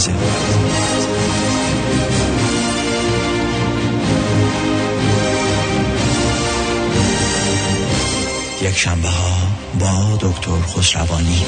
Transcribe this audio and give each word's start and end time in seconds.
عزیزه 0.00 0.18
یک 8.62 8.76
شنبه 8.76 9.08
ها 9.08 9.36
با 9.80 10.16
دکتر 10.20 10.60
خسروانی. 10.60 11.42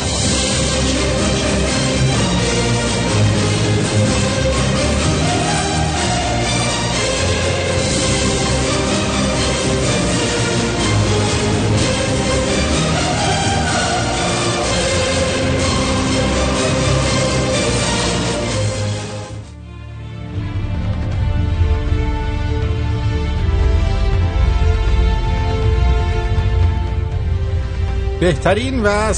بهترین 28.22 28.82
و 28.82 29.12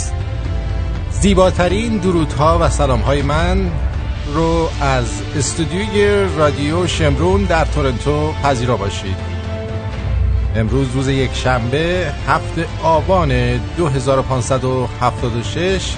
زیباترین 1.11 1.97
درودها 1.97 2.59
و 2.61 2.71
سلامهای 2.71 3.23
من 3.23 3.71
رو 4.35 4.69
از 4.81 5.23
استودیوی 5.37 6.27
رادیو 6.37 6.87
شمرون 6.87 7.45
در 7.45 7.65
تورنتو 7.65 8.33
پذیرا 8.33 8.77
باشید. 8.77 9.17
امروز 10.57 10.91
روز 10.95 11.09
یک 11.09 11.35
شنبه 11.35 12.13
هفت 12.29 12.59
آبان 12.83 13.59
2576 13.77 15.95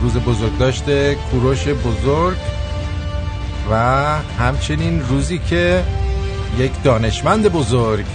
روز 0.00 0.16
بزرگ 0.16 0.58
داشته 0.58 1.16
کوروش 1.30 1.68
بزرگ 1.68 2.36
و 3.70 3.74
همچنین 4.38 5.02
روزی 5.08 5.38
که 5.38 5.82
یک 6.58 6.82
دانشمند 6.82 7.48
بزرگ 7.48 8.06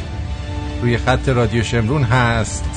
روی 0.81 0.97
خط 0.97 1.29
رادیو 1.29 1.63
شمرون 1.63 2.03
هست. 2.03 2.68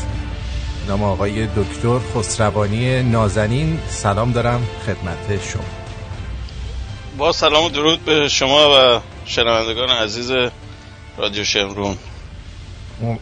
نام 0.89 1.03
آقای 1.03 1.47
دکتر 1.47 1.99
خسروانی 1.99 3.03
نازنین. 3.03 3.81
سلام 3.89 4.33
دارم 4.33 4.67
خدمت 4.87 5.45
شما. 5.53 5.63
با 7.19 7.33
سلام 7.33 7.65
و 7.65 7.69
درود 7.69 8.05
به 8.05 8.29
شما 8.29 8.97
و 8.97 9.01
شنوندگان 9.27 9.89
عزیز 9.89 10.33
رادیو 11.19 11.45
شمرون. 11.45 11.97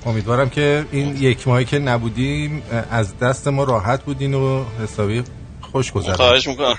امیدوارم 0.06 0.50
که 0.50 0.86
این 0.92 1.17
یک 1.17 1.48
ماهی 1.48 1.64
که 1.64 1.78
نبودیم 1.78 2.62
از 2.91 3.19
دست 3.19 3.48
ما 3.48 3.64
راحت 3.64 4.05
بودین 4.05 4.34
و 4.34 4.64
حسابی 4.83 5.22
خوش 5.72 5.92
گذرد 5.92 6.17
خواهش 6.17 6.47
می‌کنم. 6.47 6.74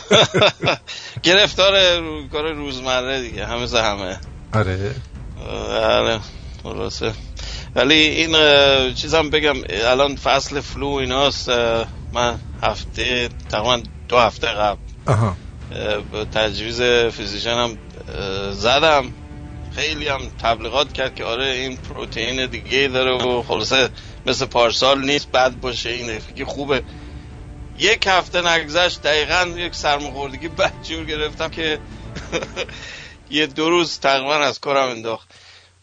گرفتار 1.22 1.72
کار 2.32 2.52
روزمره 2.52 3.20
دیگه. 3.20 3.46
همه 3.46 3.80
همه 3.80 4.18
آره. 4.52 4.94
بله 5.82 6.20
ولی 7.74 7.94
این 7.94 8.34
چیزم 8.94 9.30
بگم 9.30 9.56
الان 9.68 10.16
فصل 10.16 10.60
flu 10.60 10.86
ایناست 10.86 11.48
من 12.12 12.38
هفته 12.62 13.28
تقریبا 13.50 13.82
دو 14.08 14.18
هفته 14.18 14.46
قبل 14.46 14.78
تجویز 16.34 16.82
physician 16.82 17.50
هم 17.50 17.78
زدم. 18.52 19.12
خیلی 19.76 20.08
هم 20.08 20.20
تبلیغات 20.42 20.92
کرد 20.92 21.14
که 21.14 21.24
آره 21.24 21.46
این 21.46 21.76
پروتئین 21.76 22.46
دیگه 22.46 22.88
داره 22.88 23.12
و 23.12 23.42
خلاصه 23.42 23.88
مثل 24.26 24.46
پارسال 24.46 25.04
نیست 25.04 25.32
بد 25.32 25.52
باشه 25.60 25.90
این 25.90 26.20
که 26.36 26.44
خوبه. 26.44 26.82
یک 27.78 28.06
هفته 28.06 28.48
نگذشت 28.48 29.02
دقیقا 29.02 29.48
یک 29.56 29.74
سرماخوردگی 29.74 30.48
بدجور 30.58 31.04
گرفتم 31.04 31.48
که 31.48 31.78
یه 33.30 33.46
دو 33.46 33.70
روز 33.70 33.98
تقریبا 33.98 34.34
از 34.34 34.60
کارم 34.60 34.88
انداخت. 34.88 35.28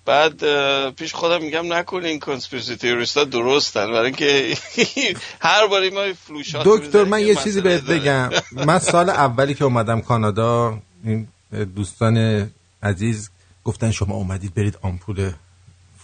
بعد 0.06 0.44
پیش 0.90 1.14
خودم 1.14 1.42
میگم 1.42 1.74
نکن 1.74 2.06
این 2.06 2.20
conspiracy 2.20 2.76
theorist 2.76 3.18
ا 3.18 3.24
درستن 3.24 3.88
برای 3.88 4.06
اینکه 4.06 4.58
هر 5.48 5.68
باری 5.68 5.90
ما 5.90 6.14
flu 6.14 6.35
shot 6.35 6.64
دکتر 6.68 7.04
من 7.04 7.20
یه 7.22 7.36
چیزی 7.36 7.62
بهت 7.62 7.84
بگم. 7.84 8.30
من 8.68 8.80
سال 8.80 9.10
اولی 9.10 9.54
که 9.54 9.64
اومدم 9.64 10.02
کانادا 10.02 10.82
این 11.04 11.28
دوستان 11.76 12.50
عزیز 12.84 13.30
گفتن 13.64 13.92
شما 13.92 14.16
اومدید 14.16 14.54
برید 14.54 14.78
آمپول 14.82 15.32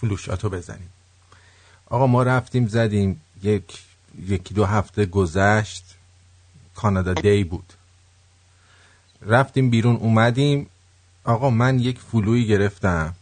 flu 0.00 0.18
shot 0.18 0.42
و 0.42 0.48
بزنید. 0.48 0.88
آقا 1.86 2.06
ما 2.06 2.22
رفتیم 2.22 2.68
زدیم. 2.68 3.20
یک 3.42 3.78
یکی 4.28 4.54
دو 4.54 4.64
هفته 4.64 5.06
گذشت. 5.06 5.84
کانادا 6.74 7.14
دی 7.14 7.44
بود. 7.44 7.72
رفتیم 9.22 9.70
بیرون 9.70 9.96
اومدیم. 9.96 10.70
آقا 11.24 11.50
من 11.50 11.78
یک 11.78 11.98
فلوی 11.98 12.46
گرفتم. 12.46 13.14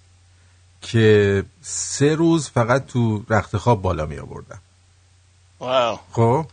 که 0.84 1.44
سه 1.62 2.14
روز 2.14 2.48
فقط 2.48 2.86
تو 2.86 3.24
رخت 3.30 3.56
خواب 3.56 3.82
بالا 3.82 4.06
می 4.06 4.18
آوردم. 4.18 4.58
واو. 5.60 5.98
خب؟ 6.12 6.46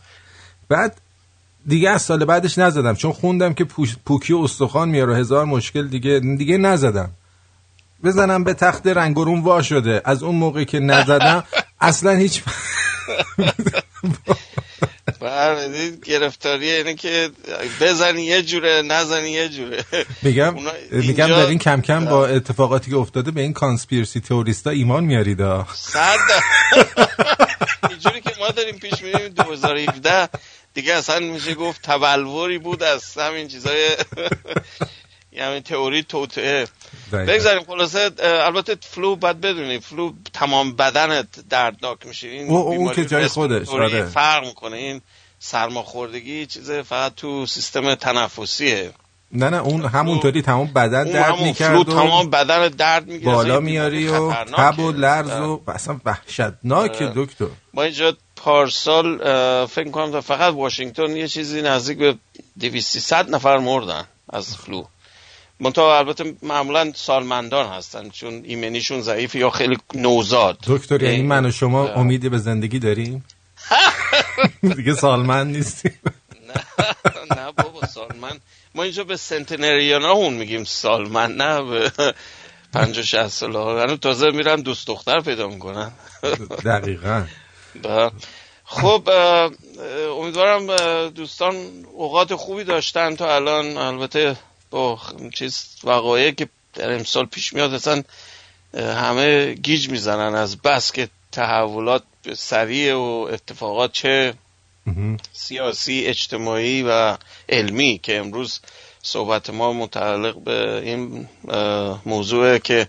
بعد 0.68 1.00
دیگه 1.66 1.90
از 1.90 2.02
سال 2.02 2.24
بعدش 2.24 2.58
نزدم 2.58 2.94
چون 2.94 3.12
خوندم 3.12 3.54
که 3.54 3.64
پوکی 4.04 4.32
و 4.32 4.38
استخوان 4.38 4.88
میاره 4.88 5.16
هزار 5.16 5.44
مشکل 5.44 5.88
دیگه 5.88 6.20
دیگه 6.20 6.56
نزدم. 6.56 7.10
بزنم 8.04 8.44
به 8.44 8.54
تخت 8.54 8.86
رنگورون 8.86 9.40
وا 9.40 9.62
شده. 9.62 10.02
از 10.04 10.22
اون 10.22 10.34
موقع 10.34 10.64
که 10.64 10.80
نزدم 10.80 11.44
اصلا 11.80 12.10
هیچ 12.10 12.42
بله 15.22 15.90
گرفتاری 16.04 16.70
اینه 16.70 16.94
که 16.94 17.30
بزنی 17.80 18.22
یه 18.22 18.42
جوره 18.42 18.82
نزنی 18.82 19.30
یه 19.30 19.48
جوره. 19.48 19.84
میگم 20.22 20.56
میگم 20.90 21.26
دارین 21.26 21.58
کم 21.58 21.80
کم 21.80 22.04
با 22.04 22.26
اتفاقاتی 22.26 22.90
که 22.90 22.96
افتاده 22.96 23.30
به 23.30 23.40
این 23.40 23.52
کانسپیرسی 23.52 24.20
تئوریستا 24.20 24.70
ایمان 24.70 25.04
میارید 25.04 25.38
صد 25.74 26.18
اینجوری 27.90 28.20
که 28.20 28.30
ما 28.38 28.48
داریم 28.48 28.78
پیش 28.78 29.02
میریم 29.02 29.28
2017 29.28 30.28
دیگه 30.74 30.94
اصلا 30.94 31.18
میشه 31.18 31.54
گفت 31.54 31.82
تبلوری 31.82 32.58
بود 32.58 32.82
از 32.82 33.18
همین 33.18 33.48
چیزای 33.48 33.88
یعنی 35.32 35.60
تئوری 35.60 36.02
توطئه 36.02 36.66
بگذاریم 37.12 37.64
خلاصه 37.64 38.10
البته 38.22 38.76
flu 38.80 39.16
باید 39.16 39.40
بدونی 39.40 39.78
فلو 39.78 40.12
تمام 40.32 40.72
بدنت 40.72 41.26
دردناک 41.50 42.06
میشه. 42.06 42.28
این 42.28 42.50
اون 42.50 42.94
که 42.94 43.04
جای 43.04 43.28
خودش 43.28 43.68
آره. 43.68 44.04
فرق 44.04 44.44
می‌کنه. 44.46 44.76
این 44.76 45.00
سرماخوردگی 45.38 46.46
چیز 46.46 46.70
فقط 46.70 47.14
تو 47.14 47.46
سیستم 47.46 47.94
تنفسیه. 47.94 48.92
نه 49.32 49.50
نه 49.50 49.56
اون 49.56 49.84
همونطوری 49.84 50.42
تمام 50.42 50.66
بدن 50.66 51.04
درد 51.04 51.40
می‌کرد 51.40 51.76
و 51.76 51.84
تمام 51.84 52.30
بدن 52.30 52.68
درد 52.68 53.06
می‌گیره. 53.06 53.32
بالا 53.32 53.60
میاری 53.60 54.08
و 54.08 54.32
تب 54.32 54.78
و 54.78 54.92
لرز 54.92 55.30
و 55.30 55.60
اصلا 55.68 56.00
وحشتناک 56.04 57.02
دکتر. 57.02 57.46
ما 57.74 57.82
اینجا 57.82 58.16
پارسال 58.36 59.16
فکر 59.66 59.90
کنم 59.90 60.20
فقط 60.20 60.54
واشنگتن 60.54 61.16
یه 61.16 61.28
چیزی 61.28 61.62
نزدیک 61.62 61.98
به 61.98 62.14
200 62.60 63.12
نفر 63.12 63.58
مردن 63.58 64.04
از 64.30 64.56
فلو. 64.56 64.84
منتها 65.62 65.98
البته 65.98 66.34
معمولا 66.42 66.92
سالمندان 66.94 67.66
هستن 67.66 68.10
چون 68.10 68.42
ایمنیشون 68.44 69.00
ضعیف 69.00 69.34
یا 69.34 69.50
خیلی 69.50 69.76
نوزاد. 69.94 70.58
دکتر 70.66 71.02
یعنی 71.02 71.22
من 71.22 71.46
و 71.46 71.50
شما 71.50 71.88
امیدی 71.88 72.28
به 72.28 72.38
زندگی 72.38 72.78
داریم؟ 72.78 73.24
دیگه 74.76 74.94
سالمند 74.94 75.56
نیستیم. 75.56 75.98
نه 76.48 77.36
نه 77.36 77.52
بابا 77.52 77.86
سالمند. 77.86 78.40
ما 78.74 78.82
اینجا 78.82 79.04
به 79.04 79.16
سنتنریانا 79.16 80.10
اون 80.10 80.34
میگیم 80.34 80.64
سالمند 80.64 81.42
نه 81.42 81.62
به 81.62 81.92
پنج 82.72 82.98
و 82.98 83.02
شهست 83.02 83.38
ساله 83.38 83.96
تازه 83.96 84.30
میرن 84.30 84.56
دوست 84.56 84.86
دختر 84.86 85.20
پیدا 85.20 85.48
می‌کنن. 85.48 85.90
دقیقا. 86.64 87.24
خب 88.64 89.08
امیدوارم 90.18 90.66
دوستان 91.08 91.54
اوقات 91.92 92.34
خوبی 92.34 92.64
داشتن 92.64 93.16
تا 93.16 93.34
الان. 93.34 93.76
البته 93.76 94.36
با 94.72 94.98
چیز 95.34 95.66
وقایع 95.84 96.30
که 96.30 96.48
در 96.74 96.92
امسال 96.92 97.26
پیش 97.26 97.52
میاد 97.52 97.74
اصلا 97.74 98.02
همه 98.74 99.54
گیج 99.54 99.88
می‌زنن 99.88 100.34
از 100.34 100.56
بس 100.62 100.92
که 100.92 101.08
تحولات 101.32 102.02
سریع 102.34 102.94
و 102.94 103.28
اتفاقات 103.32 103.92
چه 103.92 104.34
سیاسی 105.32 106.06
اجتماعی 106.06 106.82
و 106.82 107.16
علمی 107.48 108.00
که 108.02 108.18
امروز 108.18 108.60
صحبت 109.02 109.50
ما 109.50 109.72
متعلق 109.72 110.38
به 110.38 110.82
این 110.84 111.28
موضوع 112.06 112.58
که 112.58 112.88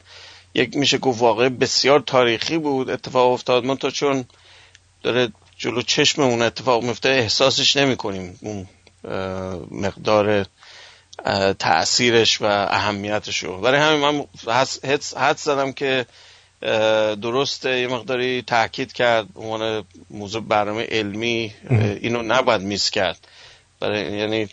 یک 0.53 0.77
میشه 0.77 0.97
گفت 0.97 1.21
واقع 1.21 1.49
بسیار 1.49 1.99
تاریخی 1.99 2.57
بود 2.57 2.89
اتفاق 2.89 3.31
افتاد. 3.31 3.65
من 3.65 3.77
تا 3.77 3.89
چون 3.89 4.25
داره 5.03 5.31
جلو 5.57 5.81
چشم 5.81 6.21
اون 6.21 6.41
اتفاق 6.41 6.83
میفته 6.83 7.09
احساسش 7.09 7.77
نمی 7.77 7.95
کنیم 7.95 8.39
اون 8.41 8.67
مقدار 9.71 10.45
تاثیرش 11.59 12.41
و 12.41 12.45
اهمیتش 12.45 13.37
رو. 13.37 13.61
برای 13.61 13.81
همین 13.81 13.99
من 13.99 14.25
حد 15.17 15.37
زدم 15.37 15.71
که 15.71 16.05
درسته 17.21 17.79
یه 17.79 17.87
مقداری 17.87 18.41
تاکید 18.41 18.93
کرد 18.93 19.27
عنوان 19.35 19.85
موضوع 20.09 20.41
برنامه 20.41 20.83
علمی 20.83 21.53
اینو 22.01 22.21
نباید 22.21 22.61
میس 22.61 22.89
کرد. 22.89 23.27
برای 23.79 24.17
یعنی 24.17 24.49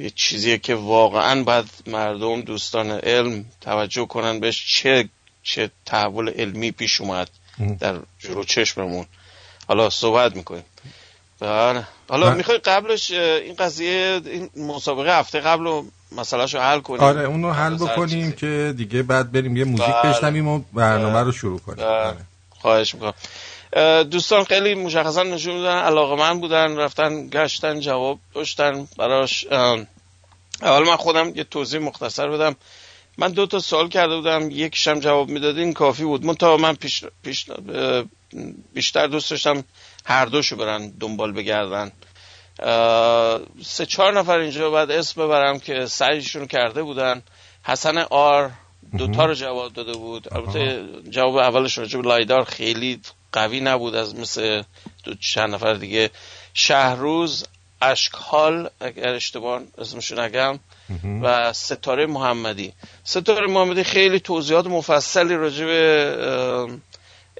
یه 0.00 0.10
چیزیه 0.14 0.58
که 0.58 0.74
واقعا 0.74 1.42
باید 1.42 1.64
مردم 1.86 2.40
دوستان 2.40 2.90
علم 2.90 3.44
توجه 3.60 4.06
کنن 4.06 4.40
بهش 4.40 4.64
چه 4.66 5.08
چه 5.42 5.70
تحول 5.86 6.28
علمی 6.28 6.70
پیش 6.70 7.00
اومد 7.00 7.30
در 7.80 7.98
جلو 8.18 8.44
چشممون. 8.44 9.06
حالا 9.68 9.90
صحبت 9.90 10.36
می‌کنیم. 10.36 10.64
بله. 11.40 11.86
حالا 12.08 12.34
می‌خوای 12.34 12.58
قبلش 12.58 13.10
این 13.10 13.54
قضیه 13.54 14.20
این 14.24 14.50
مسابقه 14.56 15.18
هفته 15.18 15.40
قبل 15.40 15.64
رو 15.64 15.86
مسئله 16.12 16.46
رو 16.46 16.60
حل 16.60 16.80
کنیم. 16.80 17.00
آره 17.00 17.24
اونو 17.24 17.52
حل 17.52 17.74
بکنیم 17.74 18.32
که 18.32 18.74
دیگه 18.76 19.02
بعد 19.02 19.32
بریم 19.32 19.56
یه 19.56 19.64
موزیک 19.64 19.86
بله. 19.86 20.12
بشنویم 20.12 20.48
و 20.48 20.60
برنامه 20.72 21.20
رو 21.20 21.32
شروع 21.32 21.60
کنیم. 21.60 21.84
بله. 21.84 22.04
بله. 22.04 22.16
خواهش 22.50 22.94
می‌کنم. 22.94 23.12
دوستان 24.02 24.44
خیلی 24.44 24.74
مشخصا 24.74 25.22
نشون 25.22 25.56
میدن 25.56 25.76
علاقه 25.76 26.16
من 26.16 26.40
بودن 26.40 26.76
رفتن 26.76 27.26
گشتن 27.26 27.80
جواب 27.80 28.18
داشتن 28.34 28.88
براش. 28.98 29.46
اول 30.62 30.86
من 30.86 30.96
خودم 30.96 31.32
یه 31.34 31.44
توضیح 31.44 31.80
مختصر 31.80 32.28
بدم. 32.28 32.56
من 33.18 33.28
دو 33.28 33.46
تا 33.46 33.58
سوال 33.58 33.88
کرده 33.88 34.16
بودم 34.16 34.50
یکیشم 34.50 35.00
جواب 35.00 35.28
می‌دادین 35.28 35.72
کافی 35.72 36.04
بود. 36.04 36.24
من 36.24 36.34
تا 36.34 36.56
من 36.56 36.74
پیش, 36.74 37.04
پیش 37.22 37.46
بیشتر 38.74 39.06
دوست 39.06 39.30
داشتم 39.30 39.64
هر 40.04 40.26
دوشو 40.26 40.56
برن 40.56 40.88
دنبال 40.88 41.32
بگردن. 41.32 41.92
سه 43.62 43.86
چهار 43.88 44.18
نفر 44.18 44.38
اینجا 44.38 44.70
باید 44.70 44.90
اسم 44.90 45.22
ببرم 45.22 45.58
که 45.58 45.86
سعیشون 45.86 46.46
کرده 46.46 46.82
بودن. 46.82 47.22
حسن 47.64 47.98
آر 47.98 48.50
دوتا 48.98 49.24
رو 49.24 49.34
جواب 49.34 49.72
داده 49.72 49.92
بود. 49.92 50.34
البته 50.34 50.84
جواب 51.10 51.36
اولش 51.36 51.78
راجب 51.78 52.00
لایدار 52.00 52.44
خیلی 52.44 53.00
قوی 53.32 53.60
نبود 53.60 53.94
از 53.94 54.14
مثل 54.14 54.62
دو 55.04 55.14
چند 55.14 55.54
نفر 55.54 55.74
دیگه. 55.74 56.10
شهروز 56.54 57.46
اشکال 57.82 58.70
اگر 58.80 59.08
اشتباه 59.08 59.62
اسمشو 59.78 60.20
نگم 60.20 60.58
و 61.22 61.52
ستاره 61.52 62.06
محمدی. 62.06 62.72
ستاره 63.04 63.46
محمدی 63.46 63.84
خیلی 63.84 64.20
توضیحات 64.20 64.66
مفصلی 64.66 65.34
راجع 65.34 65.64
به 65.64 66.68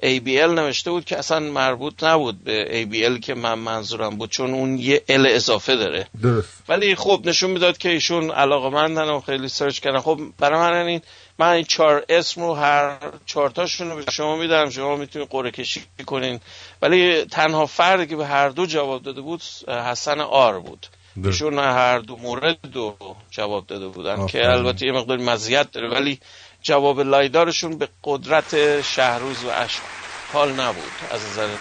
ABL 0.03 0.49
نوشته 0.49 0.91
بود 0.91 1.05
که 1.05 1.17
اصلا 1.17 1.39
مربوط 1.39 2.03
نبود 2.03 2.43
به 2.43 2.85
ABL 2.85 3.19
که 3.19 3.33
من 3.33 3.53
منظورم 3.53 4.17
بود 4.17 4.29
چون 4.29 4.53
اون 4.53 4.77
یه 4.77 5.03
ال 5.09 5.27
اضافه 5.27 5.75
داره. 5.75 6.07
درست. 6.21 6.63
ولی 6.69 6.95
خب 6.95 7.21
نشون 7.25 7.51
می‌داد 7.51 7.77
که 7.77 7.89
ایشون 7.89 8.31
علاقه 8.31 8.69
مندن 8.69 9.09
و 9.09 9.19
خیلی 9.19 9.47
سرچ 9.47 9.79
کردن. 9.79 9.99
خب 9.99 10.19
برای 10.39 10.59
من 10.59 10.87
این 10.87 11.01
من 11.39 11.49
این 11.49 11.63
چهار 11.63 12.05
اسم 12.09 12.41
رو 12.41 12.53
هر 12.53 12.97
چهارتاشون 13.25 13.89
رو 13.89 13.95
به 13.95 14.11
شما 14.11 14.35
میدم. 14.35 14.69
شما 14.69 14.95
می‌تونید 14.95 15.29
قرعه 15.29 15.51
کشی 15.51 15.83
کنین. 16.05 16.39
ولی 16.81 17.25
تنها 17.25 17.65
فردی 17.65 18.07
که 18.07 18.15
به 18.15 18.25
هر 18.25 18.49
دو 18.49 18.65
جواب 18.65 19.03
داده 19.03 19.21
بود 19.21 19.41
حسن 19.67 20.19
آر 20.19 20.59
بود. 20.59 20.87
ایشون 21.25 21.59
هر 21.59 21.99
دو 21.99 22.17
مورد 22.17 22.57
دو 22.73 22.95
جواب 23.31 23.67
داده 23.67 23.87
بودن 23.87 24.27
که 24.27 24.49
البته 24.49 24.85
یه 24.85 24.91
مقدار 24.91 25.17
مزیت 25.17 25.71
داره. 25.71 25.89
ولی 25.89 26.19
جواب 26.67 26.99
لایدارشون 26.99 27.77
به 27.77 27.89
قدرت 28.03 28.81
شهروز 28.81 29.43
و 29.43 29.49
اشکال 29.49 30.59
نبود 30.59 30.91
از 31.11 31.27
نظر 31.27 31.55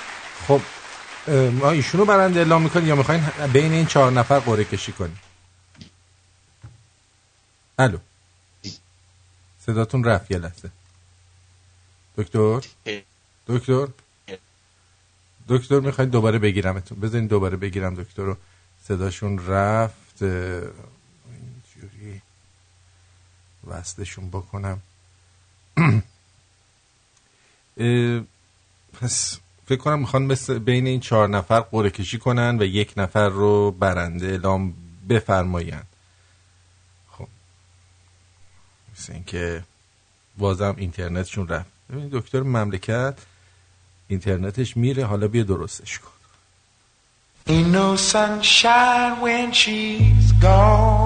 خب 0.48 0.60
ما 1.52 1.70
ایشونو 1.70 2.04
برنده 2.04 2.38
اعلام 2.38 2.62
می‌کنیم 2.62 2.86
یا 2.86 2.94
می‌خواین 2.94 3.26
بین 3.52 3.72
این 3.72 3.86
چهار 3.86 4.12
نفر 4.12 4.38
قرعه 4.38 4.64
کشی 4.64 4.92
کنیم 4.92 5.20
الو. 7.78 7.98
صداتون 9.66 10.04
رفت 10.04 10.30
یه 10.30 10.38
لحظه. 10.38 10.70
دکتر؟ 12.16 12.60
دکتر؟ 13.46 13.88
دکتر 15.48 15.80
می‌خواید 15.80 16.10
دوباره 16.10 16.38
بگیرمتون؟ 16.38 17.00
بذارین 17.00 17.26
دوباره 17.26 17.56
بگیرم 17.56 17.94
دکتر 17.94 18.36
صداشون 18.88 19.46
رفت 19.46 20.22
اینجوری. 20.22 22.22
وصلشون 23.66 24.28
بکنم. 24.28 24.82
پس 29.00 29.38
فکر 29.66 29.80
کنم 29.80 29.98
می‌خوان 29.98 30.22
مثل 30.22 30.58
بین 30.58 30.86
این 30.86 31.00
چهار 31.00 31.28
نفر 31.28 31.60
قرعه 31.60 31.90
کشی 31.90 32.18
کنن 32.18 32.58
و 32.60 32.64
یک 32.64 32.92
نفر 32.96 33.28
رو 33.28 33.70
برنده 33.70 34.26
اعلام 34.26 34.74
بفرماین 35.08 35.80
خب. 37.10 37.28
مثل 38.94 39.12
اینکه 39.12 39.62
بازم 40.38 40.74
اینترنتشون 40.78 41.48
رفت. 41.48 41.66
ببین 41.90 42.08
دکتر 42.12 42.40
مملکت 42.40 43.18
اینترنتش 44.08 44.76
میره 44.76 45.04
حالا 45.04 45.28
بیا 45.28 45.42
درستش 45.42 45.98
کن. 45.98 46.10
No 47.48 47.96
sunshine 47.96 49.20
when 49.22 49.52
she's 49.52 50.32
gone. 50.42 51.05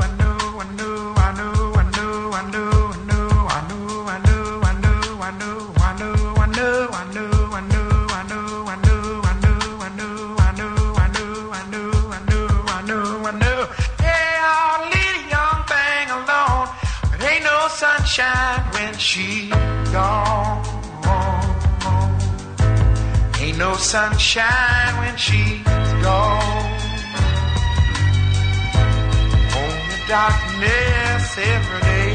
sunshine 23.91 24.97
when 24.99 25.17
she's 25.17 25.91
gone. 26.01 26.71
Only 29.61 29.99
darkness 30.07 31.25
every 31.55 31.81
day. 31.91 32.13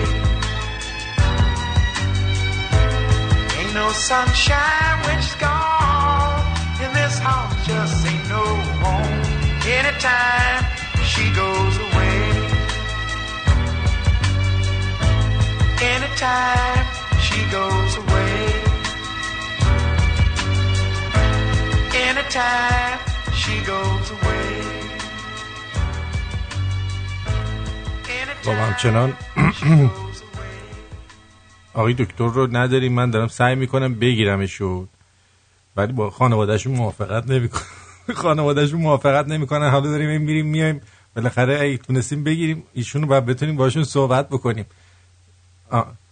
Ain't 3.59 3.75
no 3.75 3.93
sunshine 4.09 4.97
when 5.05 5.21
she's 5.21 5.35
gone. 5.35 6.41
In 6.85 6.91
this 6.95 7.19
house 7.19 7.67
just 7.67 8.07
ain't 8.07 8.27
no 8.31 8.45
home. 8.83 9.23
Anytime 9.79 10.63
she 11.13 11.25
goes 11.43 11.75
away. 11.87 12.21
Anytime 15.93 16.87
she 17.21 17.39
goes 17.51 17.97
away. 17.99 18.26
Anytime 22.11 22.99
she 23.41 23.55
goes 23.71 24.09
away. 24.17 24.47
خب 28.45 28.51
همچنان 28.51 29.17
آقای 31.75 31.95
دکتر 31.95 32.27
رو 32.29 32.57
نداریم. 32.57 32.93
من 32.93 33.11
دارم 33.11 33.29
سعی 33.29 33.55
می‌کنم 33.55 33.95
بگیرمشون 33.95 34.89
ولی 35.77 35.93
با 35.93 36.11
خانوادهشون 36.11 36.73
موافقت 36.73 37.31
نمی‌کنه 37.31 37.63
خانوادهشون 38.23 38.81
موافقت 38.81 39.29
نمی‌کنن. 39.29 39.71
حالا 39.71 39.91
داریم 39.91 40.23
میریم 40.23 40.47
میایم 40.47 40.81
بالاخره 41.17 41.61
اگه 41.61 41.77
تونستیم 41.77 42.25
بگیریم 42.25 42.63
ایشون 42.73 43.03
رو 43.03 43.09
باید 43.09 43.27
بتونیم 43.27 43.57
باشون 43.57 43.85
صحبت 43.85 44.29
بکنیم. 44.29 44.67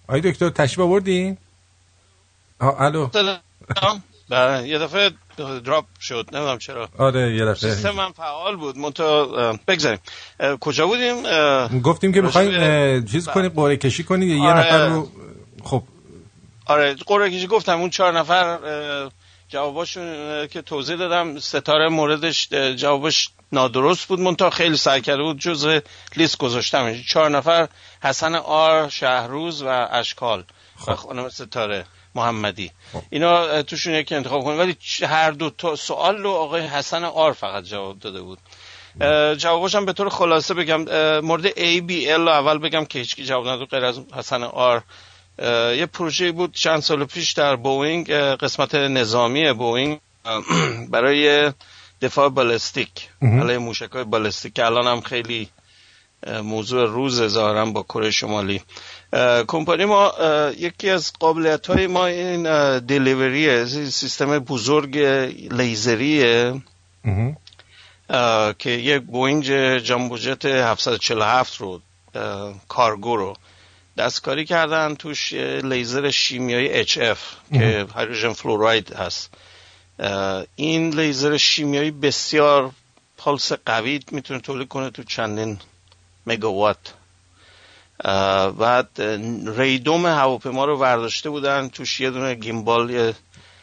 آقای 0.08 0.20
دکتر 0.20 0.48
تشریف 0.48 0.78
آوردین؟ 0.80 1.36
الو. 2.60 3.08
بله 4.28 4.68
یه 4.68 4.78
دفعه 4.78 5.10
دراپ 5.36 5.84
شد 6.00 6.26
نمی‌دونم 6.32 6.58
چرا. 6.58 6.88
آره 6.98 7.36
یه 7.36 7.44
دفعه. 7.44 7.70
سیستم 7.70 7.90
من 7.90 8.12
فعال 8.12 8.56
بود. 8.56 8.78
منتها 8.78 9.52
بگذاریم. 9.68 9.98
کجا 10.60 10.86
بودیم؟ 10.86 11.22
گفتیم 11.80 12.12
که 12.12 12.20
می‌خوایم 12.20 13.04
چیز 13.04 13.28
کنیم 13.28 13.48
قرعه 13.48 13.76
کشی 13.76 14.04
کنیم 14.04 14.28
یه 14.28 14.50
آره. 14.50 14.58
نفر 14.58 14.86
رو 14.86 15.08
خب. 15.64 15.82
آره 16.66 16.94
قرعه 17.06 17.30
کشی 17.30 17.46
گفتم 17.46 17.80
اون 17.80 17.90
چهار 17.90 18.18
نفر 18.18 18.58
جواباشون 19.48 20.46
که 20.46 20.62
توضیح 20.62 20.96
دادم 20.96 21.38
ستاره 21.38 21.88
موردش 21.88 22.48
جوابش 22.76 23.30
نادرست 23.52 24.08
بود. 24.08 24.20
منتها 24.20 24.50
خیلی 24.50 24.76
سعی 24.76 25.00
کرده 25.00 25.22
بود 25.22 25.38
جز 25.38 25.80
لیست 26.16 26.38
گذاشتم 26.38 27.02
چهار 27.08 27.30
نفر 27.30 27.68
حسن 28.02 28.34
آر 28.34 28.88
شهروز 28.88 29.62
و 29.62 29.88
اشکال. 29.90 30.44
خب. 30.76 30.92
و 30.92 30.94
خانم 30.94 31.28
ستاره. 31.28 31.84
محمدی. 32.14 32.70
خب. 32.92 33.02
اینا 33.10 33.62
توشون 33.62 33.94
یکی 33.94 34.14
انتخاب 34.14 34.44
کنیم. 34.44 34.58
ولی 34.58 34.76
هر 35.02 35.30
دو 35.30 35.50
تا 35.50 35.76
سوال 35.76 36.16
رو 36.16 36.30
آقای 36.30 36.62
حسن 36.62 37.04
آر 37.04 37.32
فقط 37.32 37.64
جواب 37.64 37.98
داده 37.98 38.20
بود. 38.20 38.38
جوابش 39.38 39.74
هم 39.74 39.84
به 39.84 39.92
طور 39.92 40.08
خلاصه 40.08 40.54
بگم 40.54 40.84
مورد 41.20 41.50
ABL 41.50 42.28
اول 42.28 42.58
بگم 42.58 42.84
که 42.84 42.98
هیچکی 42.98 43.24
جواب 43.24 43.48
نداد 43.48 43.68
غیر 43.68 43.84
از 43.84 44.00
حسن 44.14 44.42
آر. 44.42 44.82
یه 45.76 45.86
پروژه 45.86 46.32
بود 46.32 46.54
چند 46.54 46.80
سال 46.80 47.04
پیش 47.04 47.32
در 47.32 47.56
بوینگ 47.56 48.10
قسمت 48.12 48.74
نظامی 48.74 49.52
بوینگ 49.52 50.00
برای 50.90 51.52
دفاع 52.02 52.28
بالستیک. 52.28 53.08
علیه 53.22 53.58
موشک 53.58 53.90
های 53.90 54.04
بالستیک 54.04 54.54
که 54.54 54.66
الان 54.66 54.86
هم 54.86 55.00
خیلی 55.00 55.48
موضوع 56.26 56.86
روز 56.86 57.26
ظاهرا 57.26 57.64
با 57.66 57.82
کره 57.82 58.10
شمالی. 58.10 58.62
کمپانی 59.48 59.84
ما 59.84 60.12
یکی 60.58 60.90
از 60.90 61.12
قابلیت 61.20 61.66
های 61.66 61.86
ما 61.86 62.06
این 62.06 62.78
delivery 62.78 63.66
system 63.90 64.38
بزرگ 64.38 64.98
لیزریه. 65.50 66.62
که 68.58 68.70
یک 68.70 69.02
بوینگ 69.02 69.78
jumbo 69.78 70.19
jet 70.20 70.44
747 70.44 71.56
رو 71.56 71.80
کارگو 72.68 73.16
رو 73.16 73.36
دستکاری 73.98 74.44
کردن 74.44 74.94
توش 74.94 75.32
لیزر 75.32 76.10
شیمیایی 76.10 76.84
HF 76.84 77.18
که 77.52 77.86
hydrogen 77.96 78.32
fluoride 78.32 78.92
هست. 78.92 79.30
این 80.56 81.00
لیزر 81.00 81.36
شیمیایی 81.36 81.90
بسیار 81.90 82.70
پالس 83.16 83.52
قوی 83.52 84.00
می‌تونه 84.10 84.40
تولید 84.40 84.68
کنه 84.68 84.90
تو 84.90 85.02
چندین 85.02 85.58
مگاوات. 86.26 86.94
بعد 88.58 88.88
radome 89.56 90.06
هواپیما 90.06 90.64
رو 90.64 90.78
ورداشته 90.78 91.30
بودن 91.30 91.68
توش 91.68 92.00
یه 92.00 92.10
دونه 92.10 92.34
gimbal 92.34 93.12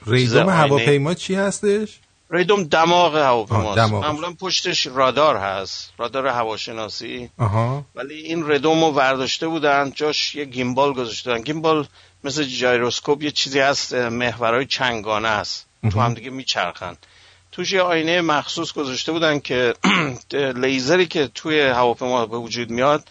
radome 0.06 0.50
هواپیما 0.50 1.14
چی 1.14 1.36
هستش؟ 1.36 2.00
radome 2.32 2.64
دماغ 2.64 3.16
هواپیماست 3.16 3.94
معمولا 3.94 4.32
پشتش 4.32 4.86
رادار 4.88 5.38
هست 5.38 5.94
رادار 5.98 6.28
هواشناسی. 6.28 7.30
آها. 7.38 7.86
ولی 7.96 8.16
این 8.16 8.48
radome 8.48 8.84
رو 8.84 8.92
ورداشته 8.92 9.48
بودن 9.48 9.92
جاش 9.96 10.36
یه 10.36 10.46
gimbal 10.46 10.94
گذاشته 10.94 11.30
بودن 11.30 11.44
gimbal 11.44 11.88
مثل 12.24 12.44
جایروسکوپ 12.44 13.24
یه 13.24 13.32
چیزی 13.32 13.60
هست 13.60 13.94
محورهای 13.94 14.66
چنگانه 14.66 15.28
است 15.28 15.66
تو 15.92 16.00
هم 16.00 16.14
دیگه 16.14 16.30
میچرخن. 16.30 16.98
توش 17.52 17.72
یه 17.72 17.82
آینه 17.82 18.22
مخصوص 18.22 18.74
گذاشته 18.74 19.12
بودن 19.12 19.40
که 19.40 19.74
لیزری 20.64 21.06
که 21.06 21.28
توی 21.28 21.62
هواپیما 21.62 22.26
به 22.26 22.38
وجود 22.38 22.70
میاد 22.70 23.04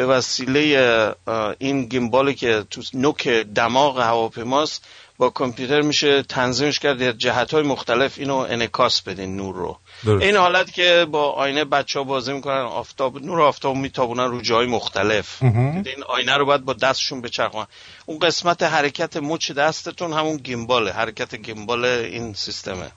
به 0.00 0.06
وسیله 0.06 1.14
این 1.58 1.84
گیمبالی 1.84 2.34
که 2.34 2.64
تو 2.70 2.82
نوک 2.94 3.28
دماغ 3.28 4.00
هواپیماست 4.00 4.84
با 5.18 5.30
کامپیوتر 5.30 5.80
میشه 5.80 6.22
تنظیمش 6.22 6.78
کرد 6.78 6.98
در 6.98 7.12
جهت 7.12 7.54
های 7.54 7.62
مختلف. 7.62 8.18
اینو 8.18 8.36
انکاس 8.36 9.02
بدین 9.02 9.36
نور 9.36 9.54
رو. 9.54 9.78
این 10.20 10.36
حالت 10.36 10.72
که 10.72 11.06
با 11.10 11.30
آینه 11.30 11.64
بچه 11.64 11.98
ها 11.98 12.04
بازی 12.04 12.32
می‌کنن 12.32 12.60
آفتاب 12.60 13.22
نور 13.22 13.42
آفتاب 13.42 13.76
میتابونن 13.76 14.24
رو 14.24 14.40
جای 14.40 14.66
مختلف. 14.66 15.42
این 15.42 16.04
آینه 16.08 16.36
رو 16.36 16.44
باید 16.44 16.64
با 16.64 16.72
دستشون 16.72 17.20
بچرخونن. 17.20 17.66
اون 18.06 18.18
قسمت 18.18 18.62
حرکت 18.62 19.16
مچ 19.16 19.52
دستتون 19.52 20.12
همون 20.12 20.36
gimbal 20.36 20.78
ه. 20.78 20.92
حرکت 20.92 21.34
gimbal 21.34 21.84
این 21.84 22.34
سیستمه. 22.34 22.90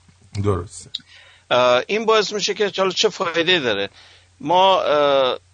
درسته. 0.44 0.90
این 1.86 2.06
باعث 2.06 2.32
میشه 2.32 2.54
که 2.54 2.70
چه 2.70 3.08
فایده 3.08 3.58
داره؟ 3.58 3.90
ما 4.44 4.82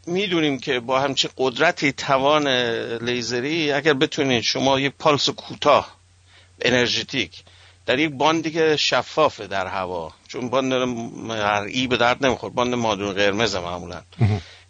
می‌دونیم 0.06 0.58
که 0.58 0.80
با 0.80 1.00
همچه 1.00 1.28
قدرتی 1.36 1.92
توان 1.92 2.48
لیزری 2.96 3.72
اگر 3.72 3.94
بتونید 3.94 4.42
شما 4.42 4.80
یک 4.80 4.92
پالس 4.98 5.30
کوتاه 5.30 5.96
energetic 6.62 7.42
در 7.86 7.98
یک 7.98 8.10
باندی 8.10 8.50
که 8.50 8.76
شفافه 8.76 9.46
در 9.46 9.66
هوا 9.66 10.12
چون 10.28 10.48
باند 10.50 10.72
IR 11.68 11.86
به 11.86 11.96
درد 11.96 12.26
نمیخور 12.26 12.50
باند 12.50 12.74
مادون 12.74 13.12
قرمز 13.12 13.56
معمولا. 13.56 14.02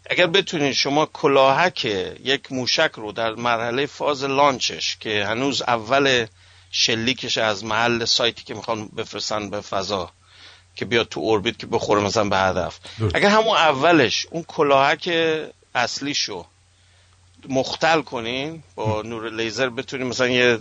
اگر 0.09 0.27
بتونید 0.27 0.73
شما 0.73 1.05
کلاهک 1.05 1.85
یک 1.85 2.51
موشک 2.51 2.91
رو 2.95 3.11
در 3.11 3.31
مرحله 3.31 3.85
فاز 3.85 4.23
لانچش 4.23 4.97
که 4.99 5.25
هنوز 5.25 5.61
اول 5.61 6.25
شلیکش 6.71 7.37
از 7.37 7.65
محل 7.65 8.05
سایتی 8.05 8.43
که 8.43 8.53
می‌خوان 8.53 8.87
بفرستن 8.87 9.49
به 9.49 9.61
فضا 9.61 10.11
که 10.75 10.85
بیاد 10.85 11.07
تو 11.07 11.19
اوربیت 11.19 11.59
که 11.59 11.67
بخوره 11.67 12.01
مثلا 12.01 12.29
به 12.29 12.37
هدف. 12.37 12.79
اگر 13.13 13.29
همون 13.29 13.57
اولش 13.57 14.27
اون 14.31 14.43
کلاهک 14.43 15.09
اصلیشو 15.75 16.45
مختل 17.49 18.01
کنین 18.01 18.63
با 18.75 19.01
نور 19.01 19.29
لیزر 19.29 19.69
بتونین 19.69 20.07
مثلا 20.07 20.27
یه 20.27 20.59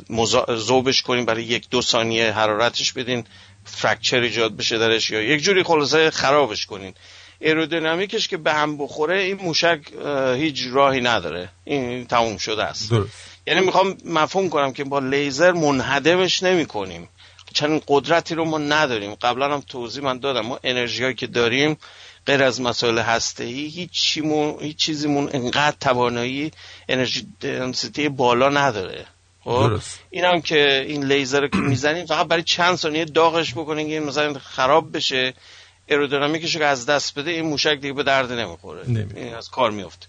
زوبش 0.56 1.02
کنین 1.02 1.24
برای 1.24 1.44
یک 1.44 1.70
دو 1.70 1.82
ثانیه 1.82 2.32
حرارتش 2.32 2.92
بدین 2.92 3.24
فرکچر 3.64 4.20
ایجاد 4.20 4.56
بشه 4.56 4.78
درش 4.78 5.10
یا 5.10 5.22
یک 5.22 5.42
جوری 5.42 5.62
خلاصه 5.62 6.10
خرابش 6.10 6.66
کنین. 6.66 6.94
ایرودینامیکش 7.40 8.28
که 8.28 8.36
به 8.36 8.52
هم 8.52 8.78
بخوره 8.78 9.20
این 9.20 9.36
موشک 9.36 9.80
هیچ 10.36 10.64
راهی 10.72 11.00
نداره. 11.00 11.48
این 11.64 12.06
تموم 12.06 12.36
شده 12.36 12.64
است. 12.64 12.92
یعنی 13.46 13.60
می‌خوام 13.60 13.96
مفهوم 14.04 14.48
کنم 14.48 14.72
که 14.72 14.84
با 14.84 14.98
لیزر 14.98 15.52
منهدمش 15.52 16.42
نمی 16.42 16.66
کنیم 16.66 17.08
چنین 17.52 17.82
قدرتی 17.88 18.34
رو 18.34 18.44
ما 18.44 18.58
نداریم. 18.58 19.14
قبلا 19.14 19.54
هم 19.54 19.60
توضیح 19.60 20.04
من 20.04 20.18
دادم. 20.18 20.46
ما 20.46 20.58
انرژی 20.64 21.14
که 21.14 21.26
داریم 21.26 21.76
غیر 22.26 22.42
از 22.42 22.60
مسائل 22.60 22.98
هسته 22.98 23.44
ای 23.44 23.66
هیچ, 23.66 24.18
هیچ 24.60 24.76
چیزیمون 24.76 25.30
انقدر 25.32 25.76
توانایی 25.80 26.50
انرژی 26.88 27.26
دنسیتی 27.40 28.08
بالا 28.08 28.48
نداره. 28.48 29.06
خب؟ 29.44 29.80
این 30.10 30.24
هم 30.24 30.40
که 30.40 30.84
این 30.88 31.04
لیزر 31.04 31.40
رو 31.40 31.48
که 31.48 31.56
می‌زنیم 31.56 32.06
فقط 32.06 32.26
برای 32.26 32.42
چند 32.42 32.76
ثانیه 32.76 33.04
داغش 33.04 33.52
بکنین 33.52 33.86
که 33.86 33.92
این 33.92 34.02
مثلا 34.02 34.38
خراب 34.38 34.96
بشه. 34.96 35.34
aerodynamic 35.86 36.46
ش 36.46 36.56
رو 36.56 36.62
از 36.62 36.86
دست 36.86 37.18
بده 37.18 37.30
این 37.30 37.46
موشک 37.46 37.74
دیگه 37.80 37.92
به 37.92 38.02
درد 38.02 38.32
نمی‌خوره. 38.32 38.82
این 39.16 39.34
از 39.34 39.48
کار 39.48 39.70
میفته 39.70 40.06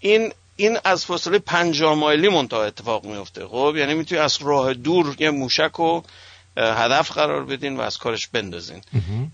این 0.00 0.32
این 0.56 0.78
از 0.84 1.04
فاصله 1.04 1.38
50 1.38 1.94
مایلی 1.94 2.28
منتها 2.28 2.64
اتفاق 2.64 3.04
میفته 3.04 3.46
خب؟ 3.46 3.74
یعنی 3.76 3.94
می‌تونی 3.94 4.20
از 4.20 4.38
راه 4.40 4.74
دور 4.74 5.16
یه 5.18 5.30
موشک 5.30 5.70
رو 5.74 6.04
هدف 6.56 7.10
قرار 7.10 7.44
بدین 7.44 7.76
و 7.76 7.80
از 7.80 7.98
کارش 7.98 8.26
بندازین. 8.26 8.80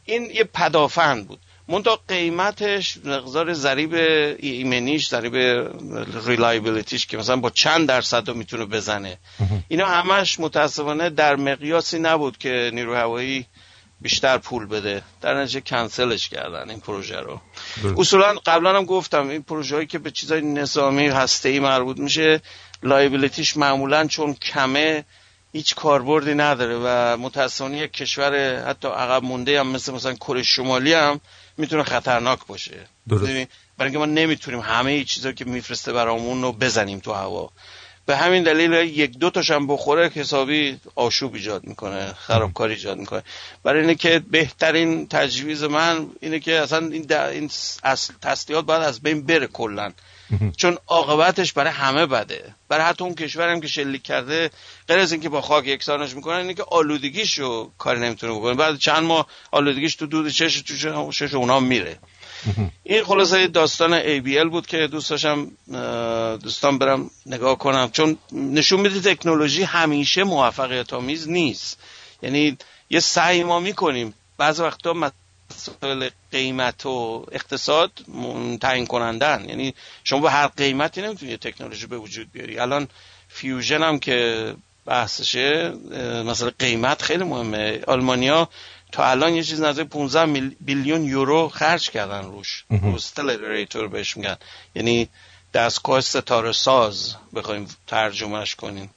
این 0.04 0.24
یه 0.24 0.44
پدافند 0.44 1.28
بود. 1.28 1.38
منتها 1.68 2.00
قیمتش 2.08 2.98
مقدار 3.04 3.52
ضریب 3.52 3.94
ایمنیش 4.38 5.08
ضریب 5.08 5.36
reliability 6.26 6.94
ش 6.94 7.06
که 7.06 7.16
مثلا 7.16 7.36
با 7.36 7.50
چند 7.50 7.88
درصد 7.88 8.28
رو 8.28 8.34
می‌تونه 8.34 8.64
بزنه. 8.64 9.18
اینا 9.68 9.86
همش 9.86 10.40
متاسفانه 10.40 11.10
در 11.10 11.36
مقیاسی 11.36 11.98
نبود 11.98 12.38
که 12.38 12.70
نیرو 12.74 12.94
هوایی 12.94 13.46
بیشتر 14.00 14.38
پول 14.38 14.66
بده. 14.66 15.02
در 15.20 15.42
نتیجه 15.42 15.60
کنسلش 15.60 16.28
کردن 16.28 16.70
این 16.70 16.80
پروژه 16.80 17.20
رو. 17.20 17.40
اصولا 17.96 18.34
قبلا 18.46 18.76
هم 18.76 18.84
گفتم 18.84 19.28
این 19.28 19.42
پروژه 19.42 19.74
هایی 19.74 19.86
که 19.86 19.98
به 19.98 20.10
چیزای 20.10 20.40
نظامی 20.40 21.08
هسته 21.08 21.48
ای 21.48 21.60
مربوط 21.60 21.98
میشه 21.98 22.40
لایبیلیتیش 22.82 23.56
معمولا 23.56 24.06
چون 24.06 24.34
کمه 24.34 25.04
هیچ 25.58 25.74
کاربردی 25.74 26.34
نداره 26.34 26.76
و 26.84 27.16
متاسفانه 27.16 27.78
یک 27.78 27.92
کشور 27.92 28.62
حتی 28.68 28.88
عقب 28.88 29.22
مونده 29.22 29.60
هم 29.60 29.66
مثل 29.66 29.92
مثلا 29.92 30.14
کره 30.14 30.42
شمالی 30.42 30.92
هم 30.92 31.20
می‌تونه 31.56 31.82
خطرناک 31.82 32.46
باشه. 32.46 32.86
برای 33.06 33.46
اینکه 33.80 33.98
ما 33.98 34.06
نمی‌تونیم 34.06 34.60
همه 34.60 35.04
چیزا 35.04 35.32
که 35.32 35.44
میفرسته 35.44 35.92
برامون 35.92 36.42
رو 36.42 36.52
بزنیم 36.52 36.98
تو 36.98 37.12
هوا. 37.12 37.50
به 38.06 38.16
همین 38.16 38.42
دلیل 38.42 38.72
یک 38.72 39.18
دو 39.18 39.30
تاشم 39.30 39.66
بخوره 39.66 40.08
حسابی 40.08 40.80
آشوب 40.94 41.34
ایجاد 41.34 41.64
می‌کنه 41.64 42.12
خرابکاری 42.12 42.74
ایجاد 42.74 42.98
می‌کنه. 42.98 43.22
برای 43.62 43.80
اینه 43.80 43.94
که 43.94 44.22
بهترین 44.30 45.08
تجویز 45.08 45.64
من 45.64 46.06
اینه 46.20 46.40
که 46.40 46.58
اصلا 46.58 46.86
این, 46.86 47.12
این 47.12 47.50
تسلیحات 48.22 48.64
باید 48.64 48.82
از 48.82 49.00
بین 49.00 49.26
بره 49.26 49.46
کلا. 49.46 49.92
چون 50.60 50.78
عاقبتش 50.86 51.52
برای 51.52 51.72
همه 51.72 52.06
بده. 52.06 52.54
برای 52.68 52.84
حتی 52.84 53.04
اون 53.04 53.14
کشورم 53.14 53.60
که 53.60 53.68
شلیک 53.68 54.02
کرده 54.02 54.50
غیر 54.88 54.98
از 54.98 55.12
اینکه 55.12 55.28
با 55.28 55.40
خاک 55.40 55.66
یکسانش 55.66 56.14
می‌کنن 56.14 56.36
اینه 56.36 56.54
که 56.54 56.64
آلودگیش 56.70 57.38
رو 57.38 57.70
کاری 57.78 58.00
نمی‌تونه 58.00 58.32
بکنه. 58.32 58.54
بعد 58.54 58.78
چند 58.78 59.02
ماه 59.02 59.26
آلودگیش 59.50 59.94
تو 59.94 60.06
دود 60.06 60.28
چش 60.28 60.60
تو 60.60 61.10
چش 61.12 61.34
اونا 61.34 61.60
میره. 61.60 61.98
این 62.84 63.04
خلاصه 63.04 63.46
داستان 63.46 64.02
ABL 64.02 64.50
بود 64.50 64.66
که 64.66 64.86
دوست 64.86 65.10
داشتم 65.10 65.50
دوستان 66.36 66.78
برم 66.78 67.10
نگاه 67.26 67.58
کنم. 67.58 67.90
چون 67.90 68.18
نشون 68.32 68.80
میده 68.80 69.14
تکنولوژی 69.14 69.62
همیشه 69.62 70.24
موفقیت 70.24 70.92
آمیز 70.92 71.28
نیست. 71.28 71.78
یعنی 72.22 72.58
یه 72.90 73.00
سعی 73.00 73.44
ما 73.44 73.60
می‌کنیم. 73.60 74.14
بعض 74.38 74.60
وقتا 74.60 74.92
مسائل 75.50 76.08
قیمت 76.32 76.86
و 76.86 77.26
اقتصاد 77.32 77.90
تعیین 78.60 78.86
کنندن 78.86 79.44
یعنی 79.48 79.74
شما 80.04 80.20
به 80.20 80.30
هر 80.30 80.46
قیمتی 80.46 81.02
نمی‌تونی 81.02 81.36
تکنولوژی 81.36 81.86
به 81.86 81.98
وجود 81.98 82.32
بیاری. 82.32 82.58
الان 82.58 82.88
fusion 83.28 83.82
هم 83.82 83.98
که 83.98 84.54
بحثشه 84.86 85.72
مثلا 86.26 86.50
قیمت 86.58 87.02
خیلی 87.02 87.24
مهمه. 87.24 87.80
آلمانیا 87.86 88.48
تا 88.92 89.10
الان 89.10 89.34
یه 89.34 89.42
چیز 89.42 89.60
نزدیک 89.60 89.86
15 89.86 90.50
billion 90.60 91.04
یورو 91.04 91.48
خرج 91.48 91.90
کردن 91.90 92.24
روش. 92.24 92.64
stellarator 92.94 93.88
بهش 93.88 94.16
میگن. 94.16 94.36
یعنی 94.74 95.08
دستگاه 95.54 96.00
ستاره 96.00 96.52
ساز 96.52 97.14
بخوایم 97.34 97.68
ترجمهش 97.86 98.54
کنیم. 98.54 98.90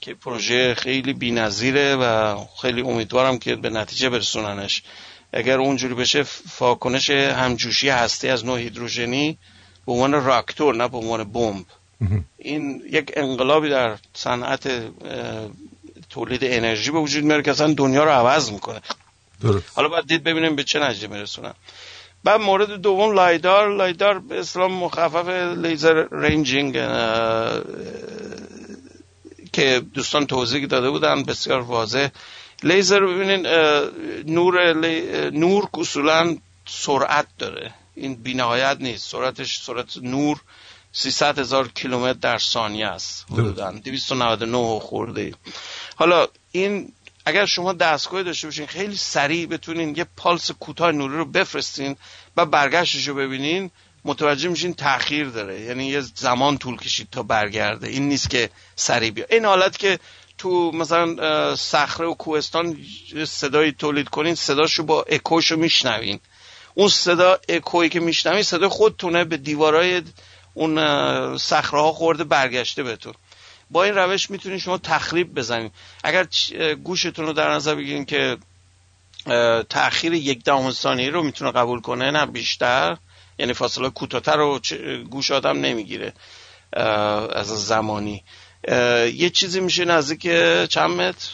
که 0.00 0.14
پروژه 0.14 0.74
خیلی 0.74 1.12
بی‌نظیره 1.12 1.96
و 1.96 2.36
خیلی 2.62 2.80
امیدوارم 2.82 3.38
که 3.38 3.56
به 3.56 3.70
نتیجه 3.70 4.08
برسوننش. 4.08 4.82
اگر 5.32 5.58
اونجوری 5.58 5.94
بشه 5.94 6.22
فاکنش 6.22 7.10
همجوشی 7.10 7.88
هستی 7.88 8.28
از 8.28 8.44
نوع 8.44 8.58
هیدروژنی 8.58 9.38
به 9.86 9.92
عنوان 9.92 10.24
راکتور 10.24 10.74
نه 10.74 10.88
به 10.88 10.96
عنوان 10.96 11.24
بمب. 11.24 11.64
این 12.38 12.82
یک 12.90 13.12
انقلابی 13.16 13.68
در 13.68 13.96
صنعت 14.14 14.70
تولید 16.10 16.40
انرژی 16.44 16.90
به 16.90 16.98
وجود 16.98 17.24
میاره 17.24 17.42
که 17.42 17.50
اصلا 17.50 17.74
دنیا 17.74 18.04
رو 18.04 18.10
عوض 18.10 18.50
می‌کنه. 18.52 18.80
درست. 19.42 19.64
حالا 19.74 19.88
باید 19.88 20.06
دید 20.06 20.24
ببینیم 20.24 20.56
به 20.56 20.64
چه 20.64 20.78
نتیجه 20.78 21.08
میرسونن. 21.08 21.54
بعد 22.24 22.40
مورد 22.40 22.70
دوم 22.70 23.14
لایدار. 23.14 23.76
لایدار 23.76 24.18
به 24.18 24.40
اسلام 24.40 24.72
مخفف 24.72 25.28
لیزر 25.56 26.06
رنجینگ 26.10 26.72
که 29.52 29.82
دوستان 29.94 30.26
توضیح 30.26 30.66
داده 30.66 30.90
بودن 30.90 31.22
بسیار 31.22 31.60
واضح. 31.60 32.08
لیزر 32.62 33.00
ببینین 33.00 33.46
نور 34.26 34.74
نور 35.30 35.68
اصولا 35.74 36.36
سرعت 36.66 37.26
داره. 37.38 37.74
این 37.94 38.14
بینهایت 38.14 38.76
نیست. 38.80 39.10
سرعتش 39.10 39.62
سرعت 39.62 39.96
نور 39.96 40.40
300 40.92 41.38
هزار 41.38 41.68
کیلومتر 41.68 42.18
در 42.18 42.38
ثانیه 42.38 42.86
است. 42.86 43.26
حدودا 43.32 43.70
299 43.70 44.80
خورده. 44.80 45.34
حالا 45.96 46.28
این 46.52 46.92
اگر 47.24 47.46
شما 47.46 47.72
دستگاه 47.72 48.22
داشته 48.22 48.46
باشین 48.46 48.66
خیلی 48.66 48.96
سریع 48.96 49.46
بتونین 49.46 49.94
یه 49.96 50.06
پالس 50.16 50.50
کوتاه 50.50 50.92
نوری 50.92 51.16
رو 51.16 51.24
بفرستین 51.24 51.96
و 52.36 52.46
برگشتش 52.46 53.08
رو 53.08 53.14
ببینین 53.14 53.70
متوجه 54.04 54.48
میشین 54.48 54.74
تاخیر 54.74 55.28
داره. 55.28 55.60
یعنی 55.60 55.86
یه 55.86 56.00
زمان 56.00 56.58
طول 56.58 56.76
کشید 56.76 57.08
تا 57.10 57.22
برگرده. 57.22 57.88
این 57.88 58.08
نیست 58.08 58.30
که 58.30 58.50
سریع 58.76 59.10
بیا. 59.10 59.24
این 59.30 59.44
حالت 59.44 59.78
که 59.78 59.98
تو 60.42 60.70
مثلا 60.74 61.56
صخره 61.56 62.06
و 62.06 62.14
کوهستان 62.14 62.76
صدایی 63.26 63.72
تولید 63.72 64.08
کنین 64.08 64.34
صداشو 64.34 64.82
با 64.82 65.04
اکوشو 65.08 65.56
میشنوین. 65.56 66.20
اون 66.74 66.88
صدا 66.88 67.38
اکویی 67.48 67.90
که 67.90 68.00
میشنوین 68.00 68.42
صدا 68.42 68.68
خودتونه 68.68 69.24
به 69.24 69.36
دیوارای 69.36 70.02
اون 70.54 70.76
صخره 71.38 71.80
ها 71.80 71.92
خورده 71.92 72.24
برگشته 72.24 72.82
بهتون. 72.82 73.14
با 73.70 73.84
این 73.84 73.94
روش 73.94 74.30
می‌تونید 74.30 74.58
شما 74.58 74.78
تخریب 74.78 75.34
بزنید 75.34 75.72
اگر 76.04 76.26
گوشتون 76.84 77.26
رو 77.26 77.32
در 77.32 77.50
نظر 77.50 77.74
بگیرین 77.74 78.04
که 78.04 78.36
تاخیر 79.68 80.12
یک 80.12 80.44
دهم 80.44 80.70
ثانیه 80.70 81.10
رو 81.10 81.22
می‌تونه 81.22 81.52
قبول 81.52 81.80
کنه 81.80 82.10
نه 82.10 82.26
بیشتر. 82.26 82.96
یعنی 83.38 83.52
فاصله 83.52 83.90
کوتاهتر 83.90 84.36
رو 84.36 84.60
گوش 85.10 85.30
آدم 85.30 85.60
نمی‌گیره 85.60 86.12
از 87.32 87.66
زمانی. 87.66 88.24
یه 89.14 89.30
چیزی 89.30 89.60
میشه 89.60 89.84
نزدیک 89.84 90.22
چند 90.68 90.90
متر؟ 90.90 91.28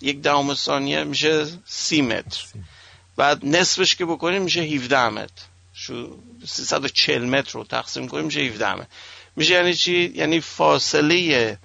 یک 0.00 0.20
دهم 0.20 0.54
ثانیه 0.54 1.04
میشه 1.04 1.46
سی 1.66 2.02
متر. 2.02 2.44
بعد 3.16 3.46
نصفش 3.46 3.96
که 3.96 4.04
بکنیم 4.04 4.42
میشه 4.42 4.60
17 4.60 5.08
متر. 5.08 5.42
شو 5.72 6.18
340 6.46 7.24
متر 7.24 7.52
رو 7.52 7.64
تقسیم 7.64 8.08
کنیم 8.08 8.24
میشه 8.24 8.40
17 8.40 8.74
متر. 8.74 8.86
میشه 9.36 9.54
یعنی 9.54 9.74
چی؟ 9.74 10.12
یعنی 10.14 10.40
فاصله 10.40 11.58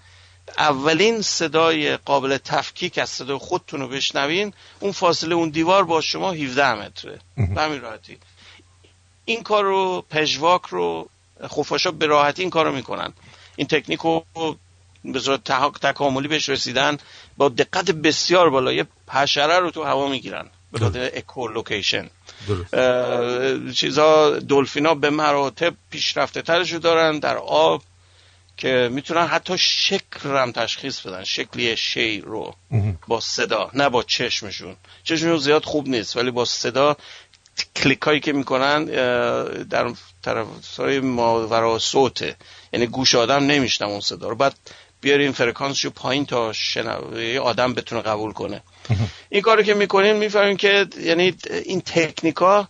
اولین 0.57 1.21
صدای 1.21 1.97
قابل 1.97 2.37
تفکیک 2.37 2.97
از 2.97 3.09
صدای 3.09 3.37
خودتون 3.37 3.79
رو 3.81 3.87
بشنوین 3.87 4.53
اون 4.79 4.91
فاصله 4.91 5.35
اون 5.35 5.49
دیوار 5.49 5.83
با 5.83 6.01
شما 6.01 6.31
17 6.31 6.73
متره. 6.73 7.19
همین 7.37 7.81
راحتی. 7.81 8.17
این 9.25 9.43
کار 9.43 9.63
رو 9.63 10.05
پژواک 10.09 10.61
رو 10.61 11.09
خفاشا 11.43 11.91
به 11.91 12.05
راحتی 12.05 12.41
این 12.41 12.49
کار 12.49 12.65
رو 12.65 12.75
می‌کنن. 12.75 13.13
این 13.55 13.67
تکنیک 13.67 13.99
رو 13.99 14.25
به 15.05 15.19
صورت 15.19 15.43
تکاملی 15.81 16.27
بهش 16.27 16.49
رسیدن 16.49 16.97
با 17.37 17.49
دقت 17.49 17.91
بسیار 17.91 18.49
بالا 18.49 18.73
یه 18.73 18.85
حشره 19.09 19.59
رو 19.59 19.71
تو 19.71 19.83
هوا 19.83 20.07
می‌گیرن 20.07 20.45
به 20.71 20.79
خاطر 20.79 21.11
اکولوکیشن 21.13 22.09
چیزا 23.75 24.39
دلفینا 24.39 24.95
به 24.95 25.09
مراتب 25.09 25.73
پیشرفته 25.89 26.41
ترشو 26.41 26.77
دارن 26.77 27.19
در 27.19 27.37
آب 27.37 27.83
که 28.57 28.89
می‌تونن 28.91 29.25
حتی 29.25 29.57
شکل 29.57 30.29
هم 30.29 30.51
تشخیص 30.51 31.01
بدن. 31.01 31.23
شکلی 31.23 31.77
شی 31.77 32.21
رو 32.21 32.55
با 33.07 33.19
صدا 33.19 33.71
نه 33.73 33.89
با 33.89 34.03
چشمشون. 34.03 34.75
چشمشون 35.03 35.37
زیاد 35.37 35.65
خوب 35.65 35.87
نیست 35.87 36.17
ولی 36.17 36.31
با 36.31 36.45
صدا 36.45 36.97
کلیک 37.75 38.01
هایی 38.01 38.19
که 38.19 38.33
می‌کنن 38.33 38.85
در 39.63 39.91
طرف 40.21 40.47
های 40.77 40.99
ماورا 40.99 41.79
صوته. 41.79 42.35
یعنی 42.73 42.87
گوش 42.87 43.15
آدم 43.15 43.45
نمیشنم 43.45 43.89
اون 43.89 44.01
صدا 44.01 44.29
رو. 44.29 44.35
بعد 44.35 44.55
بیاریم 45.03 45.31
فرکانسشو 45.31 45.89
پایین 45.89 46.25
تا 46.25 46.53
شنوه 46.53 47.37
آدم 47.37 47.73
بتونه 47.73 48.01
قبول 48.01 48.33
کنه. 48.33 48.61
این 49.29 49.41
کاری 49.41 49.63
که 49.63 49.73
می‌کنین 49.73 50.15
می‌فهمیم 50.15 50.57
که 50.57 50.87
یعنی 50.99 51.35
این 51.65 51.81
تکنیکا 51.81 52.67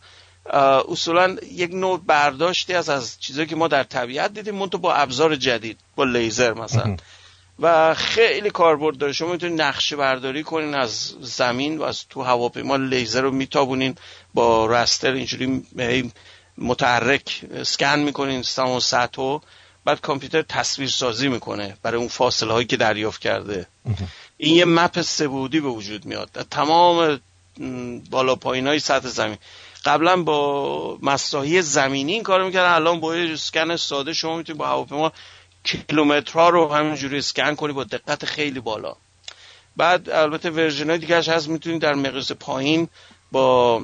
اصولا 0.90 1.38
یک 1.52 1.74
نوع 1.74 2.02
برداشتی 2.08 2.74
از 2.74 2.90
از 2.90 3.20
چیزایی 3.20 3.48
که 3.48 3.56
ما 3.56 3.68
در 3.68 3.84
طبیعت 3.84 4.34
دیدیم 4.34 4.56
منتو 4.56 4.78
با 4.78 4.94
ابزار 4.94 5.36
جدید 5.36 5.78
با 5.96 6.04
لیزر 6.04 6.54
مثلا. 6.54 6.98
و 7.60 7.94
خیلی 7.94 8.50
کاربرد 8.50 8.98
داره. 8.98 9.14
شما 9.14 9.32
می‌تونید 9.32 9.62
نقشه 9.62 9.96
برداری 9.96 10.44
کنین 10.44 10.76
از 10.76 11.16
زمین 11.22 11.78
و 11.78 11.84
از 11.84 12.08
تو 12.10 12.22
هواپیما 12.22 12.76
لیزر 12.76 13.22
رو 13.22 13.32
میتابونین 13.32 13.96
با 14.34 14.66
رستر 14.66 15.12
اینجوری 15.12 15.64
متحرک 16.58 17.42
سکن 17.64 18.00
می‌کنین 18.00 18.44
سم 18.44 18.70
و 18.70 18.80
سطح 18.80 19.38
بعد 19.86 20.02
کامپیوتر 20.02 20.42
تصویر 20.42 20.90
سازی 20.90 21.28
می‌کنه 21.28 21.78
برای 21.84 21.98
اون 21.98 22.08
فاصله 22.08 22.54
هایی 22.54 22.68
که 22.68 22.78
دریافت 22.78 23.22
کرده. 23.22 23.68
این 24.38 24.56
یه 24.56 24.66
مپ 24.66 25.02
سبودی 25.02 25.60
به 25.60 25.68
وجود 25.68 26.06
میاد. 26.06 26.30
تمام 26.52 27.20
بالا 28.10 28.36
پایین 28.36 28.68
های 28.68 28.80
سطح 28.80 29.08
زمین. 29.08 29.38
قبلا 29.86 30.24
با 30.24 30.98
مساحی 31.02 31.62
زمینی 31.62 32.14
این 32.14 32.24
کارو 32.24 32.46
می‌کردن. 32.46 32.72
الان 32.72 33.00
با 33.00 33.16
یه 33.16 33.34
اسکن 33.34 33.76
ساده 33.76 34.14
شما 34.14 34.38
می‌تونید 34.38 34.60
با 34.60 34.68
هواپیما 34.68 35.12
کیلومترها 35.64 36.50
رو 36.50 36.74
همینجوری 36.74 37.18
اسکن 37.18 37.56
کنی 37.56 37.74
با 37.74 37.84
دقت 37.84 38.26
خیلی 38.26 38.60
بالا. 38.60 38.96
بعد 39.78 40.10
البته 40.10 40.50
ورژن 40.50 40.90
های 40.90 41.00
دیگه 41.00 41.18
هست. 41.18 41.48
می‌تونید 41.48 41.82
در 41.82 41.94
مقیاس 41.94 42.32
پایین 42.32 42.88
با 43.32 43.82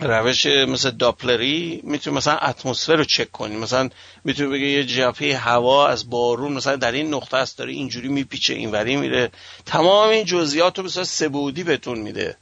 روش 0.00 0.46
مثل 0.46 0.90
داپلری 0.90 1.80
می‌تونید 1.84 2.16
مثلا 2.16 2.36
اتمسفر 2.36 2.96
رو 2.96 3.04
چک 3.04 3.32
کنید 3.32 3.58
مثلا 3.58 3.90
می‌تونید 4.24 4.52
بگه 4.52 4.66
یه 4.66 4.84
جپه 4.84 5.36
هوا 5.36 5.88
از 5.88 6.10
بارون 6.10 6.52
مثلا 6.52 6.76
در 6.76 6.92
این 6.92 7.14
نقطه 7.14 7.36
است 7.36 7.58
داره 7.58 7.72
اینجوری 7.72 8.08
میپیچه 8.08 8.54
اینوری 8.54 8.96
میره. 8.96 9.30
تمام 9.66 10.08
این 10.08 10.24
جزئیات 10.24 10.78
رو 10.78 10.84
مثلا 10.84 11.04
سبودی 11.04 11.64
بهتون 11.64 11.98
میده. 11.98 12.36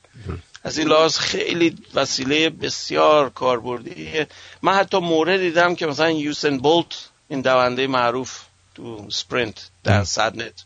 از 0.64 0.78
این 0.78 0.88
لحاظ 0.88 1.18
خیلی 1.18 1.76
وسیله 1.94 2.50
بسیار 2.50 3.30
کاربردیه. 3.30 4.26
من 4.62 4.74
حتی 4.74 4.98
مورد 4.98 5.40
دیدم 5.40 5.74
که 5.74 5.86
مثلا 5.86 6.10
یوسین 6.10 6.58
بولت 6.58 7.08
این 7.28 7.40
دونده 7.40 7.86
معروف 7.86 8.40
تو 8.74 9.06
sprint 9.10 9.68
در 9.84 10.04
صد 10.04 10.24
متر. 10.24 10.64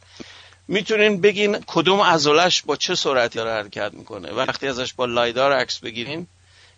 می‌تونین 0.68 1.20
بگین 1.20 1.59
کدوم 1.66 2.00
عضله‌ش 2.00 2.62
با 2.62 2.76
چه 2.76 2.94
سرعتی 2.94 3.38
داره 3.38 3.52
حرکت 3.52 3.94
می‌کنه؟ 3.94 4.31
وقتی 4.33 4.66
ازش 4.68 4.92
با 4.92 5.05
lidar 5.05 5.52
عکس 5.52 5.78
بگیرین 5.78 6.26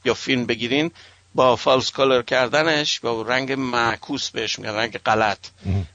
یا 0.04 0.14
فیلم 0.14 0.46
بگیرین 0.46 0.90
با 1.34 1.56
false 1.56 1.90
color 1.90 2.22
کردنش 2.22 3.00
با 3.00 3.22
رنگ 3.22 3.52
معکوس 3.52 4.30
بهش 4.30 4.58
میگن 4.58 4.74
رنگ 4.74 4.98
غلط. 4.98 5.38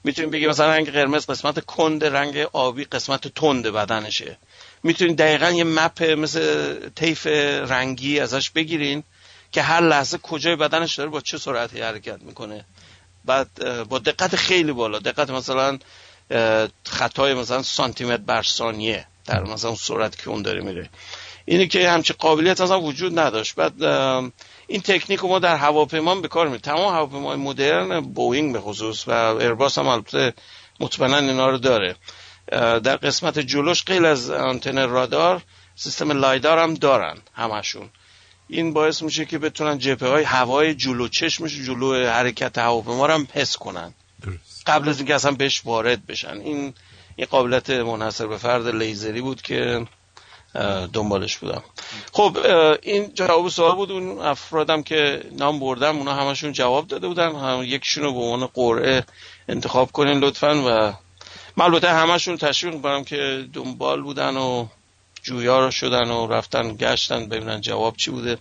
می‌تونین 0.04 0.30
بگی 0.30 0.46
مثلا 0.46 0.72
رنگ 0.74 0.90
قرمز 0.90 1.26
قسمت 1.26 1.64
کند 1.64 2.04
رنگ 2.04 2.36
آبی 2.52 2.84
قسمت 2.84 3.28
تند 3.28 3.66
بدنشه. 3.66 4.38
می‌تونین 4.82 5.14
دقیقا 5.14 5.50
یه 5.50 5.64
map 5.64 6.02
مثل 6.02 6.74
طیف 6.88 7.26
رنگی 7.70 8.20
ازش 8.20 8.50
بگیرین 8.50 9.02
که 9.52 9.62
هر 9.62 9.80
لحظه 9.80 10.18
کجای 10.18 10.56
بدنش 10.56 10.94
داره 10.94 11.10
با 11.10 11.20
چه 11.20 11.38
سرعتی 11.38 11.80
حرکت 11.80 12.22
می‌کنه. 12.22 12.64
بعد 13.24 13.48
با 13.88 13.98
دقت 13.98 14.36
خیلی 14.36 14.72
بالا. 14.72 14.98
دقت 14.98 15.30
مثلا 15.30 15.78
خطای 16.84 17.34
مثلا 17.34 17.62
سانتیمتر 17.62 18.22
بر 18.22 18.42
ثانیه 18.42 19.06
در 19.26 19.42
مثلا 19.42 19.74
سرعت 19.74 20.18
که 20.18 20.30
اون 20.30 20.42
داره 20.42 20.60
میره. 20.60 20.90
اینه 21.44 21.66
که 21.66 21.90
همچه 21.90 22.14
قابلیت 22.14 22.60
اصلا 22.60 22.80
وجود 22.80 23.18
نداشت. 23.18 23.54
بعد 23.54 23.82
این 24.66 24.80
تکنیک 24.80 25.20
رو 25.20 25.28
ما 25.28 25.38
در 25.38 25.56
هواپیما 25.56 26.14
به 26.14 26.28
کار 26.28 26.48
می‌بریم. 26.48 26.62
تمام 26.62 26.94
هواپیمای 26.94 27.36
مدرن 27.36 28.00
بوینگ 28.00 28.52
به 28.52 28.60
خصوص 28.60 29.08
و 29.08 29.10
ایرباس 29.12 29.78
هم 29.78 29.86
البته 29.86 30.34
مطمئنا 30.80 31.16
اینا 31.16 31.50
رو 31.50 31.58
داره. 31.58 31.96
در 32.80 32.96
قسمت 32.96 33.38
جلوش 33.38 33.84
غیر 33.84 34.06
از 34.06 34.30
آنتن 34.30 34.88
رادار 34.88 35.42
سیستم 35.74 36.12
لایدار 36.12 36.58
هم 36.58 36.74
دارن 36.74 37.16
همشون. 37.34 37.90
این 38.48 38.72
باعث 38.72 39.02
میشه 39.02 39.24
که 39.24 39.38
بتونن 39.38 39.78
جپه 39.78 40.08
های 40.08 40.24
هوای 40.24 40.74
جلو 40.74 41.08
چشمش 41.08 41.54
جلو 41.54 42.06
حرکت 42.06 42.58
هواپیما 42.58 43.06
رو 43.06 43.14
هم 43.14 43.28
حس 43.32 43.56
کنن. 43.56 43.94
قبل 44.66 44.88
از 44.88 44.98
اینکه 44.98 45.14
اصلا 45.14 45.30
بهش 45.30 45.62
وارد 45.64 46.06
بشن. 46.06 46.40
این 46.40 46.74
این 47.16 47.26
قابلیت 47.30 47.70
منحصر 47.70 48.26
به 48.26 48.36
فرد 48.36 48.66
لیزری 48.66 49.20
بود 49.20 49.42
که 49.42 49.86
دنبالش 50.92 51.36
بودم. 51.36 51.62
خب 52.12 52.38
این 52.82 53.14
جواب 53.14 53.48
سوال 53.48 53.76
بود. 53.76 53.90
اون 53.92 54.18
افرادم 54.18 54.82
که 54.82 55.22
نام 55.38 55.60
بردم 55.60 55.96
اونا 55.96 56.14
همشون 56.14 56.52
جواب 56.52 56.86
داده 56.86 57.08
بودن. 57.08 57.34
هم 57.34 57.62
یکشون 57.64 58.04
رو 58.04 58.12
به 58.12 58.18
عنوان 58.18 58.46
قرعه 58.46 59.04
انتخاب 59.48 59.92
کنین 59.92 60.18
لطفا 60.18 60.54
و 60.54 60.92
من 61.56 61.64
البته 61.64 61.88
همشون 61.88 62.36
تشویق 62.36 62.74
می‌کنم 62.74 63.04
که 63.04 63.44
دنبال 63.52 64.02
بودن 64.02 64.36
و 64.36 64.66
جویا 65.22 65.64
رو 65.64 65.70
شدن 65.70 66.10
و 66.10 66.26
رفتن 66.26 66.76
گشتن 66.76 67.26
ببینن 67.26 67.60
جواب 67.60 67.96
چی 67.96 68.10
بوده. 68.10 68.38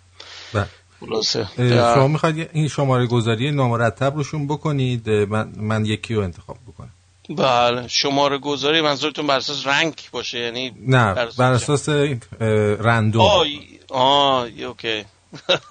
بله. 0.53 0.65
خلاصه. 0.99 1.47
شما 1.95 2.07
می‌خواید 2.07 2.49
این 2.53 2.67
شماره 2.67 3.07
گذاری 3.07 3.51
نامرتب 3.51 4.15
روشون 4.15 4.47
بکنید. 4.47 5.09
من, 5.09 5.53
من 5.57 5.85
یکی 5.85 6.15
رو 6.15 6.23
انتخاب 6.23 6.57
بکنم. 6.67 6.93
بله. 7.29 7.87
شماره 7.87 8.37
گذاری 8.37 8.81
منظورتون 8.81 9.27
بر 9.27 9.37
اساس 9.37 9.67
رنگ 9.67 9.93
باشه 10.11 10.39
یعنی 10.39 10.73
نه 10.87 11.13
بر 11.37 11.51
اساس 11.51 11.89
رندوم. 12.79 13.21
آه 13.21 13.45
آه 13.89 14.47
اوکی. 14.47 15.05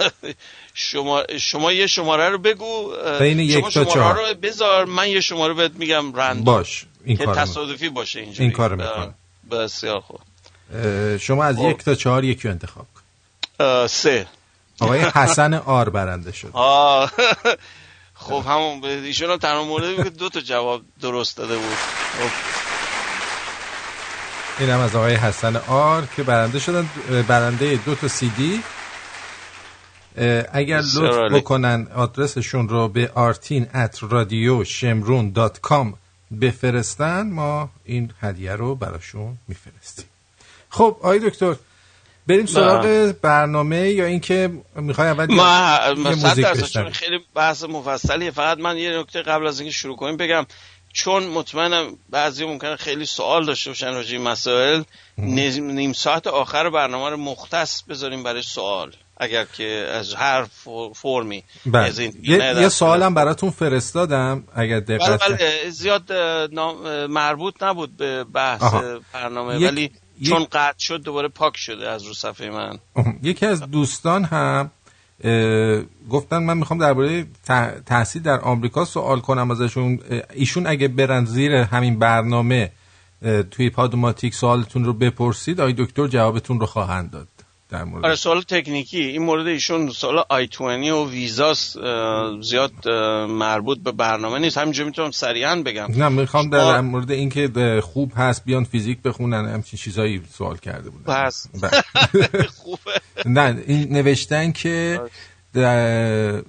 شما 0.75 1.23
شما 1.41 1.73
یه 1.73 1.87
شماره 1.87 2.29
رو 2.29 2.39
بگو 2.39 2.93
بین 3.19 3.39
یک 3.39 3.65
تا 3.65 3.85
شماره 3.85 4.29
رو 4.29 4.35
بذار. 4.43 4.85
من 4.85 5.09
یه 5.09 5.21
شماره 5.21 5.55
بهت 5.55 5.73
میگم 5.75 6.15
رندوم. 6.15 6.45
باش 6.45 6.87
این 7.05 7.17
که 7.17 7.27
تصادفی 7.27 7.89
باشه 7.89 8.21
اینجوری. 8.21 8.45
این 8.45 8.53
کارو 8.53 8.77
می‌کنم 8.77 9.15
بسیار 9.51 10.01
خوب. 10.01 10.21
شما 11.17 11.45
از 11.45 11.59
یک 11.59 11.85
تا 11.85 11.95
چهار 11.95 12.25
یکی 12.25 12.49
انتخاب 12.49 12.87
کن. 12.95 13.87
سه. 13.87 14.27
آقای 14.81 15.01
حسن 15.01 15.55
آر 15.55 15.91
برنده 15.91 16.33
شد. 16.33 16.51
آه. 16.53 17.13
خب 18.19 18.45
همون 18.47 18.85
ایشون 18.85 19.31
هم 19.31 19.37
تنها 19.37 19.65
مورد 19.65 20.05
که 20.05 20.11
دو 20.11 20.29
تا 20.29 20.41
جواب 20.41 20.83
درست 21.01 21.37
داده 21.37 21.57
بود. 21.57 21.77
خب. 22.19 22.31
این 24.61 24.71
هم 24.71 24.81
از 24.81 24.97
آقای 24.97 25.15
حسن 25.15 25.57
آر 25.57 26.07
که 26.17 26.23
برنده 26.23 26.59
شدن 26.59 26.89
برنده 27.29 27.81
دو 27.87 27.95
تا 27.95 28.09
سی 28.09 28.29
دی. 28.37 28.63
اگر 30.53 30.81
لطف 30.81 31.33
بکنن 31.33 31.89
آدرسشون 31.95 32.69
رو 32.69 32.89
به 32.89 33.11
آرتین 33.15 33.67
at 33.75 33.99
رادیو 34.03 34.65
شمرون 34.65 35.33
dot 35.33 35.61
com 35.61 35.95
بفرستن. 36.41 37.31
ما 37.31 37.71
این 37.85 38.13
هدیه 38.21 38.53
رو 38.53 38.75
براشون 38.75 39.39
میفرستیم. 39.49 40.05
خب 40.71 40.97
آقای 41.01 41.19
دکتر 41.19 41.57
بریم 42.29 42.47
سراغ 42.47 43.15
برنامه 43.23 43.91
یا 43.91 44.05
اینکه 44.05 44.51
می‌خوای 44.77 45.09
اول 45.09 45.35
ما 45.35 46.15
صد 46.17 46.91
خیلی 46.91 47.19
بحث 47.35 47.65
مفصلیه. 47.65 48.31
فقط 48.31 48.59
من 48.59 48.77
یه 48.77 48.99
نکته 48.99 49.23
قبل 49.23 49.47
از 49.47 49.61
اینکه 49.61 49.75
شروع 49.75 49.97
کنیم 49.97 50.17
بگم 50.17 50.47
چون 50.93 51.27
مطمئنم 51.27 51.97
بعضی 52.11 52.45
ممکنه 52.45 52.77
خیلی 52.77 53.05
سوال 53.07 53.47
داشته 53.47 53.71
باشن 53.71 53.95
راجع 53.95 54.19
مسائل 54.19 54.83
نیم 55.19 55.93
ساعت 55.93 56.27
آخر 56.27 56.71
برنامه 56.71 57.11
رو 57.11 57.17
مختص 57.17 57.83
بذاریم 57.83 58.23
برای 58.23 58.43
سوال 58.43 58.93
اگر 59.17 59.45
که 59.45 59.89
از 59.93 60.15
هر 60.15 60.47
فرمی. 60.95 61.45
بله. 61.67 62.13
یه, 62.23 62.39
یه 62.61 62.69
سوالم 62.69 63.15
براتون 63.15 63.51
فرستادم 63.51 64.45
اگر 64.55 64.81
دقت 64.81 65.23
بله, 65.23 65.37
بله. 65.37 65.71
زیاد 65.71 66.13
مربوط 67.11 67.63
نبود 67.63 67.97
به 67.97 68.25
بحث 68.25 68.75
برنامه 69.13 69.67
ولی 69.67 69.91
چون 70.25 70.45
قطع 70.45 70.79
شد 70.79 71.03
دوباره 71.03 71.29
پاک 71.29 71.57
شده 71.57 71.89
از 71.89 72.03
رو 72.03 72.15
صفحه 72.15 72.51
من. 72.51 72.79
یکی 73.23 73.47
از 73.47 73.61
دوستان 73.61 74.25
هم 74.25 74.71
گفتن 76.11 76.39
من 76.39 76.59
می‌خوام 76.59 76.81
درباره 76.81 77.27
تحصیل 77.87 78.23
در 78.23 78.41
آمریکا 78.41 78.85
سوال 78.85 79.21
کنم 79.21 79.51
ازشون. 79.51 80.01
ایشون 80.35 80.67
اگه 80.67 80.89
برن 80.89 81.25
زیر 81.25 81.53
همین 81.53 81.99
برنامه 81.99 82.73
توی 83.51 83.71
پادوماتیک 83.71 84.35
سوالتون 84.35 84.85
رو 84.85 84.93
بپرسید 84.93 85.61
آی 85.61 85.73
دکتر 85.79 86.07
جوابتون 86.07 86.61
رو 86.61 86.67
خواهند 86.67 87.11
داد. 87.11 87.29
در 87.69 87.85
مورد 87.85 88.05
آره 88.05 88.15
سوال 88.15 88.43
تکنیکی. 88.43 89.03
این 89.03 89.23
مورد 89.23 89.47
ایشون 89.47 89.91
سوال 89.91 90.25
آی 90.29 90.47
20 90.47 90.61
و 90.61 91.11
ویزاس 91.11 91.77
زیاد 92.43 92.89
مربوط 93.29 93.79
به 93.79 93.93
برنامه 93.93 94.39
نیست. 94.39 94.59
همینجا 94.59 94.85
می‌تونم 94.85 95.11
سریعا 95.11 95.63
بگم. 95.63 95.87
نه 95.97 96.09
می‌خوام 96.09 96.51
در 96.51 96.81
مورد 96.81 97.11
اینکه 97.11 97.81
خوب 97.85 98.13
هست 98.17 98.45
بیان 98.45 98.65
فیزیک 98.65 99.03
بخونن 99.03 99.49
همچین 99.49 99.79
چیزایی 99.79 100.23
سوال 100.35 100.57
کرده 100.57 100.91
بودن. 100.91 101.27
بس. 101.27 101.47
بله. 101.63 102.43
خوبه. 102.63 103.01
نه 103.27 103.63
این 103.67 103.93
نوشتن 103.93 104.53
که 104.53 105.01
در 105.53 106.43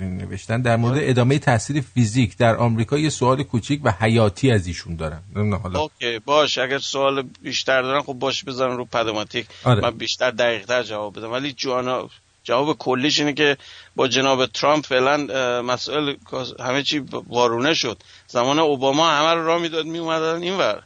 نوشتن 0.00 0.62
در 0.62 0.76
مورد 0.76 0.98
ادامه 1.00 1.38
تحصیل 1.38 1.80
فیزیک 1.80 2.36
در 2.36 2.56
آمریکا 2.56 2.98
یه 2.98 3.10
سوال 3.10 3.42
کوچیک 3.42 3.80
و 3.84 3.92
حیاتی 4.00 4.50
از 4.50 4.66
ایشون 4.66 4.96
دارم. 4.96 5.22
حالا 5.62 5.80
اوکی 5.80 6.18
باش 6.18 6.58
اگر 6.58 6.78
سوال 6.78 7.22
بیشتر 7.42 7.82
دارن 7.82 8.02
خب 8.02 8.12
باش 8.12 8.44
بذارن 8.44 8.76
رو 8.76 8.84
پدماتیک 8.84 9.46
آره. 9.64 9.80
من 9.80 9.90
بیشتر 9.90 10.30
دقیق 10.30 10.64
تر 10.64 10.82
جواب 10.82 11.18
بدم. 11.18 11.32
ولی 11.32 11.52
جوانا 11.52 12.08
جواب 12.44 12.78
کلیش 12.78 13.20
اینه 13.20 13.32
که 13.32 13.56
با 13.96 14.08
جناب 14.08 14.46
ترامپ 14.46 14.86
فعلا 14.86 15.16
مسائل 15.62 16.14
همه 16.60 16.82
چی 16.82 16.98
وارونه 17.28 17.74
شد. 17.74 18.02
زمان 18.26 18.58
اوباما 18.58 19.10
همه 19.10 19.34
رو 19.34 19.46
را 19.46 19.58
می‌داد 19.58 19.86
می 19.86 19.98
اومدن 19.98 20.42
اینور 20.42 20.82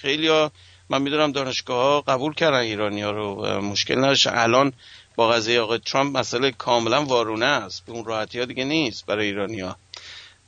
خیلی 0.00 0.28
ها 0.28 0.52
من 0.88 1.02
می‌دونم 1.02 1.32
دانشگاه 1.32 1.84
ها 1.84 2.00
قبول 2.00 2.34
کردن 2.34 2.58
ایرانی 2.58 3.02
ها 3.02 3.10
رو 3.10 3.60
مشکل 3.60 3.98
نداشت 3.98 4.26
الان 4.26 4.72
با 5.16 5.28
قضیه 5.28 5.60
آقای 5.60 5.78
ترامپ 5.78 6.18
مسئله 6.18 6.50
کاملا 6.50 7.04
وارونه 7.04 7.46
است. 7.46 7.86
به 7.86 7.92
اون 7.92 8.04
راحتی 8.04 8.38
ها 8.38 8.44
دیگه 8.44 8.64
نیست 8.64 9.06
برای 9.06 9.26
ایرانیا 9.26 9.76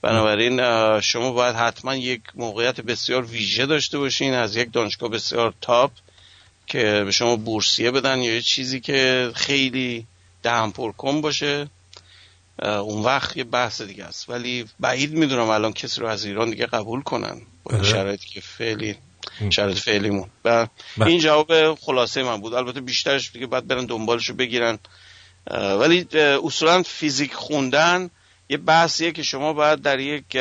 بنابراین 0.03 0.61
شما 1.01 1.33
باید 1.33 1.57
حتما 1.57 1.95
یک 1.95 2.21
موقعیت 2.35 2.81
بسیار 2.81 3.25
ویژه 3.25 3.67
داشته 3.67 3.99
باشین. 3.99 4.35
از 4.35 4.57
یک 4.57 4.73
دانشگاه 4.73 5.09
بسیار 5.09 5.55
تاپ 5.61 5.91
که 6.67 7.03
به 7.05 7.11
شما 7.11 7.37
بورسیه 7.37 7.91
بدن 7.91 8.19
یا 8.19 8.35
یه 8.35 8.43
چیزی 8.43 8.81
که 8.81 9.31
خیلی 9.35 10.07
دهم 10.43 10.73
پر 10.73 10.93
کن 10.93 11.21
باشه. 11.21 11.69
اون 12.63 13.03
وقت 13.03 13.37
یه 13.37 13.45
بحث 13.45 13.83
دیگه 13.83 14.05
است. 14.05 14.29
ولی 14.29 14.65
بعید 14.81 15.13
می‌دونم 15.13 15.49
الان 15.49 15.73
کسی 15.73 16.01
رو 16.01 16.07
از 16.07 16.25
ایران 16.25 16.51
دیگه 16.51 16.67
قبول 16.67 17.03
کنن. 17.03 17.41
با 17.65 17.75
آره. 17.77 17.85
شرایطی 17.85 18.29
که 18.29 18.41
فعلی 18.41 18.97
شرط 19.51 19.75
فعلیمون. 19.75 20.29
و 20.45 20.67
بله. 20.97 21.07
این 21.07 21.21
جواب 21.21 21.75
خلاصه 21.75 22.23
من 22.23 22.41
بود. 22.41 22.55
البته 22.55 22.81
بیشترش 22.81 23.33
دیگه 23.33 23.47
باید 23.47 23.67
برن 23.67 23.87
دنبالش 23.87 24.29
رو 24.29 24.35
بگیرن. 24.35 24.79
ولی 25.51 26.07
اصولا 26.45 26.83
فیزیک 26.83 27.35
خوندن 27.35 28.11
یه 28.49 28.57
بحثیه 28.57 29.13
که 29.13 29.23
شما 29.23 29.53
باید 29.53 29.83
در 29.83 29.99
یک 29.99 30.37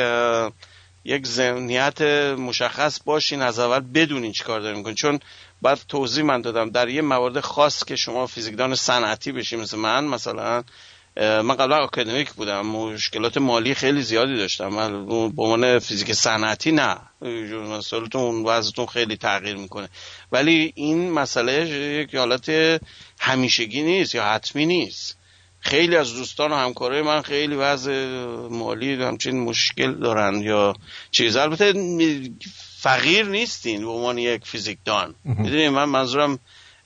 یک 1.04 1.26
ذهنیت 1.26 2.02
مشخص 2.38 3.00
باشین 3.04 3.42
از 3.42 3.58
اول 3.58 3.80
بدونین 3.80 4.32
چیکار 4.32 4.60
دارین 4.60 4.78
می‌کنین. 4.78 4.94
چون 4.94 5.20
بعد 5.62 5.80
توضیح 5.88 6.24
من 6.24 6.40
دادم. 6.40 6.70
در 6.70 6.88
یه 6.88 7.02
موارد 7.02 7.40
خاص 7.40 7.84
که 7.84 7.96
شما 7.96 8.26
فیزیکدان 8.26 8.74
صنعتی 8.74 9.32
بشین 9.32 9.60
مثل 9.60 9.78
من 9.78 10.04
مثلا 10.04 10.64
من 11.16 11.54
قبلا 11.54 11.76
اکادمیک 11.76 12.32
بودم. 12.32 12.66
مشکلات 12.66 13.38
مالی 13.38 13.74
خیلی 13.74 14.02
زیادی 14.02 14.36
داشتم. 14.36 14.68
من 14.68 15.06
به 15.06 15.42
عنوان 15.42 15.78
فیزیک 15.78 16.12
صنعتی 16.12 16.72
نه. 16.72 16.96
مسئلتون 17.70 18.44
وضعتون 18.44 18.86
خیلی 18.86 19.16
تغییر 19.16 19.56
می‌کنه. 19.56 19.88
ولی 20.32 20.72
این 20.74 21.10
مسئله 21.10 21.68
یک 22.02 22.14
حالت 22.14 22.50
همیشگی 23.20 23.82
نیست 23.82 24.14
یا 24.14 24.24
حتمی 24.24 24.66
نیست. 24.66 25.18
خیلی 25.60 25.96
از 25.96 26.14
دوستان 26.14 26.52
و 26.52 26.54
همکارای 26.54 27.02
من 27.02 27.22
خیلی 27.22 27.54
وضع 27.54 28.16
مالی 28.50 28.94
همچین 28.94 29.40
مشکل 29.40 29.94
دارن 29.94 30.40
یا 30.42 30.74
چیز. 31.10 31.36
البته 31.36 31.72
فقیر 32.78 33.26
نیستین 33.26 33.84
به 33.84 33.90
عنوان 33.90 34.18
یک 34.18 34.46
فیزیکدان. 34.46 35.14
می‌دونی 35.24 35.68
من 35.68 35.84
منظورم 35.84 36.38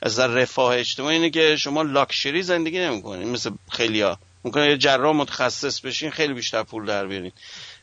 از 0.02 0.18
رفاه 0.20 0.76
اجتماعی 0.76 1.16
اینه 1.16 1.30
که 1.30 1.56
شما 1.56 1.82
لاکشری 1.82 2.42
زندگی 2.42 2.78
نمی‌کنین. 2.78 3.28
مثل 3.28 3.50
خیلیا 3.70 4.18
ممکنه 4.44 4.66
یه 4.66 4.76
جراح 4.76 5.16
متخصص 5.16 5.80
بشین 5.80 6.10
خیلی 6.10 6.34
بیشتر 6.34 6.62
پول 6.62 6.86
در 6.86 7.06
بیارین. 7.06 7.32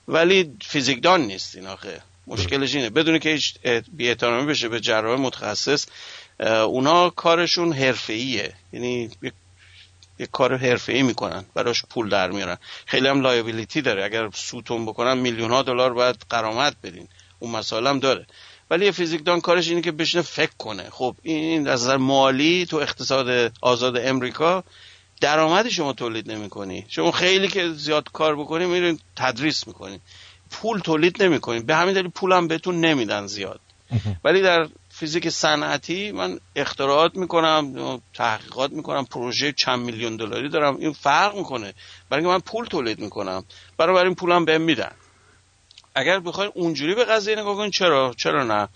ولی 0.07 0.51
فیزیکدان 0.61 1.21
نیستین 1.21 1.67
آخه. 1.67 2.01
مشکلش 2.27 2.75
اینه. 2.75 2.89
بدون 2.89 3.19
که 3.19 3.29
هیچ 3.29 3.55
بی‌احترامی 3.93 4.45
بشه 4.45 4.69
به 4.69 4.79
جراح 4.79 5.19
متخصص 5.19 5.85
اونا 6.39 7.09
کارشون 7.09 7.73
حرفه‌ایه. 7.73 8.53
یعنی 8.73 9.09
یک 10.19 10.29
کار 10.31 10.57
حرفه‌ای 10.57 11.03
می‌کنن. 11.03 11.45
براش 11.53 11.85
پول 11.89 12.09
در 12.09 12.31
میارن. 12.31 12.57
خیلی 12.85 13.07
هم 13.07 13.21
لایبیلیتی 13.21 13.81
داره. 13.81 14.03
اگر 14.03 14.29
سوتون 14.33 14.85
بکنن 14.85 15.17
میلیون 15.17 15.51
ها 15.51 15.61
دلار 15.61 15.93
باید 15.93 16.15
قرامت 16.29 16.75
بدین. 16.83 17.07
اون 17.39 17.51
مسائل 17.51 17.87
هم 17.87 17.99
داره. 17.99 18.25
ولی 18.69 18.85
یه 18.85 18.91
فیزیکدان 18.91 19.41
کارش 19.41 19.69
اینه 19.69 19.81
که 19.81 19.91
بشینه 19.91 20.23
فکر 20.23 20.51
کنه. 20.57 20.89
خب 20.89 21.15
این 21.23 21.67
از 21.67 21.83
نظر 21.83 21.97
مالی 21.97 22.65
تو 22.65 22.77
اقتصاد 22.77 23.53
آزاد 23.61 23.97
امریکا 23.97 24.63
درآمدی 25.21 25.71
شما 25.71 25.93
تولید 25.93 26.31
نمی‌کنی. 26.31 26.85
شما 26.87 27.11
خیلی 27.11 27.47
که 27.47 27.69
زیاد 27.69 28.11
کار 28.11 28.35
بکنی 28.35 28.65
میرین 28.65 28.99
تدریس 29.15 29.67
می‌کنین 29.67 29.99
پول 30.51 30.79
تولید 30.79 31.23
نمی‌کنین 31.23 31.65
به 31.65 31.75
همین 31.75 31.93
دلیل 31.93 32.07
پولم 32.07 32.47
بهتون 32.47 32.79
نمیدن 32.81 33.27
زیاد. 33.27 33.59
ولی 34.23 34.41
در 34.41 34.67
فیزیک 34.89 35.29
صنعتی 35.29 36.11
من 36.11 36.39
اختراعات 36.55 37.15
می‌کنم 37.15 38.01
تحقیقات 38.13 38.71
می‌کنم 38.71 39.05
پروژه 39.05 39.51
چند 39.51 39.79
میلیون 39.79 40.15
دلاری 40.15 40.49
دارم. 40.49 40.77
این 40.77 40.93
فرق 40.93 41.35
می‌کنه. 41.35 41.73
برای 42.09 42.25
من 42.25 42.39
پول 42.39 42.65
تولید 42.65 42.99
می‌کنم. 42.99 43.43
برای 43.77 44.05
این 44.05 44.15
پولم 44.15 44.45
بهم 44.45 44.61
میدن. 44.61 44.91
اگر 45.95 46.19
بخواین 46.19 46.51
اونجوری 46.53 46.95
به 46.95 47.05
قضیه 47.05 47.35
نگاه 47.35 47.55
کنین 47.55 47.71
چرا؟ 47.71 48.13
چرا 48.17 48.43
نه؟ 48.43 48.67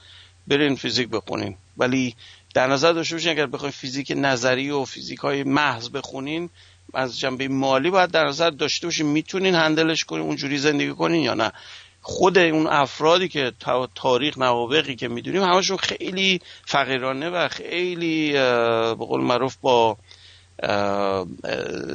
برین 0.48 0.76
فیزیک 0.76 1.10
بخونین. 1.10 1.56
ولی 1.78 2.16
در 2.54 2.68
نظر 2.68 2.94
داشته 2.94 3.16
باشین 3.16 3.32
اگر 3.32 3.46
بخواین 3.46 3.72
فیزیک 3.72 4.14
نظری 4.16 4.70
و 4.70 4.86
فیزیک 4.86 5.20
های 5.20 5.44
محض 5.44 5.90
بخونین 5.90 6.50
از 6.94 7.20
جنبه 7.20 7.48
مالی 7.48 7.90
باید 7.90 8.12
در 8.12 8.28
نظر 8.28 8.50
داشته 8.50 8.88
باشین 8.88 9.06
می‌تونین 9.06 9.56
هندلش 9.56 10.04
کنین 10.04 10.22
اونجوری 10.22 10.58
زندگی 10.58 10.94
کنین 10.94 11.22
یا 11.22 11.34
نه. 11.34 11.52
خود 12.02 12.38
اون 12.38 12.68
افرادی 12.68 13.28
که 13.28 13.54
تاریخ 13.96 14.38
نوابقی 14.38 14.96
که 14.96 15.08
می‌دونیم 15.08 15.44
همشون 15.44 15.78
خیلی 15.78 16.42
فقیرانه 16.66 17.30
و 17.30 17.48
خیلی 17.48 18.32
به 18.32 18.96
قول 18.96 19.22
معروف 19.22 19.56
با 19.62 19.98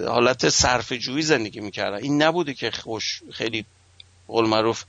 حالت 0.09 0.49
صرف 0.49 0.93
جویی 0.93 1.23
زندگی 1.23 1.61
می‌کردن. 1.61 1.97
این 1.97 2.23
نبوده 2.23 2.55
که 2.55 2.71
خوش 2.71 3.23
خیلی 3.33 3.65
قول 4.29 4.47
معروف 4.47 4.85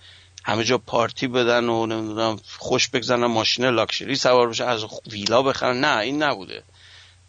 همه 0.48 0.64
جا 0.64 0.78
پارتی 0.78 1.28
بدن 1.28 1.70
و 1.70 1.86
نمی‌دونم 1.86 2.40
خوش 2.58 2.88
بگذنن 2.88 3.26
ماشین 3.26 3.66
لاکشری 3.66 4.16
سوار 4.16 4.50
بشه 4.50 4.66
از 4.66 4.86
ویلا 5.12 5.42
بخرن. 5.42 5.80
نه 5.80 5.98
این 5.98 6.24
نبوده. 6.24 6.64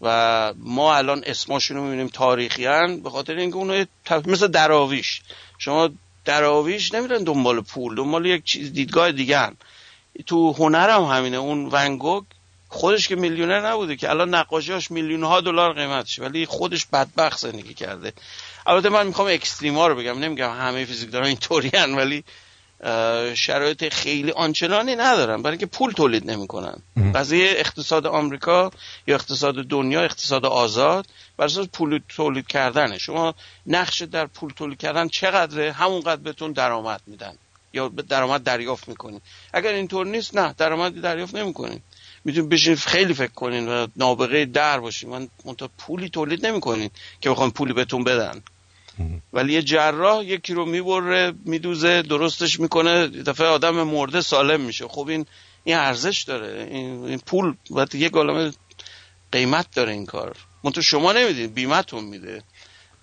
و 0.00 0.54
ما 0.56 0.96
الان 0.96 1.22
اسماشون 1.26 1.76
رو 1.76 1.84
می‌بینیم 1.84 2.08
تاریخیان 2.08 3.00
به 3.00 3.10
خاطر 3.10 3.34
اینکه 3.34 3.56
اونو 3.56 3.84
مثل 4.26 4.46
دراویش. 4.46 5.22
شما 5.58 5.90
دراویش 6.24 6.94
نمیرن 6.94 7.24
دنبال 7.24 7.60
پول 7.60 7.94
دنبال 7.94 8.26
یک 8.26 8.44
چیز 8.44 8.72
دیدگاه 8.72 9.12
دیگه 9.12 9.38
هن. 9.38 9.56
تو 10.26 10.52
هنر 10.52 10.90
هم 10.90 11.02
همینه. 11.02 11.36
اون 11.36 11.68
ونگوگ 11.72 12.24
خودش 12.68 13.08
که 13.08 13.16
میلیونر 13.16 13.70
نبوده 13.70 13.96
که 13.96 14.10
الان 14.10 14.34
نقاشیاش 14.34 14.90
میلیون 14.90 15.24
ها 15.24 15.40
دلار 15.40 15.72
قیمتش 15.72 16.18
ولی 16.18 16.46
خودش 16.46 16.86
بدبخت 16.86 17.38
زندگی 17.38 17.74
کرده. 17.74 18.12
البته 18.66 18.88
من 18.88 19.06
می‌خوام 19.06 19.28
اکستریما 19.28 19.86
رو 19.86 19.94
بگم. 19.94 20.18
نمیگم 20.18 20.50
همه 20.50 20.84
فیزیکدانان 20.84 21.26
اینطوری 21.26 21.70
ولی 21.96 22.24
شرایط 23.34 23.92
خیلی 23.92 24.30
آنچنانی 24.30 24.96
ندارن. 24.96 25.42
برای 25.42 25.52
اینکه 25.52 25.66
پول 25.66 25.92
تولید 25.92 26.30
نمی‌کنن. 26.30 26.82
قضیه 27.14 27.50
اقتصاد 27.56 28.06
آمریکا 28.06 28.70
یا 29.06 29.14
اقتصاد 29.14 29.54
دنیا 29.54 30.02
اقتصاد 30.02 30.46
آزاد 30.46 31.06
بر 31.36 31.44
اساس 31.44 31.66
پول 31.72 32.00
تولید 32.08 32.46
کردنه. 32.46 32.98
شما 32.98 33.34
نقش 33.66 34.02
در 34.02 34.26
پول 34.26 34.52
تولید 34.56 34.78
کردن 34.78 35.08
چقدره؟ 35.08 35.72
همونقدر 35.72 36.22
بهتون 36.22 36.52
درآمد 36.52 37.00
میدن 37.06 37.34
یا 37.72 37.88
درآمد 37.88 38.42
دریافت 38.42 38.88
می‌کنین 38.88 39.20
اگر 39.52 39.72
اینطور 39.72 40.06
نیست 40.06 40.36
نه 40.36 40.54
درآمدی 40.58 41.00
دریافت 41.00 41.34
نمی‌کنین 41.34 41.80
می‌تونید 42.24 42.50
بشین 42.50 42.76
خیلی 42.76 43.14
فکر 43.14 43.32
کنین 43.32 43.68
و 43.68 43.86
نابغه 43.96 44.44
در 44.44 44.80
باشین. 44.80 45.10
من 45.10 45.28
منتها 45.44 45.70
پولی 45.78 46.08
تولید 46.08 46.46
نمی‌کنین 46.46 46.90
که 47.20 47.30
بخوام 47.30 47.50
پولی 47.50 47.72
بهتون 47.72 48.04
بدن. 48.04 48.42
ولی 49.32 49.52
یه 49.52 49.62
جراح 49.62 50.24
یکی 50.24 50.54
رو 50.54 50.66
می‌بره 50.66 51.32
میدوزه 51.44 52.02
درستش 52.02 52.60
می‌کنه 52.60 53.08
دفعه 53.08 53.46
آدم 53.46 53.82
مرده 53.82 54.20
سالم 54.20 54.60
میشه. 54.60 54.88
خب 54.88 55.08
این 55.08 55.26
این 55.64 55.76
ارزش 55.76 56.22
داره. 56.22 56.68
این, 56.70 57.18
پول 57.18 57.54
باید 57.70 57.94
یه 57.94 58.08
گالمه 58.08 58.52
قیمت 59.32 59.66
داره 59.74 59.92
این 59.92 60.06
کار. 60.06 60.36
منتها 60.64 60.82
شما 60.82 61.12
نمیدین 61.12 61.46
بیمتون 61.46 62.04
میده. 62.04 62.42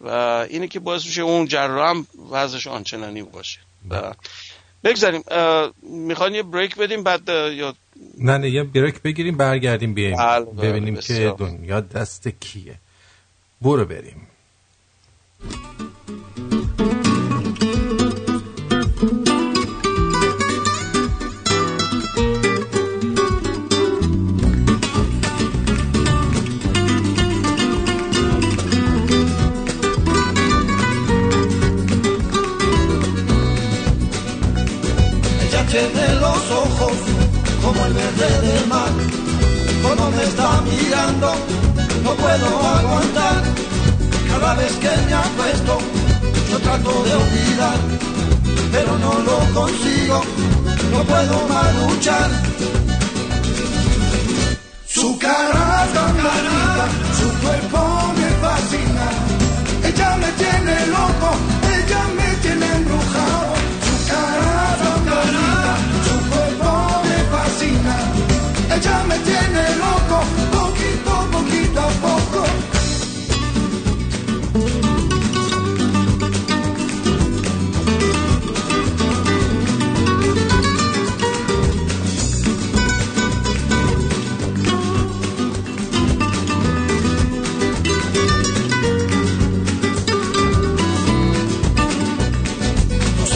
و 0.02 0.10
اینه 0.50 0.68
که 0.68 0.80
باعث 0.80 1.06
میشه 1.06 1.22
اون 1.22 1.48
جراح 1.48 1.90
هم 1.90 2.08
وضعش 2.32 2.68
آنچنانی 2.68 3.24
باشه. 3.24 3.60
و 3.90 4.14
بگذاریم. 4.84 5.24
می‌خوان 5.82 6.36
یه 6.36 6.44
بریک 6.44 6.76
بدیم 6.76 7.04
بعد 7.04 7.30
یا 7.30 7.76
نه 8.18 8.38
نه 8.38 8.50
یه 8.50 8.64
بریک 8.64 9.02
بگیریم 9.02 9.38
برگردیم 9.38 9.94
بیایم 9.94 10.18
بله، 10.18 10.46
بله، 10.46 10.70
ببینیم 10.70 10.96
که 10.96 11.36
دنیا 11.38 11.82
دست 11.82 12.28
کیه. 12.28 12.76
برو 13.62 13.86
بریم. 13.86 14.28
Tiene 35.74 36.14
los 36.20 36.52
ojos 36.52 36.94
como 37.64 37.86
el 37.88 37.94
verde 37.94 38.42
del 38.48 38.68
mar. 38.68 38.92
Como 39.82 40.12
me 40.12 40.24
está 40.24 40.62
mirando, 40.62 41.34
no 42.04 42.12
puedo 42.14 42.48
aguantar. 42.78 43.73
Cada 44.44 44.56
vez 44.56 44.74
que 44.74 44.90
me 45.08 45.14
apuesto, 45.14 45.78
yo 46.52 46.60
trato 46.60 46.92
de 47.06 47.14
olvidar, 47.16 47.80
pero 48.74 48.98
no 49.00 49.14
lo 49.28 49.38
consigo, 49.58 50.22
no 50.92 51.00
puedo 51.06 51.48
más 51.48 51.70
luchar. 51.78 52.30
Su 54.86 55.18
cara 55.18 55.88
tan 55.94 56.14
bonita, 56.28 56.86
su 57.20 57.28
cuerpo 57.42 57.80
me 58.20 58.30
fascina. 58.44 59.06
Ella 59.88 60.18
me 60.18 60.30
tiene 60.44 60.76
loco, 60.88 61.30
ella 61.78 62.02
me 62.18 62.30
tiene 62.44 62.66
embrujado. 62.80 63.54
Su 63.88 63.96
cara 64.12 64.60
tan 64.84 65.00
bonita, 65.12 65.74
su 66.08 66.16
cuerpo 66.32 66.70
me 67.08 67.18
fascina. 67.32 67.96
Ella 68.76 69.04
me 69.08 69.18
tiene 69.20 69.64
loco, 69.84 70.03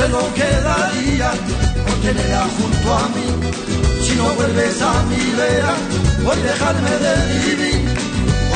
lo 0.09 0.33
quedaría 0.33 1.31
por 1.85 1.95
tenerla 2.01 2.47
junto 2.57 2.93
a 2.93 3.07
mí. 3.09 3.27
Si 4.03 4.15
no 4.15 4.25
vuelves 4.35 4.81
a 4.81 5.03
mi 5.03 5.23
vera, 5.41 5.73
por 6.23 6.35
dejarme 6.35 6.91
de 7.05 7.13
vivir. 7.33 7.81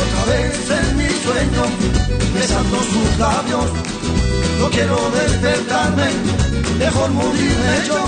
Otra 0.01 0.21
vez 0.31 0.69
en 0.79 0.97
mi 0.97 1.09
sueño, 1.25 1.63
besando 2.33 2.77
sus 2.93 3.19
labios. 3.19 3.69
No 4.59 4.69
quiero 4.69 4.97
despertarme, 5.11 6.07
mejor 6.79 7.09
morirme 7.11 7.75
yo. 7.87 7.99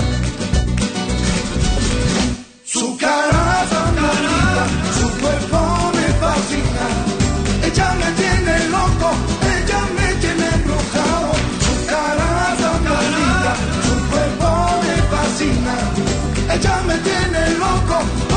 Su 2.64 2.96
cara 2.96 3.53
vuelve 17.44 17.58
loco. 17.58 18.33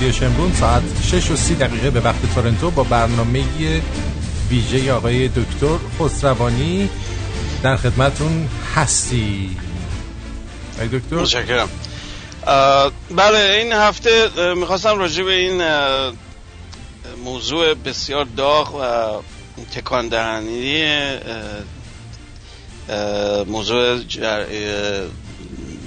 رادیو 0.00 0.18
شمرون 0.18 0.52
ساعت 0.52 0.82
6 1.02 1.30
و 1.30 1.36
30 1.36 1.54
دقیقه 1.54 1.90
به 1.90 2.00
وقت 2.00 2.34
تورنتو 2.34 2.70
با 2.70 2.82
برنامه 2.82 3.44
ویژه 4.50 4.92
آقای 4.92 5.28
دکتر 5.28 5.78
خسروانی 6.00 6.90
در 7.62 7.76
خدمتون 7.76 8.48
هستی 8.74 9.56
آقای 10.74 10.88
دکتر؟ 10.88 11.16
متشکرم. 11.16 11.68
بله 13.10 13.58
این 13.58 13.72
هفته 13.72 14.30
می‌خواستم 14.54 14.98
راجع 14.98 15.24
به 15.24 15.32
این 15.32 15.62
موضوع 17.24 17.74
بسیار 17.74 18.26
داغ 18.36 18.74
و 18.74 19.22
تکان 19.74 20.08
دهنی 20.08 20.84
موضوع 23.46 24.00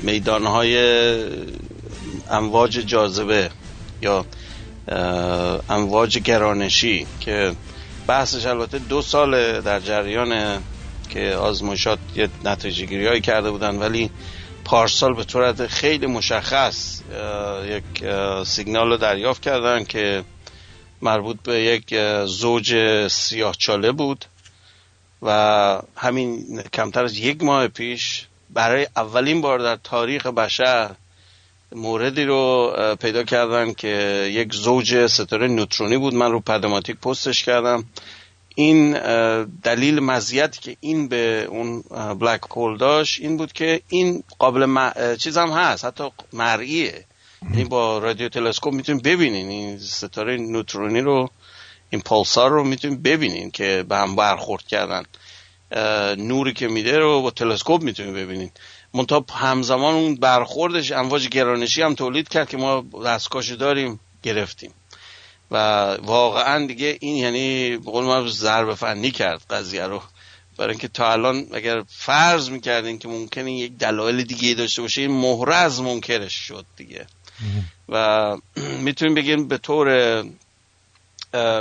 میدان 0.03 0.45
های 0.45 0.77
امواج 2.31 2.71
جاذبه. 2.71 3.49
امواج 5.73 6.17
گرانشی 6.17 7.07
که 7.19 7.55
بحثش 8.07 8.45
البته 8.45 8.79
دو 8.79 9.01
سال 9.01 9.61
در 9.61 9.79
جریان 9.79 10.61
که 11.09 11.35
آزمایشات 11.35 11.99
یه 12.15 12.29
نتیجه 12.45 12.85
گیری 12.85 13.07
هایی 13.07 13.21
کرده 13.21 13.51
بودن 13.51 13.75
ولی 13.75 14.09
پارسال 14.65 15.13
به 15.13 15.23
طورت 15.23 15.67
خیلی 15.67 16.07
مشخص 16.07 17.01
یک 17.65 17.83
سیگنال 18.45 18.89
رو 18.89 18.97
دریافت 18.97 19.41
کردن 19.41 19.83
که 19.83 20.23
مربوط 21.01 21.37
به 21.43 21.61
یک 21.61 21.95
زوج 22.25 22.77
سیاه 23.07 23.55
چاله 23.57 23.91
بود 23.91 24.25
و 25.21 25.81
همین 25.95 26.61
کمتر 26.73 27.03
از 27.03 27.17
یک 27.17 27.43
ماه 27.43 27.67
پیش 27.67 28.27
برای 28.49 28.87
اولین 28.95 29.41
بار 29.41 29.59
در 29.59 29.75
تاریخ 29.75 30.27
بشر 30.27 30.91
موردی 31.75 32.25
رو 32.25 32.73
پیدا 33.01 33.23
کردن 33.23 33.73
که 33.73 33.87
یک 34.33 34.53
زوج 34.53 35.07
ستاره 35.07 35.47
نوترونی 35.47 35.97
بود. 35.97 36.13
من 36.13 36.31
رو 36.31 36.39
پدماتیک 36.39 36.97
پستش 36.97 37.43
کردم. 37.43 37.85
این 38.55 38.91
دلیل 39.47 39.99
مزیتی 39.99 40.59
که 40.61 40.77
این 40.79 41.07
به 41.07 41.47
اون 41.49 41.81
بلک 42.19 42.41
هول 42.51 42.77
داشت 42.77 43.21
این 43.21 43.37
بود 43.37 43.53
که 43.53 43.81
این 43.89 44.23
قابل 44.39 44.65
م... 44.65 44.91
چیز 45.19 45.37
هم 45.37 45.49
هست. 45.49 45.85
حتی 45.85 46.03
مرئیه. 46.33 47.05
یعنی 47.49 47.63
با 47.63 47.97
رادیو 47.97 48.29
تلسکوپ 48.29 48.73
می‌تونیم 48.73 49.01
ببینین. 49.01 49.49
این 49.49 49.79
ستاره 49.79 50.37
نوترونی 50.37 51.01
رو 51.01 51.29
این 51.89 52.01
پولسار 52.01 52.49
رو 52.49 52.63
می‌تونیم 52.63 53.01
ببینین 53.01 53.51
که 53.51 53.85
به 53.89 53.97
هم 53.97 54.15
برخورد 54.15 54.67
کردن. 54.67 55.03
نوری 56.17 56.53
که 56.53 56.67
میده 56.67 56.97
رو 56.97 57.21
با 57.21 57.31
تلسکوپ 57.31 57.81
می‌تونیم 57.81 58.13
ببینین. 58.13 58.51
منتها 58.93 59.25
همزمان 59.31 59.93
اون 59.93 60.15
برخوردش 60.15 60.91
امواج 60.91 61.27
گرانشی 61.27 61.81
هم 61.81 61.95
تولید 61.95 62.27
کرد 62.29 62.49
که 62.49 62.57
ما 62.57 62.85
دستکاشی 63.05 63.55
داریم 63.55 63.99
گرفتیم. 64.23 64.73
و 65.51 65.57
واقعا 66.01 66.65
دیگه 66.65 66.97
این 67.01 67.15
یعنی 67.15 67.77
بقول 67.77 68.05
ما 68.05 68.27
ضرب 68.27 68.73
فنی 68.73 69.11
کرد 69.11 69.41
قضیه 69.49 69.83
رو. 69.83 70.01
برای 70.57 70.71
اینکه 70.71 70.87
تا 70.87 71.11
الان 71.11 71.47
اگر 71.53 71.83
فرض 71.87 72.49
می‌کردین 72.49 72.99
که 72.99 73.07
ممکنه 73.07 73.51
یک 73.51 73.77
دلایل 73.77 74.23
دیگه 74.23 74.53
داشته 74.53 74.81
باشه 74.81 75.01
این 75.01 75.11
مهره 75.11 75.55
از 75.55 75.81
منکرش 75.81 76.33
شد 76.33 76.65
دیگه. 76.77 77.07
و 77.89 78.37
می‌تونیم 78.85 79.15
بگیم 79.15 79.47
به 79.47 79.57
طور 79.57 80.23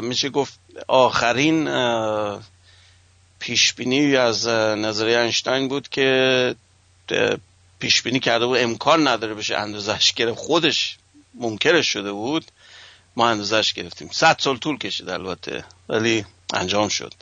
میشه 0.02 0.28
گفت 0.28 0.60
آخرین 0.88 1.68
پیشبینی 3.38 4.16
از 4.16 4.48
نظریه 4.48 5.18
اینشتین 5.18 5.68
بود 5.68 5.88
که 5.88 6.54
پیشبینی 7.78 8.20
کرده 8.20 8.46
بود 8.46 8.58
امکان 8.58 9.08
نداره 9.08 9.34
بشه 9.34 9.56
اندازش 9.56 10.12
گرفت. 10.12 10.38
خودش 10.38 10.98
منکرش 11.34 11.86
شده 11.86 12.12
بود. 12.12 12.44
ما 13.16 13.28
اندازش 13.28 13.72
گرفتیم. 13.72 14.08
صد 14.12 14.36
سال 14.38 14.56
طول 14.56 14.78
کشید 14.78 15.08
البته 15.08 15.64
ولی 15.88 16.24
انجام 16.54 16.88
شد. 16.88 17.14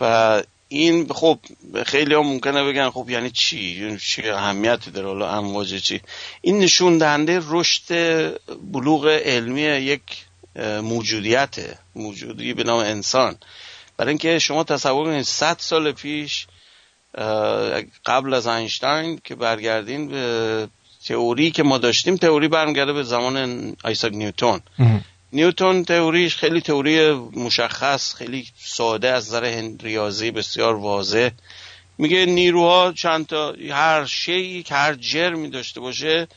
و 0.00 0.42
این 0.68 1.08
خب 1.08 1.38
خیلی 1.86 2.14
هم 2.14 2.20
ممکنه 2.20 2.64
بگن 2.64 2.90
خب 2.90 3.10
یعنی 3.10 3.30
چی؟ 3.30 3.96
چی 3.98 4.28
اهمیتی 4.28 4.90
داره؟ 4.90 5.06
حالا 5.06 5.30
امواج 5.30 5.82
چی؟ 5.82 6.00
این 6.40 6.58
نشون 6.58 6.98
دهنده 6.98 7.42
رشد 7.48 7.84
بلوغ 8.72 9.06
علمی 9.06 9.62
یک 9.62 10.02
موجودیت 10.82 11.78
موجودی 11.94 12.54
به 12.54 12.64
نام 12.64 12.78
انسان. 12.78 13.36
برای 13.96 14.08
اینکه 14.08 14.38
شما 14.38 14.64
تصور 14.64 15.06
کنید 15.06 15.22
100 15.22 15.56
سال 15.58 15.92
پیش 15.92 16.46
قبل 18.06 18.34
از 18.34 18.46
اینشتین 18.46 19.20
که 19.24 19.34
برگردین 19.34 20.08
به 20.08 20.68
تئوری 21.06 21.50
که 21.50 21.62
ما 21.62 21.78
داشتیم 21.78 22.16
تئوری 22.16 22.48
برمیگرده 22.48 22.92
به 22.92 23.02
زمان 23.02 23.76
آیساک 23.84 24.12
نیوتون 24.12 24.60
نیوتون 25.32 25.84
تئوریش 25.84 26.36
خیلی 26.36 26.60
تئوری 26.60 27.12
مشخص 27.12 28.14
خیلی 28.14 28.46
ساده 28.58 29.08
از 29.08 29.28
نظر 29.28 29.70
ریاضی 29.82 30.30
بسیار 30.30 30.74
واضح. 30.74 31.30
میگه 31.98 32.26
نیروها 32.26 32.92
چند 32.92 33.26
تا 33.26 33.54
هر 33.70 34.06
شی 34.06 34.62
که 34.62 34.74
هر 34.74 34.94
جرمی 34.94 35.50
داشته 35.50 35.80
باشه 35.80 36.28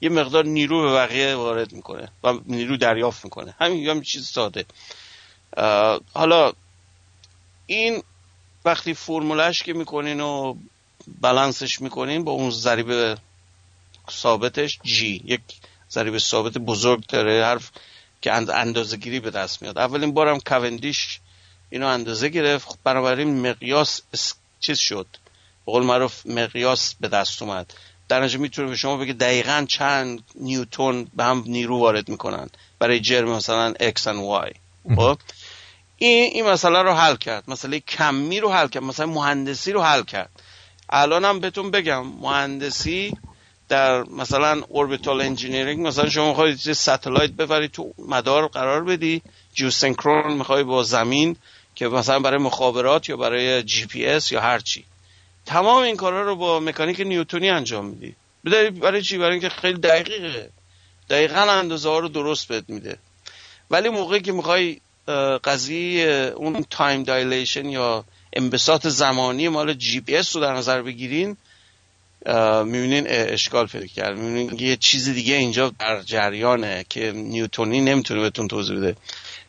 یه 0.00 0.08
مقدار 0.08 0.44
نیرو 0.44 0.82
به 0.82 0.92
بقیه 0.94 1.34
وارد 1.34 1.72
می‌کنه 1.72 2.08
و 2.24 2.34
نیرو 2.46 2.76
دریافت 2.76 3.24
می‌کنه. 3.24 3.54
همین 3.60 3.88
هم 3.88 4.02
چیز 4.02 4.26
ساده. 4.26 4.64
حالا 6.14 6.52
این 7.66 8.02
وقتی 8.68 8.94
فرمولش 8.94 9.62
که 9.62 9.72
می‌کنین 9.72 10.20
و 10.20 10.54
بلنسش 11.20 11.80
می‌کنین 11.80 12.24
با 12.24 12.32
اون 12.32 12.50
ضریب 12.50 13.18
ثابتش 14.10 14.78
جی 14.82 15.22
یک 15.24 15.40
ضریب 15.90 16.18
ثابت 16.18 16.58
بزرگ 16.58 17.06
داره 17.06 17.44
حرف 17.44 17.70
که 18.20 18.32
اندازه 18.32 18.96
گیری 18.96 19.20
به 19.20 19.30
دست 19.30 19.62
میاد. 19.62 19.78
اولین 19.78 20.14
بارم 20.14 20.40
کوندیش 20.40 21.20
اینو 21.70 21.86
اندازه 21.86 22.28
گرفت. 22.28 22.78
بنابراین 22.84 23.50
مقیاس 23.50 24.00
چیز 24.60 24.78
شد. 24.78 25.06
به 25.66 25.72
قول 25.72 25.82
معروف 25.82 26.26
مقیاس 26.26 26.94
به 27.00 27.08
دست 27.08 27.42
اومد. 27.42 27.74
در 28.08 28.20
نتیجه 28.20 28.38
می‌تونه 28.38 28.68
به 28.68 28.76
شما 28.76 28.96
بگه 28.96 29.12
دقیقا 29.12 29.66
چند 29.68 30.24
نیوتون 30.34 31.06
به 31.14 31.24
هم 31.24 31.44
نیرو 31.46 31.78
وارد 31.78 32.08
می‌کنن. 32.08 32.48
برای 32.78 33.00
جرم 33.00 33.28
مثلا 33.28 33.74
X 33.80 34.06
و 34.06 34.42
Y. 34.44 34.52
خب؟ 34.96 35.18
این 35.98 36.30
این 36.32 36.46
مسئله 36.46 36.82
رو 36.82 36.92
حل 36.92 37.16
کرد. 37.16 37.44
مسئله 37.48 37.80
کمی 37.80 38.40
رو 38.40 38.52
حل 38.52 38.68
کرد. 38.68 38.82
مثلا 38.82 39.06
مهندسی 39.06 39.72
رو 39.72 39.82
حل 39.82 40.02
کرد. 40.02 40.30
الان 40.90 41.24
هم 41.24 41.40
بهتون 41.40 41.70
بگم 41.70 42.06
مهندسی 42.06 43.12
در 43.68 44.02
مثلا 44.02 44.62
orbital 44.68 45.20
engineering 45.20 45.86
مثلا 45.86 46.08
شما 46.08 46.28
می‌خواید 46.28 46.66
یه 46.66 46.72
satellite 46.72 47.30
ببری 47.30 47.68
تو 47.68 47.94
مدار 47.98 48.48
قرار 48.48 48.84
بدی 48.84 49.22
geosynchron 49.54 50.32
می‌خوای 50.32 50.64
با 50.64 50.82
زمین 50.82 51.36
که 51.74 51.88
مثلا 51.88 52.20
برای 52.20 52.38
مخابرات 52.38 53.08
یا 53.08 53.16
برای 53.16 53.62
جی 53.62 53.86
پی 53.86 54.06
اس 54.06 54.32
یا 54.32 54.40
هر 54.40 54.58
چی. 54.58 54.84
تمام 55.46 55.82
این 55.82 55.96
کارا 55.96 56.22
رو 56.22 56.36
با 56.36 56.60
مکانیک 56.60 57.00
نیوتونی 57.00 57.50
انجام 57.50 57.84
میدی. 57.84 58.14
برای 58.80 59.02
چی؟ 59.02 59.18
برای 59.18 59.32
اینکه 59.32 59.48
خیلی 59.48 59.78
دقیقه. 59.78 60.50
دقیقا 61.10 61.40
اندازه 61.40 61.88
ها 61.88 61.98
رو 61.98 62.08
درست 62.08 62.48
بهت 62.48 62.64
میده. 62.68 62.98
ولی 63.70 63.88
موقعی 63.88 64.20
که 64.20 64.32
می‌خوای 64.32 64.80
قضیه 65.44 66.32
اون 66.36 66.64
time 66.70 67.02
dilation 67.02 67.68
یا 67.68 68.04
انبساط 68.32 68.86
زمانی 68.86 69.48
مال 69.48 69.74
جی 69.74 70.00
پی 70.00 70.16
اس 70.16 70.36
رو 70.36 70.42
در 70.42 70.54
نظر 70.54 70.82
بگیرین 70.82 71.36
می‌بینین 72.64 73.06
اشکال 73.08 73.66
پیدا 73.66 73.86
کرد. 73.86 74.18
می‌بینین 74.18 74.58
یه 74.58 74.76
چیز 74.76 75.08
دیگه 75.08 75.34
اینجا 75.34 75.72
در 75.78 76.02
جریانه 76.02 76.84
که 76.88 77.12
نیوتونی 77.12 77.80
نمی‌تونه 77.80 78.20
بهتون 78.20 78.48
توضیح 78.48 78.76
بده. 78.76 78.96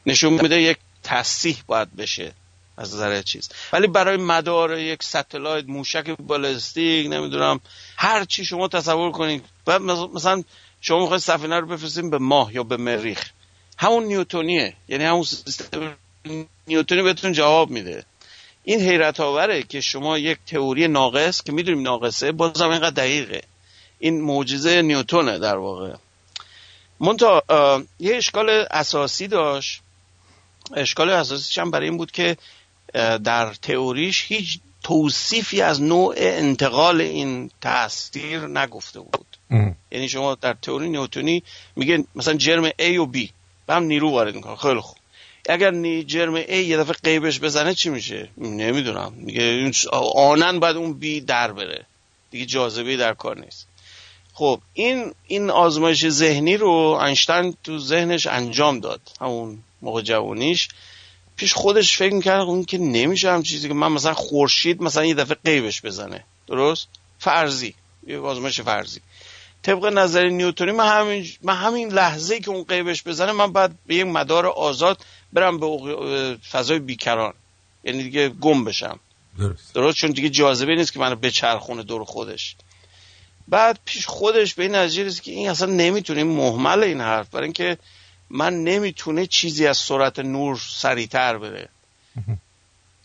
نشون 0.05 0.33
میده 0.33 0.61
یک 0.61 0.77
تصیح 1.03 1.57
باید 1.67 1.95
بشه 1.95 2.31
از 2.77 2.95
نظر 2.95 3.21
چیز. 3.21 3.49
ولی 3.73 3.87
برای 3.87 4.17
مدار 4.17 4.77
یک 4.77 5.03
ستلایت 5.03 5.65
موشک 5.67 6.09
بالستیک 6.09 7.07
نمی‌دونم 7.09 7.59
هر 7.97 8.25
چی 8.25 8.45
شما 8.45 8.67
تصور 8.67 9.11
کنید 9.11 9.43
مثلا 10.15 10.43
شما 10.81 10.99
می‌خواید 10.99 11.21
سفینه 11.21 11.59
رو 11.59 11.67
بفرستیم 11.67 12.09
به 12.09 12.17
ماه 12.17 12.55
یا 12.55 12.63
به 12.63 12.77
مریخ. 12.77 13.29
همون 13.81 14.03
نیوتونیه. 14.03 14.73
یعنی 14.87 15.03
همون 15.03 15.23
سیستم 15.23 15.97
نیوتونی 16.67 17.01
بهتون 17.01 17.31
جواب 17.31 17.69
میده. 17.69 18.03
این 18.63 18.81
حیرت 18.81 19.19
آوره 19.19 19.63
که 19.63 19.81
شما 19.81 20.17
یک 20.17 20.37
تئوری 20.47 20.87
ناقص 20.87 21.43
که 21.43 21.51
می‌دونیم 21.51 21.81
ناقصه 21.81 22.31
بازم 22.31 22.69
اینقدر 22.69 22.89
دقیقه. 22.89 23.41
این 23.99 24.21
معجزه 24.21 24.81
نیوتونه 24.81 25.39
در 25.39 25.57
واقع. 25.57 25.93
منتها 26.99 27.43
یه 27.99 28.15
اشکال 28.15 28.49
اساسی 28.71 29.27
داشت. 29.27 29.81
اشکال 30.75 31.09
اساسیش 31.09 31.57
هم 31.57 31.71
برای 31.71 31.87
این 31.87 31.97
بود 31.97 32.11
که 32.11 32.37
در 33.23 33.53
تئوریش 33.53 34.25
هیچ 34.27 34.59
توصیفی 34.83 35.61
از 35.61 35.81
نوع 35.81 36.13
انتقال 36.17 37.01
این 37.01 37.51
تاثیر 37.61 38.39
نگفته 38.39 38.99
بود. 38.99 39.37
یعنی 39.91 40.09
شما 40.09 40.35
در 40.35 40.53
تئوری 40.53 40.89
نیوتونی 40.89 41.43
میگه 41.75 42.03
مثلا 42.15 42.33
جرم 42.33 42.69
A 42.69 42.97
و 42.99 43.11
B. 43.13 43.29
به 43.69 43.75
هم 43.75 43.83
نیرو 43.83 44.11
وارد 44.11 44.35
می‌کنه. 44.35 44.55
خیلی 44.55 44.79
خوب. 44.79 44.97
اگر 45.49 46.01
جرم 46.01 46.41
A 46.41 46.49
یه 46.49 46.77
دفعه 46.77 46.95
قیبش 47.03 47.39
بزنه 47.39 47.73
چی 47.73 47.89
میشه؟ 47.89 48.29
نمی‌دونم. 48.37 49.13
میگه 49.15 49.71
آنن 50.15 50.59
باید 50.59 50.77
اون 50.77 50.93
بی 50.93 51.21
در 51.21 51.51
بره. 51.51 51.85
دیگه 52.31 52.45
جاذبه 52.45 52.97
در 52.97 53.13
کار 53.13 53.39
نیست. 53.39 53.67
خب 54.33 54.61
این 54.73 55.13
این 55.27 55.49
آزمایش 55.49 56.09
ذهنی 56.09 56.57
رو 56.57 56.71
انشتن 57.01 57.53
تو 57.63 57.79
ذهنش 57.79 58.27
انجام 58.27 58.79
داد. 58.79 59.01
همون 59.21 59.59
موقع 59.81 60.01
جوانیش. 60.01 60.67
پیش 61.35 61.53
خودش 61.53 61.97
فکر 61.97 62.13
می‌کرد 62.13 62.41
اون 62.41 62.65
که 62.65 62.77
نمیشه 62.77 63.31
هم 63.31 63.43
چیزی 63.43 63.67
که 63.67 63.73
من 63.73 63.91
مثلا 63.91 64.13
خورشید 64.13 64.81
مثلا 64.81 65.05
یه 65.05 65.13
دفعه 65.13 65.37
قیبش 65.45 65.81
بزنه. 65.81 66.23
درست؟ 66.47 66.87
فرضی. 67.19 67.73
یه 68.07 68.19
آزمایش 68.19 68.61
فرضی. 68.61 68.99
طبق 69.63 69.85
نظر 69.85 70.29
نیوتونی 70.29 70.71
من 70.71 70.99
همین, 70.99 71.27
من 71.41 71.55
همین 71.55 71.93
لحظه 71.93 72.39
که 72.39 72.49
اون 72.49 72.63
قیبش 72.63 73.03
بزنه 73.03 73.31
من 73.31 73.51
باید 73.51 73.71
به 73.85 73.95
یک 73.95 74.05
مدار 74.05 74.47
آزاد 74.47 75.05
برم 75.33 75.59
به 75.59 76.37
فضای 76.51 76.79
بیکران. 76.79 77.33
یعنی 77.83 78.03
دیگه 78.03 78.29
گم 78.29 78.63
بشم. 78.63 78.99
درست. 79.39 79.73
درست؟ 79.73 79.97
چون 79.97 80.11
دیگه 80.11 80.29
جاذبه 80.29 80.75
نیست 80.75 80.93
که 80.93 80.99
منو 80.99 81.15
بچرخونه 81.15 81.83
دور 81.83 82.03
خودش. 82.03 82.55
بعد 83.47 83.79
پیش 83.85 84.07
خودش 84.07 84.53
به 84.53 84.63
این 84.63 84.75
نتیجه 84.75 85.03
رسید 85.03 85.21
که 85.21 85.31
این 85.31 85.49
اصلا 85.49 85.71
نمی‌تونه 85.71 86.23
محمل 86.23 86.83
این 86.83 87.01
حرف 87.01 87.29
برای 87.29 87.43
اینکه 87.43 87.77
من 88.29 88.63
نمی‌تونه 88.63 89.27
چیزی 89.27 89.67
از 89.67 89.77
سرعت 89.77 90.19
نور 90.19 90.61
سریعتر 90.69 91.37
بره. 91.37 91.69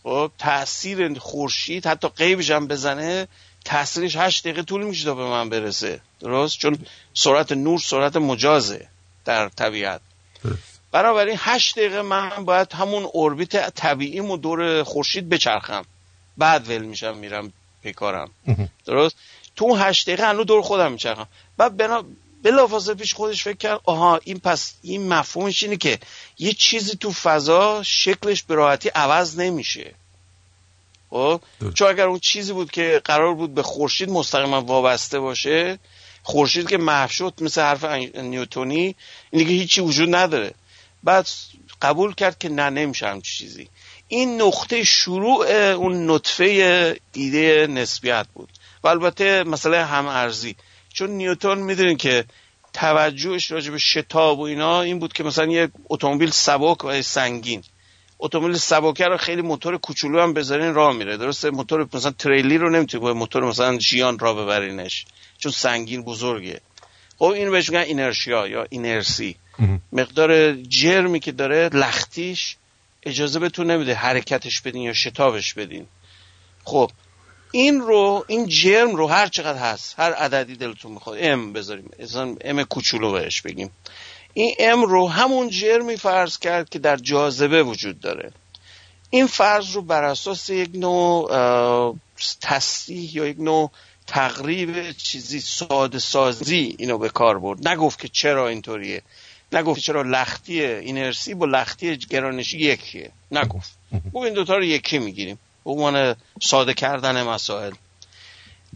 خب 0.03 0.31
تاثیر 0.37 1.19
خورشید 1.19 1.87
حتی 1.87 2.07
قیبش 2.07 2.51
هم 2.51 2.67
بزنه 2.67 3.27
تاثیرش 3.65 4.15
هشت 4.15 4.43
دقیقه 4.43 4.63
طول 4.63 4.83
میشه 4.83 5.05
تا 5.05 5.15
به 5.15 5.23
من 5.23 5.49
برسه. 5.49 6.01
درست؟ 6.19 6.59
چون 6.59 6.77
سرعت 7.13 7.51
نور 7.51 7.79
سرعت 7.79 8.15
مجازه 8.17 8.87
در 9.25 9.49
طبیعت. 9.49 10.01
بنابراین 10.91 11.35
هشت 11.39 11.79
دقیقه 11.79 12.01
من 12.01 12.45
باید 12.45 12.73
همون 12.73 13.03
اوربیت 13.03 13.69
طبیعیمو 13.75 14.37
دور 14.37 14.83
خورشید 14.83 15.29
بچرخم. 15.29 15.85
بعد 16.37 16.69
ول 16.69 16.81
میشم 16.81 17.17
میرم 17.17 17.53
پیکارم. 17.83 18.31
درست؟ 18.85 19.15
تو 19.55 19.65
اون 19.65 19.81
هشت 19.81 20.09
دقیقه 20.09 20.29
هنو 20.29 20.43
دور 20.43 20.61
خودم 20.61 20.91
میچرخم. 20.91 21.27
بعد 21.57 21.77
بنا 21.77 22.05
بلافاصله 22.43 22.93
پیش 22.93 23.13
خودش 23.13 23.43
فکر 23.43 23.57
کرد 23.57 23.79
آها 23.83 24.19
این 24.23 24.39
پس 24.39 24.73
این 24.81 25.07
مفهومش 25.13 25.63
اینه 25.63 25.77
که 25.77 25.99
یه 26.37 26.53
چیزی 26.53 26.97
تو 26.97 27.11
فضا 27.11 27.83
شکلش 27.83 28.43
به 28.43 28.55
راحتی 28.55 28.89
عوض 28.89 29.39
نمیشه. 29.39 29.93
خب. 31.09 31.41
چون 31.73 31.87
اگر 31.87 32.07
اون 32.07 32.19
چیزی 32.19 32.53
بود 32.53 32.71
که 32.71 33.01
قرار 33.05 33.33
بود 33.33 33.53
به 33.53 33.63
خورشید 33.63 34.09
مستقیما 34.09 34.61
وابسته 34.61 35.19
باشه 35.19 35.79
خورشید 36.23 36.69
که 36.69 36.77
محو 36.77 37.09
شد 37.09 37.33
مثل 37.41 37.61
حرف 37.61 37.85
نیوتونی 38.15 38.95
این 39.31 39.43
دیگه 39.43 39.51
هیچی 39.51 39.81
وجود 39.81 40.15
نداره. 40.15 40.53
بعد 41.03 41.27
قبول 41.81 42.13
کرد 42.13 42.37
که 42.37 42.49
نه 42.49 42.69
نمیشه 42.69 43.07
همچین 43.07 43.47
چیزی. 43.47 43.69
این 44.07 44.41
نقطه 44.41 44.83
شروع 44.83 45.51
اون 45.51 46.09
نطفه 46.09 46.99
ایده 47.13 47.67
نسبیت 47.67 48.25
بود. 48.33 48.49
و 48.83 48.87
البته 48.87 49.43
مسئله 49.43 49.85
هم 49.85 50.07
ارزی 50.07 50.55
چون 50.93 51.09
نیوتن 51.09 51.57
می‌دونین 51.57 51.97
که 51.97 52.25
توجهش 52.73 53.51
راجع 53.51 53.71
به 53.71 53.77
شتاب 53.77 54.39
و 54.39 54.43
اینا 54.43 54.81
این 54.81 54.99
بود 54.99 55.13
که 55.13 55.23
مثلا 55.23 55.45
یه 55.45 55.69
اتومبیل 55.89 56.31
سبک 56.31 56.85
و 56.85 57.01
سنگین. 57.01 57.63
اتومبیل 58.19 58.57
سبکه 58.57 59.05
رو 59.05 59.17
خیلی 59.17 59.41
موتور 59.41 59.77
کوچولو 59.77 60.21
هم 60.21 60.33
بذارین 60.33 60.73
راه 60.73 60.93
میره. 60.93 61.17
درسته؟ 61.17 61.49
موتور 61.49 61.87
مثلا 61.93 62.11
تریلی 62.11 62.57
رو 62.57 62.69
نمی‌تونی 62.69 63.03
با 63.03 63.13
موتور 63.13 63.45
مثلا 63.45 63.79
ژیان 63.79 64.19
راه 64.19 64.43
ببرینش 64.43 65.05
چون 65.37 65.51
سنگین 65.51 66.03
بزرگه. 66.03 66.61
خب 67.19 67.25
این 67.25 67.51
بهش 67.51 67.69
میگن 67.69 67.81
اینرشیا 67.81 68.47
یا 68.47 68.65
اینرسی. 68.69 69.35
مقدار 69.91 70.53
جرمی 70.55 71.19
که 71.19 71.31
داره 71.31 71.69
لختیش 71.73 72.55
اجازه 73.03 73.39
بهتون 73.39 73.71
نمیده 73.71 73.93
حرکتش 73.93 74.61
بدین 74.61 74.81
یا 74.81 74.93
شتابش 74.93 75.53
بدین. 75.53 75.87
خب 76.63 76.91
این 77.51 77.81
رو 77.81 78.25
این 78.27 78.47
جرم 78.47 78.95
رو 78.95 79.07
هر 79.07 79.27
چقدر 79.27 79.59
هست 79.59 79.99
هر 79.99 80.13
عددی 80.13 80.55
دلتون 80.55 80.91
می‌خواد 80.91 81.17
ام 81.21 81.53
بذاریم. 81.53 81.89
مثلا 81.99 82.35
ام 82.41 82.63
کوچولو 82.63 83.11
بهش 83.11 83.41
بگیم. 83.41 83.69
این 84.37 84.55
ام 84.59 84.85
رو 84.85 85.09
همون 85.09 85.49
جرمی 85.49 85.97
فرض 85.97 86.37
کرد 86.37 86.69
که 86.69 86.79
در 86.79 86.95
جاذبه 86.95 87.63
وجود 87.63 87.99
داره. 87.99 88.31
این 89.09 89.27
فرض 89.27 89.75
رو 89.75 89.81
بر 89.81 90.03
اساس 90.03 90.49
یک 90.49 90.69
نوع 90.73 91.31
اه، 91.31 91.95
تصریح 92.41 93.15
یا 93.15 93.25
یک 93.25 93.39
نوع 93.39 93.71
تقریب 94.07 94.91
چیزی 94.91 95.39
ساده 95.39 95.99
سازی 95.99 96.75
اینو 96.79 96.97
به 96.97 97.09
کار 97.09 97.39
برد. 97.39 97.67
نگفت 97.67 97.99
که 97.99 98.07
چرا 98.07 98.47
اینطوریه. 98.47 99.01
نگفت 99.51 99.79
چرا 99.79 100.01
لختی 100.01 100.63
اینرسی 100.63 101.33
با 101.33 101.45
لختی 101.45 101.97
گرانشی 101.97 102.57
یکیه. 102.57 103.11
نگفت. 103.31 103.77
گفت 104.13 104.25
این 104.25 104.33
دوتا 104.33 104.57
رو 104.57 104.63
یکی 104.63 104.99
می‌گیریم. 104.99 105.39
به 105.65 105.71
عنوان 105.71 106.15
ساده 106.41 106.73
کردن 106.73 107.23
مسائل. 107.23 107.71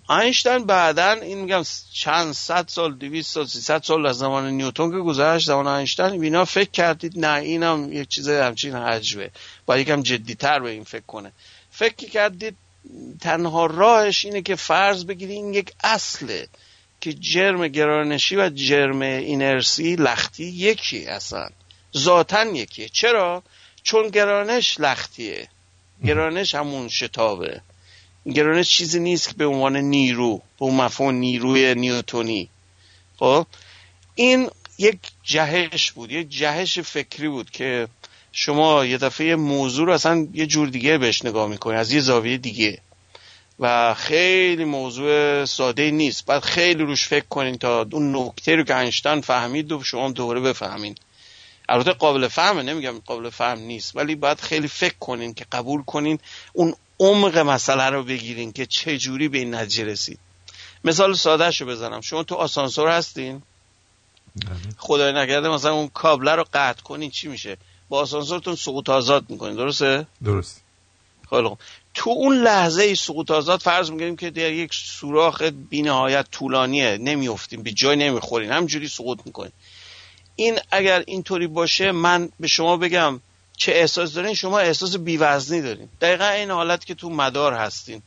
اینشتین 0.09 0.65
بعدا 0.65 1.11
این 1.11 1.37
میگم 1.37 1.63
چند 1.93 2.33
صد 2.33 2.67
سال 2.67 2.93
دویست 2.93 3.33
سال 3.33 3.45
سیصد 3.45 3.83
سال 3.83 4.05
از 4.05 4.17
زمان 4.17 4.49
نیوتون 4.49 4.91
که 4.91 4.97
گذشت 4.97 5.47
زمان 5.47 5.67
اینشتین 5.67 6.23
اینا 6.23 6.45
فکر 6.45 6.69
کردید 6.71 7.19
نه 7.19 7.33
اینم 7.33 7.93
یک 7.93 8.07
چیز 8.07 8.29
همچین 8.29 8.75
حجبه 8.75 9.31
باید 9.65 9.87
یکم 9.87 10.01
جدیتر 10.01 10.59
به 10.59 10.69
این 10.69 10.83
فکر 10.83 11.05
کنه. 11.05 11.31
فکر 11.71 12.09
کردید 12.09 12.55
تنها 13.21 13.65
راهش 13.65 14.25
اینه 14.25 14.41
که 14.41 14.55
فرض 14.55 15.05
بگیرید 15.05 15.35
این 15.35 15.53
یک 15.53 15.73
اصله 15.83 16.47
که 17.01 17.13
جرم 17.13 17.67
گرانشی 17.67 18.35
و 18.35 18.49
جرم 18.49 19.01
اینرسی 19.01 19.95
لختی 19.95 20.45
یکی 20.45 21.05
اصلا. 21.05 21.49
ذاتا 21.97 22.43
یکیه. 22.43 22.89
چرا؟ 22.89 23.43
چون 23.83 24.07
گرانش 24.07 24.79
لختیه. 24.79 25.47
گرانش 26.05 26.55
همون 26.55 26.87
شتابه. 26.87 27.61
گرانش 28.33 28.69
چیزی 28.69 28.99
نیست 28.99 29.29
که 29.29 29.33
به 29.33 29.45
عنوان 29.45 29.77
نیرو 29.77 30.37
به 30.37 30.65
اون 30.65 30.75
مفهوم 30.75 31.15
نیروی 31.15 31.75
نیوتونی. 31.75 32.49
خب؟ 33.17 33.45
این 34.15 34.49
یک 34.77 34.99
جهش 35.23 35.91
بود 35.91 36.11
یک 36.11 36.29
جهش 36.29 36.79
فکری 36.79 37.29
بود 37.29 37.51
که 37.51 37.87
شما 38.31 38.85
یه 38.85 38.97
دفعه 38.97 39.35
موضوع 39.35 39.85
رو 39.85 39.93
اصلا 39.93 40.27
یه 40.33 40.45
جور 40.45 40.67
دیگه 40.67 40.97
بهش 40.97 41.25
نگاه 41.25 41.47
می‌کنی 41.47 41.75
از 41.75 41.91
یه 41.91 41.99
زاویه 41.99 42.37
دیگه. 42.37 42.79
و 43.59 43.93
خیلی 43.93 44.65
موضوع 44.65 45.45
ساده 45.45 45.91
نیست. 45.91 46.25
بعد 46.25 46.43
خیلی 46.43 46.83
روش 46.83 47.07
فکر 47.07 47.25
کنین 47.25 47.57
تا 47.57 47.87
اون 47.91 48.15
نکته 48.15 48.55
رو 48.55 48.63
که 48.63 48.75
انشتن 48.75 49.21
فهمید 49.21 49.71
و 49.71 49.83
شما 49.83 50.11
دوباره 50.11 50.39
بفهمین. 50.39 50.95
البته 51.69 51.91
قابل 51.91 52.27
فهمه 52.27 52.63
نمیگم 52.63 52.99
قابل 53.05 53.29
فهم 53.29 53.59
نیست 53.59 53.95
ولی 53.95 54.15
باید 54.15 54.41
خیلی 54.41 54.67
فکر 54.67 54.95
کنین 54.99 55.33
که 55.33 55.45
قبول 55.51 55.83
کنین 55.83 56.19
اون 56.53 56.73
عمق 56.99 57.37
مسئله 57.37 57.89
رو 57.89 58.03
بگیرین 58.03 58.51
که 58.51 58.65
چه 58.65 58.97
جوری 58.97 59.27
به 59.27 59.37
این 59.37 59.55
نتیجه 59.55 59.83
رسید. 59.83 60.19
مثال 60.83 61.13
ساده 61.13 61.51
شو 61.51 61.65
بزنم. 61.65 62.01
شما 62.01 62.23
تو 62.23 62.35
آسانسور 62.35 62.89
هستین؟ 62.89 63.41
خدای 64.77 65.13
نکرده 65.13 65.49
مثلا 65.49 65.73
اون 65.73 65.87
کابله 65.87 66.35
رو 66.35 66.45
قطع 66.53 66.81
کنین 66.81 67.11
چی 67.11 67.27
میشه؟ 67.27 67.57
با 67.89 67.99
آسانسورتون 67.99 68.55
سقوط 68.55 68.89
آزاد 68.89 69.29
می‌کنین. 69.29 69.55
درسته؟ 69.55 70.07
درست. 70.23 70.61
خوب. 71.29 71.57
تو 71.93 72.09
اون 72.09 72.37
لحظه 72.37 72.83
ای 72.83 72.95
سقوط 72.95 73.31
آزاد 73.31 73.59
فرض 73.59 73.91
می‌گیریم 73.91 74.15
که 74.15 74.29
در 74.29 74.51
یک 74.51 74.73
سوراخ 74.73 75.41
بینهایت 75.41 76.31
طولانیه 76.31 76.97
نمیافتیم 76.97 77.63
به 77.63 77.71
جای 77.71 77.95
نمی‌خورین 77.95 78.51
همجوری 78.51 78.87
سقوط 78.87 79.19
می‌کنین. 79.25 79.51
این 80.35 80.59
اگر 80.71 81.03
اینطوری 81.07 81.47
باشه 81.47 81.91
من 81.91 82.29
به 82.39 82.47
شما 82.47 82.77
بگم 82.77 83.19
چه 83.59 83.71
احساس 83.71 84.13
دارین؟ 84.13 84.33
شما 84.33 84.59
احساس 84.59 84.95
بیوزنی 84.95 85.61
دارین. 85.61 85.89
دقیقا 86.01 86.25
این 86.25 86.51
حالت 86.51 86.85
که 86.85 86.95
تو 86.95 87.09
مدار 87.09 87.53
هستین. 87.53 88.01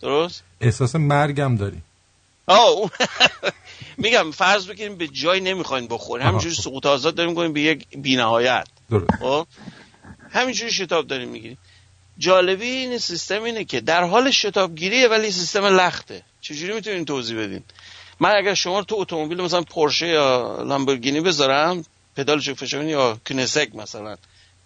درست؟ 0.00 0.42
احساس 0.60 0.96
مرگم 0.96 1.56
داری 1.56 1.78
آه 2.46 2.90
میگم 4.04 4.30
فرض 4.30 4.66
بگیریم 4.66 4.96
به 4.96 5.08
جای 5.08 5.40
نمی‌خواین 5.40 5.86
بخورین. 5.86 6.22
آها. 6.22 6.30
همینجوری 6.30 6.54
سقوط 6.54 6.86
آزاد 6.86 7.14
داریم 7.14 7.34
کنیم 7.34 7.52
به 7.52 7.60
یک 7.60 7.86
بینهایت. 7.96 8.68
درست. 8.90 9.10
خب؟ 9.20 9.46
همینجوری 10.30 10.72
شتاب 10.72 11.06
داریم 11.06 11.28
می‌گیریم. 11.28 11.58
جالبی 12.18 12.66
این 12.66 12.98
سیستم 12.98 13.42
اینه 13.42 13.64
که 13.64 13.80
در 13.80 14.04
حال 14.04 14.30
شتاب 14.30 14.74
گیریه 14.74 15.08
ولی 15.08 15.30
سیستم 15.30 15.64
لخته. 15.64 16.22
چجوری 16.40 16.72
می‌تونین 16.74 17.04
توضیح 17.04 17.38
بدین؟ 17.38 17.62
من 18.20 18.34
اگر 18.36 18.54
شما 18.54 18.78
رو 18.78 18.84
تو 18.84 18.96
اتومبیل 18.98 19.40
مثلا 19.40 19.62
پورشه 19.62 20.06
یا 20.06 20.62
لامبورگینی 20.62 21.20
بذارم 21.20 21.84
پدالش 22.16 22.48
رو 22.48 22.54
فشارین 22.54 22.88
یا 22.88 23.18
کنسک 23.26 23.74
مثلا 23.74 24.16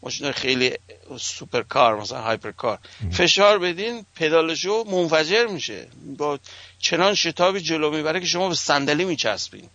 ماشین 0.02 0.32
خیلی 0.32 0.72
super 1.20 1.62
car 1.62 2.00
مثلا 2.00 2.20
hyper 2.20 2.50
car. 2.50 2.78
فشار 3.12 3.58
بدین 3.58 4.06
پدالشو 4.16 4.84
منفجر 4.84 5.46
میشه. 5.46 5.88
با 6.18 6.38
چنان 6.78 7.14
شتابی 7.14 7.60
جلو 7.60 7.90
می‌بره 7.90 8.20
که 8.20 8.26
شما 8.26 8.48
به 8.48 8.54
صندلی 8.54 9.04
میچسبین. 9.04 9.68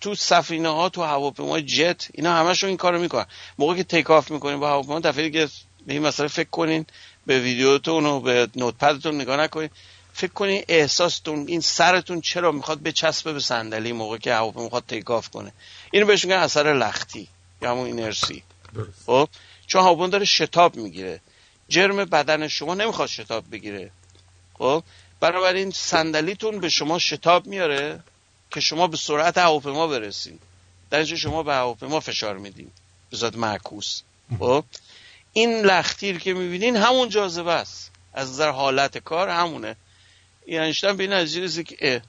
تو 0.00 0.14
سفینه 0.14 0.68
ها 0.68 0.88
تو 0.88 1.02
هواپیمای 1.02 1.62
جت 1.62 2.08
اینا 2.12 2.34
همشون 2.34 2.68
این 2.68 2.76
کارو 2.76 3.00
می‌کنن. 3.00 3.26
موقعی 3.58 3.76
که 3.76 3.84
take 3.84 4.10
off 4.10 4.30
می‌کنین 4.30 4.60
با 4.60 4.68
هواپیما 4.68 5.00
دفعه 5.00 5.22
دیگه 5.22 5.48
به 5.86 5.92
این 5.92 6.02
مسئله 6.02 6.28
فکر 6.28 6.50
کنین 6.50 6.86
به 7.26 7.40
ویدیوتون 7.40 8.06
و 8.06 8.20
به 8.20 8.48
notepad 8.56 8.97
تون 8.97 9.14
نگاه 9.14 9.36
نکنین. 9.36 9.70
فکر 10.12 10.32
کنین 10.32 10.64
احساستون 10.68 11.44
این 11.48 11.60
سرتون 11.60 12.20
چرا 12.20 12.52
می‌خواد 12.52 12.82
بچسبه 12.82 13.32
به 13.32 13.40
صندلی 13.40 13.92
موقعی 13.92 14.18
که 14.18 14.34
هواپیما 14.34 14.64
می‌خواد 14.64 14.84
take 14.88 15.10
off 15.10 15.28
کنه. 15.28 15.52
اینو 15.90 16.06
بهش 16.06 16.24
میگن 16.24 16.36
اثر 16.36 16.74
لختی 16.74 17.28
یا 17.62 17.70
همون 17.70 17.86
اینرسی 17.86 18.42
خب؟ 19.06 19.28
چون 19.70 19.82
هواپیما 19.82 20.06
داره 20.06 20.24
شتاب 20.24 20.76
می‌گیره. 20.76 21.20
جرم 21.68 21.96
بدن 21.96 22.48
شما 22.48 22.74
نمی‌خواد 22.74 23.08
شتاب 23.08 23.44
بگیره. 23.52 23.90
خب؟ 24.54 24.82
بنابراین 25.20 25.70
صندلیتون 25.70 26.60
به 26.60 26.68
شما 26.68 26.98
شتاب 26.98 27.46
میاره 27.46 28.00
که 28.50 28.60
شما 28.60 28.86
به 28.86 28.96
سرعت 28.96 29.38
هواپیما 29.38 29.86
برسین. 29.86 30.38
در 30.90 31.04
شما 31.04 31.42
به 31.42 31.52
هواپیما 31.52 32.00
فشار 32.00 32.38
میدین. 32.38 32.70
به 33.10 33.16
معکوس. 33.36 34.02
خب؟ 34.38 34.64
این 35.32 35.60
لختیر 35.60 36.18
که 36.18 36.34
می‌بینین 36.34 36.76
همون 36.76 37.08
جاذبه 37.08 37.52
است. 37.52 37.90
از 38.14 38.30
نظر 38.30 38.50
حالت 38.50 38.98
کار 38.98 39.28
همونه. 39.28 39.76
این 40.46 40.60
به 40.96 41.02
این 41.02 41.12
نتیجه 41.12 41.62
که 41.62 42.02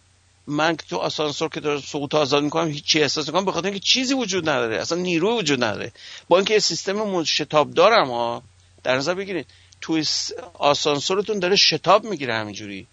من 0.48 0.78
تو 0.78 0.98
آسانسور 0.98 1.50
که 1.50 1.60
دارم 1.60 1.82
سقوط 1.82 2.16
آزاد 2.16 2.44
می‌کنم 2.44 2.68
هیچی 2.68 3.02
احساس 3.02 3.28
می‌کنم 3.28 3.46
به 3.46 3.52
خاطر 3.52 3.68
اینکه 3.68 3.80
چیزی 3.80 4.14
وجود 4.14 4.50
نداره. 4.50 4.82
اصلا 4.82 4.98
نیروی 4.98 5.38
وجود 5.38 5.64
نداره. 5.64 5.92
با 6.28 6.38
اینکه 6.38 6.60
سیستم 6.60 7.24
شتاب 7.24 7.74
دارم 7.74 8.12
ها 8.12 8.44
در 8.84 8.96
نظر 8.96 9.14
بگیرید 9.14 9.48
توی 9.82 10.06
آسانسورتون 10.54 11.40
داره 11.40 11.56
شتاب 11.56 12.04
می‌گیره 12.04 12.34
همینجوری. 12.34 12.88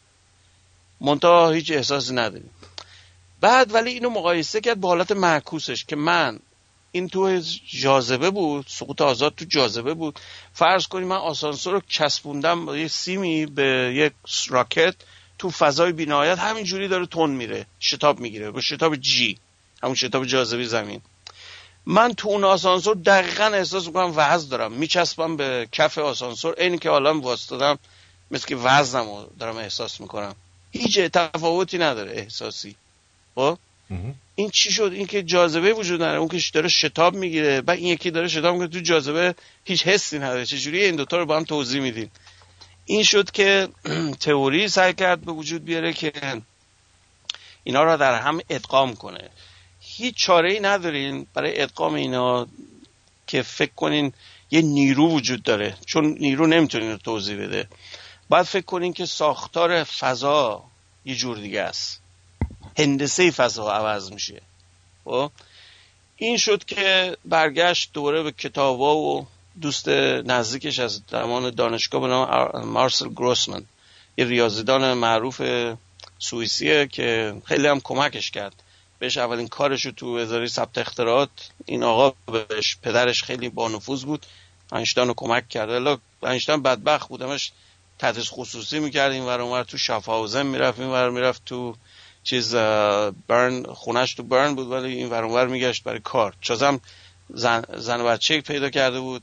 منتها 1.01 1.51
هیچ 1.51 1.71
احساسی 1.71 2.15
نداریم. 2.15 2.51
بعد 3.41 3.75
ولی 3.75 3.91
اینو 3.91 4.11
مقایسه 4.11 4.61
کرد 4.61 4.81
با 4.81 4.89
حالت 4.89 5.13
معکوسش 5.13 5.85
که 5.85 5.97
من 5.97 6.41
این 6.93 7.09
تو 7.09 7.43
جاذبه 7.67 8.31
بود 8.31 8.67
سقوط 8.69 9.01
آزاد 9.01 9.35
تو 9.35 9.45
جاذبه 9.45 9.95
بود. 9.95 10.21
فرض 10.53 10.87
کنیم 10.87 11.09
من 11.09 11.17
آسانسور 11.17 11.73
رو 11.73 11.83
چسبوندم 11.89 12.75
یه 12.75 12.89
سیمی 12.89 13.47
به 13.47 13.93
یک 13.95 14.13
راکت 14.49 14.95
تو 15.39 15.51
فضای 15.51 15.93
بینایت 15.93 16.39
همینجوری 16.39 16.89
داره 16.89 17.07
تون 17.07 17.31
میره 17.31 17.67
شتاب 17.81 18.21
می‌گیره 18.21 18.51
با 18.51 18.61
شتاب 18.61 18.97
جی 18.97 19.39
همون 19.83 19.95
شتاب 19.95 20.25
جاذبه 20.25 20.65
زمین. 20.65 21.01
من 21.87 22.15
تو 22.15 22.29
اون 22.29 22.45
آسانسور 22.45 22.97
دقیقا 22.97 23.45
احساس 23.45 23.87
می‌کنم 23.87 24.13
وزن 24.17 24.49
دارم. 24.49 24.73
میچسبم 24.73 25.37
به 25.37 25.69
کف 25.73 25.99
آسانسور 25.99 26.55
اینی 26.59 26.79
که 26.79 26.91
حالا 26.91 27.21
واسطادم 27.21 27.79
مثل 28.31 28.47
که 28.47 28.57
وزنم 28.57 29.05
رو 29.05 29.31
دارم 29.39 29.57
احساس 29.57 30.01
می‌کنم. 30.01 30.35
هیچ 30.71 30.99
تفاوتی 30.99 31.79
نداره 31.79 32.13
احساسی. 32.13 32.77
خب؟ 33.35 33.59
این 34.35 34.51
چی 34.51 34.73
شد؟ 34.73 34.93
این 34.95 35.07
که 35.07 35.23
جاذبه 35.23 35.73
وجود 35.73 36.03
نداره. 36.03 36.19
اون 36.19 36.29
که 36.29 36.39
داره 36.53 36.69
شتاب 36.69 37.15
می‌گیره. 37.15 37.61
بعد 37.61 37.79
این 37.79 37.87
یکی 37.87 38.11
داره 38.11 38.29
شتاب 38.29 38.53
می‌گیره 38.55 38.81
تو 38.81 38.81
جاذبه 38.81 39.35
هیچ 39.65 39.87
حسی 39.87 40.19
نداره. 40.19 40.47
چجوری 40.47 40.85
این 40.85 40.97
دوتا 40.97 41.17
رو 41.17 41.27
با 41.27 41.37
هم 41.37 41.45
توضیح 41.45 41.81
میدین؟ 41.83 42.11
این 42.89 43.03
شد 43.03 43.31
که 43.31 43.69
تئوری 44.21 44.69
سعی 44.69 44.95
کرد 44.95 45.21
به 45.21 45.33
وجود 45.33 45.65
بیاره 45.65 45.93
که 45.93 46.13
اینا 47.65 47.83
را 47.83 47.97
در 47.97 48.21
هم 48.21 48.41
ادغام 48.51 48.97
کنه. 48.97 49.31
هیچ 49.81 50.17
چاره 50.17 50.53
ای 50.53 50.61
ندارین 50.61 51.27
برای 51.35 51.63
ادغام 51.63 51.95
اینا 51.95 52.47
که 53.27 53.43
فکر 53.43 53.73
کنین 53.77 54.13
یه 54.51 54.63
نیرو 54.63 55.11
وجود 55.11 55.43
داره 55.43 55.77
چون 55.87 56.05
نیرو 56.05 56.47
نمی‌تونین 56.47 56.97
توضیح 56.97 57.37
بده. 57.37 57.69
باید 58.29 58.47
فکر 58.47 58.65
کنین 58.65 58.93
که 58.93 59.07
ساختار 59.07 59.85
فضا 59.85 60.65
یه 61.05 61.15
جور 61.15 61.39
دیگه 61.39 61.63
است. 61.63 62.01
هندسه 62.79 63.31
فضا 63.31 63.73
عوض 63.73 64.13
میشه. 64.13 64.43
خب؟ 65.05 65.31
این 66.17 66.37
شد 66.37 66.65
که 66.65 67.17
برگشت 67.25 67.91
دوباره 67.93 68.23
به 68.23 68.33
کتابا 68.33 68.97
و 68.97 69.27
دوست 69.61 69.89
نزدیکش 69.89 70.79
از 70.79 71.03
زمان 71.11 71.51
دانشگاه 71.51 72.01
به 72.01 72.07
نام 72.07 72.65
مارسل 72.65 73.09
گروسمن. 73.09 73.65
یه 74.19 74.25
ریاضیدان 74.25 74.93
معروف 74.95 75.43
سوئیسیه 76.19 76.87
که 76.87 77.35
خیلی 77.45 77.67
هم 77.67 77.81
کمکش 77.81 78.31
کرد. 78.31 78.63
بهش 78.99 79.19
اولین 79.19 79.49
کارش 79.49 79.87
رو 79.87 79.93
تو 79.93 80.07
اداره 80.07 80.47
ثبت 80.47 80.79
اختراعات 80.79 81.31
این 81.67 81.83
آقا 81.83 82.15
بهش 82.33 82.77
پدرش 82.83 83.23
خیلی 83.23 83.49
با 83.49 83.69
نفوذ 83.69 84.05
بود. 84.05 84.27
انشتان 84.73 85.09
رو 85.09 85.15
کمک 85.15 85.49
کرد. 85.49 85.71
الا 85.71 85.99
انشتان 86.23 86.63
بدبخت 86.63 87.09
بودمش 87.09 87.53
تدریس 87.99 88.29
خصوصی 88.31 88.79
می‌کرد. 88.79 89.13
این 89.13 89.23
ور 89.23 89.41
اونور 89.41 89.63
تو 89.63 89.79
شافاوزن 89.79 90.47
می‌رفت 90.47 90.81
این 90.81 90.89
ور 90.89 91.11
می‌رفت 91.11 91.45
تو 91.45 91.77
چیز 92.23 92.55
برن 93.29 93.63
خونش 93.63 94.15
تو 94.15 94.23
برن 94.23 94.55
بود. 94.55 94.71
ولی 94.71 94.97
این 94.97 95.11
ور 95.11 95.25
اونور 95.25 95.47
میگشت 95.47 95.85
برای 95.85 96.01
کار. 96.01 96.35
چازم 96.41 96.81
زن, 97.29 97.63
زن 97.77 98.05
بچه 98.05 98.41
پیدا 98.41 98.71
کرده 98.71 99.01
بود. 99.01 99.23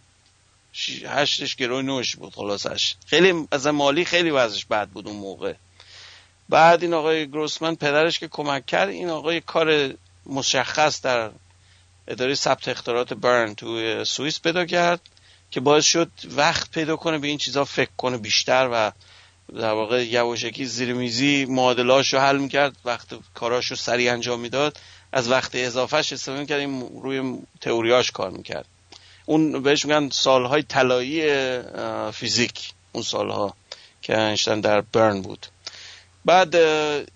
هشتش 1.08 1.56
گروه 1.56 1.82
نوش 1.82 2.16
بود 2.16 2.34
خلاصش 2.34 2.96
خیلی 3.06 3.48
از 3.52 3.68
مالی 3.68 4.06
خیلی 4.06 4.30
وضعش 4.30 4.66
بد 4.66 4.88
بود 4.88 5.08
اون 5.08 5.18
موقع. 5.18 5.54
بعد 6.50 6.84
این 6.84 6.94
آقای 6.94 7.28
گروسمن 7.28 7.76
پدرش 7.76 8.20
که 8.20 8.28
کمک 8.28 8.66
کرد 8.66 8.90
این 8.90 9.10
آقای 9.10 9.42
کار 9.42 9.94
مشخص 10.26 11.02
در 11.02 11.32
اداره 12.08 12.36
ثبت 12.36 12.68
اختراعات 12.68 13.14
برن 13.14 13.56
تو 13.56 14.04
سوئیس 14.04 14.42
پیدا 14.42 14.66
کرد 14.66 15.02
که 15.52 15.60
باعث 15.60 15.86
شد 15.86 16.12
وقت 16.36 16.72
پیدا 16.72 16.96
کنه 16.96 17.18
به 17.18 17.28
این 17.28 17.38
چیزها 17.38 17.66
فکر 17.66 17.92
کنه 17.98 18.18
بیشتر 18.18 18.70
و 18.72 18.92
در 19.54 19.72
واقع 19.72 20.06
یواشکی 20.06 20.66
زیر 20.66 20.94
میزی 20.94 21.46
معادلاش 21.46 22.14
رو 22.14 22.20
حل 22.20 22.38
می‌کرد 22.38 22.78
وقت 22.86 23.08
کاراش 23.34 23.66
رو 23.66 23.76
سریع 23.76 24.14
انجام 24.14 24.40
می‌داد. 24.40 24.80
از 25.12 25.30
وقت 25.30 25.52
اضافهش 25.54 26.14
استفاده 26.14 26.40
می‌کرد 26.40 26.62
روی 27.02 27.38
تئوریاش 27.62 28.12
کار 28.12 28.32
می‌کرد. 28.32 28.66
اون 29.26 29.64
بهش 29.64 29.86
میگن 29.86 30.10
سالهای 30.10 30.64
طلایی 30.64 31.22
فیزیک 32.12 32.72
اون 32.92 33.04
سالها 33.04 33.56
که 34.02 34.18
انشتن 34.18 34.60
در 34.60 34.82
برن 34.82 35.22
بود. 35.22 35.46
بعد 36.26 36.56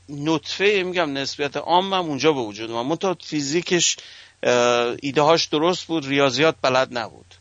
نطفه 0.10 0.84
میگم 0.86 1.18
نسبیت 1.18 1.58
عام 1.58 1.94
هم 1.94 2.06
اونجا 2.06 2.34
به 2.34 2.40
وجود 2.40 2.72
من 2.72 2.96
تا 2.96 3.18
فیزیکش 3.24 3.98
ایده 5.02 5.22
هاش 5.22 5.46
درست 5.46 5.86
بود 5.86 6.08
ریاضیات 6.08 6.56
بلد 6.62 6.98
نبود. 6.98 7.36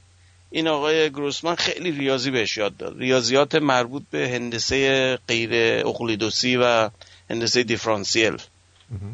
این 0.51 0.69
آقای 0.69 1.11
گروسمن 1.11 1.55
خیلی 1.55 1.91
ریاضی 1.91 2.31
بهش 2.31 2.57
یاد 2.57 2.77
داد. 2.77 2.99
ریاضیات 2.99 3.55
مربوط 3.55 4.03
به 4.11 4.29
هندسه 4.29 5.19
غیر 5.29 5.51
اقلیدوسی 5.87 6.57
و 6.57 6.91
هندسه 7.31 7.63
دیفرانسیل. 7.63 8.37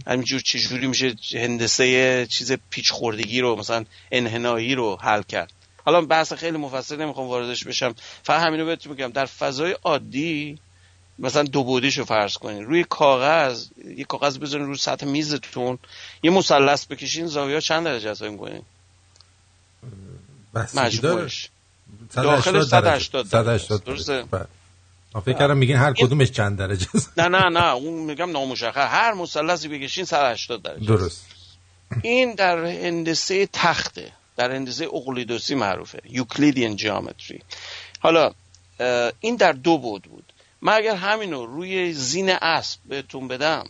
همینجور 0.07 0.41
چجوری 0.41 0.87
میشه 0.87 1.15
هندسه 1.33 2.27
چیز 2.31 2.53
پیچ 2.71 2.93
خوردگی 2.93 3.41
رو 3.41 3.57
مثلا 3.57 3.85
انحنایی 4.11 4.75
رو 4.75 4.97
حل 5.01 5.23
کرد. 5.23 5.53
حالا 5.85 6.01
بحث 6.01 6.33
خیلی 6.33 6.59
مفصل 6.59 7.01
نمی‌خوام 7.01 7.27
واردش 7.27 7.65
بشم. 7.65 7.95
فقط 8.23 8.47
همینو 8.47 8.67
بهتون 8.67 8.93
میگم 8.93 9.09
در 9.09 9.27
فضای 9.27 9.77
عادی 9.85 10.59
مثلا 11.19 11.43
دو 11.43 11.65
بودیشو 11.65 12.05
فرض 12.05 12.35
کنین. 12.35 12.65
روی 12.65 12.85
کاغذ 12.85 13.67
یه 13.97 14.05
کاغذ 14.05 14.39
بذارین 14.39 14.67
روی 14.67 14.77
سطح 14.77 15.07
میزتون. 15.07 15.79
یه 16.23 16.31
مثلث 16.31 16.87
بکشین 16.87 17.27
زاویه 17.27 17.61
چند 17.61 17.85
درجه 17.85 18.11
است 18.11 18.23
کنین 18.23 18.63
مجموعش 20.75 21.49
داخل 22.15 22.63
180 22.65 23.29
درجه. 23.29 23.79
درسته؟ 23.79 24.25
بله. 25.15 25.23
فکر 25.23 25.39
کردم 25.39 25.57
میگین 25.57 25.77
هر 25.77 25.93
کدومش 25.93 26.31
چند 26.31 26.59
درجه 26.59 26.87
است. 26.95 27.19
نه 27.19 27.29
نه 27.29 27.49
نه 27.49 27.75
اون 27.75 28.03
میگم 28.03 28.31
نامشخص. 28.31 28.89
هر 28.91 29.15
مثلثی 29.15 29.69
بکشین 29.69 30.05
180 30.05 30.63
درجه. 30.63 30.87
درست. 30.87 31.27
این 32.03 32.35
در 32.35 32.65
هندسه 32.65 33.47
تخته 33.47 34.13
در 34.37 34.53
هندسه 34.53 34.85
اقلیدوسی 34.85 35.55
معروفه 35.55 36.01
یوکلیدین 36.11 36.77
جیومتری 36.77 37.41
حالا 38.01 38.33
این 39.21 39.37
در 39.37 39.53
دو 39.53 39.79
بود 39.79 40.03
بود. 40.03 40.25
من 40.63 40.73
اگر 40.73 40.97
همینو 40.97 41.47
روی 41.47 41.93
زین 41.93 42.31
اسب 42.31 42.81
بهتون 42.89 43.29
بدم 43.29 43.67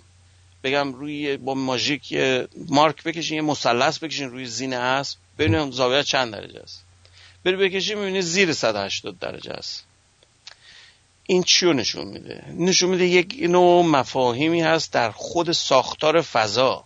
بگم 0.64 0.92
روی 0.92 1.36
با 1.36 1.54
ماژیک 1.54 2.14
مارک 2.68 3.02
بکشین 3.02 3.36
یه 3.36 3.42
مثلث 3.42 3.98
بکشین 3.98 4.30
روی 4.30 4.46
زین 4.46 4.74
اسب 4.74 5.18
ببینیم 5.38 5.70
زاویه 5.70 6.02
چند 6.02 6.32
درجه 6.32 6.60
است. 6.60 6.84
بری 7.44 7.56
بکشین 7.56 7.98
می‌بینید 7.98 8.20
زیر 8.22 8.52
180 8.52 9.18
درجه 9.18 9.52
است. 9.52 9.83
این 11.26 11.42
چیو 11.42 11.72
نشون 11.72 12.06
میده؟ 12.06 12.44
نشون 12.58 12.90
میده 12.90 13.06
یک 13.06 13.36
نوع 13.40 13.84
مفاهیمی 13.84 14.60
هست 14.60 14.92
در 14.92 15.10
خود 15.10 15.52
ساختار 15.52 16.20
فضا. 16.20 16.84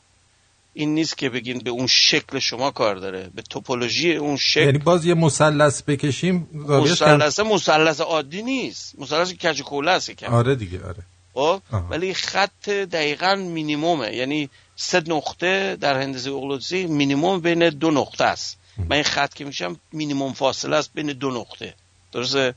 این 0.75 0.95
نیست 0.95 1.19
که 1.19 1.29
بگین 1.29 1.59
به 1.59 1.71
اون 1.71 1.87
شکل 1.87 2.39
شما 2.39 2.71
کار 2.71 2.97
داره 2.97 3.31
به 3.35 3.43
توپولوژی 3.43 4.15
اون 4.15 4.37
شکل. 4.37 4.65
یعنی 4.65 4.79
باز 4.79 5.05
یه 5.05 5.15
مثلث 5.15 5.83
بکشیم 5.83 6.49
مثلث 6.69 7.41
مثلث 7.41 8.01
عادی 8.01 8.43
نیست. 8.43 8.99
مثلث 8.99 9.33
کج 9.33 9.63
کوله 9.63 9.91
است 9.91 10.23
آره 10.25 10.55
دیگه 10.55 10.81
آره. 10.85 11.03
خب 11.35 11.63
ولی 11.91 12.15
خط 12.15 12.69
دقیقا 12.69 13.35
مینیمومه. 13.35 14.17
یعنی 14.17 14.51
سه 14.77 15.03
نقطه 15.07 15.77
در 15.77 16.01
هندسه 16.01 16.31
اقلیدسی 16.31 16.87
مینیموم 16.87 17.41
بین 17.41 17.69
دو 17.69 17.91
نقطه 17.91 18.25
است. 18.25 18.59
من 18.79 18.93
این 18.93 19.05
خط 19.05 19.35
که 19.35 19.45
میشم 19.45 19.81
مینیموم 19.93 20.33
فاصله 20.33 20.77
است 20.77 20.91
بین 20.95 21.07
دو 21.07 21.31
نقطه. 21.31 21.75
درسته؟ 22.13 22.55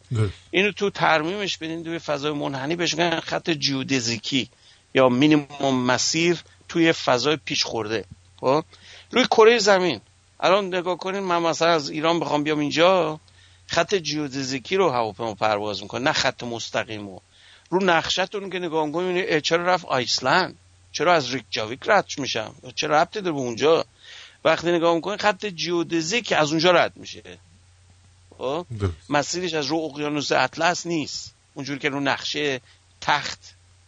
اینو 0.51 0.71
تو 0.71 0.89
تعمیمش 0.89 1.57
بدین 1.57 1.83
توی 1.83 1.99
فضای 1.99 2.31
منحنی 2.31 2.75
بهش 2.75 2.93
میگن 2.93 3.19
خط 3.19 3.49
geodesic 3.49 4.38
ی 4.38 4.49
یا 4.95 5.09
مینیموم 5.09 5.85
مسیر 5.85 6.37
توی 6.69 6.93
فضای 6.93 7.37
پیچ 7.45 7.63
خورده. 7.63 8.05
خب؟ 8.39 8.63
روی 9.11 9.25
کره 9.25 9.59
زمین. 9.59 10.01
الان 10.39 10.67
نگاه 10.67 10.97
کنین 10.97 11.19
من 11.19 11.41
مثلا 11.41 11.67
از 11.67 11.89
ایران 11.89 12.19
بخوام 12.19 12.43
بیام 12.43 12.59
اینجا 12.59 13.19
خط 13.67 13.95
geodesic 13.95 14.66
ی 14.66 14.75
رو 14.75 14.89
هواپیما 14.89 15.33
پرواز 15.33 15.81
می‌کنه 15.81 16.01
نه 16.01 16.11
خط 16.11 16.43
مستقیم 16.43 17.07
رو. 17.07 17.21
رو 17.69 17.83
نقشتون 17.83 18.49
که 18.49 18.59
نگاه 18.59 18.91
کنین 18.91 19.39
چرا 19.39 19.65
رفت 19.65 19.85
آیسلند؟ 19.85 20.57
چرا 20.91 21.13
از 21.13 21.33
ریکجاویک 21.33 21.79
رد 21.85 22.05
میشم؟ 22.17 22.55
چرا 22.75 23.01
ربطی 23.01 23.21
داره 23.21 23.31
به 23.31 23.39
اونجا؟ 23.39 23.85
وقتی 24.45 24.71
نگاه 24.71 24.95
می‌کنین 24.95 25.17
خط 25.17 25.45
جیودزیک 25.45 26.31
از 26.31 26.51
اونجا 26.51 26.71
رد 26.71 26.97
میشه. 26.97 27.23
خب؟ 28.41 28.65
مسیرش 29.09 29.53
از 29.53 29.65
رو 29.65 29.77
اقیانوس 29.77 30.31
اطلس 30.31 30.85
نیست. 30.85 31.35
اونجوری 31.53 31.79
که 31.79 31.89
رو 31.89 31.99
نقشه 31.99 32.61
تخت 33.01 33.39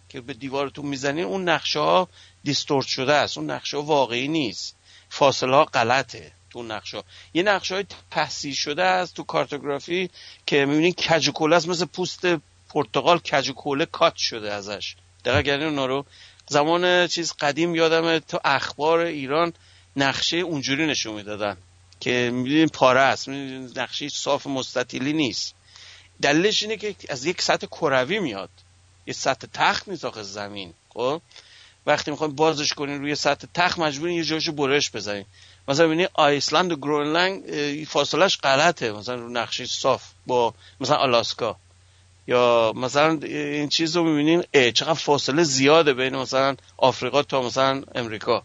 که 0.10 0.22
به 0.22 0.34
دیوارتون 0.34 0.86
می‌زنین 0.86 1.24
اون 1.24 1.50
نقشه 1.50 1.80
ها 1.80 2.10
دیستورت 2.44 2.88
شده 2.88 3.14
است. 3.14 3.38
اون 3.38 3.52
نقشه 3.52 3.78
واقعی 3.78 4.28
نیست. 4.28 4.76
فاصله 5.10 5.56
ها 5.56 5.64
غلطه 5.66 6.32
تو 6.50 6.64
نقشه 6.64 7.04
یه 7.34 7.44
نقشه 7.44 7.76
های 7.76 7.86
تحصیل 8.12 8.54
شده 8.54 8.84
است 8.84 9.14
تو 9.14 9.24
کارتوگرافی 9.24 10.10
که 10.46 10.66
می‌بینین 10.66 10.94
کجوکوله 10.94 11.56
است 11.56 11.68
مثل 11.68 11.86
پوست 11.86 12.26
پرتغال 12.70 13.20
کجوکوله 13.20 13.86
کات 13.86 14.16
شده 14.16 14.54
ازش. 14.54 14.96
دقیقا 15.26 15.42
گردین 15.42 15.68
اونا 15.68 15.86
رو؟ 15.86 16.06
زمان 16.48 17.08
چیز 17.08 17.34
قدیم 17.40 17.76
یادم 17.76 18.20
تو 18.20 18.40
اخبار 18.46 19.00
ایران 19.00 19.54
نقشه 19.96 20.38
اونجوری 20.38 20.88
نشون 20.88 21.16
می‌دادن. 21.16 21.58
که 22.04 22.32
می‌بینین 22.34 22.68
پاره 22.68 23.00
است. 23.00 23.30
نقشه 23.30 24.10
صاف 24.10 24.48
مستطیلی 24.48 25.14
نیست. 25.14 25.56
دلیلش 26.22 26.64
اینه 26.64 26.78
که 26.78 26.96
از 27.10 27.26
یک 27.26 27.42
سطح 27.42 27.68
کروی 27.68 28.20
میاد. 28.20 28.50
یه 29.08 29.14
سطح 29.14 29.48
تخت 29.54 29.88
نیست 29.88 30.06
آخه 30.06 30.24
زمین 30.24 30.74
خب؟ 30.90 31.22
وقتی 31.86 32.12
می‌خوایم 32.12 32.36
بازش 32.36 32.74
کنین 32.74 33.02
روی 33.02 33.16
سطح 33.16 33.48
تخت 33.54 33.80
مجبورین 33.80 34.18
یه 34.18 34.24
جاشو 34.24 34.52
برش 34.52 34.92
بزنین. 34.92 35.26
مثلا 35.68 35.86
ببینید 35.86 36.10
آیسلند 36.14 36.72
و 36.72 36.76
گرونلند 36.76 37.44
فاصلش 37.84 38.38
غلطه. 38.38 38.92
مثلا 38.92 39.16
رو 39.16 39.30
نقشه 39.30 39.66
صاف 39.66 40.04
با 40.28 40.54
مثلا 40.80 40.96
آلاسکا. 40.96 41.58
یا 42.28 42.74
مثلا 42.76 43.20
این 43.24 43.70
چیز 43.70 43.96
رو 43.96 44.04
می‌بینین 44.04 44.72
چقدر 44.72 44.94
فاصله 44.94 45.44
زیاده 45.44 45.94
بین 45.94 46.16
مثلا 46.16 46.56
آفریقا 46.78 47.24
تا 47.24 47.42
مثلا 47.42 47.84
امریکا. 47.96 48.44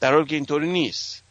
در 0.00 0.14
حالی 0.14 0.26
که 0.26 0.34
اینطوری 0.34 0.68
نیست. 0.68 1.21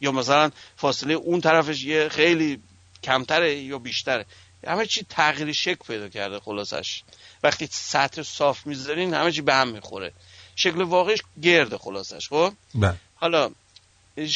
یا 0.00 0.12
مثلا 0.12 0.50
فاصله 0.76 1.14
اون 1.14 1.40
طرفش 1.40 1.84
یه 1.84 2.08
خیلی 2.08 2.62
کمتره 3.02 3.54
یا 3.54 3.78
بیشتره. 3.78 4.26
همه 4.66 4.86
چی 4.86 5.06
تغییر 5.08 5.52
شکل 5.52 5.84
پیدا 5.86 6.08
کرده 6.08 6.40
خلاصش. 6.40 7.02
وقتی 7.42 7.68
سطح 7.70 8.22
صاف 8.22 8.66
می‌ذارین 8.66 9.14
همه 9.14 9.32
چی 9.32 9.40
به 9.40 9.54
هم 9.54 9.68
می‌خوره. 9.68 10.12
شکل 10.56 10.82
واقعیش 10.82 11.22
گرده 11.42 11.78
خلاصش 11.78 12.28
خب؟ 12.28 12.52
بله. 12.74 12.94
حالا 13.14 13.50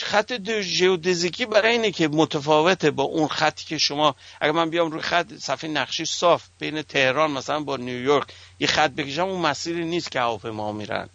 خط 0.02 0.32
ژئودزیکی 0.60 1.46
برای 1.46 1.72
اینه 1.72 1.90
که 1.90 2.08
متفاوته 2.08 2.90
با 2.90 3.02
اون 3.02 3.28
خطی 3.28 3.64
که 3.64 3.78
شما 3.78 4.14
اگر 4.40 4.52
من 4.52 4.70
بیام 4.70 4.90
روی 4.90 5.02
خط 5.02 5.34
صفحه 5.34 5.70
نقشی 5.70 6.04
صاف 6.04 6.42
بین 6.58 6.82
تهران 6.82 7.30
مثلا 7.30 7.60
با 7.60 7.76
نیویورک 7.76 8.26
یه 8.60 8.66
خط 8.66 8.90
بکشم 8.90 9.22
اون 9.22 9.40
مسیری 9.40 9.84
نیست 9.84 10.10
که 10.10 10.20
هواپیما 10.20 10.72
میرن. 10.72 11.08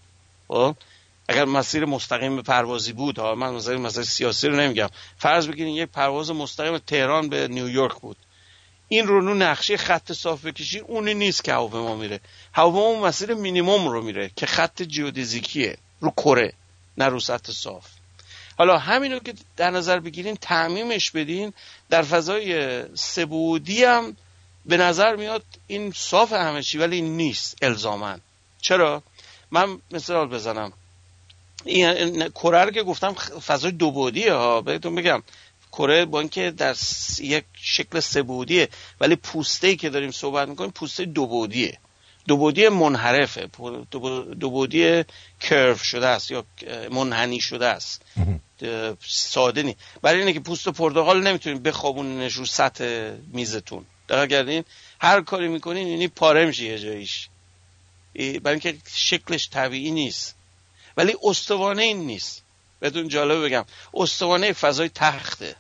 خب؟ 0.48 0.76
اگر 1.28 1.45
مسیر 1.45 1.86
مستقیم 1.86 2.41
پروازی 2.41 2.93
بود 2.93 3.19
ها 3.19 3.36
من 3.36 3.53
مثلا 3.53 3.78
مسیر 3.78 4.03
سیاسی 4.03 4.47
رو 4.47 4.55
نمیگم. 4.55 4.89
فرض 5.17 5.47
بگیرین 5.47 5.76
یک 5.76 5.89
پرواز 5.89 6.32
مستقیم 6.32 6.78
تهران 6.78 7.30
به 7.30 7.47
نیویورک 7.47 7.93
بود. 7.93 8.17
این 8.88 9.07
رو 9.07 9.21
نو 9.21 9.34
نقشه 9.34 9.78
خط 9.78 10.11
صاف 10.11 10.45
بکشی 10.45 10.80
اونی 10.80 11.13
نیست 11.13 11.43
که 11.43 11.53
هواپیما 11.53 11.95
میره. 11.95 12.19
هواپیما 12.53 13.07
مسیر 13.07 13.34
مینیمم 13.34 13.88
رو 13.88 14.01
میره 14.01 14.32
که 14.36 14.45
خط 14.45 14.82
جیودزیکیه 14.82 15.78
رو 15.99 16.11
کره 16.11 16.53
نه 16.97 17.05
رو 17.05 17.19
سطح 17.19 17.51
صاف. 17.51 17.86
حالا 18.57 18.78
همینو 18.78 19.19
که 19.19 19.34
در 19.57 19.69
نظر 19.69 19.99
بگیرین 19.99 20.36
تعمیمش 20.36 21.11
بدین 21.11 21.53
در 21.89 22.01
فضای 22.01 22.84
سبودی 22.95 23.84
هم 23.84 24.17
به 24.65 24.78
نظر 24.78 25.15
میاد 25.15 25.43
این 25.67 25.91
صاف 25.95 26.34
همه 26.34 26.61
چی 26.61 26.78
ولی 26.78 27.01
نیست 27.01 27.57
الزامن 27.61 28.21
چرا؟ 28.61 29.03
من 29.51 29.82
مثال 29.91 30.28
بزنم. 30.28 30.74
این 31.66 32.30
کره 32.30 32.64
رو 32.64 32.72
که 32.72 32.84
گفتم 32.84 33.14
فضای 33.14 33.72
دو 33.72 33.91
بودیه 33.91 34.34
ها. 34.34 34.61
بهتون 34.61 34.95
بگم 34.95 35.24
کره 35.72 36.05
با 36.05 36.20
اینکه 36.20 36.51
در 36.51 36.76
یک 37.20 37.43
شکل 37.55 37.99
سبودیه 37.99 38.70
ولی 39.01 39.16
پوسته 39.16 39.76
که 39.76 39.89
داریم 39.89 40.11
صحبت 40.11 40.47
می‌کنیم 40.47 40.72
پوسته 40.72 41.05
دو 41.05 41.28
بودیه. 41.28 41.78
دو 42.28 42.38
بودی 42.38 42.70
منحرفه. 42.70 43.49
دو 44.39 44.49
بودی 44.49 45.03
کرف 45.39 45.84
شده 45.84 46.07
است 46.07 46.32
یا 46.32 46.45
منحنی 46.91 47.41
شده 47.41 47.66
است. 47.68 48.01
ساده 49.07 49.64
نی 49.64 49.76
برای 50.01 50.20
اینه 50.20 50.34
که 50.34 50.39
پوست 50.39 50.70
پرتقال 50.70 51.28
نمی‌تونین 51.28 51.64
بخوابونینش 51.64 52.34
رو 52.34 52.45
سطح 52.45 53.11
میزتون. 53.34 53.86
دقیق 54.09 54.30
کردین؟ 54.30 54.64
هر 54.99 55.22
کاری 55.22 55.47
می‌کنین 55.47 55.88
اینی 55.88 56.07
پاره 56.07 56.45
میشه 56.45 56.64
یه 56.64 56.80
جاییش. 56.80 57.30
برای 58.16 58.39
اینکه 58.45 58.76
شکلش 58.93 59.49
طبیعی 59.49 59.91
نیست. 59.91 60.36
ولی 60.98 61.16
استوانه 61.24 61.84
این 61.84 61.98
نیست. 61.98 62.41
بهتون 62.80 63.08
جالبه 63.08 63.41
بگم. 63.41 63.66
استوانه 63.94 64.54
فضای 64.54 64.89
تخته. 64.89 65.56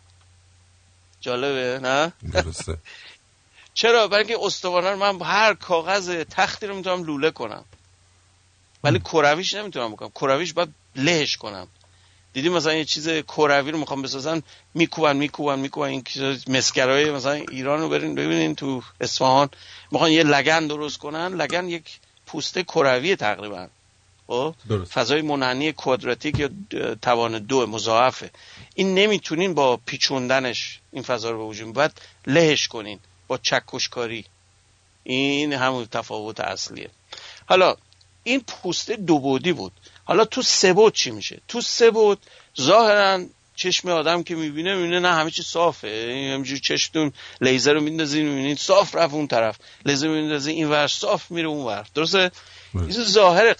جالبه 1.21 1.79
نه؟ 1.79 2.13
درسته. 2.33 2.77
چرا؟ 3.73 4.07
برای 4.07 4.23
اینکه 4.23 4.45
استوانه 4.45 4.89
رو 4.89 4.97
من 4.97 5.21
هر 5.21 5.53
کاغذ 5.53 6.23
تختی 6.29 6.67
رو 6.67 6.75
می‌تونم 6.75 7.03
لوله 7.03 7.31
کنم. 7.31 7.65
ولی 8.83 8.99
کرویش 8.99 9.53
نمی‌تونم 9.53 9.91
بکنم. 9.91 10.09
کرویش 10.09 10.53
باید 10.53 10.69
لهش 10.95 11.37
کنم. 11.37 11.67
دیدی 12.33 12.49
مثلا 12.49 12.73
یه 12.73 12.85
چیز 12.85 13.09
کروی 13.09 13.71
رو 13.71 13.77
می‌خوام 13.77 14.01
بسازن 14.01 14.43
میکوبن 14.73 15.15
میکوبن 15.17 15.59
میکوبن. 15.59 15.87
این 15.87 16.03
مسکرهای 16.47 17.11
مثلا 17.11 17.31
ایران 17.31 17.81
رو 17.81 17.89
برین 17.89 18.15
ببینین 18.15 18.55
تو 18.55 18.83
اصفهان. 19.01 19.49
می‌خوان 19.91 20.11
یه 20.11 20.23
لگن 20.23 20.67
درست 20.67 20.97
کنن. 20.97 21.27
لگن 21.27 21.69
یک 21.69 21.99
پوسته 22.25 22.63
کروی 22.63 23.15
تقریبا. 23.15 23.67
خب؟ 24.27 24.55
فضای 24.93 25.21
منحنی 25.21 25.71
کوادراتیک 25.71 26.39
یا 26.39 26.49
توان 27.01 27.39
دو 27.39 27.67
مضاعفه. 27.67 28.31
این 28.75 28.95
نمی‌تونین 28.95 29.53
با 29.53 29.77
پیچوندنش 29.77 30.79
این 30.91 31.03
فضا 31.03 31.31
رو 31.31 31.37
به 31.37 31.43
وجود 31.43 31.73
باید 31.73 31.91
لهش 32.27 32.67
کنین 32.67 32.99
با 33.27 33.37
چکشکاری. 33.37 34.25
این 35.03 35.53
همون 35.53 35.85
تفاوت 35.85 36.39
اصلیه. 36.39 36.89
حالا 37.45 37.75
این 38.23 38.39
پوسته 38.39 38.95
دو 38.95 39.19
بودی 39.19 39.53
بود. 39.53 39.71
حالا 40.05 40.25
تو 40.25 40.41
سه 40.41 40.73
بود 40.73 40.93
چی 40.93 41.11
میشه؟ 41.11 41.41
تو 41.47 41.61
سه 41.61 41.91
بود 41.91 42.19
ظاهرا 42.61 43.25
چشم 43.55 43.89
آدم 43.89 44.23
که 44.23 44.35
می‌بینه 44.35 44.75
می‌بینه 44.75 44.99
نه 44.99 45.13
همه 45.13 45.31
چی 45.31 45.43
صافه. 45.43 45.87
همینجور 46.33 46.57
چشمتون 46.57 47.13
لیزر 47.41 47.73
رو 47.73 47.81
میندازین 47.81 48.25
می‌بینید 48.29 48.57
صاف 48.57 48.95
رفت 48.95 49.13
اون 49.13 49.27
طرف. 49.27 49.57
لیزر 49.85 50.07
میندازین 50.07 50.55
این 50.55 50.69
ور 50.69 50.87
صاف 50.87 51.31
میره 51.31 51.47
اون 51.47 51.65
ور. 51.65 51.87
درسته؟ 51.95 52.31
این 52.73 52.91
ظاهر 52.91 53.53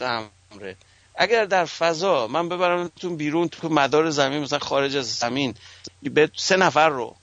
قمره 0.54 0.76
اگر 1.16 1.46
در 1.46 1.66
فضا 1.66 2.28
من 2.28 2.50
ببرمتون 2.50 3.18
بیرون 3.18 3.50
تو 3.50 3.70
مدار 3.70 4.10
زمین 4.10 4.42
مثلا 4.42 4.60
خارج 4.60 4.96
از 4.96 5.16
زمین 5.16 5.56
به 6.04 6.32
سه 6.36 6.58
نفر 6.58 6.90
رو 6.90 7.16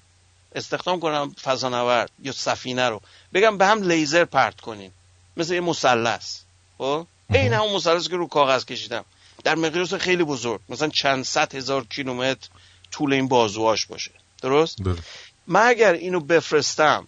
استخدام 0.54 1.00
کنم 1.00 1.34
فضانورد 1.42 2.10
یا 2.22 2.32
سفینه 2.32 2.88
رو. 2.88 3.00
بگم 3.34 3.58
به 3.58 3.66
هم 3.66 3.82
لیزر 3.82 4.24
پرت 4.24 4.60
کنین 4.60 4.90
مثل 5.36 5.54
یه 5.54 5.60
مثلث. 5.60 6.38
خب؟ 6.78 7.06
این 7.30 7.52
همون 7.52 7.72
مثلث 7.72 8.08
که 8.08 8.16
رو 8.16 8.26
کاغذ 8.26 8.64
کشیدم. 8.64 9.04
در 9.44 9.54
مقیاس 9.54 9.94
خیلی 9.94 10.24
بزرگ. 10.24 10.60
مثلا 10.68 10.88
چند 10.88 11.24
صد 11.24 11.54
هزار 11.54 11.84
کیلومتر 11.84 12.48
طول 12.90 13.12
این 13.12 13.28
بازوهاش 13.28 13.86
باشه. 13.86 14.10
درست؟ 14.42 14.78
درست 14.82 15.02
من 15.46 15.66
اگر 15.66 15.92
اینو 15.92 16.20
بفرستم 16.20 17.06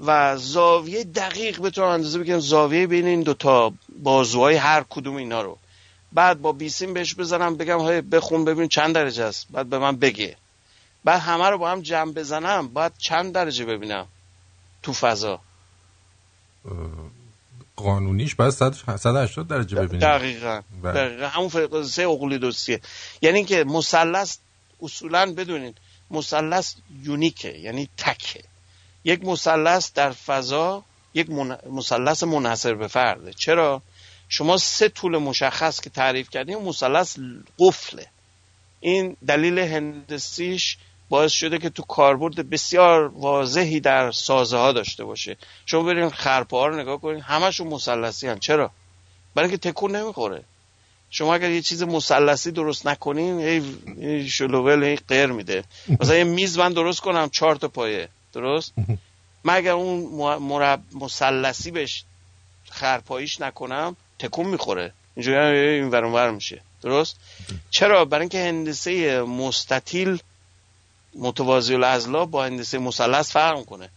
و 0.00 0.36
زاویه 0.36 1.04
دقیق 1.04 1.60
بتونم 1.60 1.88
اندازه 1.88 2.18
بگم 2.18 2.38
زاویه 2.38 2.86
بین 2.86 3.06
این 3.06 3.22
دوتا 3.22 3.72
بازوهای 4.02 4.56
هر 4.56 4.84
کدوم 4.90 5.16
اینا 5.16 5.42
رو. 5.42 5.58
بعد 6.12 6.42
با 6.42 6.52
بیسیم 6.52 6.94
بهش 6.94 7.14
بزنم 7.14 7.56
بگم 7.56 7.78
های 7.78 8.00
بخون 8.00 8.44
ببین 8.44 8.68
چند 8.68 8.94
درجه 8.94 9.24
است. 9.24 9.46
بعد 9.50 9.66
به 9.66 9.78
من 9.78 9.96
بگه. 9.96 10.36
بعد 11.04 11.20
همه 11.20 11.48
رو 11.48 11.58
با 11.58 11.70
هم 11.70 11.80
جمع 11.80 12.12
بزنم 12.12 12.68
باید 12.68 12.92
چند 12.98 13.32
درجه 13.32 13.64
ببینم 13.64 14.06
تو 14.82 14.92
فضا. 14.92 15.40
قانونیش 17.76 18.34
باید 18.34 18.50
180 18.50 19.48
درجه 19.48 19.76
ببینیم. 19.76 20.00
دقیقا. 20.00 20.60
بله. 20.82 20.92
دقیقا. 20.92 21.26
همون 21.26 21.48
فقه 21.48 22.08
اقلیدوسیه 22.08 22.80
یعنی 23.22 23.44
که 23.44 23.64
مثلث 23.64 24.36
اصولا 24.82 25.34
بدونین 25.36 25.74
مثلث 26.10 26.74
یونیکه 27.02 27.48
یعنی 27.48 27.88
تکه. 27.96 28.42
یک 29.04 29.24
مثلث 29.24 29.92
در 29.92 30.10
فضا 30.10 30.84
یک 31.14 31.30
من... 31.30 31.58
مثلث 31.70 32.22
منحصر 32.22 32.74
به 32.74 32.88
فرده. 32.88 33.32
چرا؟ 33.32 33.82
شما 34.28 34.56
سه 34.56 34.88
طول 34.88 35.18
مشخص 35.18 35.80
که 35.80 35.90
تعریف 35.90 36.30
کردیم 36.30 36.58
مثلث 36.58 37.18
قفله. 37.58 38.06
این 38.80 39.16
دلیل 39.26 39.58
هندسیش 39.58 40.76
باعث 41.08 41.32
شده 41.32 41.58
که 41.58 41.70
تو 41.70 41.82
کاربرد 41.82 42.50
بسیار 42.50 43.06
واضحی 43.06 43.80
در 43.80 44.10
سازه 44.10 44.56
ها 44.56 44.72
داشته 44.72 45.04
باشه. 45.04 45.36
شما 45.66 45.82
برین 45.82 46.10
خرپه 46.10 46.56
ها 46.56 46.66
رو 46.66 46.80
نگاه 46.80 47.00
کنین 47.00 47.20
همشون 47.20 47.66
مثلثی 47.66 48.28
هن. 48.28 48.38
چرا؟ 48.38 48.70
برای 49.34 49.48
اینکه 49.48 49.70
تکون 49.70 49.96
نمی‌خوره. 49.96 50.44
شما 51.10 51.34
اگر 51.34 51.50
یه 51.50 51.62
چیز 51.62 51.82
مثلثی 51.82 52.50
درست 52.50 52.86
نکنین 52.86 53.40
هی 53.40 54.28
شلوول 54.28 54.84
هی 54.84 54.96
غیر 54.96 55.26
میده. 55.26 55.64
مثلا 56.00 56.16
یه 56.16 56.24
میز 56.24 56.58
من 56.58 56.72
درست 56.72 57.00
کنم 57.00 57.30
چهار 57.30 57.56
تا 57.56 57.68
پایه. 57.68 58.08
درست؟ 58.34 58.72
من 59.44 59.54
اگر 59.54 59.72
اون 59.72 59.98
مرب 60.38 60.82
مثلثی 60.94 61.70
بهش 61.70 62.04
خرپاییش 62.70 63.40
نکنم 63.40 63.96
تکون 64.18 64.46
می‌خوره. 64.46 64.92
اینجوری 65.16 65.38
این 65.68 65.90
ور 65.90 66.30
میشه. 66.30 66.60
درست؟ 66.82 67.16
چرا؟ 67.70 68.04
برای 68.04 68.20
اینکه 68.20 68.38
هندسه 68.38 69.22
مستطیل 69.22 70.18
متوازی 71.14 71.74
الاضلاع 71.74 72.26
با 72.26 72.44
هندسه 72.44 72.78
مثلث 72.78 73.32
فرق 73.32 73.64
کنه 73.64 73.88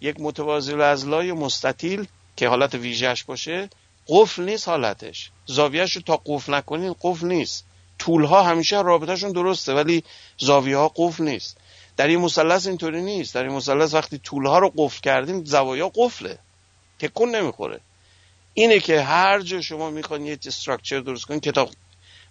یک 0.00 0.20
متوازی 0.20 0.72
الاضلاع 0.72 1.26
یا 1.26 1.34
مستطیل 1.34 2.06
که 2.36 2.48
حالت 2.48 2.74
ویژهش 2.74 3.24
باشه 3.24 3.68
قفل 4.08 4.44
نیست 4.44 4.68
حالتش. 4.68 5.30
زاویهش 5.46 5.96
رو 5.96 6.02
تا 6.02 6.20
قفل 6.26 6.54
نکنین 6.54 6.94
قفل 7.00 7.26
نیست. 7.26 7.64
طول 7.98 8.24
ها 8.24 8.42
همیشه 8.42 8.82
رابطهشون 8.82 9.32
درسته 9.32 9.74
ولی 9.74 10.04
زاویه 10.38 10.76
ها 10.76 10.92
قفل 10.96 11.24
نیست. 11.24 11.56
در 11.96 12.06
این 12.06 12.20
مثلث 12.20 12.66
اینطوری 12.66 13.02
نیست. 13.02 13.34
در 13.34 13.42
این 13.42 13.52
مثلث 13.52 13.94
وقتی 13.94 14.18
طول 14.18 14.46
ها 14.46 14.58
رو 14.58 14.72
قفل 14.76 15.00
کردیم 15.00 15.44
زوایا 15.44 15.92
قفله. 15.94 16.38
تکون 16.98 17.34
نمی‌خوره. 17.34 17.80
اینه 18.54 18.80
که 18.80 19.02
هر 19.02 19.40
جا 19.40 19.60
شما 19.60 19.90
می‌خواین 19.90 20.26
یه 20.26 20.38
استراکچر 20.46 21.00
درست 21.00 21.24
کنین 21.24 21.40
کتاب 21.40 21.70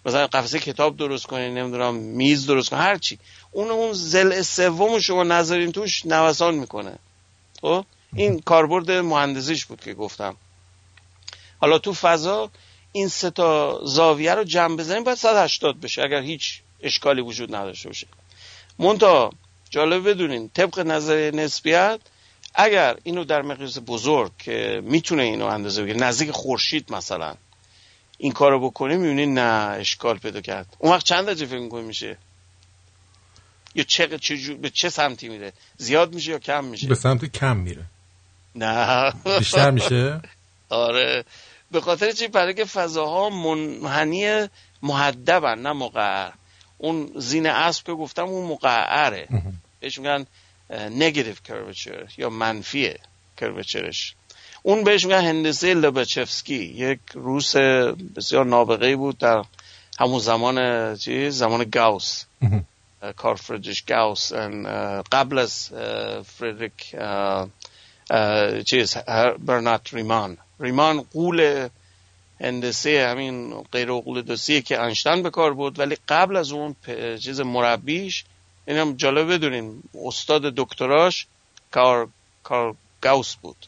مثلا 0.06 0.26
قفسه 0.26 0.58
کتاب 0.58 0.96
درست 0.96 1.26
کنین 1.26 1.58
نمی‌دونم 1.58 1.94
میز 1.94 2.46
درست 2.46 2.70
کنین 2.70 2.82
هر 2.82 2.98
چی. 2.98 3.18
اون 3.52 3.70
اون 3.70 3.92
زل 3.92 4.42
سوم 4.42 4.98
شما 4.98 5.22
نظرین 5.22 5.72
توش 5.72 6.06
نوسان 6.06 6.54
می‌کنه. 6.54 6.98
خب؟ 7.60 7.84
این 8.14 8.40
کاربرد 8.40 8.90
مهندسیش 8.90 9.64
بود 9.64 9.80
که 9.80 9.94
گفتم. 9.94 10.36
حالا 11.58 11.78
تو 11.78 11.92
فضا 11.92 12.50
این 12.92 13.08
سه 13.08 13.30
تا 13.30 13.80
زاویه 13.84 14.34
رو 14.34 14.44
جمع 14.44 14.76
بزنیم 14.76 15.04
باید 15.04 15.18
180 15.18 15.80
بشه 15.80 16.02
اگر 16.02 16.22
هیچ 16.22 16.60
اشکالی 16.80 17.20
وجود 17.20 17.54
نداشته 17.54 17.88
باشه. 17.88 18.06
مونتا 18.78 19.30
جالب 19.70 20.08
بدونین 20.08 20.48
طبق 20.48 20.78
نظر 20.78 21.30
نسبیت 21.30 22.00
اگر 22.54 22.96
اینو 23.02 23.24
در 23.24 23.42
مقیاس 23.42 23.78
بزرگ 23.86 24.32
که 24.38 24.80
می‌تونه 24.84 25.22
اینو 25.22 25.44
اندازه 25.44 25.82
بگیره 25.82 25.98
نزدیک 25.98 26.30
خورشید 26.30 26.92
مثلا 26.92 27.34
این 28.18 28.32
کارو 28.32 28.70
بکنیم 28.70 29.00
می‌بینید 29.00 29.38
نه 29.38 29.70
اشکال 29.70 30.18
پیدا 30.18 30.40
کرد. 30.40 30.76
اون 30.78 30.92
وقت 30.92 31.04
چند 31.04 31.26
درجه 31.26 31.46
فکر 31.46 31.58
می‌کنی 31.58 31.82
میشه؟ 31.82 32.18
یا 33.74 33.84
چه, 33.84 34.18
چه 34.18 34.54
به 34.54 34.70
چه 34.70 34.88
سمتی 34.88 35.28
میره؟ 35.28 35.52
زیاد 35.76 36.14
میشه 36.14 36.30
یا 36.30 36.38
کم 36.38 36.64
میشه؟ 36.64 36.86
به 36.86 36.94
سمت 36.94 37.24
کم 37.24 37.56
میره. 37.56 37.84
نه. 38.54 39.12
بیشتر 39.38 39.70
میشه؟ 39.70 40.20
آره. 40.68 41.24
به 41.70 41.80
خاطر 41.80 42.12
چی؟ 42.12 42.28
برای 42.28 42.54
که 42.54 42.64
فضاها 42.64 43.30
منحنی 43.30 44.48
محدبن 44.82 45.58
نه 45.58 45.72
مقعر 45.72 46.30
اون 46.78 47.12
زین 47.16 47.46
اسب 47.46 47.86
که 47.86 47.92
گفتم 47.92 48.24
اون 48.24 48.46
مقعره. 48.46 49.28
بهش 49.80 49.98
میگن 49.98 50.26
نگیتیو 50.90 51.34
کروچر 51.44 52.08
یا 52.18 52.30
منفیه 52.30 52.98
کروچرش 53.36 54.14
اون 54.62 54.84
بهش 54.84 55.04
میگن 55.04 55.24
هندسه 55.24 55.74
لبچفسکی 55.74 56.64
یک 56.64 56.98
روس 57.14 57.56
بسیار 58.16 58.46
نابغه 58.46 58.96
بود 58.96 59.18
در 59.18 59.44
همون 59.98 60.18
زمان 60.18 60.96
چیز 60.96 61.38
زمان 61.38 61.70
گاوس. 61.70 62.24
کار 63.16 63.34
فردریش 63.34 63.84
گاوس. 63.84 64.32
قبل 65.12 65.38
از 65.38 65.68
فردریک 66.24 66.96
چیز 68.64 68.96
برنات 69.38 69.94
ریمان. 69.94 70.36
ریمان 70.60 71.00
قول 71.12 71.68
هندسه 72.40 73.08
همین 73.10 73.54
غیر 73.72 73.92
اقلیدوسی 73.92 74.62
که 74.62 74.80
انشتن 74.80 75.22
به 75.22 75.30
کار 75.30 75.54
بود 75.54 75.78
ولی 75.78 75.96
قبل 76.08 76.36
از 76.36 76.52
اون 76.52 76.76
چیز 77.18 77.40
مربیش 77.40 78.24
این 78.66 78.76
هم 78.76 78.96
جالب 78.96 79.32
بدونین 79.32 79.82
استاد 80.04 80.42
دکتراش 80.42 81.26
کار, 81.70 82.08
کار 82.42 82.74
گاوس 83.00 83.34
بود. 83.34 83.66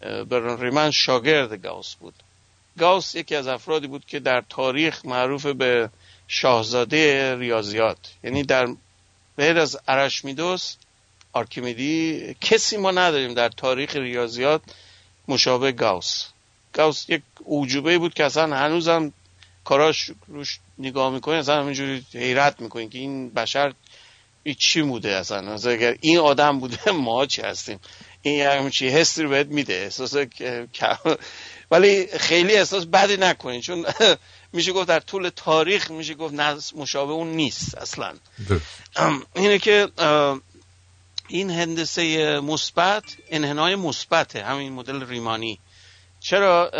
برن 0.00 0.60
ریمان 0.60 0.90
شاگرد 0.90 1.62
گاوس 1.62 1.94
بود. 1.94 2.14
گاوس 2.78 3.14
یکی 3.14 3.36
از 3.36 3.46
افرادی 3.46 3.86
بود 3.86 4.06
که 4.06 4.20
در 4.20 4.44
تاریخ 4.48 5.04
معروف 5.04 5.46
به 5.46 5.90
شاهزاده 6.28 7.36
ریاضیات. 7.36 7.98
یعنی 8.24 8.42
در 8.42 8.68
غیر 9.36 9.58
از 9.58 9.78
ارشمیدس 9.88 10.76
آرکیمیدی 11.32 12.36
کسی 12.40 12.76
ما 12.76 12.90
نداریم 12.90 13.34
در 13.34 13.48
تاریخ 13.48 13.96
ریاضیات 13.96 14.62
مشابه 15.28 15.72
گاوس. 15.72 16.26
یک 17.08 17.22
اوجوبه 17.44 17.98
بود 17.98 18.14
که 18.14 18.24
اصلا 18.24 18.56
هنوزم 18.56 19.12
کاراش 19.64 20.10
روش 20.28 20.58
نگاه 20.78 21.12
می‌کنی 21.12 21.34
اصلا 21.34 21.60
همینجوری 21.60 22.04
حیرت 22.12 22.60
می‌کنی 22.60 22.88
که 22.88 22.98
این 22.98 23.30
بشر 23.30 23.74
این 24.42 24.54
چی 24.58 24.82
بوده 24.82 25.16
اصلا؟ 25.16 25.54
اگر 25.54 25.96
این 26.00 26.18
آدم 26.18 26.58
بوده 26.58 26.90
ما 27.06 27.26
چی 27.26 27.42
هستیم؟ 27.42 27.80
این 28.22 28.46
همین 28.46 28.70
چی 28.70 28.88
حسی 28.88 29.22
رو 29.22 29.28
بهت 29.28 29.46
میده 29.46 29.74
احساس 29.74 30.14
ولی 31.70 32.06
خیلی 32.06 32.56
احساس 32.56 32.86
بدی 32.86 33.16
نکنین 33.16 33.60
چون 33.60 33.86
میشه 34.52 34.72
گفت 34.72 34.88
در 34.88 35.00
طول 35.00 35.28
تاریخ 35.36 35.90
میشه 35.90 36.14
گفت 36.14 36.34
مشابه 36.76 37.12
اون 37.12 37.28
نیست 37.28 37.74
اصلا. 37.78 38.14
اینه 39.34 39.58
که 39.58 39.88
این 41.28 41.50
هندسه 41.50 42.40
مثبت 42.40 43.04
انحنای 43.30 43.76
مثبته 43.76 44.44
همین 44.44 44.72
مدل 44.72 45.06
ریمانی. 45.06 45.58
چرا 46.20 46.70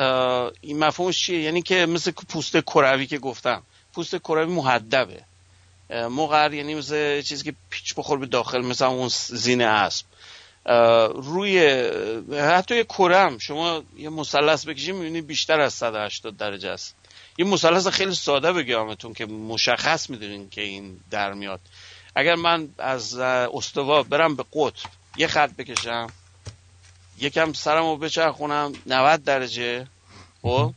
این 0.61 0.79
مفهومش 0.79 1.19
چیه؟ 1.19 1.41
یعنی 1.41 1.63
که 1.63 1.87
مثل 1.87 2.11
پوست 2.11 2.57
کروی 2.57 3.07
که 3.07 3.19
گفتم. 3.19 3.63
پوست 3.95 4.17
کروی 4.17 4.45
محدبه 4.45 5.21
مقر 5.91 6.55
یعنی 6.55 6.75
مثل 6.75 7.23
چیزی 7.23 7.45
که 7.45 7.55
پیچ 7.71 7.95
بخور 7.95 8.19
به 8.19 8.27
داخل 8.27 8.61
مثل 8.61 8.85
اون 8.85 9.09
زینه 9.29 9.65
اسب. 9.65 10.07
روی 11.15 11.69
حتی 12.31 12.77
یه 12.77 12.85
کرم. 12.85 13.39
شما 13.39 13.83
یه 13.97 14.09
مثلث 14.09 14.67
بکشید 14.67 14.95
می‌بینید 14.95 15.27
بیشتر 15.27 15.61
از 15.61 15.75
180 15.75 16.37
درجه 16.37 16.69
است. 16.69 16.95
یه 17.39 17.45
مثلث 17.45 17.87
خیلی 17.87 18.15
ساده 18.15 18.53
بگیرمتون 18.53 19.15
که 19.15 19.27
مشخص 19.27 20.11
می‌دونین 20.11 20.51
که 20.51 20.61
این 20.61 21.01
در 21.11 21.33
میاد. 21.33 21.61
اگر 22.15 22.35
من 22.35 22.69
از 22.79 23.19
استوا 23.19 24.03
برم 24.03 24.37
به 24.37 24.45
قطب 24.55 24.91
یه 25.17 25.27
خط 25.27 25.51
بکشم. 25.51 26.13
یکم 27.21 27.53
سرم 27.53 27.85
رو 27.85 27.97
بچرخونم. 27.97 28.73
90 28.87 29.25
درجه. 29.25 29.87
خب؟ 30.43 30.75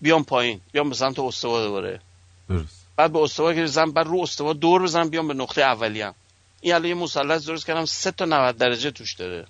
بیام 0.00 0.24
پایین. 0.24 0.60
بیام 0.72 0.88
به 0.88 0.94
سمت 0.94 1.18
استوا 1.18 1.64
دوباره. 1.64 2.00
درست. 2.48 2.86
بعد 2.96 3.12
به 3.12 3.18
استوا 3.18 3.54
که 3.54 3.62
بزنم 3.62 3.92
بعد 3.92 4.06
رو 4.06 4.20
استوا 4.20 4.52
دور 4.52 4.82
بزنم 4.82 5.08
بیام 5.08 5.28
به 5.28 5.34
نقطه 5.34 5.62
اولیم 5.62 6.14
این 6.60 6.74
الان 6.74 6.88
یه 6.88 6.94
مثلث 6.94 7.46
درست 7.46 7.66
کردم 7.66 7.84
سه 7.84 8.10
تا 8.10 8.24
90 8.24 8.56
درجه 8.56 8.90
توش 8.90 9.14
داره. 9.14 9.46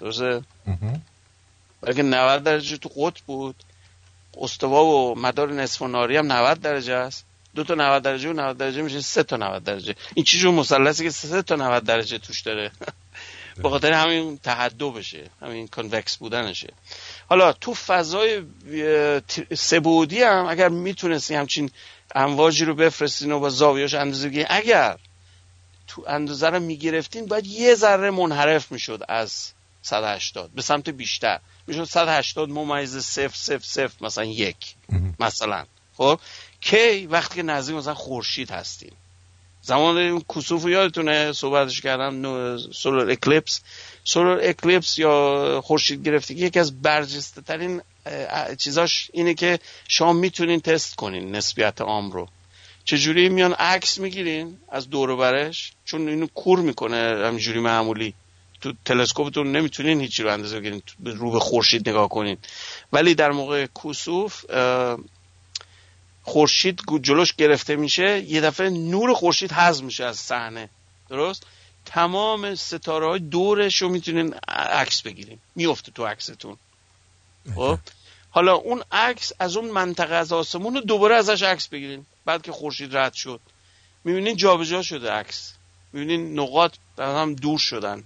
درسته؟ 0.00 0.42
اگه 1.86 2.02
90 2.02 2.42
درجه 2.42 2.76
تو 2.76 2.88
قطب 2.96 3.22
بود. 3.26 3.54
استوا 4.40 4.84
و 4.84 5.18
مدار 5.18 5.52
نصف 5.52 5.82
و 5.82 5.88
ناری 5.88 6.16
هم 6.16 6.32
90 6.32 6.60
درجه 6.60 6.94
است. 6.94 7.24
دو 7.54 7.64
تا 7.64 7.74
90 7.74 8.02
درجه 8.02 8.30
و 8.30 8.32
90 8.32 8.56
درجه 8.56 8.82
میشه 8.82 9.00
سه 9.00 9.22
تا 9.22 9.36
90 9.36 9.64
درجه. 9.64 9.94
این 10.14 10.24
چیزو 10.24 10.52
مثلثی 10.52 11.04
که 11.04 11.10
سه 11.10 11.42
تا 11.42 11.56
90 11.56 11.84
درجه 11.84 12.18
توش 12.18 12.40
داره. 12.40 12.70
به 13.62 13.70
خاطر 13.70 13.92
همین 13.92 14.38
تحدو 14.38 14.90
بشه 14.90 15.30
همین 15.40 15.68
کنوکس 15.68 16.16
بودنشه. 16.16 16.72
حالا 17.28 17.52
تو 17.52 17.74
فضای 17.74 18.42
سبودی 19.56 20.22
هم 20.22 20.46
اگر 20.46 20.68
می‌تونستی 20.68 21.34
همچین 21.34 21.70
امواجی 22.14 22.64
رو 22.64 22.74
بفرستین 22.74 23.32
و 23.32 23.40
با 23.40 23.50
زاویهش 23.50 23.94
اندازه 23.94 24.46
اگر 24.50 24.98
تو 25.86 26.04
اندازه 26.06 26.48
رو 26.48 26.60
می‌گرفتین 26.60 27.26
باید 27.26 27.46
یه 27.46 27.74
ذره 27.74 28.10
منحرف 28.10 28.72
می‌شد 28.72 29.02
از 29.08 29.52
180 29.82 30.50
به 30.54 30.62
سمت 30.62 30.88
بیشتر. 30.88 31.40
می‌شد 31.66 31.84
180 31.84 32.48
ممیز 32.48 32.98
صفر 32.98 33.34
صفر 33.34 33.58
صفر 33.58 34.04
مثلا 34.04 34.24
یک 34.24 34.74
مثلا. 35.20 35.64
خب؟ 35.96 36.20
کی 36.60 37.06
وقتی 37.06 37.34
که 37.34 37.42
نزدیک 37.42 37.76
مثلا 37.76 37.94
خورشید 37.94 38.50
هستیم. 38.50 38.92
زمان 39.66 40.22
کسوف 40.34 40.66
یادتونه 40.66 41.32
صحبتش 41.32 41.80
کردم 41.80 42.56
سولار 42.72 43.10
اکلیپس. 43.10 43.60
سولار 44.04 44.40
اکلیپس 44.42 44.98
یا 44.98 45.60
خورشید 45.64 46.06
گرفتگی 46.06 46.46
یکی 46.46 46.58
از 46.58 46.82
برجسته 46.82 47.40
ترین 47.40 47.82
چیزاش 48.58 49.10
اینه 49.12 49.34
که 49.34 49.58
شما 49.88 50.12
می‌تونین 50.12 50.60
تست 50.60 50.96
کنین 50.96 51.36
نسبیت 51.36 51.80
عام 51.80 52.10
رو. 52.10 52.28
چجوری 52.84 53.28
میان 53.28 53.52
عکس 53.52 53.98
می‌گیرین 53.98 54.58
از 54.68 54.90
دور 54.90 55.16
برش؟ 55.16 55.72
چون 55.84 56.08
اینو 56.08 56.26
کور 56.34 56.58
می‌کنه 56.58 57.26
همینجوری 57.26 57.60
معمولی. 57.60 58.14
تو 58.60 58.72
تلسکوپتون 58.84 59.52
نمی‌تونین 59.52 60.00
هیچی 60.00 60.22
رو 60.22 60.32
اندازه 60.32 60.60
بگیرین 60.60 60.82
رو 61.04 61.30
به 61.30 61.40
خورشید 61.40 61.88
نگاه 61.88 62.08
کنین. 62.08 62.36
ولی 62.92 63.14
در 63.14 63.30
موقع 63.30 63.66
کسوف 63.84 64.44
خورشید 66.24 66.80
جلوش 67.02 67.32
گرفته 67.32 67.76
میشه 67.76 68.20
یه 68.20 68.40
دفعه 68.40 68.70
نور 68.70 69.14
خورشید 69.14 69.52
حذف 69.52 69.82
میشه 69.82 70.04
از 70.04 70.16
صحنه. 70.16 70.68
درست؟ 71.08 71.46
تمام 71.84 72.54
ستاره 72.54 73.08
های 73.08 73.18
دورش 73.18 73.82
رو 73.82 73.88
می‌تونین 73.88 74.34
عکس 74.48 75.02
بگیریم 75.02 75.40
میفته 75.54 75.92
تو 75.92 76.06
عکستون. 76.06 76.56
خب؟ 77.54 77.78
حالا 78.30 78.54
اون 78.54 78.82
عکس 78.92 79.32
از 79.38 79.56
اون 79.56 79.70
منطقه 79.70 80.14
از 80.14 80.32
آسمون 80.32 80.74
رو 80.74 80.80
دوباره 80.80 81.14
ازش 81.14 81.42
عکس 81.42 81.68
بگیرین. 81.68 82.06
بعد 82.24 82.42
که 82.42 82.52
خورشید 82.52 82.96
رد 82.96 83.14
شد. 83.14 83.40
می‌بینین 84.04 84.36
جابجا 84.36 84.82
شده 84.82 85.10
عکس. 85.10 85.52
می‌بینین 85.92 86.40
نقاط 86.40 86.74
هم 86.98 87.34
دور 87.34 87.58
شدن. 87.58 88.04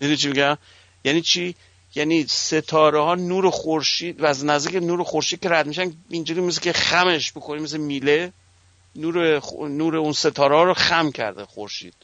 می‌دونی 0.00 0.16
چی 0.16 0.28
میگم؟ 0.28 0.58
یعنی 1.04 1.22
چی؟ 1.22 1.54
یعنی 1.94 2.26
ستاره 2.28 3.02
ها 3.02 3.14
نور 3.14 3.50
خورشید 3.50 4.20
و 4.20 4.26
از 4.26 4.44
نزدیک 4.44 4.82
نور 4.82 5.02
خورشید 5.04 5.40
که 5.40 5.48
رد 5.48 5.66
میشن 5.66 5.92
اینجوری 6.08 6.40
مثل 6.40 6.60
که 6.60 6.72
خمش 6.72 7.32
بکنی 7.32 7.60
مثل 7.60 7.78
میله 7.78 8.32
نور 8.96 9.42
نور 9.68 9.96
اون 9.96 10.12
ستاره 10.12 10.56
ها 10.56 10.64
رو 10.64 10.74
خم 10.74 11.12
کرده 11.12 11.44
خورشید. 11.44 11.94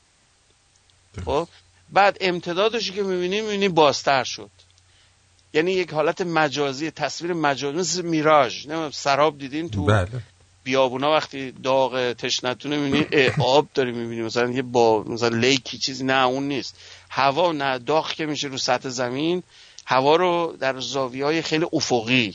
خب؟ 1.24 1.48
بعد 1.90 2.16
امتدادش 2.20 2.92
که 2.92 3.02
می‌بینی 3.02 3.40
می‌بینی 3.40 3.68
بازتر 3.68 4.24
شد. 4.24 4.50
یعنی 5.52 5.72
یک 5.72 5.92
حالت 5.92 6.20
مجازی 6.20 6.90
تصویر 6.90 7.32
مجازی 7.32 7.78
مثل 7.78 8.02
میراژ. 8.02 8.66
نه 8.66 8.90
سراب 8.90 9.38
دیدین 9.38 9.68
تو 9.68 9.84
بله. 9.84 10.08
بیابونا 10.64 11.12
وقتی 11.12 11.52
داغ 11.52 12.12
تشنتونه 12.12 12.76
می‌بینی 12.76 13.28
آب 13.38 13.68
داری 13.74 13.92
می‌بینی. 13.92 14.22
مثلا 14.22 14.50
یه 14.50 14.62
با 14.62 15.02
مثلا 15.02 15.28
لیکی 15.28 15.78
چیزی 15.78 16.04
نه 16.04 16.26
اون 16.26 16.48
نیست. 16.48 16.76
هوا 17.10 17.52
نه 17.52 17.78
داغ 17.78 18.12
که 18.12 18.26
میشه 18.26 18.48
رو 18.48 18.58
سطح 18.58 18.88
زمین. 18.88 19.42
هوا 19.90 20.16
رو 20.16 20.56
در 20.60 20.80
زاویه 20.80 21.24
های 21.24 21.42
خیلی 21.42 21.66
افقی. 21.72 22.34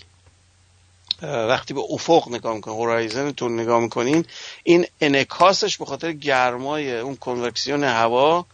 وقتی 1.22 1.74
به 1.74 1.82
افق 1.90 2.28
نگاه 2.30 2.56
می‌کنین 2.56 2.78
هورایزنتون 2.78 3.60
نگاه 3.60 3.80
می‌کنین 3.80 4.26
این 4.64 4.86
انکاسش 5.02 5.78
به 5.78 5.86
خاطر 5.86 6.12
گرمای 6.12 7.00
اون 7.00 7.16
کنوکسیون 7.16 7.84
هوا 7.84 8.46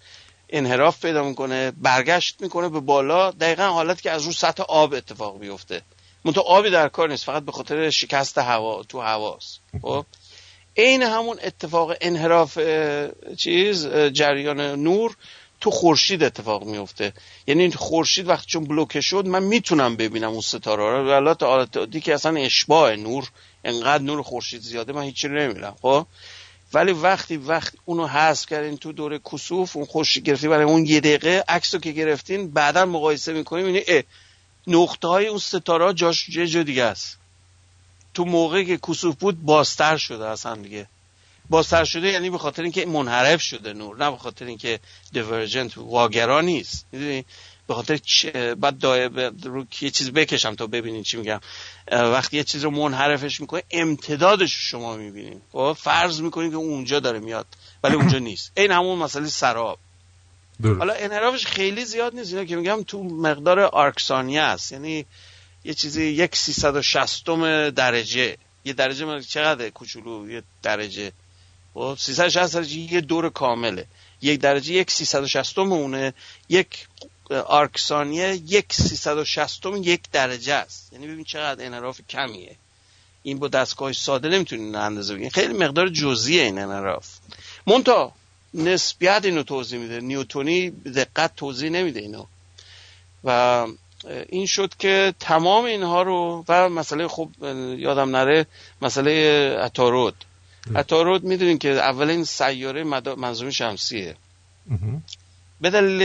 انحراف 0.49 1.01
پیدا 1.01 1.23
می‌کنه 1.23 1.71
برگشت 1.71 2.41
می‌کنه 2.41 2.69
به 2.69 2.79
بالا 2.79 3.31
دقیقا 3.31 3.63
حالتی 3.63 4.01
که 4.01 4.11
از 4.11 4.25
رو 4.25 4.31
سطح 4.31 4.63
آب 4.63 4.93
اتفاق 4.93 5.39
بیفته 5.39 5.81
منتها 6.25 6.43
آبی 6.43 6.69
در 6.69 6.89
کار 6.89 7.09
نیست 7.09 7.23
فقط 7.23 7.43
به 7.43 7.51
خاطر 7.51 7.89
شکست 7.89 8.37
هوا 8.37 8.83
تو 8.83 8.99
هواست. 8.99 9.59
خب؟ 9.81 10.05
عین 10.77 11.01
همون 11.01 11.39
اتفاق 11.43 11.93
انحراف 12.01 12.59
چیز 13.37 13.87
جریان 13.87 14.61
نور 14.61 15.15
تو 15.61 15.71
خورشید 15.71 16.23
اتفاق 16.23 16.63
میفته. 16.63 17.13
یعنی 17.47 17.71
خورشید 17.71 18.27
وقتی 18.27 18.45
چون 18.47 18.63
بلوکه 18.63 19.01
شد 19.01 19.27
من 19.27 19.43
می‌تونم 19.43 19.95
ببینم 19.95 20.29
اون 20.29 20.41
ستاره 20.41 20.83
رو. 20.83 21.11
حالات 21.11 21.43
عادی 21.43 22.01
که 22.01 22.13
اصلا 22.13 22.39
اشباه 22.39 22.95
نور 22.95 23.29
انقدر 23.63 24.03
نور 24.03 24.21
خورشید 24.21 24.61
زیاده 24.61 24.93
من 24.93 25.03
هیچی 25.03 25.27
نمی‌بینم 25.27 25.75
خب؟ 25.81 26.05
ولی 26.73 26.91
وقتی 26.91 27.37
وقت 27.37 27.73
اونو 27.85 28.07
حذف 28.07 28.45
کردین 28.45 28.77
تو 28.77 28.91
دوره 28.91 29.19
کسوف 29.19 29.75
اون 29.75 29.85
خورشید 29.85 30.25
گرفتی 30.25 30.47
برای 30.47 30.63
اون 30.63 30.85
یه 30.85 30.99
دقیقه 30.99 31.43
عکس 31.47 31.73
رو 31.73 31.79
که 31.79 31.91
گرفتین 31.91 32.51
بعدا 32.51 32.85
مقایسه 32.85 33.33
می‌کنیم 33.33 33.65
اینه 33.65 34.03
نقطه 34.67 35.07
های 35.07 35.27
اون 35.27 35.39
ستاره 35.39 35.93
جاش 35.93 36.29
جا 36.29 36.63
دیگه 36.63 36.83
است. 36.83 37.17
تو 38.13 38.25
موقعی 38.25 38.65
که 38.65 38.77
کسوف 38.77 39.15
بود 39.15 39.41
بازتر 39.41 39.97
شده 39.97 40.27
اصلا 40.27 40.55
دیگه. 40.55 40.87
بازتر 41.51 41.83
شده 41.83 42.07
یعنی 42.07 42.29
به 42.29 42.37
خاطر 42.37 42.63
اینکه 42.63 42.85
منحرف 42.85 43.41
شده 43.41 43.73
نور 43.73 43.97
نه 43.97 44.11
به 44.11 44.17
خاطر 44.17 44.45
اینکه 44.45 44.79
دیورجنت 45.11 45.77
واگرا 45.77 46.41
نیست. 46.41 46.85
می‌دونی؟ 46.91 47.25
به 47.67 47.73
خاطر 47.73 47.99
بعد 48.55 48.79
دایه 48.79 49.07
رو 49.43 49.65
یه 49.81 49.89
چیز 49.89 50.11
بکشم 50.11 50.55
تا 50.55 50.67
ببینین 50.67 51.03
چی 51.03 51.17
میگم. 51.17 51.39
وقتی 51.91 52.37
یه 52.37 52.43
چیز 52.43 52.63
رو 52.63 52.71
منحرفش 52.71 53.41
می‌کنه 53.41 53.63
امتدادش 53.71 54.53
شما 54.53 54.97
می‌بینین. 54.97 55.41
خب؟ 55.51 55.77
فرض 55.79 56.21
می‌کنین 56.21 56.51
که 56.51 56.57
اونجا 56.57 56.99
داره 56.99 57.19
میاد 57.19 57.45
ولی 57.83 57.95
اونجا 57.95 58.19
نیست. 58.29 58.51
این 58.57 58.71
همون 58.71 58.97
مسئله 58.97 59.27
سراب. 59.27 59.79
حالا 60.63 60.93
انحرافش 60.93 61.45
خیلی 61.45 61.85
زیاد 61.85 62.15
نیست. 62.15 62.33
اینا 62.33 62.45
که 62.45 62.55
میگم 62.55 62.83
تو 62.83 63.03
مقدار 63.03 63.59
آرکسانیه 63.59 64.41
است. 64.41 64.71
یعنی 64.71 65.05
یه 65.63 65.73
چیزی 65.73 66.03
یک 66.03 66.35
سیصد 66.35 66.75
و 66.75 66.81
شستم 66.81 67.69
درجه. 67.69 68.37
یه 68.65 68.73
درجه 68.73 69.21
چقدر 69.21 69.69
کوچولو؟ 69.69 70.29
یه 70.29 70.43
درجه. 70.63 71.11
خب 71.73 71.95
360 71.99 72.53
درجه 72.53 72.77
یه 72.77 73.01
دور 73.01 73.29
کامله. 73.29 73.85
یک 74.21 74.39
درجه 74.39 74.73
یک 74.73 74.91
360 74.91 75.59
اونه 75.59 76.13
یک 76.49 76.87
آرک 77.45 77.77
ثانیه 77.77 78.35
یک 78.47 78.73
360 78.73 79.65
یک 79.65 80.01
درجه 80.11 80.53
است. 80.53 80.93
یعنی 80.93 81.07
ببین 81.07 81.23
چقدر 81.23 81.65
انحراف 81.65 82.01
کمیه. 82.09 82.55
این 83.23 83.39
با 83.39 83.47
دستگاه 83.47 83.93
ساده 83.93 84.29
نمی‌تونین 84.29 84.75
اندازه 84.75 85.13
بگیرین 85.13 85.31
خیلی 85.31 85.53
مقدار 85.53 85.89
جزئیه 85.89 86.43
این 86.43 86.59
انحراف. 86.59 87.07
مونتا 87.67 88.11
نسبیت 88.53 89.21
اینو 89.23 89.43
توضیح 89.43 89.79
میده. 89.79 90.01
نیوتونی 90.01 90.69
دقت 90.69 91.35
توضیح 91.35 91.69
نمیده 91.69 91.99
اینو. 91.99 92.25
و 93.23 93.67
این 94.29 94.45
شد 94.45 94.73
که 94.79 95.13
تمام 95.19 95.65
اینها 95.65 96.01
رو 96.01 96.45
و 96.47 96.69
مسئله 96.69 97.07
خوب 97.07 97.43
یادم 97.77 98.15
نره 98.15 98.45
مسئله 98.81 99.11
اتارود 99.65 100.25
اتارود 100.75 101.23
می‌دونین 101.23 101.57
که 101.57 101.69
اولین 101.69 102.23
سیاره 102.23 102.83
منظومه 103.17 103.51
شمسیه. 103.51 104.15
به 105.61 105.69
دلیل 105.69 106.01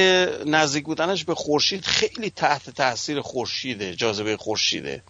نزدیک 0.54 0.84
بودنش 0.84 1.24
به 1.24 1.34
خورشید 1.34 1.84
خیلی 1.84 2.30
تحت 2.30 2.70
تاثیر 2.70 3.20
خورشیده 3.20 3.96
جاذبه 3.96 4.36
خورشیده. 4.36 5.02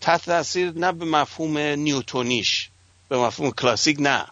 تحت 0.00 0.24
تاثیر 0.24 0.72
نه 0.72 0.92
به 0.92 1.04
مفهوم 1.04 1.58
نیوتونیش 1.58 2.68
به 3.08 3.18
مفهوم 3.18 3.50
کلاسیک 3.50 3.96
نه 4.00 4.26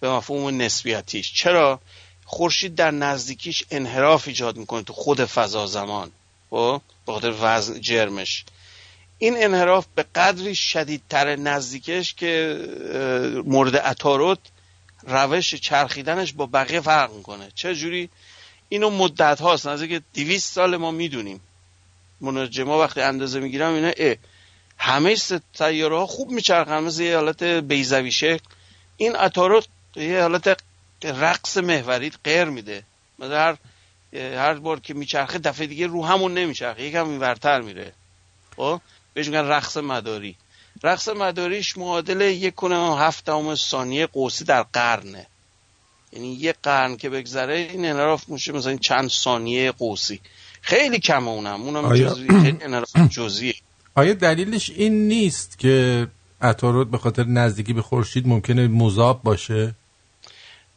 به 0.00 0.10
مفهوم 0.10 0.62
نسبیتیش 0.62 1.32
چرا؟ 1.34 1.80
خورشید 2.24 2.74
در 2.74 2.90
نزدیکیش 2.90 3.64
انحراف 3.70 4.28
ایجاد 4.28 4.56
می‌کنه 4.56 4.82
تو 4.82 4.92
خود 4.92 5.24
فضا 5.24 5.66
زمان. 5.66 6.10
خب؟ 6.50 6.80
به 7.06 7.12
خاطر 7.12 7.34
وزن 7.40 7.80
جرمش. 7.80 8.44
این 9.18 9.34
انحراف 9.44 9.86
به 9.94 10.04
قدری 10.14 10.54
شدیدتر 10.54 11.36
نزدیکش 11.36 12.14
که 12.14 12.58
مورد 13.44 13.76
اتارود 13.76 14.38
روش 15.02 15.54
چرخیدنش 15.54 16.32
با 16.32 16.46
بقیه 16.46 16.80
فرق 16.80 17.12
می‌کنه. 17.12 17.48
چه 17.54 17.74
جوری 17.74 18.08
اینو 18.68 18.90
مدت 18.90 19.40
هاست. 19.40 19.66
نزدیک 19.66 20.02
دیویست 20.12 20.52
سال 20.52 20.76
ما 20.76 20.90
می‌دونیم. 20.90 21.40
منجما 22.20 22.78
وقتی 22.78 23.00
اندازه 23.00 23.40
می‌گیرم 23.40 23.74
اینا 23.74 23.92
اه 23.96 24.16
همه 24.78 25.14
سیاره 25.54 25.96
ها 25.96 26.06
خوب 26.06 26.30
میچرخن. 26.30 26.78
مثل 26.78 27.02
یه 27.02 27.16
حالت 27.16 27.42
بیزوی 27.42 28.12
شکل. 28.12 28.44
این 28.96 29.16
اتارود 29.16 29.66
یه 29.96 30.20
حالت 30.20 30.60
رقص 31.04 31.56
محوری 31.56 32.12
غیر 32.24 32.44
میده. 32.44 32.82
مثلا 33.18 33.38
هر 33.38 33.56
هر 34.14 34.54
بار 34.54 34.80
که 34.80 34.94
میچرخه 34.94 35.38
دفعه 35.38 35.66
دیگه 35.66 35.86
رو 35.86 36.06
همون 36.06 36.34
نمیچرخه. 36.34 36.82
یکم 36.82 37.08
اینورتر 37.08 37.60
میره. 37.60 37.92
خب؟ 38.56 38.80
بهش 39.16 39.26
میگن 39.26 39.44
رقص 39.44 39.76
مداری. 39.76 40.36
رقص 40.82 41.08
مداریش 41.08 41.76
معادل 41.78 42.20
یک 42.20 42.54
کنه 42.54 42.96
هفت 42.96 43.54
ثانیه 43.54 44.06
قوسی 44.06 44.44
در 44.44 44.62
قرنه. 44.62 45.26
یعنی 46.12 46.32
یه 46.34 46.54
قرن 46.62 46.96
که 46.96 47.10
بگذره 47.10 47.54
این 47.54 47.86
انراف 47.86 48.28
میشه 48.28 48.52
مثلا 48.52 48.76
چند 48.76 49.08
ثانیه 49.08 49.72
قوسی. 49.72 50.20
خیلی 50.60 50.98
کم 50.98 51.28
اونم. 51.28 51.62
اونم 51.62 51.84
آیا... 51.84 52.08
جزوی 52.08 52.28
خیلی 52.28 52.58
انراف 52.60 52.96
جزیه 53.16 53.54
آیا 53.94 54.14
دلیلش 54.14 54.70
این 54.70 55.08
نیست 55.08 55.58
که 55.58 56.06
اتارود 56.42 56.90
به 56.90 56.98
خاطر 56.98 57.24
نزدیکی 57.24 57.72
به 57.72 57.82
خورشید 57.82 58.28
ممکنه 58.28 58.68
مذاب 58.68 59.22
باشه؟ 59.22 59.74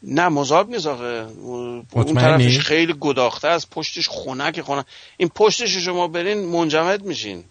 نه 0.02 0.28
مذاب 0.28 0.70
نیست 0.70 0.86
آخه. 0.86 1.26
اون 1.42 2.14
طرفش 2.14 2.58
خیلی 2.58 2.94
گداخته 3.00 3.48
است. 3.48 3.70
پشتش 3.70 4.08
خنک. 4.08 4.60
خونه 4.60 4.84
این 5.16 5.28
پشتش 5.28 5.76
شما 5.76 6.08
برین 6.08 6.46
منجمد 6.46 7.02
میشین. 7.02 7.44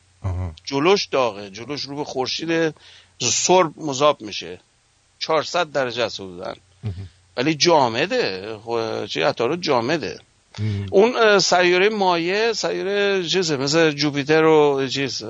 جلوش 0.63 1.05
داغه 1.05 1.49
جلوش 1.49 1.81
رو 1.81 1.95
به 1.95 2.03
خورشید 2.03 2.75
سرب 3.21 3.73
مذاب 3.77 4.21
میشه. 4.21 4.59
400 5.19 5.71
درجه 5.71 6.03
است 6.03 6.17
بودن 6.17 6.55
ولی 7.37 7.55
جامده. 7.55 8.57
چه 9.09 9.25
اتارو 9.25 9.55
جامده. 9.55 10.19
اون 10.91 11.39
سیاره 11.39 11.89
مایه 11.89 12.53
سیاره 12.53 13.27
چیزه 13.27 13.57
مثل 13.57 13.91
جوپیتر 13.91 14.43
و 14.43 14.87
چیز 14.87 15.23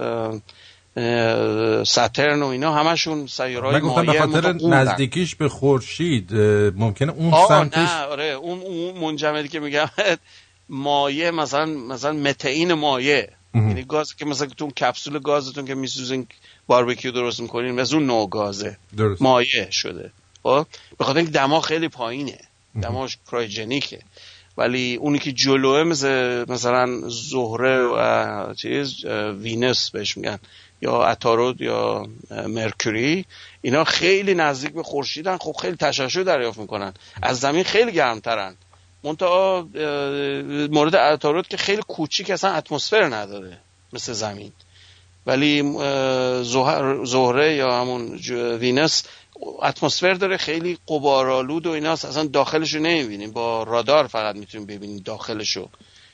ساترن 1.85 2.41
و 2.41 2.45
اینا 2.45 2.73
همشون 2.73 3.27
سیارهای 3.27 3.81
مایه 3.81 4.11
به 4.11 4.19
خاطر 4.19 4.53
نزدیکیش 4.53 5.35
به 5.35 5.49
خورشید 5.49 6.33
ممکنه 6.75 7.11
اون 7.11 7.47
سمتش 7.47 7.77
نه 7.77 8.03
آره 8.03 8.23
اون 8.23 8.59
اون 8.59 8.97
منجمدی 8.97 9.47
که 9.47 9.59
میگم 9.59 9.87
مایع 10.69 11.31
مثلا 11.31 11.65
مثلا 11.65 12.13
methane 12.13 12.73
مایع 12.73 13.29
یعنی 13.53 13.83
گاز 13.83 14.15
که 14.15 14.25
مثلا 14.25 14.47
تو 14.47 14.71
کپسول 14.71 15.19
گازتون 15.19 15.65
که 15.65 15.75
میسوزین 15.75 16.27
باربیکیو 16.67 17.11
درست 17.11 17.39
می‌کنین 17.39 17.71
مثل 17.71 17.95
اون 17.95 18.05
نوع 18.05 18.29
گازه. 18.29 18.77
درست. 18.97 19.21
مایع 19.21 19.71
شده. 19.71 20.11
خب؟ 20.43 20.67
به 20.97 21.05
خاطر 21.05 21.17
اینکه 21.17 21.31
دما 21.31 21.61
خیلی 21.61 21.87
پایینه. 21.87 22.39
دماش 22.81 23.17
cryogenic 23.31 23.87
ه. 23.87 23.99
ولی 24.57 24.95
اونی 24.95 25.19
که 25.19 25.31
جلوه 25.31 25.83
مثل 25.83 26.45
مثلا 26.47 27.09
زهره 27.09 27.77
و 27.77 28.53
چیز 28.53 29.05
Venus 29.41 29.89
بهش 29.91 30.17
میگن. 30.17 30.39
یا 30.81 31.03
عطارد 31.03 31.61
یا 31.61 32.07
Mercury. 32.47 33.25
اینا 33.61 33.83
خیلی 33.83 34.33
نزدیک 34.33 34.73
به 34.73 34.83
خورشیدن. 34.83 35.37
خب 35.37 35.55
خیلی 35.61 35.75
تشعشع 35.75 36.23
دریافت 36.23 36.59
می‌کنن. 36.59 36.93
از 37.21 37.39
زمین 37.39 37.63
خیلی 37.63 37.91
گرمترن. 37.91 38.55
منتها 39.03 39.67
مورد 40.71 40.95
عطارد 40.95 41.47
که 41.47 41.57
خیلی 41.57 41.81
کوچیک 41.87 42.29
اصلا 42.29 42.53
اتمسفر 42.53 43.15
نداره 43.15 43.57
مثل 43.93 44.13
زمین. 44.13 44.51
ولی 45.25 45.61
زهره 47.03 47.55
یا 47.55 47.81
همون 47.81 48.19
Venus 48.59 49.03
اتمسفر 49.61 50.13
داره 50.13 50.37
خیلی 50.37 50.77
غبارآلود 50.87 51.67
و 51.67 51.71
ایناست. 51.71 52.05
اصلا 52.05 52.23
داخلش 52.23 52.73
رو 52.73 52.81
نمی‌بینیم. 52.81 53.31
با 53.31 53.63
رادار 53.63 54.07
فقط 54.07 54.35
می‌تونیم 54.35 54.67
ببینیم 54.67 54.97
داخلشو. 54.97 55.69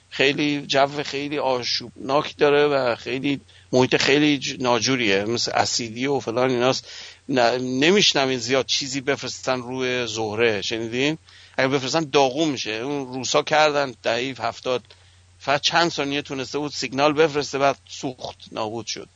خیلی 0.09 0.61
جو 0.61 1.03
خیلی 1.03 1.39
آشوبناک 1.39 2.37
داره 2.37 2.67
و 2.67 2.95
خیلی 2.95 3.41
محیط 3.71 3.95
خیلی 3.95 4.57
ناجوریه. 4.59 5.25
مثل 5.25 5.51
اسیدی 5.55 6.07
و 6.07 6.19
فلان 6.19 6.49
ایناست. 6.49 6.87
نمیشنم 7.59 8.35
زیاد 8.35 8.65
چیزی 8.65 9.01
بفرستن 9.01 9.61
روی 9.61 10.07
زهره. 10.07 10.61
شنیدین؟ 10.61 11.17
اگه 11.57 11.67
بفرستن 11.67 12.09
داغون 12.09 12.49
میشه. 12.49 12.71
اون 12.71 13.13
روسا 13.13 13.41
کردن 13.41 13.93
دهه 14.03 14.39
هفتاد. 14.39 14.83
فقط 15.39 15.61
چند 15.61 15.91
ثانیه 15.91 16.21
تونسته 16.21 16.57
بود 16.57 16.71
سیگنال 16.71 17.13
بفرسته 17.13 17.57
بعد 17.57 17.77
سوخت 17.87 18.37
نابود 18.51 18.85
شد. 18.85 19.09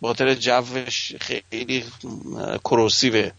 به 0.00 0.11
خاطر 0.11 0.34
جوش 0.34 1.12
خیلی 1.20 1.84
corrosive 2.64 3.23
ه 3.23 3.30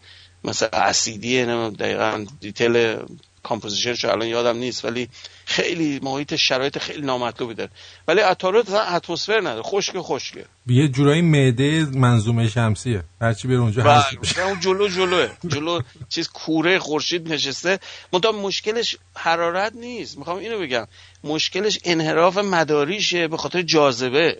مثلا 0.44 0.68
اسیدیه 0.72 1.70
دقیقا 1.70 2.26
detail 2.40 2.96
composition 3.42 3.94
ش 3.94 4.04
الان 4.04 4.28
یادم 4.28 4.56
نیست 4.56 4.84
ولی 4.84 5.08
خیلی 5.44 6.00
محیط 6.02 6.34
شرایط 6.34 6.78
خیلی 6.78 7.06
نامطلوبی 7.06 7.54
داره. 7.54 7.70
ولی 8.08 8.20
اتارو 8.20 8.64
اتمسفر 8.74 9.40
نداره 9.40 9.62
خشک 9.62 9.92
خشکه. 9.98 10.44
یه 10.66 10.88
جورایی 10.88 11.22
معده 11.22 11.84
منظومه 11.84 12.48
شمسیه. 12.48 13.04
هرچی 13.20 13.48
بره 13.48 13.56
اونجا 13.56 13.82
هست. 13.82 14.38
اون 14.38 14.60
جلو 14.60 14.88
جلوه. 14.88 15.28
جلو 15.48 15.80
چیز 16.08 16.28
کوره 16.28 16.78
خورشید 16.78 17.32
نشسته. 17.32 17.78
منتها 18.12 18.32
مشکلش 18.32 18.96
حرارت 19.14 19.72
نیست. 19.74 20.18
می‌خوام 20.18 20.38
اینو 20.38 20.58
بگم. 20.58 20.86
مشکلش 21.24 21.78
انحراف 21.84 22.38
مداریشه 22.38 23.28
به 23.28 23.36
خاطر 23.36 23.62
جاذبه. 23.62 24.38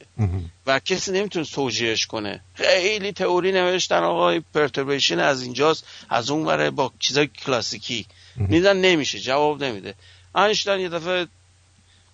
و 0.67 0.79
کسی 0.79 1.13
نمی‌تونه 1.13 1.45
توجیهش 1.45 2.07
کنه. 2.07 2.41
خیلی 2.55 3.13
تئوری 3.13 3.53
نوشتن 3.53 4.03
آقا 4.03 4.41
پرتربیشن 4.55 5.19
از 5.19 5.43
اینجاست 5.43 5.87
از 6.11 6.31
اون 6.31 6.71
با 6.71 6.93
چیزای 6.99 7.27
کلاسیکی. 7.27 8.07
میدن 8.37 8.77
نمیشه 8.77 9.21
جواب 9.21 9.65
نمیده. 9.65 9.95
اینشتین 10.35 10.81
یه 10.81 10.89
دفعه 10.89 11.27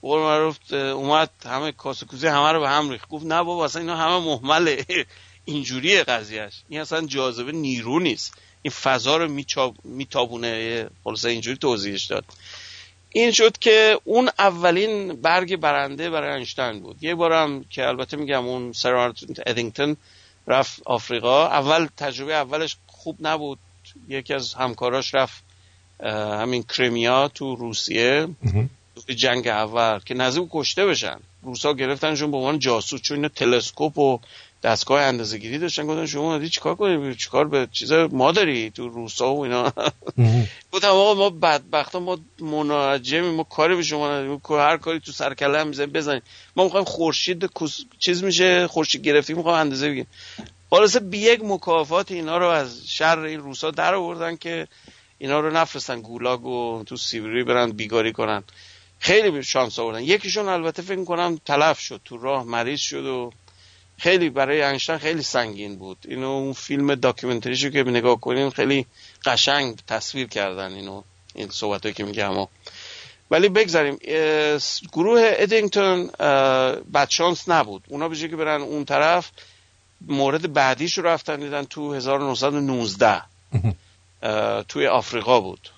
قول 0.03 0.21
معروف 0.21 0.73
اومد 0.73 1.31
همه 1.45 1.73
کاسکوزی 1.73 2.27
همه 2.27 2.53
رو 2.53 2.61
به 2.61 2.69
هم 2.69 2.91
ریخت. 2.91 3.09
گفت 3.09 3.27
نه 3.27 3.43
بابا 3.43 3.65
اصلا 3.65 3.83
اینا 3.83 3.97
همه 3.97 4.25
محمله 4.25 4.85
اینجوریه 5.45 6.05
قضیهش 6.05 6.63
این 6.69 6.81
اصلا 6.81 7.07
جاذبه 7.07 7.53
نیرو 7.53 7.99
نیست. 7.99 8.35
این 8.63 8.73
فضا 8.73 9.17
رو 9.17 9.43
میتابونه 9.85 10.87
خلاصه 11.05 11.29
اینجوری 11.29 11.57
توضیحش 11.57 12.05
داد. 12.05 12.25
این 13.11 13.31
شد 13.31 13.59
که 13.59 14.01
اون 14.05 14.31
اولین 14.39 15.21
برگ 15.23 15.57
برنده 15.57 16.11
برای 16.11 16.35
انشتین 16.35 16.81
بود. 16.81 17.03
یه 17.03 17.15
بارم 17.15 17.65
که 17.65 17.87
البته 17.87 18.17
میگم 18.17 18.47
اون 18.47 18.73
سر 18.73 19.13
ادینگتون 19.47 19.97
رفت 20.47 20.83
آفریقا. 20.85 21.47
اول 21.47 21.89
تجربه 21.97 22.35
اولش 22.35 22.77
خوب 22.87 23.17
نبود. 23.21 23.59
یکی 24.09 24.35
از 24.35 24.55
همکاراش 24.55 25.15
رفت 25.15 25.45
همین 26.03 26.63
کریمیا 26.63 27.29
تو 27.29 27.57
روسیه. 27.57 28.29
جنگ 29.17 29.49
اول 29.49 29.99
که 29.99 30.15
نزدیک 30.15 30.49
کشته 30.51 30.87
بشن. 30.87 31.17
روسا 31.43 31.73
گرفتنشون 31.73 32.31
به 32.31 32.37
عنوان 32.37 32.59
جاسوس 32.59 33.01
چون 33.01 33.17
اینا 33.17 33.29
تلسکوپ 33.29 33.99
و 33.99 34.19
دستگاه 34.63 35.03
اندازه 35.03 35.39
گیری 35.39 35.59
داشتن. 35.59 35.87
گفتن 35.87 36.07
شما 36.07 36.23
اومدی 36.23 36.49
چیکار 36.49 36.75
کنی؟ 36.75 37.15
چیکار 37.15 37.49
به 37.49 37.69
چیز 37.73 37.93
ما 37.93 38.33
داری؟ 38.33 38.71
تو 38.71 38.89
روسا 38.89 39.35
و 39.35 39.41
اینا. 39.41 39.73
گفتم 40.73 40.89
آقا 40.89 41.15
ما 41.15 41.31
بدبختا 41.31 42.01
ما 42.01 42.19
مناجمی 42.41 43.31
ما 43.31 43.43
کاری 43.43 43.77
به 43.77 43.83
شما 43.83 44.09
نداریم. 44.09 44.41
هر 44.51 44.77
کاری 44.77 45.01
تو 45.01 45.13
سر 45.13 45.35
کله 45.35 45.61
هم 45.61 45.71
بزنیم. 45.71 46.23
ما 46.57 46.65
می‌خوایم 46.65 46.85
خورشید 46.85 47.51
چیز 47.99 48.25
میشه 48.25 48.67
خورشید 48.67 49.03
گرفتی 49.03 49.35
می‌خوایم 49.35 49.59
اندازه 49.59 49.87
بگیریم. 49.89 50.07
خلاصه 50.71 51.01
با 51.01 51.19
یک 51.19 51.41
مکافات 51.45 52.13
اینا 52.13 52.39
رو 52.39 52.47
از 52.47 52.83
شر 52.87 53.19
این 53.19 53.41
روسا 53.41 53.71
در 53.71 53.95
آوردن 53.95 54.37
که 54.37 54.69
اینا 55.19 55.41
رو 55.41 55.51
نفرستن 55.51 56.01
گولاگ 56.01 56.47
و 56.47 56.85
تو 56.87 56.97
سیبری 56.97 57.45
برن 57.45 57.71
بیگاری 57.71 58.13
کنن. 58.13 58.43
خیلی 58.99 59.43
شانس 59.43 59.79
آوردن. 59.79 60.03
یکیشون 60.03 60.49
البته 60.49 60.83
فکر 60.83 61.05
کنم 61.05 61.41
تلف 61.45 61.79
شد 61.79 62.01
تو 62.05 62.19
راه 62.19 62.45
مریض 62.45 62.81
شد 62.81 63.05
و 63.05 63.33
خیلی 63.99 64.31
برای 64.31 64.63
انیشتن 64.63 64.99
خیلی 64.99 65.23
سنگین 65.23 65.77
بود. 65.77 65.99
اینو 66.09 66.29
اون 66.29 66.53
فیلم 66.53 66.95
documentary 66.95 67.55
شو 67.55 67.71
که 67.71 67.83
نگاه 67.83 68.21
کنیم 68.21 68.51
خیلی 68.51 68.87
قشنگ 69.25 69.79
تصویر 69.87 70.27
کردن 70.27 70.73
اینو 70.73 71.03
این 71.35 71.49
صحبت 71.51 71.95
که 71.95 72.05
میگم. 72.05 72.47
ولی 73.31 73.49
بگذاریم 73.49 73.99
گروه 74.93 75.33
ادینگتون 75.37 76.07
بدشانس 76.95 77.49
نبود. 77.49 77.83
اونا 77.89 78.09
به 78.09 78.17
که 78.17 78.37
برن 78.37 78.61
اون 78.61 78.85
طرف 78.85 79.31
مورد 80.01 80.53
بعدیش 80.53 80.99
رو 80.99 81.07
رفتن 81.07 81.41
دیدن 81.41 81.65
تو 81.65 81.95
1919 81.95 83.23
توی 84.69 84.87
آفریقا 84.87 85.41
بود. 85.41 85.71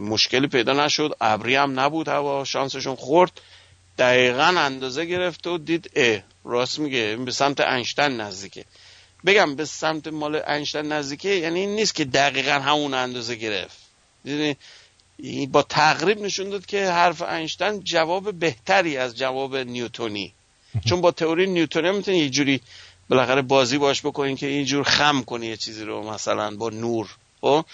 مشکلی 0.00 0.46
پیدا 0.46 0.84
نشد. 0.84 1.16
ابری 1.20 1.56
هم 1.56 1.80
نبود. 1.80 2.08
هوا 2.08 2.44
شانسشون 2.44 2.96
خورد. 2.96 3.40
دقیقا 3.98 4.42
اندازه 4.42 5.04
گرفت 5.04 5.46
و 5.46 5.58
دید 5.58 5.90
اه 5.96 6.22
راست 6.44 6.78
میگه. 6.78 7.16
به 7.16 7.30
سمت 7.30 7.60
انشتن 7.60 8.20
نزدیکه. 8.20 8.64
بگم 9.26 9.56
به 9.56 9.64
سمت 9.64 10.06
مال 10.08 10.42
انشتن 10.46 10.92
نزدیکه 10.92 11.28
یعنی 11.28 11.60
این 11.60 11.74
نیست 11.74 11.94
که 11.94 12.04
دقیقا 12.04 12.52
همون 12.52 12.94
اندازه 12.94 13.34
گرفت. 13.34 13.78
دیدی 14.24 14.56
با 15.46 15.62
تقریب 15.62 16.20
نشون 16.20 16.50
داد 16.50 16.66
که 16.66 16.90
حرف 16.90 17.22
انشتن 17.22 17.80
جواب 17.80 18.32
بهتری 18.38 18.96
از 18.96 19.16
جواب 19.16 19.56
نیوتونی. 19.56 20.32
چون 20.84 21.00
با 21.00 21.10
تئوری 21.10 21.46
نیوتونی 21.46 21.90
می‌تونی 21.90 22.18
یه 22.18 22.30
جوری 22.30 22.60
بالاخره 23.08 23.42
بازی 23.42 23.78
باش 23.78 24.00
بکنین 24.00 24.36
که 24.36 24.46
اینجور 24.46 24.84
خم 24.84 25.22
کنی 25.22 25.46
یه 25.46 25.56
چیزی 25.56 25.84
رو 25.84 26.10
مثلا 26.10 26.56
با 26.56 26.70
نور. 26.70 27.16
خب؟ 27.46 27.64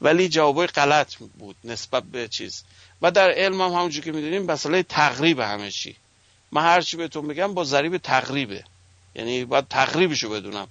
ولی 0.00 0.28
جوابای 0.28 0.66
غلط 0.66 1.14
بود 1.14 1.56
نسبت 1.64 2.02
به 2.02 2.28
چیز. 2.28 2.64
و 3.02 3.10
در 3.10 3.30
علم 3.30 3.60
هم 3.60 3.70
همونجور 3.70 4.04
که 4.04 4.12
می‌دونیم 4.12 4.42
مسئله 4.42 4.82
تقریب 4.82 5.40
همه 5.40 5.70
چی. 5.70 5.96
من 6.52 6.62
هر 6.62 6.80
چی 6.80 6.96
بهتون 6.96 7.28
بگم 7.28 7.54
با 7.54 7.64
ضریب 7.64 7.96
تقریبه. 7.96 8.64
یعنی 9.14 9.44
باید 9.44 9.68
تقریبشو 9.68 10.30
بدونم. 10.30 10.68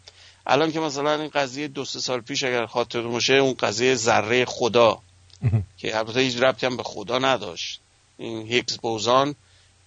الان 0.48 0.72
که 0.72 0.80
مثلا 0.80 1.22
این 1.22 1.30
قضیه 1.30 1.68
دو 1.68 1.86
سه 1.86 2.00
سال 2.00 2.22
پیش 2.22 2.44
اگر 2.44 2.66
خاطر 2.66 3.02
باشه 3.02 3.34
اون 3.34 3.54
قضیه 3.54 3.96
ذره 3.96 4.46
خدا. 4.46 5.02
که 5.78 5.98
البته 5.98 6.20
هیچ 6.20 6.38
ربطی 6.38 6.66
هم 6.66 6.78
به 6.78 6.84
خدا 6.84 7.20
نداشت. 7.20 7.80
این 8.18 8.48
هیگز 8.48 8.78
بوزون 8.78 9.36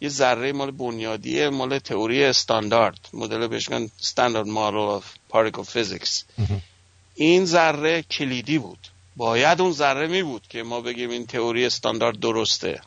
یه 0.01 0.09
ذره 0.09 0.53
مال 0.53 0.70
بنیادیه 0.70 1.49
مال 1.49 1.79
تئوری 1.79 2.25
استاندارد. 2.25 3.09
مدل 3.12 3.47
بهش 3.47 3.70
میگن 3.70 3.91
standard 4.01 4.47
model 4.47 4.76
of 4.76 5.14
particle 5.28 5.62
physics 5.62 6.24
این 7.14 7.44
ذره 7.44 8.02
کلیدی 8.02 8.58
بود. 8.58 8.78
باید 9.16 9.60
اون 9.60 9.72
ذره 9.72 10.06
می 10.06 10.22
بود 10.22 10.42
که 10.48 10.62
ما 10.62 10.80
بگیم 10.80 11.10
این 11.10 11.26
تئوری 11.26 11.66
استاندارد 11.66 12.20
درسته. 12.20 12.80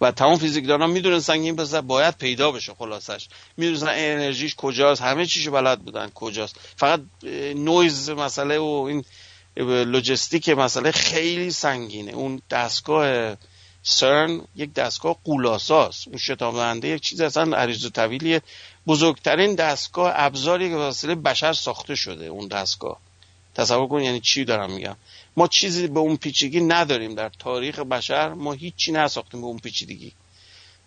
و 0.00 0.10
تمام 0.10 0.38
فیزیکدانان 0.38 0.90
می‌دونستن 0.90 1.32
این 1.32 1.56
بوزون 1.56 1.80
باید 1.80 2.18
پیدا 2.18 2.52
بشه 2.52 2.74
خلاصش. 2.74 3.28
می‌دونستن 3.56 3.88
انرژیش 3.88 4.54
کجاست 4.54 5.02
همه 5.02 5.26
چیشو 5.26 5.50
بلد 5.50 5.80
بودن 5.80 6.10
کجاست. 6.14 6.56
فقط 6.76 7.00
نویز 7.54 8.10
مسئله 8.10 8.58
و 8.58 8.86
این 8.88 9.04
لوجستیک 9.84 10.48
مسئله 10.48 10.90
خیلی 10.90 11.50
سنگینه. 11.50 12.12
اون 12.12 12.42
دستگاه 12.50 13.36
سرن 13.82 14.40
یک 14.56 14.74
دستگاه 14.74 15.16
غول‌آساست 15.24 16.08
اون 16.08 16.18
شتاب 16.18 16.84
یک 16.84 17.02
چیز 17.02 17.20
اصلا 17.20 17.56
عریض 17.56 17.84
و 17.84 17.90
طویلیه 17.90 18.42
بزرگترین 18.86 19.54
دستگاه 19.54 20.12
ابزاری 20.16 20.68
که 20.68 20.76
واسه 20.76 21.14
بشر 21.14 21.52
ساخته 21.52 21.94
شده 21.94 22.26
اون 22.26 22.48
دستگاه. 22.48 23.00
تصور 23.54 23.88
کن 23.88 24.00
یعنی 24.00 24.20
چی 24.20 24.44
دارم 24.44 24.72
میگم؟ 24.72 24.96
ما 25.36 25.48
چیزی 25.48 25.86
به 25.86 26.00
اون 26.00 26.16
پیچیدگی 26.16 26.60
نداریم. 26.60 27.14
در 27.14 27.30
تاریخ 27.38 27.78
بشر 27.78 28.32
ما 28.32 28.52
هیچی 28.52 28.92
نساختیم 28.92 29.40
به 29.40 29.46
اون 29.46 29.58
پیچیدگی. 29.58 30.12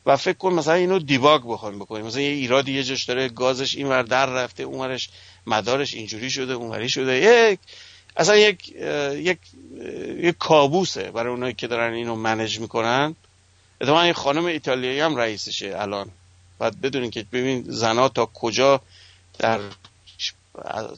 و 0.06 0.18
فکر 0.18 0.38
کن 0.38 0.54
مثلا 0.54 0.74
اینو 0.74 1.00
debug 1.00 1.42
بخوایم 1.48 1.80
بکنیم. 1.80 2.06
مثلا 2.06 2.22
یه 2.22 2.30
ایرادی 2.30 2.74
یه 2.74 2.84
جاش 2.84 3.04
داره 3.04 3.30
گازش 3.30 3.76
اینور 3.76 4.04
در 4.04 4.26
رفته 4.26 4.64
اونورش 4.64 5.10
مدارش 5.48 5.94
اینجوری 5.94 6.32
شده 6.32 6.54
اونوری 6.54 6.90
شده. 6.90 7.18
یک 7.18 7.60
اصلا 8.18 8.36
یک 8.36 8.70
یک 9.16 9.40
یک 10.24 10.38
کابوسه 10.38 11.12
برای 11.12 11.32
اونایی 11.32 11.54
که 11.54 11.68
دارن 11.68 11.94
اینو 11.94 12.16
منج 12.16 12.60
می‌کنن. 12.60 13.16
اتفاقا 13.82 14.02
این 14.02 14.14
خانم 14.14 14.46
ایتالیایی 14.46 15.00
هم 15.00 15.16
رئیسشه 15.16 15.74
الان. 15.76 16.12
باید 16.58 16.82
بدونین 16.82 17.12
که 17.12 17.26
ببین 17.32 17.64
زنا 17.68 18.10
تا 18.10 18.26
کجا 18.26 18.82
در 19.40 19.60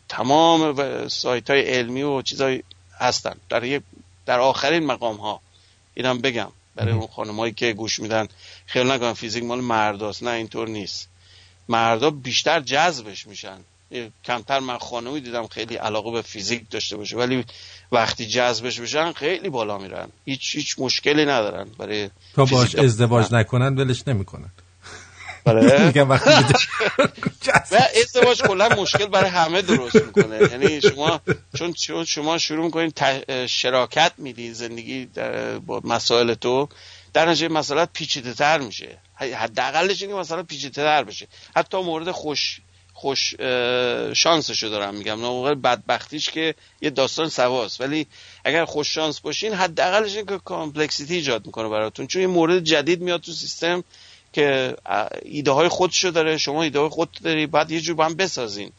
تمام 0.09 1.07
سایت 1.07 1.49
های 1.49 1.61
علمی 1.61 2.03
و 2.03 2.21
چیزای 2.21 2.63
هستن. 2.99 3.35
در 3.49 3.81
در 4.25 4.39
آخرین 4.39 4.85
مقام 4.85 5.17
ها 5.17 5.41
اینم 5.93 6.17
بگم. 6.17 6.51
برای 6.75 6.93
اون 6.93 7.07
خانمایی 7.07 7.53
که 7.53 7.73
گوش 7.73 7.99
میدن. 7.99 8.27
خیلی 8.65 8.89
نگم 8.89 9.13
فیزیک 9.13 9.43
مال 9.43 9.61
مرداست. 9.61 10.23
نه 10.23 10.31
اینطور 10.31 10.67
نیست. 10.67 11.09
مردا 11.69 12.09
بیشتر 12.09 12.59
جذبش 12.59 13.27
میشن. 13.27 13.57
کمتر 14.25 14.59
من 14.59 14.77
خانمی 14.77 15.21
دیدم 15.21 15.47
خیلی 15.47 15.75
علاقه 15.75 16.11
به 16.11 16.21
فیزیک 16.21 16.69
داشته 16.69 16.97
باشه 16.97 17.17
ولی 17.17 17.45
وقتی 17.91 18.25
جذبش 18.25 18.79
بشن 18.79 19.11
خیلی 19.11 19.49
بالا 19.49 19.77
میرن. 19.77 20.09
هیچ 20.25 20.55
هیچ 20.55 20.75
مشکلی 20.79 21.25
ندارن 21.25 21.67
برای 21.77 22.09
تا 22.33 22.45
باش 22.45 22.75
ازدواج 22.75 23.33
نکنن 23.33 23.75
ولش 23.75 24.07
نمی‌کنن. 24.07 24.49
بله 25.53 25.85
میگم 25.87 26.09
وقتی 26.09 26.29
ازدواج 28.01 28.41
کلا 28.41 28.69
مشکل 28.69 29.05
برای 29.05 29.29
همه 29.29 29.61
درست 29.61 29.95
می‌کنه. 29.95 30.39
یعنی 30.51 30.81
شما 30.81 31.21
چون 31.57 31.73
شما 32.05 32.37
شروع 32.37 32.65
می‌کنید 32.65 33.01
شراکت 33.45 34.11
میدی 34.17 34.53
زندگی 34.53 35.05
با 35.65 35.81
مسائل 35.83 36.33
تو 36.33 36.69
در 37.13 37.29
نتیجه 37.29 37.47
مسئله 37.47 37.85
پیچیده 37.85 38.33
تر 38.33 38.57
میشه 38.57 38.97
حداقلش 39.15 40.01
اینکه 40.01 40.17
مثلا 40.17 40.43
پیچیده 40.43 40.75
تر 40.75 41.03
بشه. 41.03 41.27
حتی 41.55 41.77
مورد 41.77 42.11
خوش 42.11 42.61
خوش 42.93 43.35
شانسشو 44.13 44.67
دارم 44.67 44.95
میگم. 44.95 45.19
موقع 45.19 45.53
بدبختیش 45.53 46.29
که 46.29 46.55
یه 46.81 46.89
داستان 46.89 47.29
سواست. 47.29 47.81
ولی 47.81 48.07
اگر 48.45 48.65
خوش 48.65 48.93
شانس 48.93 49.19
باشین 49.19 49.53
حداقلش 49.53 50.15
این 50.15 50.25
که 50.25 50.39
complexity 50.45 51.15
ایجاد 51.15 51.45
می‌کنه 51.45 51.69
براتون. 51.69 52.07
چون 52.07 52.21
یه 52.21 52.27
مورد 52.27 52.59
جدید 52.63 53.01
میاد 53.01 53.21
تو 53.21 53.31
سیستم 53.31 53.83
که 54.33 54.75
ایده 55.21 55.51
های 55.51 55.67
خودشو 55.67 56.09
داره 56.09 56.37
شما 56.37 56.63
ایده 56.63 56.79
های 56.79 56.89
خودت 56.89 57.23
داری 57.23 57.47
بعد 57.47 57.71
یه 57.71 57.81
جور 57.81 57.95
با 57.95 58.05
هم 58.05 58.13
بسازین. 58.13 58.71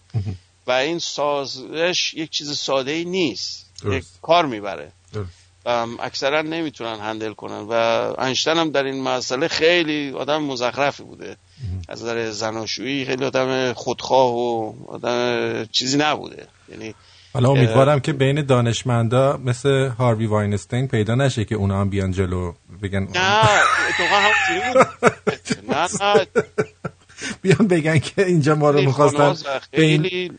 و 0.66 0.72
این 0.72 0.98
سازش 0.98 2.14
یک 2.14 2.30
چیز 2.30 2.58
ساده 2.58 2.90
ای 2.90 3.04
نیست. 3.04 3.66
یک 3.84 4.04
کار 4.22 4.46
می‌بره. 4.46 4.92
و 5.64 5.86
اکثرا 6.00 6.42
نمی‌تونن 6.42 6.98
هندل 6.98 7.32
کنن. 7.32 7.60
و 7.68 7.72
انشتن 8.18 8.58
هم 8.58 8.70
در 8.70 8.84
این 8.84 9.02
مسئله 9.02 9.48
خیلی 9.48 10.10
آدم 10.10 10.42
مزخرفی 10.42 11.02
بوده. 11.02 11.36
از 11.88 12.02
نظر 12.02 12.30
زناشویی 12.30 13.04
خیلی 13.04 13.24
آدم 13.24 13.72
خودخواه 13.72 14.34
و 14.34 14.72
آدم 14.88 15.64
چیزی 15.72 15.96
نبوده. 15.98 16.46
یعنی 16.68 16.94
حالا 17.32 17.50
امیدوارم 17.50 18.00
که 18.00 18.12
بین 18.12 18.42
دانشمندا 18.42 19.36
مثل 19.44 19.88
هاروی 19.98 20.26
واینستین 20.26 20.88
پیدا 20.88 21.14
نشه 21.14 21.44
که 21.44 21.54
اونا 21.54 21.80
هم 21.80 21.90
بیان 21.90 22.12
جلو 22.12 22.52
بگن 22.82 23.08
نه 23.14 23.42
نه 25.68 25.88
نه. 26.00 26.26
بیان 27.42 27.68
بگن 27.68 27.98
که 27.98 28.26
اینجا 28.26 28.54
ما 28.54 28.70
رو 28.70 28.80
می‌خواستن 28.80 29.34
این 29.72 30.02
خیلی 30.02 30.38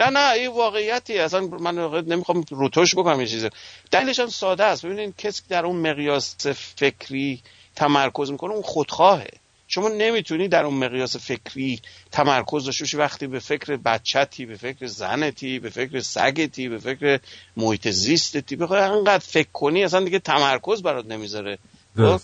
نه 0.00 0.10
نه 0.10 0.32
این 0.32 0.52
واقعیتی. 0.52 1.18
اصلا 1.18 1.40
من 1.40 2.04
نمی‌خوام 2.06 2.44
روتوش 2.50 2.94
بکنم 2.94 3.20
یه 3.20 3.26
چیزی 3.26 3.48
دلیلش 3.90 4.20
هم 4.20 4.26
ساده 4.26 4.64
است. 4.64 4.86
ببینید 4.86 5.16
کسی 5.16 5.42
که 5.42 5.48
در 5.48 5.66
اون 5.66 5.90
مقیاس 5.90 6.46
فکری 6.76 7.42
تمرکز 7.76 8.30
می‌کنه 8.30 8.52
اون 8.52 8.62
خودخواهه. 8.62 9.30
شما 9.68 9.88
نمی‌تونی 9.88 10.48
در 10.48 10.64
اون 10.64 10.74
مقیاس 10.74 11.16
فکری 11.16 11.80
تمرکز 12.12 12.64
داشته 12.64 12.84
باشی. 12.84 12.96
وقتی 12.96 13.26
به 13.26 13.38
فکر 13.38 13.76
بچتی 13.76 14.46
به 14.46 14.56
فکر 14.56 14.86
زنتی 14.86 15.58
به 15.58 15.70
فکر 15.70 16.00
سگتی 16.00 16.68
به 16.68 16.78
فکر 16.78 17.20
محیط 17.56 17.88
زیستتی 17.88 18.56
بخوای 18.56 18.80
انقدر 18.80 19.18
فکر 19.18 19.48
کنی 19.52 19.84
اصلا 19.84 20.04
دیگه 20.04 20.18
تمرکز 20.18 20.82
برات 20.82 21.06
نمی‌ذاره. 21.06 21.58
خب؟ 21.96 22.20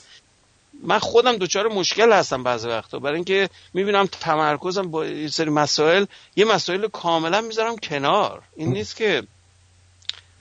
من 0.83 0.99
خودم 0.99 1.37
دچار 1.37 1.69
مشکل 1.69 2.13
هستم 2.13 2.43
بعضی 2.43 2.69
وقتا. 2.69 2.99
برای 2.99 3.15
اینکه 3.15 3.49
می‌بینم 3.75 4.07
تمرکزم 4.07 4.91
با 4.91 5.07
یه 5.07 5.29
سری 5.29 5.51
مسائل 5.51 6.05
یه 6.37 6.45
مسائل 6.45 6.89
کاملا 6.89 7.41
می‌ذارم 7.41 7.77
کنار. 7.77 8.43
این 8.57 8.73
نیست 8.73 8.97
که 8.97 9.23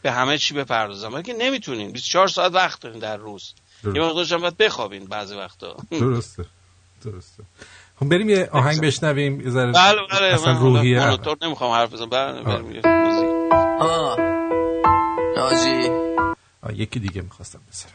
به 0.01 0.11
همه 0.11 0.37
چی 0.37 0.53
بپردازم. 0.53 1.09
بلکه 1.09 1.33
نمی‌تونین. 1.33 1.91
24 1.91 2.27
ساعت 2.27 2.53
وقت 2.53 2.81
دارین 2.81 2.99
در 2.99 3.17
روز. 3.17 3.53
درست. 3.83 4.31
یه 4.31 4.35
هم 4.35 4.41
باید 4.41 4.57
بخوابین 4.57 5.05
بعضی 5.05 5.35
وقتا. 5.35 5.77
درسته. 5.91 6.45
درسته. 7.03 7.43
خب 7.99 8.09
بریم 8.09 8.29
یه 8.29 8.49
آهنگ 8.51 8.81
بشنویم 8.81 9.41
یه 9.41 9.49
ذره 9.49 9.71
بله 9.71 10.01
بله 10.11 10.33
اصلا 10.33 10.53
من 10.53 10.59
روحیه. 10.59 10.99
مونوتور 10.99 11.37
نمی‌خوام 11.41 11.71
حرف 11.71 11.93
بزنم. 11.93 12.09
بله 12.09 12.41
بریم 12.41 12.71
یه 12.71 12.81
موزیک. 12.85 13.53
آه 13.79 14.17
ناجی 15.37 15.89
آه، 16.63 16.73
یکی 16.73 16.99
دیگه 16.99 17.21
می‌خواستم 17.21 17.59
بسرم 17.71 17.91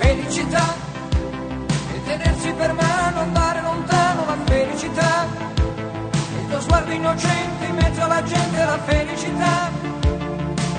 felicità 0.00 0.64
e 1.94 1.96
tenersi 2.08 2.50
per 2.60 2.72
mano, 2.82 3.16
andare 3.26 3.60
lontano 3.68 4.20
la 4.30 4.36
felicità, 4.50 5.10
il 6.38 6.44
tuo 6.50 6.60
sguardo 6.64 6.92
innocente 6.92 7.53
alla 8.14 8.22
gente 8.22 8.64
la 8.64 8.78
felicità, 8.78 9.72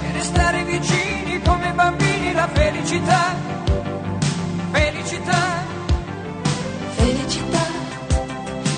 e 0.03 0.11
restare 0.13 0.63
vicini 0.63 1.41
come 1.41 1.73
bambini 1.73 2.31
la 2.31 2.47
felicità, 2.47 3.35
felicità. 4.71 5.63
Felicità. 6.95 7.65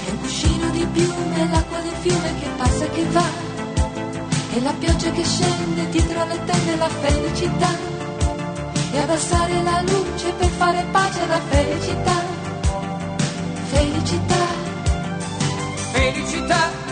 È 0.06 0.10
un 0.10 0.20
cuscino 0.22 0.70
di 0.72 0.88
piume, 0.92 1.50
l'acqua 1.52 1.80
del 1.82 1.98
fiume 2.02 2.34
che 2.40 2.48
passa 2.58 2.86
e 2.86 2.90
che 2.90 3.06
va, 3.12 3.26
e 4.54 4.62
la 4.62 4.74
pioggia 4.74 5.12
che 5.12 5.24
scende 5.24 5.90
dietro 5.90 6.26
le 6.26 6.44
tende 6.44 6.76
la 6.78 6.90
felicità, 6.90 7.70
e 8.92 8.98
abbassare 8.98 9.62
la 9.62 9.82
luce 9.82 10.32
per 10.32 10.50
fare 10.50 10.84
pace 10.92 11.22
alla 11.22 11.42
felicità. 11.50 12.26
Felicità, 13.70 14.46
felicità 15.92 16.87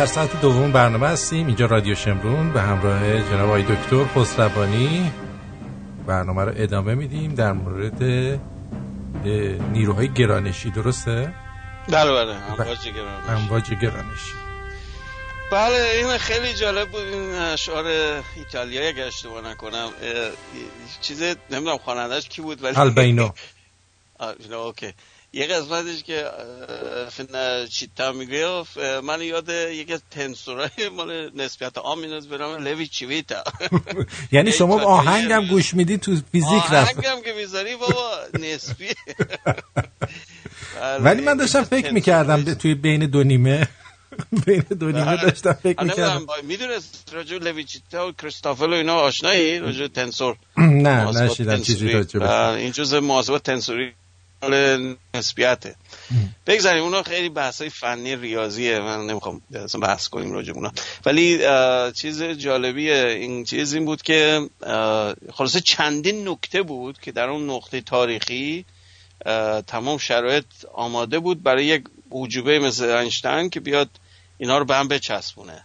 در 0.00 0.06
ساعت 0.06 0.40
دوم 0.40 0.72
برنامه 0.72 1.08
هستیم. 1.08 1.46
اینجا 1.46 1.66
رادیو 1.66 1.94
شمرون 1.94 2.52
به 2.52 2.60
همراه 2.60 3.22
جناب 3.22 3.48
آقای 3.48 3.62
دکتر 3.62 4.04
خسروانی 4.04 5.12
برنامه 6.06 6.44
رو 6.44 6.52
ادامه 6.56 6.94
میدیم 6.94 7.34
در 7.34 7.52
مورد 7.52 8.02
نیروهای 9.72 10.08
گرانشی. 10.08 10.70
درسته؟ 10.70 11.34
بله 11.88 12.12
بله. 12.12 12.34
امواج 12.34 12.88
گرانش 12.88 13.28
امواج 13.28 13.70
گرانشی. 13.70 14.32
بله 15.52 15.90
این 15.96 16.18
خیلی 16.18 16.54
جالب 16.54 16.88
بود. 16.88 17.02
این 17.02 17.34
اشعار 17.34 17.86
ایتالیایی 18.36 18.88
اگه 18.88 19.04
اشتباه 19.04 19.48
نکنم 19.50 19.90
چیز 21.00 21.22
نمی‌دونم 21.50 21.78
خواننده‌اش 21.78 22.28
کی 22.28 22.42
بود 22.42 22.64
ولی 22.64 22.76
البینو 22.76 23.30
اوکی. 24.66 24.94
یه 25.32 25.46
قسمتش 25.46 26.02
که 26.02 26.24
چیتا 27.70 28.12
میگه 28.12 28.62
من 29.04 29.22
یاد 29.22 29.48
یکی 29.48 29.92
از 29.92 30.02
تنسورای 30.10 30.70
مال 30.96 31.30
نسبیت 31.34 31.78
عام 31.78 31.98
میندازه 31.98 32.28
به 32.28 32.38
نام 32.38 32.64
لوی 32.64 32.86
چیویتا. 32.86 33.44
یعنی 34.32 34.52
شما 34.52 34.82
آهنگم 34.98 35.46
گوش 35.46 35.74
میدی 35.74 35.98
تو 35.98 36.16
فیزیک 36.32 36.62
رفت. 36.70 36.98
آهنگم 36.98 37.22
که 37.24 37.32
می‌ذاری 37.32 37.76
بابا 37.76 38.18
نسبی. 38.40 38.88
بله، 40.80 41.04
ولی 41.04 41.22
من 41.22 41.36
داشتم 41.36 41.62
فکر 41.62 41.92
می‌کردم 41.92 42.54
توی 42.54 42.74
بین 42.74 43.06
دو 43.06 43.22
نیمه. 43.22 43.68
بین 44.46 44.64
دو 44.80 44.86
نیمه 44.86 45.16
داشتم 45.16 45.52
فکر 45.52 45.82
می‌کردم. 45.84 46.26
می‌دونست 46.42 47.10
راجع 47.12 47.38
به 47.38 47.44
لویچیتا 47.44 48.08
و 48.08 48.12
کریستافل 48.12 48.70
و 48.70 48.74
اینا 48.74 48.94
آشنایی؟ 48.94 49.58
راجع 49.58 49.80
به 49.80 49.88
تنسور. 49.88 50.36
نه 50.56 51.22
نشیدم 51.22 51.56
چیزی 51.56 51.78
تنسوری. 51.78 51.92
راجع 51.92 52.18
به 52.20 52.26
و 52.26 52.30
این 52.30 52.72
جزء 52.72 53.00
محاسبات 53.00 53.42
تنسوری. 53.42 53.92
نسبیته. 55.14 55.76
بگذاریم 56.46 56.82
اونا 56.82 57.02
خیلی 57.02 57.28
بحث 57.28 57.60
های 57.60 57.70
فنی 57.70 58.16
ریاضیه. 58.16 58.80
من 58.80 59.06
نمی‌خوام 59.06 59.42
اصلا 59.54 59.80
بحث 59.80 60.08
کنیم 60.08 60.32
راجع 60.32 60.52
اونا. 60.52 60.72
ولی 61.06 61.38
چیز 61.92 62.22
جالبی 62.22 62.90
این 62.90 63.44
چیز 63.44 63.74
این 63.74 63.84
بود 63.84 64.02
که 64.02 64.48
خلاصه 65.32 65.60
چندین 65.60 66.28
نکته 66.28 66.62
بود 66.62 67.00
که 67.00 67.12
در 67.12 67.28
اون 67.28 67.50
نقطه 67.50 67.80
تاریخی 67.80 68.64
تمام 69.66 69.98
شرایط 69.98 70.46
آماده 70.74 71.18
بود 71.18 71.42
برای 71.42 71.64
یک 71.64 71.84
عجوبه 72.12 72.58
مثل 72.58 72.84
اینشتین 72.84 73.50
که 73.50 73.60
بیاد 73.60 73.90
اینا 74.38 74.58
رو 74.58 74.64
به 74.64 74.76
هم 74.76 74.88
بچسبونه. 74.88 75.64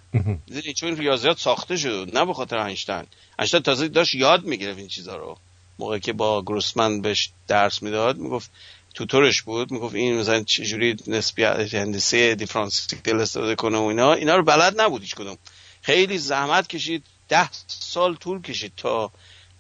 چون 0.76 0.98
ریاضیات 0.98 1.40
ساخته 1.40 1.78
شد 1.78 2.10
نه 2.14 2.26
به 2.26 2.34
خاطر 2.34 2.58
اینشتین 2.58 3.04
اینشتین 3.40 3.60
تازه 3.60 3.88
داشت 3.88 4.16
یاد 4.16 4.44
می‌گرفت 4.44 4.78
این 4.78 4.88
چیزا 4.88 5.16
رو. 5.16 5.38
موقعی 5.80 6.00
که 6.00 6.14
با 6.14 6.42
گروسمن 6.42 7.02
بهش 7.02 7.30
درس 7.48 7.84
می‌داد 7.84 8.18
می‌گفت 8.18 8.52
توتورش 8.94 9.42
بود. 9.42 9.72
می‌گفت 9.72 9.96
این 9.96 10.20
مثلا 10.20 10.44
چجوری 10.44 10.96
نسبیت 11.08 11.74
هندسه 11.74 12.36
دیفرانسیل 12.36 13.20
استفاده 13.20 13.56
کنه 13.56 13.78
و 13.78 13.84
اینا. 13.84 14.14
اینا 14.14 14.36
رو 14.36 14.44
بلد 14.44 14.82
نبود 14.82 15.02
هیچ 15.02 15.16
کدوم. 15.16 15.38
خیلی 15.82 16.18
زحمت 16.18 16.68
کشید. 16.68 17.04
ده 17.30 17.50
سال 17.68 18.16
طول 18.16 18.42
کشید 18.42 18.74
تا 18.78 19.12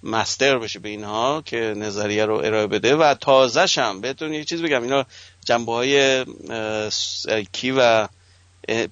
مستر 0.03 0.57
بشه 0.57 0.79
به 0.79 0.89
اینها 0.89 1.41
که 1.45 1.57
نظریه 1.77 2.25
رو 2.25 2.35
ارائه 2.35 2.67
بده 2.67 2.95
و 2.95 3.13
تازه 3.13 3.81
هم 3.81 4.01
بهتون 4.01 4.33
یه 4.33 4.43
چیز 4.43 4.61
بگم. 4.61 4.83
اینا 4.83 5.05
جنبه 5.45 5.71
های 5.71 6.25
کی 7.51 7.71
و 7.71 8.07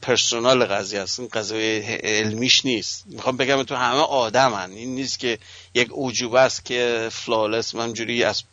پرسونال 0.01 0.65
قضیه 0.65 0.99
است 0.99 1.19
این 1.19 1.29
قضیه 1.33 1.99
علمیش 2.03 2.65
نیست. 2.65 3.03
می‌خوام 3.07 3.37
بگم 3.37 3.63
تو 3.63 3.75
همه 3.75 3.99
آدمن. 3.99 4.71
این 4.71 4.95
نیست 4.95 5.19
که 5.19 5.39
یک 5.75 5.89
عجوبه 5.97 6.39
است 6.39 6.65
که 6.65 7.09
فلالس 7.11 7.75
من 7.75 7.93
جوری 7.93 8.23
از 8.23 8.43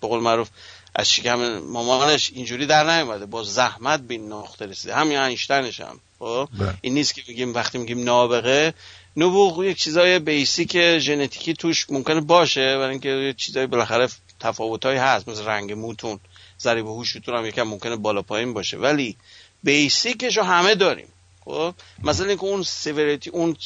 به 0.00 0.08
قول 0.08 0.20
معروف 0.20 0.48
از 0.94 1.10
شکم 1.10 1.58
مامانش 1.58 2.30
اینجوری 2.34 2.66
در 2.66 2.96
نیومده. 2.96 3.26
با 3.26 3.44
زحمت 3.44 4.00
به 4.00 4.14
این 4.14 4.32
نقطه 4.32 4.66
رسیده. 4.66 4.94
همین 4.94 5.18
اینشتینش 5.18 5.80
هم. 5.80 6.00
خب؟ 6.18 6.48
بله. 6.58 6.74
این 6.80 6.94
نیست 6.94 7.14
که 7.14 7.22
بگیم 7.28 7.54
وقتی 7.54 7.78
میگیم 7.78 8.04
نابغه. 8.04 8.74
نبوغ 9.16 9.64
یک 9.64 9.76
چیزای 9.76 10.18
بیسیک 10.18 10.98
ژنتیکی 10.98 11.54
توش 11.54 11.86
ممکنه 11.90 12.20
باشه 12.20 12.78
برای 12.78 12.90
اینکه 12.90 13.08
یه 13.08 13.32
چیزای 13.32 13.66
بالاخره 13.66 14.08
تفاوتایی 14.40 14.98
هست. 14.98 15.28
مثل 15.28 15.44
رنگ 15.44 15.72
موتون 15.72 16.20
ضریب 16.60 16.86
هوشتون 16.86 17.34
هم 17.34 17.46
یکم 17.46 17.62
ممکنه 17.62 17.96
بالا 17.96 18.22
پایین 18.22 18.52
باشه. 18.52 18.76
ولی 18.76 19.16
بیسیکش 19.62 20.36
رو 20.36 20.42
همه 20.42 20.74
داریم. 20.74 21.08
خب 21.44 21.74
مثلا 22.04 22.26
اینکه 22.26 22.44
اون 22.44 22.62
سیوریتی 22.62 23.30
اون 23.30 23.56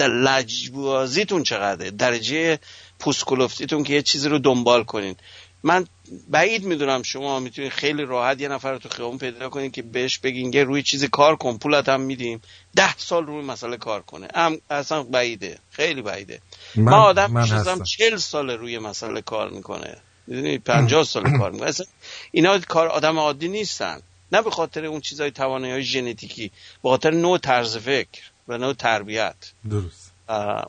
لجبازیتون 0.00 1.42
چقدره؟ 1.42 1.90
درجه 1.90 2.58
پوسکولفتیتون 2.98 3.82
که 3.84 3.92
یه 3.92 4.02
چیزی 4.02 4.28
رو 4.28 4.38
دنبال 4.38 4.84
کنین. 4.84 5.16
من 5.62 5.86
بعید 6.28 6.64
می‌دونم 6.64 7.02
شما 7.02 7.40
می‌تونید 7.40 7.72
خیلی 7.72 8.04
راحت 8.04 8.40
یه 8.40 8.48
نفر 8.48 8.72
رو 8.72 8.78
تو 8.78 8.88
خیابون 8.88 9.18
پیدا 9.18 9.48
کنین 9.48 9.70
که 9.70 9.82
بهش 9.82 10.18
بگین 10.18 10.52
یه 10.52 10.64
روی 10.64 10.82
چیزی 10.82 11.08
کار 11.08 11.36
کن 11.36 11.58
پولت 11.58 11.88
هم 11.88 12.00
میدیم. 12.00 12.40
ده 12.76 12.96
سال 12.96 13.26
روی 13.26 13.44
مسئله 13.44 13.76
کار 13.76 14.02
کنه. 14.02 14.28
هم 14.34 14.60
اصلا 14.70 15.02
بعیده. 15.02 15.58
خیلی 15.70 16.02
بعیده. 16.02 16.40
من, 16.76 16.84
من- 16.84 16.98
آدم 16.98 17.30
من. 17.32 17.82
چل 17.84 18.16
سال 18.16 18.50
روی 18.50 18.78
مسئله 18.78 19.20
کار 19.20 19.50
می‌کنه. 19.50 19.96
می‌دونی؟ 20.26 20.58
پنجاه 20.58 21.04
سال 21.04 21.38
کار 21.38 21.50
می‌کنه. 21.50 21.68
اصلا 21.68 21.86
اینا 22.30 22.58
کار 22.58 22.88
آدم 22.88 23.18
عادی 23.18 23.48
نیستن. 23.48 24.00
نه 24.32 24.42
به 24.42 24.50
خاطر 24.50 24.84
اون 24.84 25.00
چیزای 25.00 25.30
توانایی 25.30 25.84
ژنتیکی 25.84 26.50
به 26.82 26.88
خاطر 26.88 27.10
نوع 27.10 27.38
طرز 27.38 27.76
فکر 27.76 28.20
و 28.48 28.58
نوع 28.58 28.72
تربیت. 28.72 29.36
درست. 29.70 30.12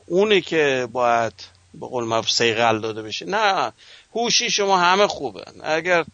اونه 0.05 0.41
که 0.41 0.87
باید 0.91 1.33
به 1.73 1.87
قول 1.87 2.03
معروف 2.03 2.31
سیغل 2.31 2.81
داده 2.81 3.01
بشه. 3.01 3.25
نه 3.25 3.73
هوشی 4.15 4.49
شما 4.49 4.77
همه 4.77 5.07
خوبه. 5.07 5.43
اگر 5.63 6.05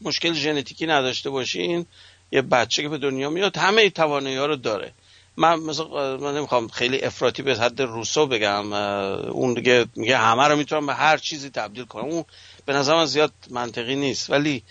مشکل 0.00 0.32
ژنتیکی 0.32 0.86
نداشته 0.86 1.30
باشین 1.30 1.86
یه 2.32 2.42
بچه 2.42 2.82
که 2.82 2.88
به 2.88 2.98
دنیا 2.98 3.30
میاد 3.30 3.56
همه 3.56 3.90
توانایی 3.90 4.36
ها 4.36 4.46
رو 4.46 4.56
داره. 4.56 4.92
من 5.36 5.60
مثلا 5.60 6.16
من 6.16 6.36
نمی‌خوام 6.36 6.68
خیلی 6.68 7.02
افراطی 7.02 7.42
به 7.42 7.54
حد 7.54 7.82
روسو 7.82 8.26
بگم. 8.26 8.72
اون 8.72 9.54
دیگه 9.54 9.86
میگه 9.96 10.18
همه 10.18 10.48
رو 10.48 10.56
می‌تونم 10.56 10.86
به 10.86 10.94
هر 10.94 11.16
چیزی 11.16 11.50
تبدیل 11.50 11.84
کنم. 11.84 12.04
اون 12.04 12.24
به 12.66 12.72
نظر 12.72 12.94
من 12.94 13.06
زیاد 13.06 13.32
منطقی 13.50 13.96
نیست. 13.96 14.30
ولی 14.30 14.62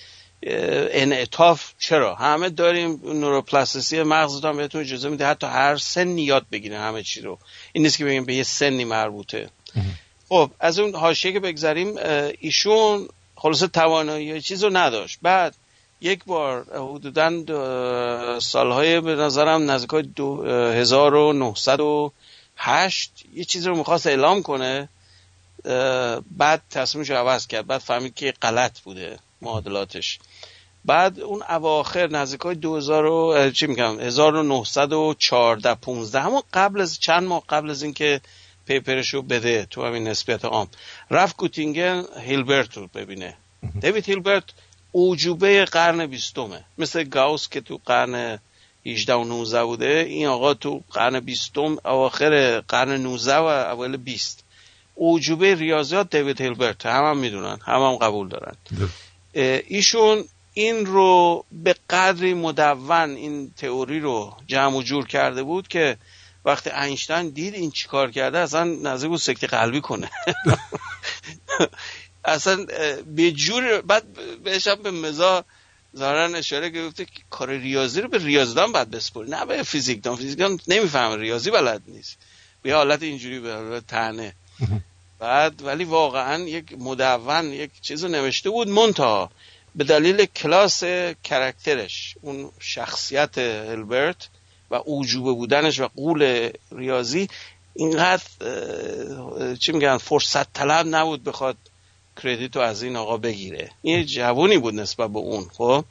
انعطاف. 0.45 1.71
چرا؟ 1.79 2.15
همه 2.15 2.49
داریم 2.49 2.99
نوروپلاستیسی 3.03 4.03
مغز 4.03 4.45
هم 4.45 4.57
بهتون 4.57 4.81
اجازه 4.81 5.09
میده 5.09 5.27
حتی 5.27 5.47
هر 5.47 5.77
سنی 5.77 6.21
یاد 6.21 6.45
بگیرین 6.51 6.77
همه 6.79 7.03
چی 7.03 7.21
رو. 7.21 7.37
این 7.73 7.83
نیست 7.83 7.97
که 7.97 8.05
بگیم 8.05 8.25
به 8.25 8.35
یه 8.35 8.43
سنی 8.43 8.85
مربوطه. 8.85 9.49
خب 10.29 10.51
از 10.59 10.79
اون 10.79 10.95
حاشیه 10.95 11.33
که 11.33 11.39
بگذریم 11.39 11.95
ایشون 12.39 13.07
خلاصه 13.35 13.67
توانایی 13.67 14.41
چیز 14.41 14.63
رو 14.63 14.77
نداشت. 14.77 15.19
بعد 15.21 15.55
یک 16.01 16.23
بار 16.25 16.65
حدودا 16.79 18.39
سالهای 18.39 19.01
به 19.01 19.15
نظرم 19.15 19.71
نزدیک 19.71 19.89
های 19.89 20.03
دو- 20.03 20.43
اه، 20.47 20.75
1908 20.75 23.11
یه 23.33 23.43
چیزی 23.45 23.67
رو 23.67 23.77
می‌خواست 23.77 24.07
اعلام 24.07 24.41
کنه. 24.41 24.89
بعد 26.37 26.61
تصمیمش 26.71 27.09
رو 27.09 27.15
عوض 27.15 27.47
کرد. 27.47 27.67
بعد 27.67 27.81
فهمید 27.81 28.15
که 28.15 28.33
غلط 28.41 28.79
بوده. 28.79 29.19
معادلاتش. 29.45 30.19
بعد 30.85 31.19
اون 31.19 31.43
اواخر 31.49 32.07
نزدیک 32.07 32.41
های 32.41 32.55
2000 32.55 33.05
و- 33.05 33.13
اه، 33.13 33.51
چی 33.51 33.67
میگم 33.67 33.99
1914 33.99 35.75
15 35.75 36.19
همون 36.21 36.41
قبل 36.53 36.81
از 36.81 36.99
چند 36.99 37.23
ماه 37.23 37.43
قبل 37.49 37.69
از 37.69 37.83
اینکه 37.83 38.21
پیپرش 38.67 39.13
رو 39.13 39.21
بده 39.21 39.67
تو 39.69 39.85
همین 39.85 40.07
نسبیت 40.07 40.45
عام. 40.45 40.67
رفت 41.11 41.37
گوتینگن 41.37 42.03
هیلبرت 42.21 42.77
رو 42.77 42.87
ببینه. 42.95 43.33
دیوید 43.81 44.05
هیلبرت 44.09 44.43
اوجوبه 44.91 45.65
قرن 45.65 46.05
بیستمه. 46.05 46.63
مثل 46.77 47.03
گاوس 47.03 47.49
که 47.49 47.61
تو 47.61 47.79
قرن 47.85 48.39
18 48.85 49.13
و 49.13 49.23
19 49.23 49.63
بوده 49.63 50.05
این 50.09 50.27
آقا 50.27 50.53
تو 50.53 50.81
قرن 50.91 51.19
بیستم 51.19 51.77
اواخر 51.85 52.59
قرن 52.67 52.91
19 53.01 53.35
و 53.35 53.43
اول 53.43 53.97
20 53.97 54.43
اوجوبه 54.95 55.55
ریاضیات 55.55 56.15
دیوید 56.15 56.41
هیلبرت 56.41 56.85
هم 56.85 57.03
هم 57.03 57.17
می‌دونن 57.17 57.57
هم 57.65 57.81
هم 57.81 57.95
قبول 57.95 58.27
دارن. 58.29 58.55
ایشون 59.35 60.25
این 60.53 60.85
رو 60.85 61.45
به 61.51 61.75
قدری 61.89 62.33
مدون 62.33 63.15
این 63.15 63.51
تئوری 63.57 63.99
رو 63.99 64.37
جمع 64.47 64.77
و 64.77 64.81
جور 64.81 65.07
کرده 65.07 65.43
بود 65.43 65.67
که 65.67 65.97
وقتی 66.45 66.69
اینشتین 66.69 67.29
دید 67.29 67.53
این 67.53 67.71
چیکار 67.71 68.11
کرده 68.11 68.37
اصلا 68.37 68.63
نزدیک 68.63 69.09
بود 69.09 69.19
سکته 69.19 69.47
قلبی 69.47 69.81
کنه. 69.81 70.09
اصلا 72.25 72.65
به 73.15 73.31
جور 73.31 73.81
بعد 73.81 74.03
بهش 74.43 74.67
به 74.67 74.91
مزا 74.91 75.45
ظاهرا 75.97 76.37
اشاره 76.37 76.71
که 76.71 76.85
گفته 76.85 77.05
که 77.05 77.21
کار 77.29 77.49
ریاضی 77.49 78.01
رو 78.01 78.07
به 78.07 78.17
ریاضیدان 78.17 78.71
باید 78.71 78.91
بسپری 78.91 79.29
نه 79.29 79.45
به 79.45 79.63
فیزیکدان. 79.63 80.15
فیزیکدان 80.15 80.59
نمی‌فهمه 80.67 81.15
ریاضی 81.15 81.51
بلد 81.51 81.81
نیست. 81.87 82.17
به 82.61 82.73
حالت 82.73 83.03
اینجوری 83.03 83.39
به 83.39 83.53
حالت 83.53 83.87
تنه 83.87 84.33
بعد 85.19 85.61
ولی 85.63 85.83
واقعا 85.83 86.43
یک 86.43 86.75
مدون 86.79 87.53
یک 87.53 87.71
چیز 87.81 88.03
رو 88.03 88.09
نوشته 88.09 88.49
بود 88.49 88.67
منتها 88.67 89.31
به 89.75 89.83
دلیل 89.83 90.25
کلاس 90.25 90.83
کرکترش 91.23 92.15
اون 92.21 92.51
شخصیت 92.59 93.37
هلبرت 93.37 94.29
و 94.71 94.75
اوجوبه 94.75 95.31
بودنش 95.31 95.79
و 95.79 95.87
قول 95.95 96.49
ریاضی 96.71 97.27
اینقدر 97.73 98.23
چی 99.59 99.71
میگن 99.71 99.97
فرصت 99.97 100.53
طلب 100.53 100.85
نبود 100.89 101.23
بخواد 101.23 101.57
کردیت 102.23 102.55
رو 102.55 102.61
از 102.61 102.83
این 102.83 102.95
آقا 102.95 103.17
بگیره. 103.17 103.71
این 103.81 104.05
جوونی 104.05 104.57
بود 104.57 104.73
نسبت 104.73 105.09
به 105.09 105.19
اون 105.19 105.47
خب. 105.57 105.85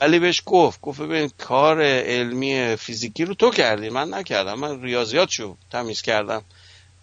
ولی 0.00 0.18
بهش 0.18 0.42
گفت 0.46 0.80
گفت 0.80 1.00
ببین 1.00 1.30
کار 1.38 1.82
علمی 1.82 2.76
فیزیکی 2.76 3.24
رو 3.24 3.34
تو 3.34 3.50
کردی 3.50 3.88
من 3.88 4.14
نکردم 4.14 4.58
من 4.58 4.82
ریاضیاتشو 4.82 5.56
تمیز 5.70 6.02
کردم. 6.02 6.42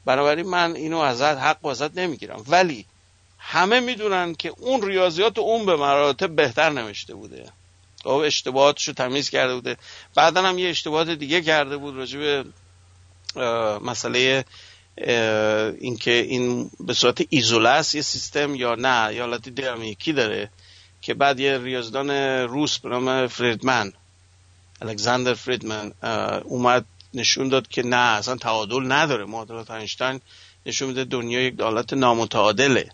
بنابراین 0.05 0.47
من 0.47 0.75
اینو 0.75 0.97
ازت 0.97 1.37
حق 1.37 1.65
ازت 1.65 1.97
نمی‌گیرم. 1.97 2.43
ولی 2.47 2.85
همه 3.39 3.79
می‌دونن 3.79 4.35
که 4.35 4.53
اون 4.57 4.87
ریاضیات 4.87 5.39
اون 5.39 5.65
به 5.65 5.75
مراتب 5.75 6.35
بهتر 6.35 6.69
نوشته 6.69 7.15
بوده. 7.15 7.49
خب 8.03 8.09
اشتباهاتش 8.09 8.87
رو 8.87 8.93
تمیز 8.93 9.29
کرده 9.29 9.55
بوده. 9.55 9.77
بعدا 10.15 10.41
هم 10.41 10.59
یه 10.59 10.69
اشتباهات 10.69 11.09
دیگه 11.09 11.41
کرده 11.41 11.77
بود 11.77 11.95
راجع 11.95 12.19
به 12.19 12.45
مسئله 13.79 14.45
اینکه 15.79 16.11
این 16.11 16.71
به 16.79 16.93
صورت 16.93 17.23
ایزوله 17.29 17.77
یه 17.77 18.01
سیستم 18.01 18.55
یا 18.55 18.75
نه. 18.75 19.15
یا 19.15 19.25
حالت 19.25 19.49
دینامیکی 19.49 20.13
داره 20.13 20.49
که 21.01 21.13
بعد 21.13 21.39
یه 21.39 21.57
ریاضدان 21.57 22.09
روس 22.49 22.79
به 22.79 22.89
نام 22.89 23.27
فریدمن 23.27 23.93
الکساندر 24.81 25.33
فریدمن 25.33 25.91
اومد 26.43 26.85
نشون 27.13 27.49
داد 27.49 27.67
که 27.67 27.83
نه 27.83 27.95
اصلا 27.95 28.35
تعادل 28.35 28.91
نداره. 28.91 29.25
معادلات 29.25 29.71
اینشتین 29.71 30.21
نشون 30.65 30.87
میده 30.87 31.03
دنیا 31.03 31.41
یک 31.41 31.61
حالت 31.61 31.93
نامتعادله. 31.93 32.89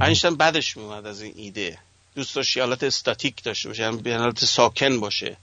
اینشتین 0.00 0.34
بعدش 0.34 0.76
میومد 0.76 1.06
از 1.06 1.22
این 1.22 1.32
ایده. 1.36 1.78
دوست 2.14 2.36
داشت 2.36 2.56
یه 2.56 2.62
حالت 2.62 2.82
استاتیک 2.82 3.42
داشته 3.42 3.68
باشه 3.68 3.82
یعنی 3.82 3.96
به 3.96 4.16
حالت 4.16 4.44
ساکن 4.44 5.00
باشه. 5.00 5.36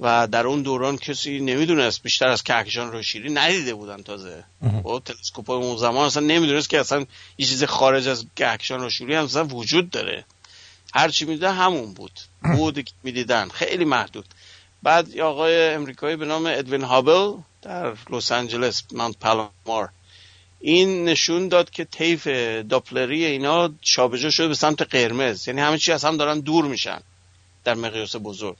و 0.00 0.26
در 0.26 0.46
اون 0.46 0.62
دوران 0.62 0.96
کسی 0.96 1.40
نمی‌دونست 1.40 2.02
بیشتر 2.02 2.28
از 2.28 2.42
کهکشان 2.44 2.92
روشیری 2.92 3.32
ندیده 3.32 3.74
بودن 3.74 4.02
تازه. 4.02 4.44
خب 4.82 5.02
تلسکوپ 5.04 5.50
اون 5.50 5.76
زمان 5.76 6.06
اصلا 6.06 6.22
نمی‌دونست 6.22 6.68
که 6.68 6.80
اصلا 6.80 7.06
یه 7.38 7.46
چیز 7.46 7.64
خارج 7.64 8.08
از 8.08 8.26
کهکشان 8.36 8.80
روشیری 8.80 9.14
هم 9.14 9.24
اصلا 9.24 9.44
وجود 9.44 9.90
داره. 9.90 10.24
هر 10.94 11.08
چی 11.08 11.24
می‌دیدن 11.24 11.54
همون 11.54 11.94
بود. 11.94 12.20
بود 12.56 12.80
که 12.80 12.92
می‌دیدن. 13.02 13.48
خیلی 13.48 13.84
محدود. 13.84 14.24
بعد 14.86 15.18
آقای 15.18 15.68
امریکایی 15.68 16.16
به 16.16 16.24
نام 16.24 16.46
ادوین 16.46 16.82
هابل 16.82 17.32
در 17.62 17.94
لس 18.10 18.32
آنجلس 18.32 18.82
مانت 18.92 19.18
پالمار 19.18 19.88
این 20.60 21.04
نشون 21.04 21.48
داد 21.48 21.70
که 21.70 21.84
طیف 21.84 22.26
داپلری 22.68 23.24
اینا 23.24 23.70
شابجا 23.82 24.30
شده 24.30 24.48
به 24.48 24.54
سمت 24.54 24.82
قرمز. 24.82 25.48
یعنی 25.48 25.60
همه 25.60 25.78
چی 25.78 25.92
از 25.92 26.04
هم 26.04 26.16
دارن 26.16 26.40
دور 26.40 26.64
میشن 26.64 27.00
در 27.64 27.74
مقیاس 27.74 28.16
بزرگ. 28.16 28.56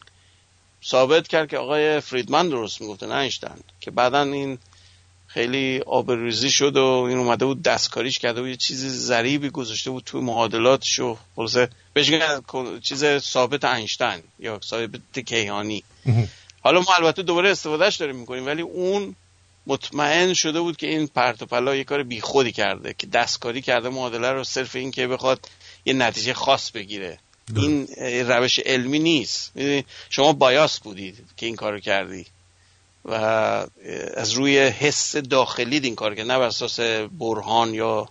ثابت 0.85 1.29
کرد 1.29 1.49
که 1.49 1.59
آقای 1.59 2.01
فریدمن 2.01 2.49
درست 2.49 2.81
می‌گفته 2.81 3.07
نه 3.07 3.31
که 3.81 3.91
بعدا 3.91 4.23
این 4.23 4.59
خیلی 5.27 5.81
آبروریزی 5.87 6.51
شد 6.51 6.77
و 6.77 6.85
این 6.85 7.19
اومده 7.19 7.45
بود 7.45 7.63
دستکاریش 7.63 8.19
کرده 8.19 8.43
و 8.43 8.49
یه 8.49 8.57
چیز 8.57 9.07
ظریبی 9.07 9.51
گذاشته 9.51 9.91
بود 9.91 10.05
توی 10.05 10.21
معادلاتش 10.21 10.99
و 10.99 11.17
خلاصه 11.37 11.69
بهش 11.93 12.11
چیز 12.83 13.19
ثابت 13.19 13.65
اینشتین 13.65 14.23
یا 14.39 14.61
ثابت 14.65 15.19
کیهانی. 15.19 15.85
حالا 16.61 16.81
ما 16.81 16.95
البته 16.99 17.23
دوباره 17.23 17.51
استفادهش 17.51 17.97
داریم 17.97 18.17
می‌کنیم 18.17 18.47
ولی 18.47 18.63
اون 18.63 19.17
مطمئن 19.67 20.35
شده 20.35 20.61
بود 20.61 20.77
که 20.77 20.87
این 20.87 21.07
پرت 21.07 21.43
و 21.43 21.47
پلا 21.47 21.77
یه 21.77 21.85
کار 21.85 22.03
بیخودی 22.03 22.53
کرده 22.53 22.95
که 22.99 23.07
دستکاری 23.07 23.63
کرده 23.63 23.89
معادله 23.89 24.33
رو 24.33 24.45
صرف 24.45 24.77
این 24.77 24.91
که 24.91 25.07
بخواد 25.07 25.49
یه 25.85 25.93
نتیجه 25.93 26.35
خاص 26.35 26.71
بگیره. 26.71 27.19
این 27.57 27.89
اه، 27.97 28.23
روش 28.23 28.59
علمی 28.59 28.99
نیست. 28.99 29.53
شما 30.11 30.33
بایاس 30.33 30.81
بودید 30.81 31.25
که 31.37 31.47
این 31.47 31.57
کارو 31.57 31.81
کردی 31.81 32.27
و 33.05 33.13
از 34.15 34.33
روی 34.33 34.59
حس 34.59 35.17
داخلی 35.17 35.79
این 35.79 35.95
کار 35.95 36.15
کرد 36.15 36.27
نه 36.27 36.39
بر 36.39 36.47
اساس 36.47 36.81
برهان 37.21 37.75
یا 37.75 38.09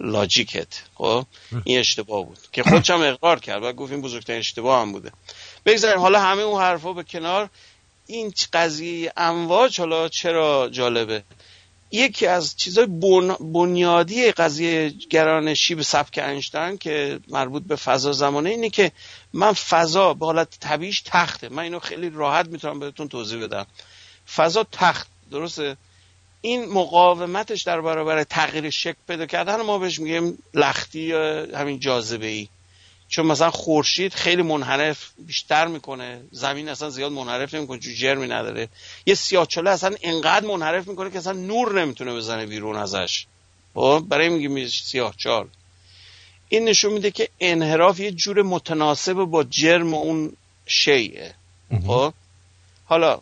لاجیکت. 0.00 0.82
خب 0.94 1.26
این 1.64 1.78
اشتباه 1.78 2.24
بود. 2.26 2.38
که 2.52 2.62
خودش 2.62 2.90
هم 2.90 3.02
اقرار 3.02 3.40
کرد 3.40 3.62
و 3.62 3.72
گفت 3.72 3.92
این 3.92 4.02
بزرگترین 4.02 4.38
اشتباه 4.38 4.80
هم 4.80 4.92
بوده. 4.92 5.12
بگذاریم 5.66 6.00
حالا 6.00 6.20
همه 6.20 6.42
اون 6.42 6.62
حرفا 6.62 6.92
به 6.92 7.02
کنار. 7.02 7.48
این 8.06 8.32
قضیه 8.52 9.12
امواج 9.16 9.80
حالا 9.80 10.08
چرا 10.08 10.68
جالبه؟ 10.72 11.22
یکی 11.90 12.26
از 12.26 12.56
چیزهای 12.56 12.86
بن... 12.86 13.34
بنیادی 13.40 14.32
قضیه 14.32 14.88
گرانشی 15.10 15.74
به 15.74 15.82
سبک 15.82 16.18
اینشتین 16.18 16.78
که 16.78 17.20
مربوط 17.28 17.62
به 17.62 17.76
فضا 17.76 18.12
زمانه 18.12 18.50
اینه 18.50 18.70
که 18.70 18.92
من 19.32 19.52
فضا 19.52 20.14
به 20.14 20.26
حالت 20.26 20.60
طبیعیش 20.60 21.00
تخته. 21.00 21.48
من 21.48 21.62
اینو 21.62 21.78
خیلی 21.78 22.10
راحت 22.10 22.46
می‌تونم 22.46 22.80
بهتون 22.80 23.08
توضیح 23.08 23.42
بدم. 23.42 23.66
فضا 24.36 24.66
تخت 24.72 25.08
درسته؟ 25.30 25.76
این 26.40 26.68
مقاومتش 26.68 27.62
در 27.62 27.80
برابر 27.80 28.24
تغییر 28.24 28.70
شکل 28.70 28.98
پیدا 29.08 29.26
کردن 29.26 29.62
ما 29.62 29.78
بهش 29.78 29.98
میگیم 29.98 30.38
لختی 30.54 31.00
یا 31.00 31.46
همین 31.54 31.80
جاذبه 31.80 32.26
ای 32.26 32.48
چون 33.08 33.26
مثلا 33.26 33.50
خورشید 33.50 34.14
خیلی 34.14 34.42
منحرف 34.42 35.10
بیشتر 35.18 35.66
می‌کنه. 35.66 36.20
زمین 36.30 36.68
اصلا 36.68 36.90
زیاد 36.90 37.12
منحرف 37.12 37.54
نمی‌کنه 37.54 37.78
چون 37.78 37.94
جرمی 37.94 38.26
نداره. 38.26 38.68
یه 39.06 39.14
سیاهچاله 39.14 39.70
اصلا 39.70 39.96
انقدر 40.02 40.46
منحرف 40.46 40.88
می‌کنه 40.88 41.10
که 41.10 41.18
اصلا 41.18 41.32
نور 41.32 41.80
نمی‌تونه 41.80 42.14
بزنه 42.14 42.46
بیرون 42.46 42.76
ازش. 42.76 43.26
خب 43.74 44.04
برای 44.08 44.28
میگیم 44.28 44.68
سیاهچال. 44.68 45.48
این 46.48 46.64
نشون 46.64 46.92
میده 46.92 47.10
که 47.10 47.28
انحراف 47.40 48.00
یه 48.00 48.10
جور 48.10 48.42
متناسب 48.42 49.12
با 49.12 49.44
جرم 49.44 49.94
اون 49.94 50.32
شیء 50.66 51.28
خب 51.86 52.12
حالا 52.84 53.20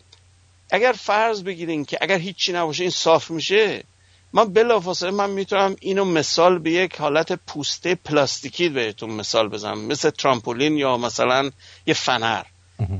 اگر 0.71 0.93
فرض 0.93 1.43
بگیرین 1.43 1.85
که 1.85 1.99
اگر 2.01 2.19
هیچی 2.19 2.53
نباشه 2.53 2.83
این 2.83 2.91
صاف 2.91 3.31
میشه 3.31 3.85
من 4.33 4.53
بلافاصله 4.53 5.11
من 5.11 5.31
می‌تونم 5.31 5.77
اینو 5.81 6.05
مثال 6.05 6.59
به 6.59 6.71
یک 6.71 6.97
حالت 6.97 7.33
پوسته 7.33 7.95
پلاستیکی 7.95 8.69
بهتون 8.69 9.11
مثال 9.11 9.49
بزنم. 9.49 9.81
مثل 9.81 10.11
ترامپولین 10.11 10.77
یا 10.77 10.97
مثلا 10.97 11.51
یه 11.87 11.95
فنر. 11.95 12.43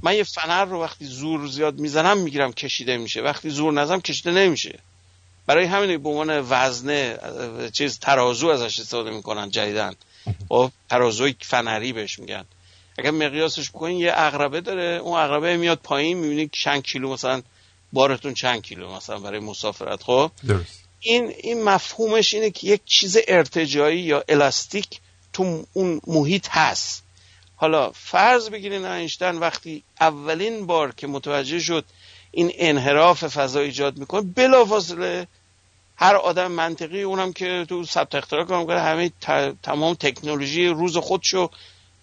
من 0.03 0.15
یه 0.15 0.25
فنر 0.25 0.65
رو 0.65 0.83
وقتی 0.83 1.05
زور 1.05 1.49
زیاد 1.49 1.79
می‌زنم 1.79 2.19
می‌گیرم 2.19 2.53
کشیده 2.53 2.97
میشه. 2.97 3.23
وقتی 3.23 3.51
زور 3.51 3.73
نزنم 3.73 4.01
کشیده 4.01 4.31
نمیشه. 4.31 4.79
برای 5.47 5.65
همین 5.65 6.03
به 6.03 6.09
عنوان 6.09 6.47
وزنه 6.51 7.19
چیز 7.73 7.99
ترازو 7.99 8.49
ازش 8.49 8.81
استفاده 8.81 9.11
می‌کنن 9.11 9.51
جدیدن 9.51 9.95
خب 10.49 10.71
ترازوی 10.91 11.35
فنری 11.41 11.93
بهش 11.93 12.19
میگن. 12.19 12.45
اگر 12.99 13.11
مقیاسش 13.11 13.71
بکنین 13.71 13.99
یه 13.99 14.11
عقربه 14.11 14.61
داره. 14.61 15.01
اون 15.03 15.21
عقربه 15.21 15.57
میاد 15.57 15.79
پایین 15.83 16.19
می‌بینی 16.19 16.51
چند 16.53 16.83
کیلو 16.83 17.13
مثلا 17.13 17.43
بارتون 17.93 18.35
چند 18.35 18.63
کیلو 18.63 18.97
مثلا 18.97 19.19
برای 19.19 19.41
مسافرت. 19.41 20.03
خب؟ 20.03 20.31
درست. 20.49 20.86
این 21.01 21.33
این 21.39 21.63
مفهومش 21.63 22.35
اینه 22.35 22.51
که 22.51 22.67
یک 22.67 22.81
چیز 22.85 23.19
ارتجایی 23.29 24.01
یا 24.01 24.25
الاستیک 24.29 25.01
تو 25.33 25.67
اون 25.73 26.01
محیط 26.07 26.49
هست. 26.51 27.03
حالا 27.57 27.91
فرض 27.91 28.51
بگیرین 28.51 28.85
اینشتین 28.85 29.39
وقتی 29.39 29.83
اولین 30.01 30.67
بار 30.67 30.93
که 30.93 31.07
متوجه 31.07 31.61
شد 31.61 31.85
این 32.31 32.53
انحراف 32.55 33.25
فضا 33.25 33.61
ایجاد 33.61 33.99
می‌کنه 33.99 34.21
بلافاصله 34.21 35.27
هر 35.97 36.17
آدم 36.17 36.53
منطقی 36.53 37.03
اونم 37.03 37.33
که 37.33 37.67
تو 37.69 37.85
ثبت 37.85 38.15
اختراع 38.15 38.45
کار 38.45 38.61
می‌کنه 38.61 38.81
همه 38.81 39.13
تمام 39.63 39.95
تکنولوژی 39.95 40.67
روز 40.67 40.97
خودشو 40.97 41.51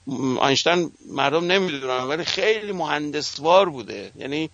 م، 0.07 0.37
اینشتین 0.37 0.91
مردم 1.09 1.51
نمی‌دونن 1.51 2.03
ولی 2.03 2.23
خیلی 2.23 2.71
مهندسوار 2.71 3.69
بوده. 3.69 4.11
یعنی 4.15 4.49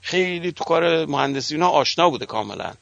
خیلی 0.00 0.52
تو 0.52 0.64
کار 0.64 1.06
مهندسی 1.06 1.54
اینا 1.54 1.68
آشنا 1.68 2.10
بوده 2.10 2.26
کاملا. 2.26 2.72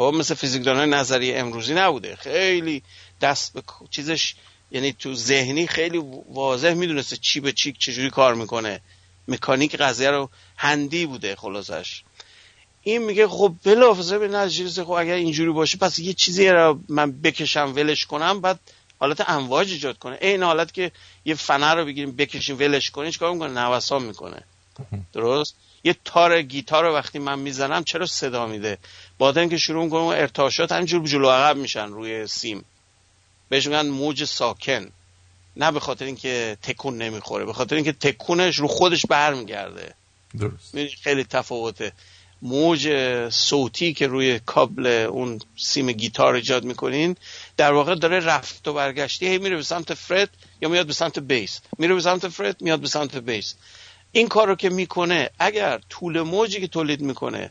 خب 0.00 0.14
مثل 0.14 0.34
فیزیکدانای 0.34 0.86
نظری 0.86 1.34
امروزی 1.34 1.74
نبوده. 1.74 2.16
خیلی 2.16 2.82
دست 3.20 3.52
به 3.52 3.62
چیزش 3.90 4.34
یعنی 4.70 4.92
تو 4.92 5.14
ذهنی 5.14 5.66
خیلی 5.66 6.02
واضح 6.30 6.72
می‌دونسته 6.72 7.16
چی 7.16 7.40
به 7.40 7.52
چی 7.52 7.72
چجوری 7.72 8.10
کار 8.10 8.34
می‌کنه. 8.34 8.80
مکانیک 9.28 9.76
قضیه 9.76 10.10
رو 10.10 10.30
هندی 10.56 11.06
بوده 11.06 11.36
خلاصش. 11.36 12.02
این 12.82 13.02
میگه 13.02 13.28
خب 13.28 13.54
بلافاصله 13.64 14.18
به 14.18 14.28
نتیجه 14.28 14.84
خب 14.84 14.90
اگر 14.90 15.14
اینجوری 15.14 15.50
باشه 15.50 15.78
پس 15.78 15.98
یه 15.98 16.12
چیزی 16.12 16.48
رو 16.48 16.80
من 16.88 17.12
بکشم 17.12 17.72
ولش 17.76 18.06
کنم 18.06 18.40
بعد 18.40 18.60
حالت 19.00 19.30
امواج 19.30 19.72
ایجاد 19.72 19.98
کنه. 19.98 20.18
این 20.20 20.42
حالت 20.42 20.74
که 20.74 20.92
یه 21.24 21.34
فنر 21.34 21.74
رو 21.74 21.84
بگیریم 21.84 22.16
بکشیم 22.16 22.58
ولش 22.58 22.90
کنیم 22.90 23.10
چیکار 23.10 23.32
می‌کنه؟ 23.32 23.60
نوسان 23.60 24.02
می‌کنه. 24.02 24.42
درست؟ 25.12 25.54
یه 25.84 25.96
تار 26.04 26.42
گیتار 26.42 26.84
رو 26.84 26.94
وقتی 26.94 27.18
من 27.18 27.38
می‌زنم 27.38 27.84
چرا 27.84 28.06
صدا 28.06 28.46
میده؟ 28.46 28.78
با 29.18 29.30
اینکه 29.30 29.56
شروع 29.56 29.84
می‌کنم 29.84 30.04
ارتعاشات 30.04 30.72
همینجور 30.72 31.08
جلو 31.08 31.30
عقب 31.30 31.56
میشن 31.56 31.88
روی 31.88 32.26
سیم. 32.26 32.64
بهش 33.48 33.66
میگن 33.66 33.88
موج 33.88 34.24
ساکن. 34.24 34.90
نه 35.56 35.72
به 35.72 35.80
خاطر 35.80 36.04
اینکه 36.04 36.56
تکون 36.62 36.98
نمی‌خوره 36.98 37.44
به 37.44 37.52
خاطر 37.52 37.76
اینکه 37.76 37.92
تکونش 37.92 38.56
رو 38.56 38.68
خودش 38.68 39.06
برمیگرده. 39.06 39.94
درست. 40.38 40.94
خیلی 41.02 41.24
تفاوته. 41.24 41.92
موج 42.42 42.88
صوتی 43.28 43.92
که 43.92 44.06
روی 44.06 44.38
کابل 44.38 44.86
اون 44.86 45.40
سیم 45.56 45.92
گیتار 45.92 46.34
ایجاد 46.34 46.64
می‌کنین 46.64 47.16
در 47.56 47.72
واقع 47.72 47.94
داره 47.94 48.20
رفت 48.20 48.68
و 48.68 48.72
برگشتی 48.72 49.26
هی 49.26 49.38
میره 49.38 49.56
به 49.56 49.62
سمت 49.62 49.94
فرد 49.94 50.30
یا 50.60 50.68
میاد 50.68 50.86
به 50.86 50.92
سمت 50.92 51.18
بیس. 51.18 51.60
میره 51.78 51.94
به 51.94 52.00
سمت 52.00 52.28
فرد 52.28 52.62
میاد 52.62 52.80
به 52.80 52.88
سمت 52.88 53.16
بیس. 53.16 53.54
این 54.12 54.28
کار 54.28 54.48
رو 54.48 54.54
که 54.54 54.68
می‌کنه 54.68 55.30
اگر 55.38 55.80
طول 55.88 56.22
موجی 56.22 56.60
که 56.60 56.66
تولید 56.66 57.00
می‌کنه 57.00 57.50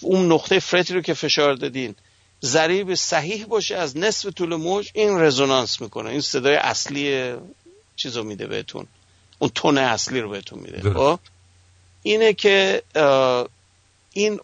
اون 0.00 0.32
نقطه 0.32 0.58
فرتی 0.58 0.94
رو 0.94 1.00
که 1.00 1.14
فشار 1.14 1.54
دادین 1.54 1.94
ضریب 2.42 2.94
صحیح 2.94 3.46
باشه 3.46 3.76
از 3.76 3.96
نصف 3.96 4.28
طول 4.32 4.54
موج 4.54 4.90
این 4.94 5.20
رزونانس 5.20 5.80
می‌کنه. 5.80 6.10
این 6.10 6.20
صدای 6.20 6.54
اصلی 6.54 7.34
چیز 7.96 8.16
رو 8.16 8.24
میده 8.24 8.46
بهتون. 8.46 8.86
اون 9.38 9.50
تون 9.54 9.78
اصلی 9.78 10.20
رو 10.20 10.30
بهتون 10.30 10.58
میده. 10.58 10.94
خب؟ 10.94 11.18
اینه 12.02 12.32
که 12.32 12.82
این 14.12 14.40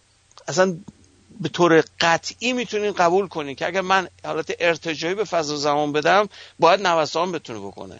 اصلا 0.47 0.77
به 1.39 1.49
طور 1.49 1.83
قطعی 1.99 2.53
می‌تونین 2.53 2.91
قبول 2.91 3.27
کنین 3.27 3.55
که 3.55 3.67
اگر 3.67 3.81
من 3.81 4.07
حالت 4.23 4.55
ارتجایی 4.59 5.15
به 5.15 5.23
فضا 5.23 5.57
زمان 5.57 5.91
بدم 5.91 6.29
باید 6.59 6.87
نوسان 6.87 7.31
بتونه 7.31 7.59
بکنه. 7.59 7.99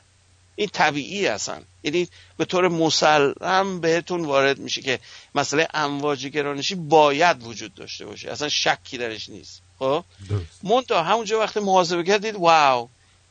این 0.59 0.69
طبیعی 0.69 1.27
هستن. 1.27 1.63
یعنی 1.83 2.07
به 2.37 2.45
طور 2.45 2.67
مسلم 2.67 3.79
بهتون 3.81 4.25
وارد 4.25 4.59
میشه 4.59 4.81
که 4.81 4.99
مسئله 5.35 5.67
امواج 5.73 6.27
گرانشی 6.27 6.75
باید 6.75 7.43
وجود 7.43 7.73
داشته 7.75 8.05
باشه. 8.05 8.31
اصلا 8.31 8.49
شکی 8.49 8.97
درش 8.97 9.29
نیست. 9.29 9.61
خب؟ 9.79 10.03
منتها 10.63 11.03
همونجا 11.03 11.39
وقتی 11.39 11.59
محاسبه 11.59 12.03
کردید 12.03 12.35
واو 12.35 12.89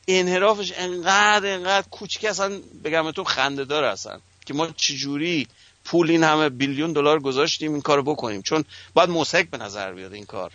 انحرافش 0.09 0.73
انقدر 0.77 1.55
انقدر 1.55 1.89
کوچیک 1.89 2.25
اصلا 2.25 2.61
بگم 2.85 3.05
بهتون 3.05 3.25
خنده 3.25 3.65
دار 3.65 3.85
هستن. 3.85 4.21
که 4.47 4.55
ما 4.55 4.69
چجوری 4.77 5.47
پول 5.85 6.11
این 6.11 6.25
همه 6.25 6.49
بیلیون 6.49 6.93
دلار 6.93 7.21
گذاشتیم 7.21 7.73
این 7.73 7.83
کارو 7.83 8.03
بکنیم. 8.03 8.43
چون 8.43 8.65
باید 8.95 9.11
مسحک 9.11 9.51
به 9.51 9.59
نظر 9.59 9.93
بیاد 9.93 10.13
این 10.13 10.27
کار. 10.27 10.53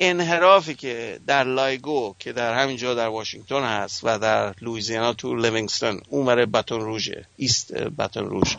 انحرافی 0.00 0.74
که 0.74 1.20
در 1.26 1.44
LIGO 1.44 2.14
که 2.18 2.32
در 2.32 2.62
همین 2.62 2.76
جا 2.76 2.94
در 2.94 3.08
واشنگتن 3.08 3.62
هست 3.62 4.00
و 4.04 4.18
در 4.18 4.54
لویزیانا 4.60 5.12
تو 5.12 5.36
لیوینگستون 5.36 6.00
اون 6.08 6.26
برای 6.26 6.46
باتون 6.46 6.80
روژه 6.80 7.24
ایست 7.36 7.74
باتون 7.74 8.26
روژ 8.26 8.56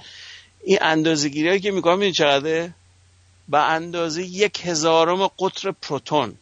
این 0.64 0.78
اندازه 0.82 1.30
گیری 1.30 1.60
که 1.60 1.72
می‌کنم 1.72 2.00
این 2.00 2.12
چقدره؟ 2.12 2.74
به 3.50 3.60
اندازه 3.60 4.24
یک 4.24 4.66
هزارم 4.66 5.28
قطر 5.28 5.72
پروتون. 5.72 6.36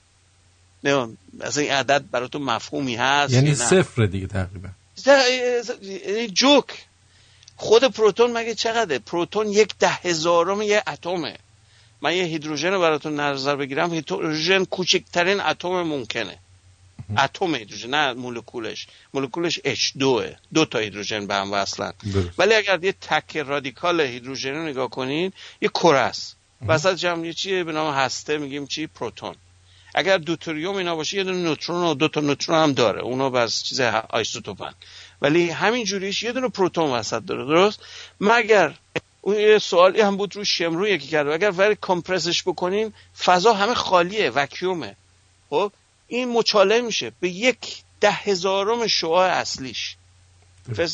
نه 0.83 1.07
اصلا 1.41 1.63
این 1.63 1.71
عدد 1.71 2.03
براتون 2.11 2.41
مفهومی 2.41 2.95
هست 2.95 3.33
یعنی؟ 3.33 3.55
صفر 3.55 4.05
دیگه 4.05 4.27
تقریبا. 4.27 4.69
یعنی 6.07 6.27
جوک. 6.27 6.85
خود 7.55 7.83
پروتون 7.83 8.31
مگه 8.31 8.55
چقدره؟ 8.55 8.99
پروتون 8.99 9.47
یک 9.47 9.75
ده 9.79 9.87
هزارم 9.87 10.61
یه 10.61 10.83
اتمه. 10.87 11.37
من 12.01 12.15
یه 12.15 12.23
هیدروژن 12.23 12.73
رو 12.73 12.81
براتون 12.81 13.19
نظر 13.19 13.55
بگیرم. 13.55 13.93
هیدروژن 13.93 14.65
کوچکترین 14.65 15.41
اتم 15.41 15.83
ممکنه. 15.83 16.37
اتم 17.17 17.55
هیدروژن 17.55 17.89
نه 17.89 18.13
مولکولش. 18.13 18.87
مولکولش 19.13 19.59
H2 19.59 20.01
دو 20.53 20.65
تا 20.65 20.79
هیدروژن 20.79 21.27
به 21.27 21.35
هم 21.35 21.53
وصلن. 21.53 21.93
ولی 22.37 22.53
اگر 22.53 22.83
یه 22.83 22.91
تک 22.91 23.37
رادیکال 23.37 24.01
هیدروژن 24.01 24.51
رو 24.51 24.63
نگاه 24.63 24.89
کنین 24.89 25.33
یه 25.61 25.69
کره 25.69 25.99
است. 25.99 26.35
وسط 26.67 26.95
جمع 26.95 27.25
یه 27.25 27.33
چیه؟ 27.33 27.63
به 27.63 27.71
نام 27.71 27.93
هسته 27.93 28.37
میگیم 28.37 28.67
چی؟ 28.67 28.87
پروتون. 28.87 29.35
اگر 29.95 30.17
دوتریوم 30.17 30.75
اینا 30.75 30.95
باشه 30.95 31.17
یه 31.17 31.23
دونه 31.23 31.37
نوترون 31.37 31.83
و 31.83 31.93
دو 31.93 32.07
تا 32.07 32.21
نوترون 32.21 32.63
هم 32.63 32.73
داره. 32.73 33.01
اونا 33.01 33.29
بس 33.29 33.63
چیز 33.63 33.79
آیسوتوپن. 34.09 34.73
ولی 35.21 35.49
همین 35.49 35.85
جوریش 35.85 36.23
یه 36.23 36.31
دونه 36.31 36.49
پروتون 36.49 36.89
وسط 36.89 37.25
داره. 37.25 37.45
درست؟ 37.45 37.79
مگر 38.21 38.73
اون 39.21 39.35
یه 39.35 39.59
سوالی 39.59 40.01
هم 40.01 40.17
بود 40.17 40.35
رو 40.35 40.43
شمرو 40.43 40.87
یکی 40.87 41.07
کرده 41.07 41.33
اگر 41.33 41.51
ولی 41.51 41.77
کمپرسش 41.81 42.43
بکنیم 42.43 42.93
فضا 43.23 43.53
همه 43.53 43.73
خالیه 43.73 44.29
وکیومه. 44.29 44.95
خب 45.49 45.71
این 46.07 46.29
مچاله 46.29 46.81
میشه 46.81 47.11
به 47.19 47.29
یک 47.29 47.83
ده 48.01 48.11
هزارم 48.11 48.87
شعاع 48.87 49.29
اصلیش. 49.29 49.95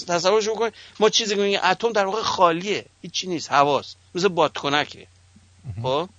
تصورش 0.07 0.49
بکنید 0.49 0.73
ما 0.99 1.09
چیزی 1.09 1.35
که 1.35 1.41
میگیم 1.41 1.59
اتم 1.63 1.91
در 1.91 2.05
واقع 2.05 2.21
خالیه 2.21 2.85
هیچی 3.01 3.27
نیست 3.27 3.51
هواست 3.51 3.97
مثل 4.15 4.27
بادکنکه. 4.27 5.07
خب؟ 5.83 6.09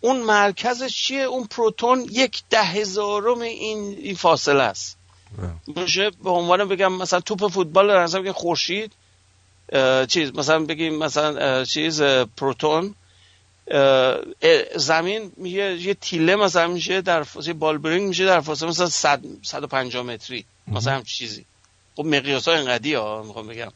اون 0.00 0.20
مرکزش 0.20 0.96
چیه؟ 0.96 1.22
اون 1.22 1.46
پروتون 1.46 2.06
یک 2.10 2.42
ده 2.50 2.62
هزارم 2.62 3.40
این 3.40 3.98
این 3.98 4.14
فاصله 4.14 4.62
است. 4.62 4.96
میشه 5.66 6.10
به 6.10 6.30
عنوان 6.30 6.68
بگم 6.68 6.92
مثلا 6.92 7.20
توپ 7.20 7.48
فوتبال 7.48 7.88
در 7.88 8.02
نظر 8.02 8.20
بگیم 8.20 8.32
خورشید 8.32 8.92
چیز 10.08 10.32
مثلا 10.34 10.64
بگیم 10.64 10.98
مثلا 10.98 11.64
چیز 11.64 12.02
پروتون 12.36 12.94
زمین 14.76 15.32
یه 15.42 15.76
یه 15.80 15.94
تیله 15.94 16.36
مثلا 16.36 16.66
میشه 16.66 17.00
در 17.00 17.22
فاصله 17.22 17.52
بالبرینگ 17.52 18.08
میشه 18.08 18.24
در 18.24 18.40
فاصله 18.40 18.68
مثلا 18.68 18.86
100 18.86 19.20
150 19.42 20.02
متری 20.02 20.44
مثلا 20.68 20.94
هم 20.94 21.02
چیزی. 21.02 21.44
خب 21.96 22.04
مقیاس 22.04 22.48
ها 22.48 22.54
انقدی 22.54 22.94
ها 22.94 23.22
می‌خوام 23.22 23.46
بگم. 23.46 23.72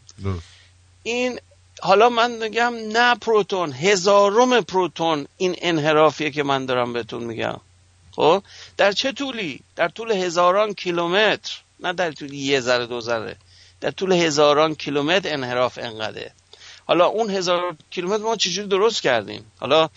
این 1.03 1.39
حالا 1.81 2.09
من 2.09 2.31
میگم 2.31 2.75
نه 2.93 3.15
پروتون 3.15 3.73
هزارم 3.73 4.61
پروتون 4.61 5.27
این 5.37 5.57
انحرافیه 5.63 6.31
که 6.31 6.43
من 6.43 6.67
دارم 6.67 6.93
بهتون 6.93 7.25
میگم. 7.25 7.61
خب؟ 8.13 8.43
در 8.77 8.93
چه 8.93 9.13
طولی؟ 9.13 9.61
در 9.77 9.89
طول 9.89 10.13
هزاران 10.13 10.75
کیلومتر 10.75 11.59
نه 11.81 11.93
در 11.93 12.13
طول 12.13 12.33
یه 12.33 12.61
ذره 12.61 12.87
دو 12.87 13.01
ذره. 13.01 13.37
در 13.83 13.91
طول 13.91 14.13
هزاران 14.13 14.75
کیلومتر 14.75 15.33
انحراف 15.33 15.79
انقدره. 15.83 16.33
حالا 16.87 17.07
اون 17.07 17.31
هزار 17.31 17.77
کیلومتر 17.91 18.23
ما 18.23 18.37
چجوری 18.37 18.69
درست 18.69 19.03
کردیم؟ 19.03 19.45
حالا 19.61 19.89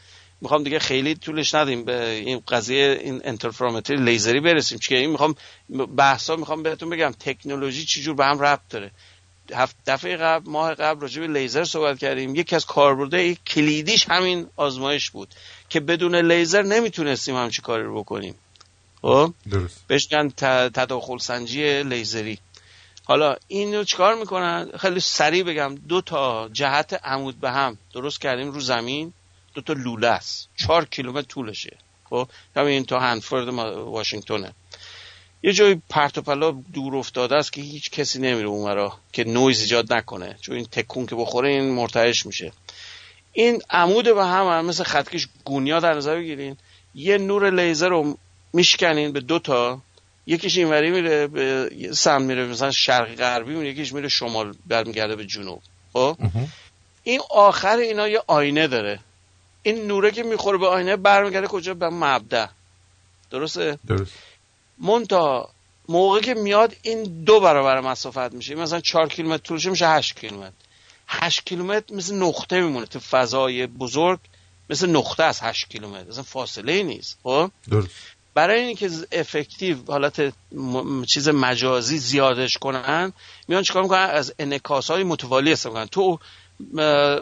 می‌خوام 0.41 0.63
دیگه 0.63 0.79
خیلی 0.79 1.15
طولش 1.15 1.55
ندیم 1.55 1.85
به 1.85 2.09
این 2.09 2.43
قضیه 2.47 2.99
این 3.01 3.21
انترفرومتری 3.23 3.97
لیزری 3.97 4.39
برسیم. 4.39 4.77
چون 4.77 4.97
این 4.97 5.09
می‌خوام 5.09 5.35
بحثا 5.97 6.35
می‌خوام 6.35 6.63
بهتون 6.63 6.89
بگم 6.89 7.13
تکنولوژی 7.19 7.85
چجور 7.85 8.15
به 8.15 8.25
هم 8.25 8.39
ربط 8.39 8.61
داره. 8.69 8.91
هفت 9.53 9.75
دفعه 9.87 10.17
قبل 10.17 10.51
ماه 10.51 10.73
قبل 10.73 11.01
راجع 11.01 11.21
به 11.21 11.27
لیزر 11.27 11.63
صحبت 11.63 11.99
کردیم. 11.99 12.35
یکی 12.35 12.55
از 12.55 12.65
کاربردهای 12.65 13.35
کلیدیش 13.47 14.05
همین 14.09 14.47
آزمایش 14.55 15.09
بود 15.09 15.27
که 15.69 15.79
بدون 15.79 16.15
لیزر 16.15 16.61
نمی‌تونستیم 16.61 17.35
همچی 17.35 17.61
کاری 17.61 17.83
رو 17.83 17.99
بکنیم. 17.99 18.35
خب؟ 19.01 19.33
درست. 19.51 19.83
بهش 19.87 20.07
میگن 20.11 20.29
تداخل 20.69 21.17
سنجی 21.17 21.83
لیزری. 21.83 22.39
حالا 23.05 23.35
اینو 23.47 23.83
چیکار 23.83 24.15
می‌کنن؟ 24.15 24.71
خیلی 24.77 24.99
سریع 24.99 25.43
بگم. 25.43 25.75
دو 25.75 26.01
تا 26.01 26.49
جهت 26.49 27.01
عمود 27.03 27.39
به 27.39 27.51
هم. 27.51 27.77
درست 27.93 28.21
کردیم 28.21 28.51
رو 28.51 28.59
زمین. 28.59 29.13
دو 29.53 29.61
تا 29.61 29.73
لوله 29.73 30.07
است. 30.07 30.49
چهار 30.55 30.85
کیلومتر 30.85 31.27
طولشه. 31.27 31.77
خب؟ 32.09 32.27
همین 32.55 32.85
تا 32.85 32.99
Hanford 32.99 33.47
واشنگتونه 33.47 34.53
یه 35.43 35.53
جای 35.53 35.81
پرت 35.89 36.17
و 36.17 36.21
پلا 36.21 36.51
دور 36.73 36.95
افتاده 36.95 37.35
است 37.35 37.53
که 37.53 37.61
هیچ 37.61 37.89
کسی 37.91 38.19
نمیره 38.19 38.47
اونورا 38.47 38.97
که 39.13 39.23
نویز 39.23 39.61
ایجاد 39.61 39.93
نکنه. 39.93 40.35
چون 40.41 40.55
این 40.55 40.65
تکون 40.65 41.05
که 41.05 41.15
بخوره 41.15 41.49
این 41.49 41.71
مرتعش 41.71 42.25
میشه. 42.25 42.51
این 43.33 43.61
عمود 43.69 44.05
به 44.05 44.25
هم, 44.25 44.47
هم 44.47 44.65
مثل 44.65 44.83
خطکش 44.83 45.27
گونیا 45.43 45.79
در 45.79 45.93
نظر 45.93 46.15
بگیرین. 46.15 46.57
یه 46.95 47.17
نور 47.17 47.49
لیزر 47.49 47.89
رو 47.89 48.17
میشکنین 48.53 49.11
به 49.11 49.19
دو 49.19 49.39
تا. 49.39 49.81
یکیش 50.27 50.57
اینوری 50.57 50.91
میره 50.91 51.27
به 51.27 51.69
سمت 51.93 52.21
میره 52.21 52.47
مثلا 52.47 52.71
شرقی 52.71 53.15
غربی 53.15 53.55
میره 53.55 53.69
یکیش 53.69 53.93
میره 53.93 54.09
شمال 54.09 54.53
برمیگرده 54.65 55.15
به 55.15 55.25
جنوب. 55.25 55.61
خب؟ 55.93 56.17
این 57.03 57.21
آخر 57.29 57.77
اینا 57.77 58.07
یه 58.07 58.21
آینه 58.27 58.67
داره. 58.67 58.99
این 59.63 59.87
نوره 59.87 60.11
که 60.11 60.23
می‌خوره 60.23 60.57
به 60.57 60.67
آینه 60.67 60.95
برمیگرده 60.95 61.47
کجا؟ 61.47 61.73
به 61.73 61.89
مبدا 61.89 62.49
درسته؟ 63.31 63.79
درست. 63.87 64.13
مونتا 64.77 65.49
موقع 65.89 66.19
که 66.19 66.33
میاد 66.33 66.75
این 66.81 67.03
دو 67.03 67.39
برابر 67.39 67.81
مسافت 67.81 68.33
میشه. 68.33 68.55
مثلا 68.55 68.79
چهار 68.79 69.09
کیلومتر 69.09 69.43
طولشه 69.43 69.69
میشه 69.69 69.87
هشت 69.87 70.19
کیلومتر. 70.19 70.53
هشت 71.07 71.45
کیلومتر 71.45 71.95
مثل 71.95 72.15
نقطه 72.15 72.61
میمونه. 72.61 72.85
تو 72.85 72.99
فضای 72.99 73.67
بزرگ 73.67 74.19
مثل 74.69 74.89
نقطه 74.89 75.23
از 75.23 75.39
هشت 75.41 75.69
کیلومتر. 75.69 76.09
مثلا 76.09 76.23
فاصله 76.23 76.71
ای 76.71 76.83
نیست. 76.83 77.17
خب؟ 77.23 77.51
درست. 77.69 78.14
برای 78.35 78.61
اینکه 78.61 78.89
افکتیو 79.11 79.77
حالت 79.87 80.33
م... 80.51 81.03
چیز 81.03 81.29
مجازی 81.29 81.97
زیادش 81.97 82.57
کنن 82.57 83.13
میان 83.47 83.63
چیکار 83.63 83.83
می‌کنن؟ 83.83 83.99
از 83.99 84.33
انکاس 84.39 84.91
های 84.91 85.03
متوالی 85.03 85.51
استفاده 85.51 85.79
می‌کنن. 85.79 85.87
تو 85.87 86.19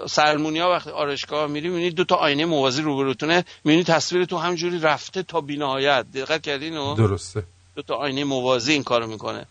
سرمونیا 0.08 0.70
وقتی 0.70 0.90
آرشگاه 0.90 1.48
میری 1.48 1.70
می‌بینی 1.70 1.92
دو 1.92 2.04
تا 2.04 2.16
آینه 2.16 2.46
موازی 2.46 2.82
روبروتونه 2.82 3.46
می‌بینی 3.64 3.84
تصویر 3.84 4.26
تو 4.26 4.38
همجوری 4.38 4.80
رفته 4.80 5.24
تا 5.24 5.42
بینهایت. 5.42 6.06
دقت 6.14 6.42
کردین 6.42 6.78
و 6.78 6.96
درسته. 6.96 7.44
دو 7.76 7.82
تا 7.82 7.96
آینه 7.96 8.24
موازی 8.24 8.74
این 8.74 8.84
کارو 8.84 9.08
می‌کنه. 9.08 9.46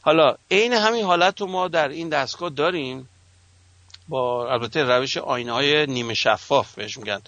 حالا 0.00 0.34
عین 0.50 0.72
همین 0.72 1.04
حالت 1.04 1.40
رو 1.40 1.46
ما 1.46 1.68
در 1.68 1.88
این 1.88 2.08
دستگاه 2.08 2.50
داریم. 2.50 3.08
با 4.08 4.52
البته 4.52 4.82
روش 4.82 5.16
آینه 5.16 5.52
های 5.52 5.86
نیمه 5.86 6.14
شفاف 6.14 6.74
بهش 6.74 6.96
میگن. 6.96 7.20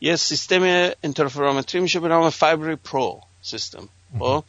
یه 0.00 0.16
سیستم 0.16 0.90
interferometry 1.02 1.80
میشه 1.80 2.00
به 2.00 2.08
نام 2.08 2.30
Fabry-Pérot 2.30 3.20
system. 3.42 3.88
خب؟ 4.18 4.44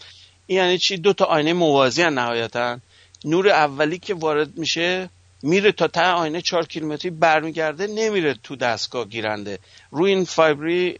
این 0.47 0.57
یعنی 0.57 0.77
چی؟ 0.77 0.97
دو 0.97 1.13
تا 1.13 1.25
آینه 1.25 1.53
موازی 1.53 2.01
هن 2.01 2.13
نهایتا. 2.13 2.79
نور 3.25 3.49
اولی 3.49 3.99
که 3.99 4.13
وارد 4.13 4.57
میشه 4.57 5.09
میره 5.43 5.71
تا 5.71 5.87
ته 5.87 6.11
آینه 6.11 6.41
چهار 6.41 6.65
کیلومتری 6.65 7.11
برمیگرده 7.11 7.87
نمیره 7.87 8.33
تو 8.43 8.55
دستگاه 8.55 9.05
گیرنده. 9.05 9.59
روی 9.91 10.11
این 10.11 10.25
Fabry 10.25 10.99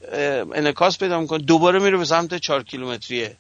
انعکاس 0.54 0.98
پیدا 0.98 1.20
می‌کنه 1.20 1.44
دوباره 1.44 1.80
میره 1.80 1.98
به 1.98 2.06
سمت 2.06 2.34
چهار 2.38 2.64
کیلومتریه. 2.64 3.38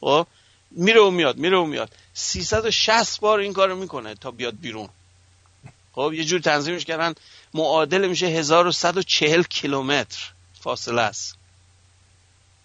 خب؟ 0.00 0.26
میره 0.70 1.00
و 1.00 1.10
میاد 1.10 1.36
میره 1.36 1.58
و 1.58 1.64
میاد. 1.64 1.90
360 2.14 3.20
بار 3.20 3.38
این 3.38 3.52
کارو 3.52 3.76
می‌کنه 3.76 4.14
تا 4.14 4.30
بیاد 4.30 4.54
بیرون. 4.60 4.88
خب؟ 5.92 6.12
یه 6.14 6.24
جور 6.24 6.40
تنظیمش 6.40 6.84
کردن 6.84 7.14
معادل 7.54 8.08
میشه 8.08 8.26
1140 8.26 9.42
کیلومتر. 9.42 10.33
فاصله 10.64 11.02
است. 11.02 11.36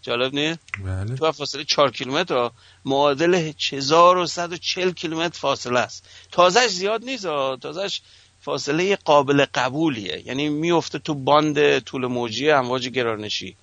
جالب 0.02 0.34
نیست؟ 0.34 0.60
بله. 0.86 1.16
تو 1.16 1.32
فاصله 1.32 1.64
4 1.64 1.92
کیلومتر 1.92 2.50
معادل 2.86 3.52
1140 3.72 4.92
کیلومتر 4.92 5.40
فاصله 5.40 5.80
است. 5.80 6.06
تازهش 6.32 6.72
زیاد 6.72 7.04
نیست 7.04 7.26
ها. 7.26 7.58
تازهش 7.62 8.02
فاصله 8.42 8.96
قابل 8.96 9.46
قبولیه. 9.54 10.24
یعنی 10.26 10.50
میفته 10.50 11.00
تو 11.00 11.14
باند 11.14 11.80
طول 11.80 12.06
موجی 12.06 12.52
امواج 12.52 12.90
گرانشی. 12.90 13.56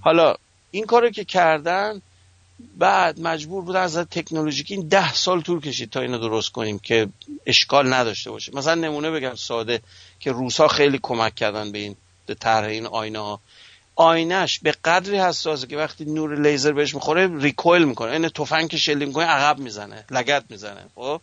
حالا 0.00 0.34
این 0.70 0.86
کارو 0.86 1.10
که 1.10 1.24
کردن 1.24 2.02
بعد 2.76 3.20
مجبور 3.20 3.64
بودن 3.64 3.80
از 3.80 3.96
تکنولوژیکی 3.96 4.74
این 4.74 4.88
ده 4.88 5.12
سال 5.12 5.40
طول 5.40 5.60
کشید 5.60 5.90
تا 5.90 6.00
اینو 6.00 6.18
درست 6.18 6.52
کنیم 6.52 6.78
که 6.78 7.08
اشکال 7.46 7.92
نداشته 7.92 8.30
باشه. 8.30 8.54
مثلا 8.54 8.74
نمونه 8.74 9.10
بگم 9.10 9.34
ساده 9.34 9.80
که 10.20 10.32
روسا 10.32 10.68
خیلی 10.68 10.98
کمک 11.02 11.34
کردن 11.34 11.72
به 11.72 11.78
این 11.78 11.96
به 12.26 12.34
طرح 12.34 12.66
این 12.66 12.86
آینه 12.86 13.18
ها. 13.18 13.40
آینش 13.96 14.58
به 14.58 14.72
قدری 14.84 15.18
حساسه 15.18 15.66
که 15.66 15.76
وقتی 15.76 16.04
نور 16.04 16.40
لیزر 16.40 16.72
بهش 16.72 16.94
می‌خوره 16.94 17.38
ریکویل 17.38 17.84
می‌کنه. 17.84 18.12
این 18.12 18.28
تفنگ 18.28 18.70
که 18.70 18.76
شلیک 18.76 19.08
می‌کنه 19.08 19.24
عقب 19.24 19.58
می‌زنه 19.58 20.04
لگت 20.10 20.44
می‌زنه. 20.48 20.84
خب؟ 20.94 21.20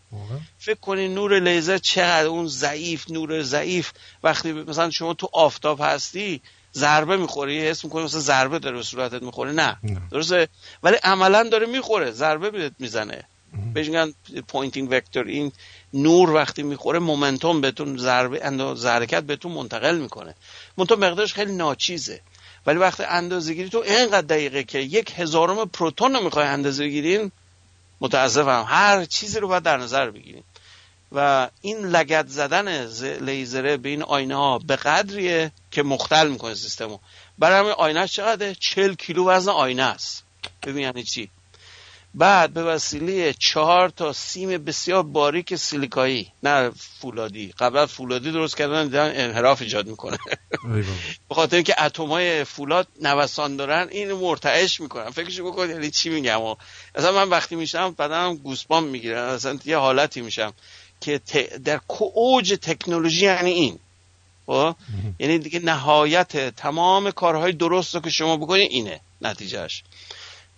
فکر 0.60 0.80
کنی 0.80 1.08
نور 1.08 1.40
لیزر 1.40 1.78
چقدر 1.78 2.28
اون 2.28 2.48
ضعیف 2.48 3.12
نور 3.12 3.42
ضعیف. 3.44 3.92
وقتی 4.24 4.52
مثلا 4.52 4.90
شما 4.90 5.14
تو 5.14 5.30
آفتاب 5.34 5.80
هستی 5.82 6.42
ضربه 6.74 7.18
می‌خوری 7.18 7.68
حس 7.68 7.84
می‌کنی 7.86 8.04
مثلا 8.04 8.20
ضربه 8.20 8.60
داره 8.60 8.78
به 8.78 8.84
صورتت 8.84 9.24
می‌خوره. 9.24 9.52
نه. 9.52 9.78
نه. 9.84 10.02
درسته؟ 10.12 10.48
ولی 10.84 10.96
عملا 11.04 11.44
داره 11.44 11.66
می‌خوره 11.66 12.12
ضربه 12.12 12.50
بهت 12.52 12.74
می‌زنه. 12.80 13.24
بهش 13.74 13.88
میگن 13.88 14.14
Poynting 14.48 14.88
vector 14.92 15.28
این 15.28 15.52
نور 15.94 16.30
وقتی 16.30 16.64
می‌خوره 16.64 17.00
momentum 17.00 17.62
بهتون 17.62 17.98
ضربه 17.98 18.40
حرکت 18.86 19.24
بهتون 19.24 19.52
منتقل 19.52 19.98
می‌کنه. 19.98 20.36
منتها 20.78 20.98
مقدارش 20.98 21.34
خیلی 21.34 21.52
ناچیزه. 21.52 22.22
ولی 22.70 22.80
وقتی 22.80 23.04
اندازه 23.04 23.54
گیری 23.54 23.70
تو 23.70 23.78
اینقدر 23.78 24.22
دقیقه 24.22 24.64
که 24.64 24.80
یک 24.80 25.14
هزارم 25.20 25.70
پروتون 25.70 26.14
رو 26.14 26.24
می‌خوای 26.24 26.46
اندازه 26.46 26.84
بگیرین 26.84 27.32
متاسفم 28.02 28.66
هر 28.68 29.06
چیزی 29.06 29.40
رو 29.40 29.48
باید 29.48 29.64
در 29.64 29.78
نظر 29.78 30.12
بگیریم 30.12 30.44
و 31.12 31.50
این 31.62 31.78
لگت 31.78 32.28
زدن 32.28 32.86
لیزره 33.22 33.78
به 33.78 33.90
این 33.90 34.04
آینه 34.04 34.36
ها 34.36 34.60
به 34.60 34.76
قدریه 34.76 35.52
که 35.72 35.84
مختل 35.84 36.28
می‌کنه 36.28 36.56
سیستمو. 36.56 37.00
برای 37.40 37.60
همین 37.60 37.72
آینه 37.72 38.08
چقدره؟ 38.08 38.56
40 38.56 38.94
کیلو 38.94 39.30
وزن 39.30 39.52
آینه 39.52 39.84
است. 39.84 40.24
ببین 40.64 40.84
یعنی 40.84 41.04
چی؟ 41.04 41.30
بعد 42.14 42.54
به 42.54 42.64
وسیله 42.64 43.34
چهار 43.34 43.90
تا 43.90 44.14
سیم 44.14 44.50
بسیار 44.50 45.04
باریک 45.04 45.56
سیلیکایی 45.56 46.32
نه 46.44 46.70
فولادی. 46.70 47.54
قبلا 47.60 47.86
فولادی 47.86 48.32
درست 48.32 48.58
کردن 48.58 48.84
دیدن 48.84 49.12
انحراف 49.16 49.62
ایجاد 49.62 49.88
می‌کنه. 49.88 50.18
به 51.30 51.36
خاطر 51.36 51.56
اینکه 51.56 51.84
اتمای 51.84 52.44
فولاد 52.44 52.88
نوسان 53.02 53.56
دارن 53.56 53.88
اینو 53.92 54.20
مرتعش 54.20 54.80
می‌کنن. 54.80 55.10
فکرشو 55.10 55.52
بکن 55.52 55.70
یعنی 55.70 55.92
چی 55.92 56.10
میگم. 56.10 56.42
و 56.42 56.56
اصلا 56.96 57.12
من 57.12 57.30
وقتی 57.30 57.56
میشم 57.56 57.96
بدنم 58.00 58.36
گوسپام 58.36 58.84
می‌گیره. 58.84 59.20
اصلا 59.20 59.60
یه 59.66 59.78
حالتی 59.78 60.22
میشم 60.22 60.54
که 61.02 61.22
در 61.66 61.82
اوج 62.14 62.58
تکنولوژی 62.62 63.26
یعنی 63.26 63.52
این. 63.52 63.80
خب؟ 64.46 64.76
یعنی 65.20 65.40
دیگه 65.40 65.60
نهایت 65.60 66.56
تمام 66.56 67.12
کارهای 67.12 67.52
درست 67.52 67.96
رو 67.96 68.02
که 68.02 68.10
شما 68.10 68.38
بکنید 68.38 68.72
اینه 68.72 69.00
نتیجهش. 69.22 69.84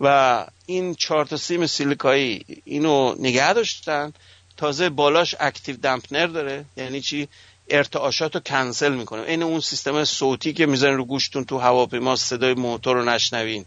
و 0.03 0.45
این 0.65 0.95
چهار 0.95 1.25
تا 1.25 1.37
سیم 1.37 1.67
سیلیکایی 1.67 2.45
اینو 2.65 3.15
نگه 3.19 3.53
داشتن. 3.53 4.13
تازه 4.57 4.89
بالاش 4.89 5.35
اکتیو 5.39 5.77
دمپنر 5.77 6.27
داره. 6.27 6.65
یعنی 6.77 7.01
چی؟ 7.01 7.27
ارتعاشات 7.69 8.35
رو 8.35 8.41
کنسل 8.41 8.93
می‌کنه. 8.93 9.21
این 9.21 9.43
اون 9.43 9.59
سیستم 9.59 10.03
صوتی 10.03 10.53
که 10.53 10.65
می‌زنین 10.65 10.97
رو 10.97 11.05
گوشتون 11.05 11.43
تو 11.45 11.57
هواپیما 11.57 12.15
صدای 12.15 12.53
موتور 12.53 12.95
رو 12.97 13.05
نشنوین. 13.05 13.65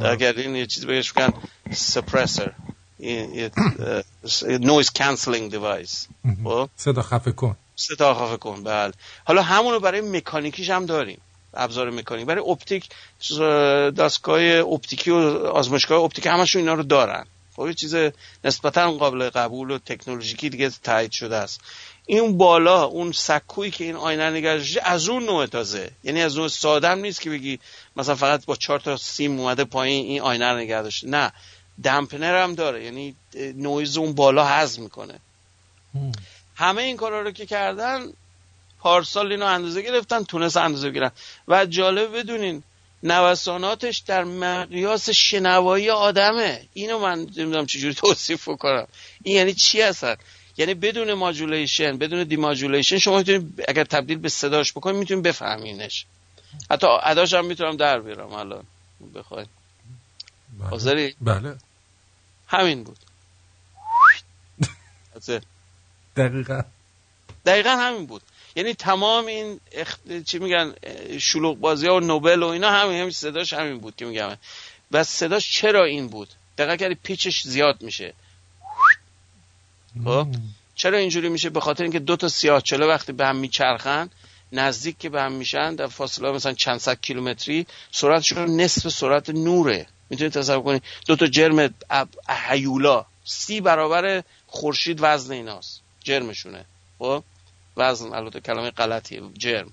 درک 0.00 0.16
کردین 0.16 0.56
یه 0.56 0.66
چیزی 0.66 0.86
بهش 0.86 1.16
میگن 1.16 1.32
suppressor 1.72 2.52
noise 4.42 4.90
cancelling 4.90 5.50
device 5.50 6.06
صدا 6.76 7.02
خفه 7.02 7.32
کن. 7.32 7.56
صدا 7.76 8.14
خفه 8.14 8.36
کن. 8.36 8.64
بله. 8.64 8.92
حالا 9.24 9.42
همونو 9.42 9.80
برای 9.80 10.00
مکانیکیش 10.00 10.70
هم 10.70 10.86
داریم. 10.86 11.20
ابزار 11.54 11.90
مکانیک. 11.90 12.26
برای 12.26 12.44
اپتیک 12.46 12.88
دستگاه 13.98 14.40
اپتیکی 14.42 15.10
و 15.10 15.16
آزمایشگاه 15.46 16.02
اپتیک 16.02 16.26
همشون 16.26 16.60
اینا 16.60 16.74
رو 16.74 16.82
دارن. 16.82 17.26
خب 17.56 17.66
یه 17.66 17.74
چیز 17.74 17.94
نسبتا 18.44 18.92
قابل 18.92 19.30
قبول 19.30 19.70
و 19.70 19.78
تکنولوژیکی 19.78 20.48
دیگه 20.50 20.70
تایید 20.82 21.12
شده 21.12 21.36
است. 21.36 21.60
این 22.06 22.38
بالا 22.38 22.84
اون 22.84 23.12
سکویی 23.12 23.70
که 23.70 23.84
این 23.84 23.96
آینه 23.96 24.30
نگه 24.30 24.54
داشته 24.54 24.80
از 24.84 25.08
اون 25.08 25.24
نوع 25.24 25.46
تازه. 25.46 25.90
یعنی 26.04 26.22
از 26.22 26.38
اون 26.38 26.48
ساده 26.48 26.88
هم 26.88 26.98
نیست 26.98 27.20
که 27.20 27.30
بگی 27.30 27.58
مثلا 27.96 28.14
فقط 28.14 28.44
با 28.44 28.56
چهار 28.56 28.80
تا 28.80 28.96
سیم 28.96 29.40
اومده 29.40 29.64
پایین 29.64 30.04
این 30.04 30.20
آینه 30.20 30.52
رو 30.52 30.58
نگه 30.58 30.82
داشته. 30.82 31.08
نه. 31.08 31.32
damper 31.82 32.42
هم 32.42 32.54
داره. 32.54 32.84
یعنی 32.84 33.16
نویز 33.34 33.96
اون 33.96 34.12
بالا 34.12 34.46
حذف 34.46 34.78
می‌کنه. 34.78 35.18
همه 36.54 36.82
این 36.82 36.96
کارا 36.96 37.22
رو 37.22 37.30
که 37.30 37.46
کردن 37.46 38.12
پارسال 38.78 39.32
اینو 39.32 39.46
اندازه 39.46 39.82
گرفتن 39.82 40.24
تونست 40.24 40.56
اندازه 40.56 40.90
بگیرن. 40.90 41.10
و 41.48 41.66
جالب 41.66 42.16
بدونین 42.18 42.62
نوساناتش 43.02 43.98
در 43.98 44.24
مقیاس 44.24 45.10
شنوایی 45.10 45.90
آدمه. 45.90 46.68
اینو 46.72 46.98
من 46.98 47.18
نمی‌دونم 47.18 47.66
چجوری 47.66 47.94
توصیف 47.94 48.48
کنم 48.48 48.86
این 49.22 49.36
یعنی 49.36 49.54
چی 49.54 49.80
هستن 49.80 50.16
یعنی 50.56 50.74
بدون 50.74 51.14
modulation 51.14 51.98
بدون 51.98 52.24
demodulation 52.24 52.98
شما 52.98 53.18
می‌تونید 53.18 53.64
اگر 53.68 53.84
تبدیل 53.84 54.18
به 54.18 54.28
صداش 54.28 54.72
بکنید 54.72 54.96
می‌تونید 54.96 55.24
بفهمینش. 55.24 56.06
حتی 56.70 56.86
اداش 57.02 57.34
هم 57.34 57.46
می‌تونم 57.46 57.76
در 57.76 58.00
بیارم 58.00 58.32
الان. 58.32 58.64
بخواید 59.14 59.48
بله. 60.58 61.14
بله. 61.20 61.56
همین 62.46 62.84
بود. 62.84 62.98
دقیقا. 66.16 66.62
دقیقا 67.46 67.70
همین 67.70 68.06
بود. 68.06 68.22
یعنی 68.58 68.74
تمام 68.74 69.26
این 69.26 69.60
اخ... 69.72 69.96
چی 70.26 70.38
میگن 70.38 70.74
شلوغ 71.18 71.58
بازی 71.58 71.86
ها 71.86 71.96
و 71.96 72.00
نوبل 72.00 72.42
و 72.42 72.46
اینا 72.46 72.70
همین 72.70 73.00
همین 73.00 73.10
صداش 73.10 73.52
همین 73.52 73.78
بود 73.78 73.96
که 73.96 74.04
میگم. 74.04 74.36
و 74.92 75.04
صداش 75.04 75.52
چرا 75.52 75.84
این 75.84 76.08
بود؟ 76.08 76.28
دقیقا 76.58 76.76
کردی 76.76 76.94
پیچش 76.94 77.42
زیاد 77.42 77.82
میشه. 77.82 78.14
خب؟ 80.04 80.26
چرا 80.74 80.98
اینجوری 80.98 81.28
میشه؟ 81.28 81.50
به 81.50 81.60
خاطر 81.60 81.82
اینکه 81.82 81.98
دو 81.98 82.16
تا 82.16 82.28
سیاه 82.28 82.60
چلو 82.60 82.88
وقتی 82.88 83.12
به 83.12 83.26
هم 83.26 83.36
میچرخن 83.36 84.10
نزدیک 84.52 84.98
که 84.98 85.08
به 85.08 85.22
هم 85.22 85.32
میشن 85.32 85.74
در 85.74 85.86
فاصله 85.86 86.30
مثلا 86.30 86.52
چند 86.52 86.78
صد 86.78 87.00
کیلومتری 87.00 87.66
سرعتشون 87.92 88.60
نصف 88.60 88.88
سرعت 88.88 89.30
نوره. 89.30 89.86
می‌تونید 90.10 90.32
تصور 90.32 90.62
کنید 90.62 90.82
دو 91.06 91.16
تا 91.16 91.26
جرم 91.26 91.74
هیولا 92.48 93.06
سی 93.24 93.60
برابر 93.60 94.22
خورشید 94.46 94.98
وزن 95.00 95.32
ایناست 95.32 95.80
جرمشونه. 96.04 96.64
خب؟ 96.98 97.22
وزن 97.78 98.14
البته 98.14 98.40
کلمه 98.40 98.70
غلطیه 98.70 99.22
جرم. 99.38 99.72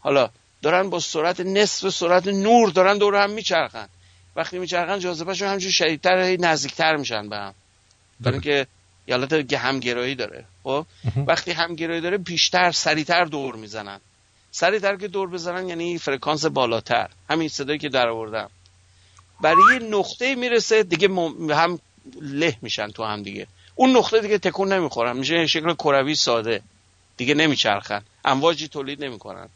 حالا 0.00 0.30
دارن 0.62 0.90
با 0.90 1.00
سرعت 1.00 1.40
نصف 1.40 1.88
سرعت 1.88 2.26
نور 2.26 2.70
دارن 2.70 2.98
دور 2.98 3.22
هم 3.22 3.30
میچرخن. 3.30 3.88
وقتی 4.36 4.58
میچرخن 4.58 4.98
جاذبهشون 4.98 5.48
همجور 5.48 5.70
شدیدتر 5.70 6.36
نزدیکتر 6.36 6.96
میشن 6.96 7.28
به 7.28 7.36
هم. 7.36 7.54
برای 8.20 8.34
اینکه 8.34 8.66
یه 9.06 9.16
حالت 9.16 9.52
همگرایی 9.54 10.14
داره. 10.14 10.44
خب؟ 10.62 10.86
وقتی 11.26 11.50
همگرایی 11.50 12.00
داره 12.00 12.18
بیشتر 12.18 12.72
سریعتر 12.72 13.24
دور 13.24 13.56
می‌زنن. 13.56 14.00
سریعتر 14.50 14.96
که 14.96 15.08
دور 15.08 15.30
بزنن 15.30 15.68
یعنی 15.68 15.98
فرکانس 15.98 16.44
بالاتر. 16.44 17.10
همین 17.30 17.48
صدایی 17.48 17.78
که 17.78 17.88
در 17.88 18.08
آوردم. 18.08 18.50
برای 19.40 19.74
یه 19.74 19.78
نقطه 19.78 20.34
می‌رسه 20.34 20.82
دیگه 20.82 21.08
هم 21.54 21.78
له 22.20 22.56
میشن 22.62 22.88
تو 22.88 23.04
هم 23.04 23.22
دیگه. 23.22 23.46
اون 23.74 23.96
نقطه 23.96 24.20
دیگه 24.20 24.38
تکون 24.38 24.72
نمی‌خورن. 24.72 25.16
میشه 25.16 25.46
شکل 25.46 25.74
کروی 25.74 26.14
ساده. 26.14 26.62
دیگه 27.18 27.34
نمیچرخن. 27.34 28.02
امواجی 28.24 28.68
تولید 28.68 29.04
نمی‌کنن. 29.04 29.48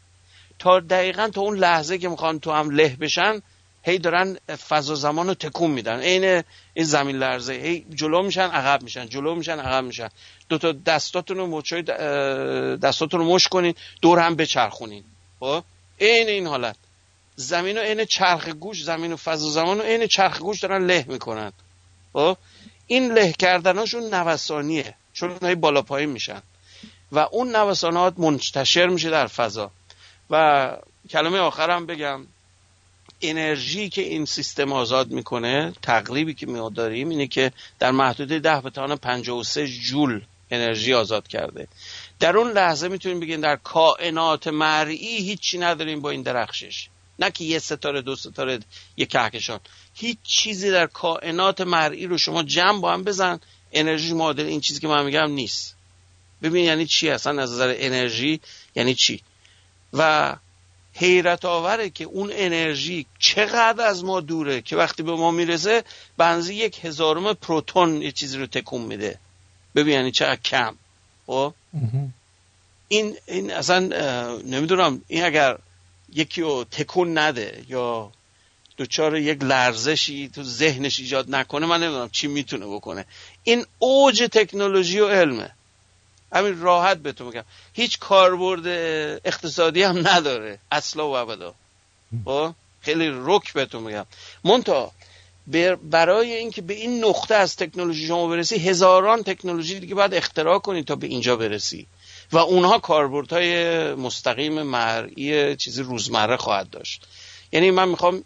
تا 0.59 0.79
دقیقا 0.79 1.29
تا 1.29 1.41
اون 1.41 1.57
لحظه 1.57 1.97
که 1.97 2.09
می‌خوان 2.09 2.39
تو 2.39 2.51
هم 2.51 2.69
له 2.69 2.97
بشن 2.99 3.41
هی 3.83 3.97
دارن 3.97 4.37
فضا 4.69 4.95
زمان 4.95 5.27
رو 5.27 5.33
تکون 5.33 5.71
میدن. 5.71 5.99
عین 5.99 6.43
این 6.73 6.85
زمین 6.85 7.15
لرزه. 7.15 7.53
هی 7.53 7.85
جلو 7.95 8.23
میشن 8.23 8.49
عقب 8.49 8.83
میشن. 8.83 9.05
جلو 9.05 9.35
میشن 9.35 9.59
عقب 9.59 9.83
میشن. 9.83 10.09
دو 10.49 10.57
تا 10.57 10.71
دستاتون 10.71 11.37
رو 11.37 11.47
مچای 11.47 11.81
دستاتون 12.77 13.19
رو 13.19 13.25
مش 13.35 13.47
کنین 13.47 13.75
دور 14.01 14.19
هم 14.19 14.35
بچرخونین. 14.35 15.03
خب؟ 15.39 15.63
عین 16.01 16.27
این 16.27 16.47
حالت. 16.47 16.75
زمین 17.35 17.77
و 17.77 17.81
عین 17.81 18.05
چرخ 18.05 18.49
گوش 18.49 18.83
زمین 18.83 19.13
و 19.13 19.15
فضا 19.15 19.49
زمان 19.49 19.79
و 19.79 19.83
عین 19.83 20.07
چرخ 20.07 20.39
گوش 20.39 20.59
دارن 20.59 20.85
له 20.85 21.05
می‌کنن. 21.07 21.51
خب؟ 22.13 22.37
این 22.87 23.13
له 23.13 23.31
کردناشون 23.31 24.13
نوسانیه. 24.13 24.95
چون 25.13 25.55
بالا 25.55 25.81
پایین 25.81 26.09
میشن. 26.09 26.41
و 27.13 27.19
اون 27.19 27.55
نوسانات 27.55 28.13
منتشر 28.17 28.87
میشه 28.87 29.09
در 29.09 29.27
فضا. 29.27 29.71
و 30.29 30.77
کلمه 31.09 31.39
آخرم 31.39 31.85
بگم 31.85 32.27
انرژی 33.21 33.89
که 33.89 34.01
این 34.01 34.25
سیستم 34.25 34.73
آزاد 34.73 35.11
می‌کنه 35.11 35.73
تقریبی 35.81 36.33
که 36.33 36.47
ما 36.47 36.69
داریم 36.69 37.09
اینه 37.09 37.27
که 37.27 37.51
در 37.79 37.91
محدوده 37.91 38.39
10 38.39 38.61
به 38.61 38.69
توان 38.69 38.95
53 38.95 39.67
جول 39.67 40.21
انرژی 40.51 40.93
آزاد 40.93 41.27
کرده. 41.27 41.67
در 42.19 42.37
اون 42.37 42.51
لحظه 42.51 42.87
می‌تونیم 42.87 43.19
بگیم 43.19 43.41
در 43.41 43.55
کائنات 43.55 44.47
مرئی 44.47 45.17
هیچی 45.17 45.57
نداریم 45.57 46.01
با 46.01 46.09
این 46.09 46.21
درخشش. 46.21 46.89
نه 47.19 47.31
که 47.31 47.43
یه 47.43 47.59
ستاره 47.59 48.01
دو 48.01 48.15
ستاره 48.15 48.59
یه 48.97 49.05
کهکشان. 49.05 49.59
هیچ 49.93 50.17
چیزی 50.23 50.71
در 50.71 50.87
کائنات 50.87 51.61
مرئی 51.61 52.07
رو 52.07 52.17
شما 52.17 52.43
جمع 52.43 52.81
با 52.81 52.93
هم 52.93 53.03
بزن 53.03 53.39
انرژی 53.71 54.13
معادل 54.13 54.45
این 54.45 54.61
چیزی 54.61 54.79
که 54.79 54.87
من 54.87 55.05
میگم 55.05 55.31
نیست. 55.31 55.72
ببین 56.43 56.65
یعنی 56.65 56.85
چی 56.85 57.09
اصلا 57.09 57.41
از 57.43 57.51
نظر 57.51 57.75
انرژی؟ 57.77 58.39
یعنی 58.75 58.95
چی؟ 58.95 59.21
و 59.93 60.35
حیرت 60.93 61.45
آوره 61.45 61.89
که 61.89 62.03
اون 62.03 62.31
انرژی 62.33 63.05
چقدر 63.19 63.87
از 63.87 64.03
ما 64.03 64.21
دوره 64.21 64.61
که 64.61 64.75
وقتی 64.75 65.03
به 65.03 65.11
ما 65.11 65.31
می‌رسه 65.31 65.83
بنزی 66.17 66.55
یک 66.55 66.85
هزارم 66.85 67.33
پروتون 67.33 68.01
یه 68.01 68.11
چیزی 68.11 68.37
رو 68.37 68.47
تکون 68.47 68.81
میده. 68.81 69.19
ببین 69.75 69.93
یعنی 69.93 70.11
چقدر 70.11 70.41
کم. 70.41 70.75
خب؟ 71.27 71.53
این 72.87 73.15
این 73.27 73.51
اصلا 73.51 73.79
نمی‌دونم 74.45 75.01
این 75.07 75.23
اگر 75.23 75.57
یکی 76.13 76.41
رو 76.41 76.65
تکون 76.71 77.17
نده 77.17 77.63
یا 77.69 78.11
دچار 78.77 79.17
یک 79.17 79.43
لرزشی 79.43 80.29
تو 80.29 80.43
ذهنش 80.43 80.99
ایجاد 80.99 81.35
نکنه 81.35 81.65
من 81.65 81.83
نمی‌دونم 81.83 82.09
چی 82.09 82.27
می‌تونه 82.27 82.65
بکنه. 82.65 83.05
این 83.43 83.65
اوج 83.79 84.27
تکنولوژی 84.31 84.99
و 84.99 85.07
علمه. 85.07 85.51
همین 86.33 86.61
راحت 86.61 86.97
بهتون 86.97 87.27
میگم. 87.27 87.43
هیچ 87.73 87.99
کاربرد 87.99 88.67
اقتصادی 89.25 89.83
هم 89.83 90.07
نداره. 90.07 90.59
اصلا 90.71 91.09
و 91.09 91.15
ابدا. 91.15 91.53
خب؟ 92.25 92.53
خیلی 92.81 93.11
رک 93.13 93.53
بهتون 93.53 93.83
میگم. 93.83 94.05
مونتا 94.43 94.91
برای 95.83 96.33
اینکه 96.33 96.61
به 96.61 96.73
این 96.73 97.05
نقطه 97.05 97.35
از 97.35 97.55
تکنولوژی 97.55 98.07
شما 98.07 98.27
برسی 98.27 98.55
هزاران 98.55 99.23
تکنولوژی 99.23 99.79
دیگه 99.79 99.95
باید 99.95 100.13
اختراع 100.13 100.59
کنید 100.59 100.85
تا 100.85 100.95
به 100.95 101.07
اینجا 101.07 101.35
برسی. 101.35 101.87
و 102.31 102.37
اونها 102.37 102.79
کاربردهای 102.79 103.93
مستقیم 103.93 104.61
مرئی 104.61 105.55
چیزی 105.55 105.83
روزمره 105.83 106.37
خواهد 106.37 106.69
داشت. 106.69 107.07
یعنی 107.51 107.71
من 107.71 107.89
می‌خوام 107.89 108.23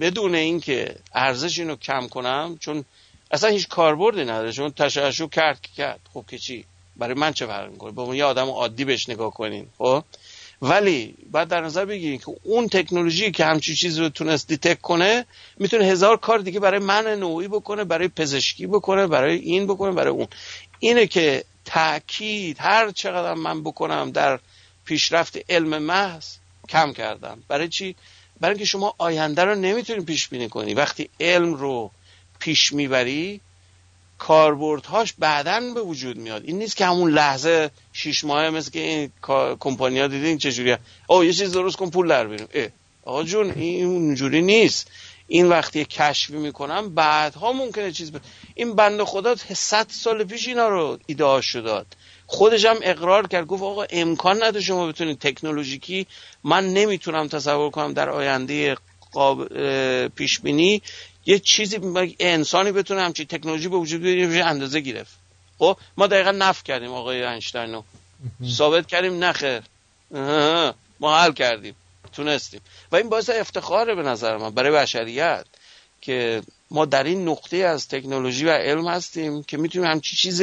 بدون 0.00 0.34
اینکه 0.34 0.96
ارزش 1.14 1.58
اینو 1.58 1.76
کم 1.76 2.08
کنم 2.08 2.56
چون 2.60 2.84
اصلا 3.30 3.50
هیچ 3.50 3.68
کاربردی 3.68 4.22
نداره. 4.22 4.52
چون 4.52 4.70
تشعشع 4.70 5.26
کرد 5.26 5.60
که 5.60 5.68
کرد. 5.76 6.00
خب 6.14 6.24
که 6.28 6.38
چی؟ 6.38 6.64
برای 6.96 7.14
من 7.14 7.32
چه 7.32 7.46
فرق 7.46 7.70
می‌کنه؟ 7.70 7.90
با 7.92 8.14
یه 8.14 8.24
آدم 8.24 8.48
عادی 8.48 8.84
بهش 8.84 9.08
نگاه 9.08 9.34
کنین 9.34 9.66
خب؟ 9.78 10.04
ولی 10.62 11.14
باید 11.30 11.48
در 11.48 11.60
نظر 11.60 11.84
بگیرید 11.84 12.24
که 12.24 12.32
اون 12.42 12.68
تکنولوژی 12.68 13.30
که 13.30 13.44
همچین 13.44 13.74
چیزی 13.74 14.00
رو 14.00 14.08
تونست 14.08 14.48
دیتک 14.48 14.80
کنه 14.80 15.26
می‌تونه 15.58 15.84
هزار 15.84 16.16
کار 16.16 16.38
دیگه 16.38 16.60
برای 16.60 16.80
من 16.80 17.06
نوعی 17.06 17.48
بکنه 17.48 17.84
برای 17.84 18.08
پزشکی 18.08 18.66
بکنه 18.66 19.06
برای 19.06 19.38
این 19.38 19.66
بکنه 19.66 19.92
برای 19.92 20.12
اون. 20.12 20.26
اینه 20.78 21.06
که 21.06 21.44
تاکید 21.64 22.56
هر 22.60 22.90
چقدر 22.90 23.34
من 23.34 23.62
بکنم 23.62 24.10
در 24.10 24.40
پیشرفت 24.84 25.38
علم 25.50 25.78
محض 25.78 26.26
کم 26.68 26.92
کردم. 26.92 27.42
برای 27.48 27.68
چی؟ 27.68 27.96
برای 28.40 28.54
اینکه 28.54 28.64
شما 28.64 28.94
آینده 28.98 29.44
رو 29.44 29.54
نمی‌تونی 29.54 30.04
پیش 30.04 30.28
بینی 30.28 30.48
کنی. 30.48 30.74
وقتی 30.74 31.10
علم 31.20 31.54
رو 31.54 31.90
پیش 32.38 32.72
می‌بری 32.72 33.40
کاربردهاش 34.22 35.14
بعدا 35.18 35.60
به 35.74 35.80
وجود 35.80 36.16
میاد. 36.16 36.42
این 36.44 36.58
نیست 36.58 36.76
که 36.76 36.86
همون 36.86 37.10
لحظه 37.10 37.70
شیش 37.92 38.24
ماه 38.24 38.50
مثل 38.50 38.70
که 38.70 38.80
این 38.80 39.12
کمپانیا 39.60 40.06
دیدین 40.06 40.38
چجوریه. 40.38 40.78
او 41.06 41.24
یه 41.24 41.32
چیز 41.32 41.52
درست 41.52 41.76
کن 41.76 41.90
پول 41.90 42.08
در 42.08 42.26
بیرون 42.26 42.48
آقا 43.04 43.22
جون 43.22 43.50
این 43.50 43.86
اونجوری 43.86 44.42
نیست. 44.42 44.90
این 45.28 45.48
وقتی 45.48 45.84
کشفی 45.84 46.36
می‌کنم 46.36 46.94
بعدها 46.94 47.52
ممکنه 47.52 47.92
چیز 47.92 48.12
بد. 48.12 48.20
این 48.54 48.74
بند 48.74 49.02
خدا 49.02 49.36
100 49.36 49.86
سال 49.90 50.24
پیش 50.24 50.48
اینا 50.48 50.68
رو 50.68 50.98
ایده 51.06 51.42
داد. 51.54 51.86
خودش 52.26 52.64
هم 52.64 52.76
اقرار 52.82 53.26
کرد. 53.26 53.46
گفت 53.46 53.62
آقا 53.62 53.84
امکان 53.90 54.36
نداره 54.36 54.60
شما 54.60 54.86
بتونید 54.86 55.18
تکنولوژیکی. 55.18 56.06
من 56.44 56.74
نمی‌تونم 56.74 57.28
تصور 57.28 57.70
کنم 57.70 57.92
در 57.92 58.10
آینده 58.10 58.76
قاب... 59.12 59.48
پیش 60.08 60.40
بینی 60.40 60.82
یه 61.26 61.38
چیزی 61.38 61.80
انسانی 62.20 62.72
بتونه 62.72 63.02
همچین 63.02 63.26
تکنولوژی 63.26 63.68
به 63.68 63.76
وجود 63.76 64.02
بیاره 64.02 64.44
اندازه 64.44 64.80
گرفت. 64.80 65.18
خب 65.58 65.76
ما 65.96 66.06
دقیقا 66.06 66.30
نف 66.30 66.64
کردیم 66.64 66.90
آقای 66.90 67.22
انشترنو 67.22 67.82
ثابت 68.48 68.86
کردیم 68.86 69.24
نخیر 69.24 69.62
ما 71.00 71.18
حل 71.18 71.32
کردیم 71.32 71.74
تونستیم. 72.12 72.60
و 72.92 72.96
این 72.96 73.08
باعث 73.08 73.30
افتخاره 73.30 73.94
به 73.94 74.02
نظر 74.02 74.36
من 74.36 74.50
برای 74.50 74.72
بشریت 74.72 75.46
که 76.00 76.42
ما 76.70 76.84
در 76.84 77.04
این 77.04 77.28
نقطه 77.28 77.56
از 77.56 77.88
تکنولوژی 77.88 78.44
و 78.44 78.50
علم 78.50 78.88
هستیم 78.88 79.42
که 79.42 79.56
می‌تونیم 79.56 79.90
همچی 79.90 80.16
چیز 80.16 80.42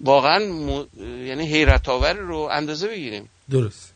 واقعا 0.00 0.38
م... 0.38 0.86
یعنی 1.26 1.46
حیرت 1.46 1.88
آور 1.88 2.12
رو 2.12 2.38
اندازه 2.38 2.88
بگیریم. 2.88 3.30
درست. 3.50 3.92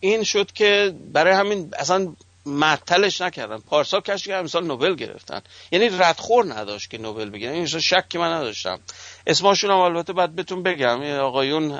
این 0.00 0.22
شد 0.22 0.52
که 0.52 0.94
برای 1.12 1.34
همین 1.34 1.74
اصلا 1.78 2.12
معطلش 2.50 3.20
نکردن. 3.20 3.58
پارسا 3.58 4.00
کشف 4.00 4.26
که 4.26 4.34
امسال 4.34 4.66
نوبل 4.66 4.94
گرفتن. 4.94 5.40
یعنی 5.72 5.88
ردخور 5.88 6.54
نداشت 6.54 6.90
که 6.90 6.98
نوبل 6.98 7.30
بگیرن. 7.30 7.52
این 7.52 7.66
شک 7.66 8.08
که 8.08 8.18
من 8.18 8.32
نداشتم. 8.32 8.80
اسمشون 9.26 9.70
هم 9.70 9.78
البته 9.78 10.12
بعد 10.12 10.34
بهتون 10.34 10.62
بگم. 10.62 11.02
آقایون 11.02 11.70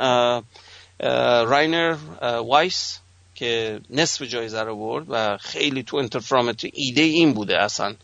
راینر 1.47 1.97
وایس 2.45 2.99
که 3.35 3.81
نصف 3.91 4.23
جایزه 4.23 4.63
رو 4.63 4.77
برد 4.77 5.07
و 5.09 5.37
خیلی 5.37 5.83
تو 5.83 5.97
interferometry 5.97 6.71
ایده 6.75 7.03
این 7.03 7.35
بوده 7.35 7.63
اصلا 7.63 7.95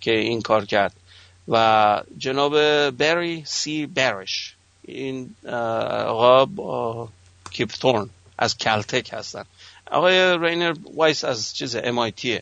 که 0.00 0.18
این 0.18 0.42
کار 0.42 0.64
کرد. 0.64 0.92
و 1.48 2.02
جناب 2.18 2.60
بری 2.90 3.42
سی 3.46 3.86
بریش 3.86 4.54
این 4.82 5.34
آقا 6.06 7.08
کیپ 7.50 7.70
از 8.38 8.58
Caltech 8.58 9.10
هستن. 9.12 9.44
آقای 9.90 10.38
راینر 10.38 10.74
وایس 10.94 11.24
از 11.24 11.54
چیز 11.54 11.76
MIT 11.76 12.40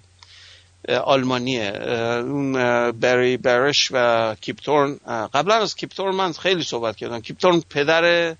آلمانیه. 0.88 1.72
اون 2.20 2.52
بری 2.92 3.36
بریش 3.36 3.88
و 3.92 4.34
کیپ 4.40 4.64
تورن. 4.64 4.94
قبلا 5.34 5.54
از 5.54 5.76
کیپ 5.76 5.95
تورن 5.95 6.14
من 6.14 6.32
خیلی 6.32 6.62
صحبت 6.62 6.96
کردم. 6.96 7.20
کیپ 7.20 7.41
تورن 7.41 7.62
پدر 7.70 8.36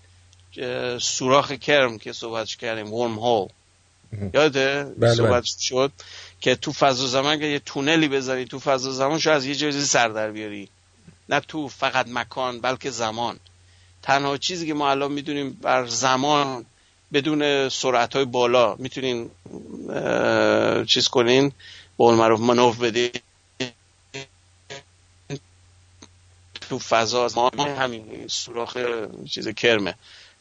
سوراخ 1.01 1.53
کرم 1.53 1.99
که 1.99 2.13
صحبتش 2.13 2.57
کردیم 2.57 2.93
wormhole 2.93 3.49
یاده 4.35 4.95
بله 4.99 5.15
صحبت 5.15 5.45
شد 5.45 5.93
که 6.41 6.55
تو 6.55 6.73
فضا 6.73 7.07
زمان 7.07 7.39
که 7.39 7.45
یه 7.47 7.59
تونلی 7.59 8.09
بذاری 8.09 8.45
تو 8.45 8.59
فضا 8.59 8.93
زمان 8.93 9.19
شو 9.19 9.31
از 9.31 9.47
یه 9.47 9.55
جایی 9.55 9.73
سر 9.73 10.09
در 10.09 10.31
بیاری. 10.31 10.69
نه 11.29 11.41
تو 11.41 11.69
فقط 11.69 12.07
مکان 12.09 12.61
بلکه 12.61 12.91
زمان. 12.91 13.39
تنها 14.03 14.37
چیزی 14.37 14.67
که 14.67 14.75
ما 14.75 14.91
الان 14.91 15.13
می‌دونیم 15.13 15.59
بر 15.63 15.87
زمان 15.87 16.67
بدون 17.13 17.69
سرعت 17.69 18.17
های 18.17 18.25
بالا 18.25 18.77
می‌تونین 18.79 19.31
چیز 20.87 21.09
کنین 21.09 21.49
به 21.99 22.05
اون 22.05 22.15
معروف 22.15 22.41
منوف 22.41 22.79
بدین. 22.79 23.11
تو 26.61 26.79
فضا 26.79 27.29
ما 27.37 27.51
همین 27.65 28.29
سوراخ 28.29 28.77
چیز 29.31 29.49
کرمه. 29.49 29.95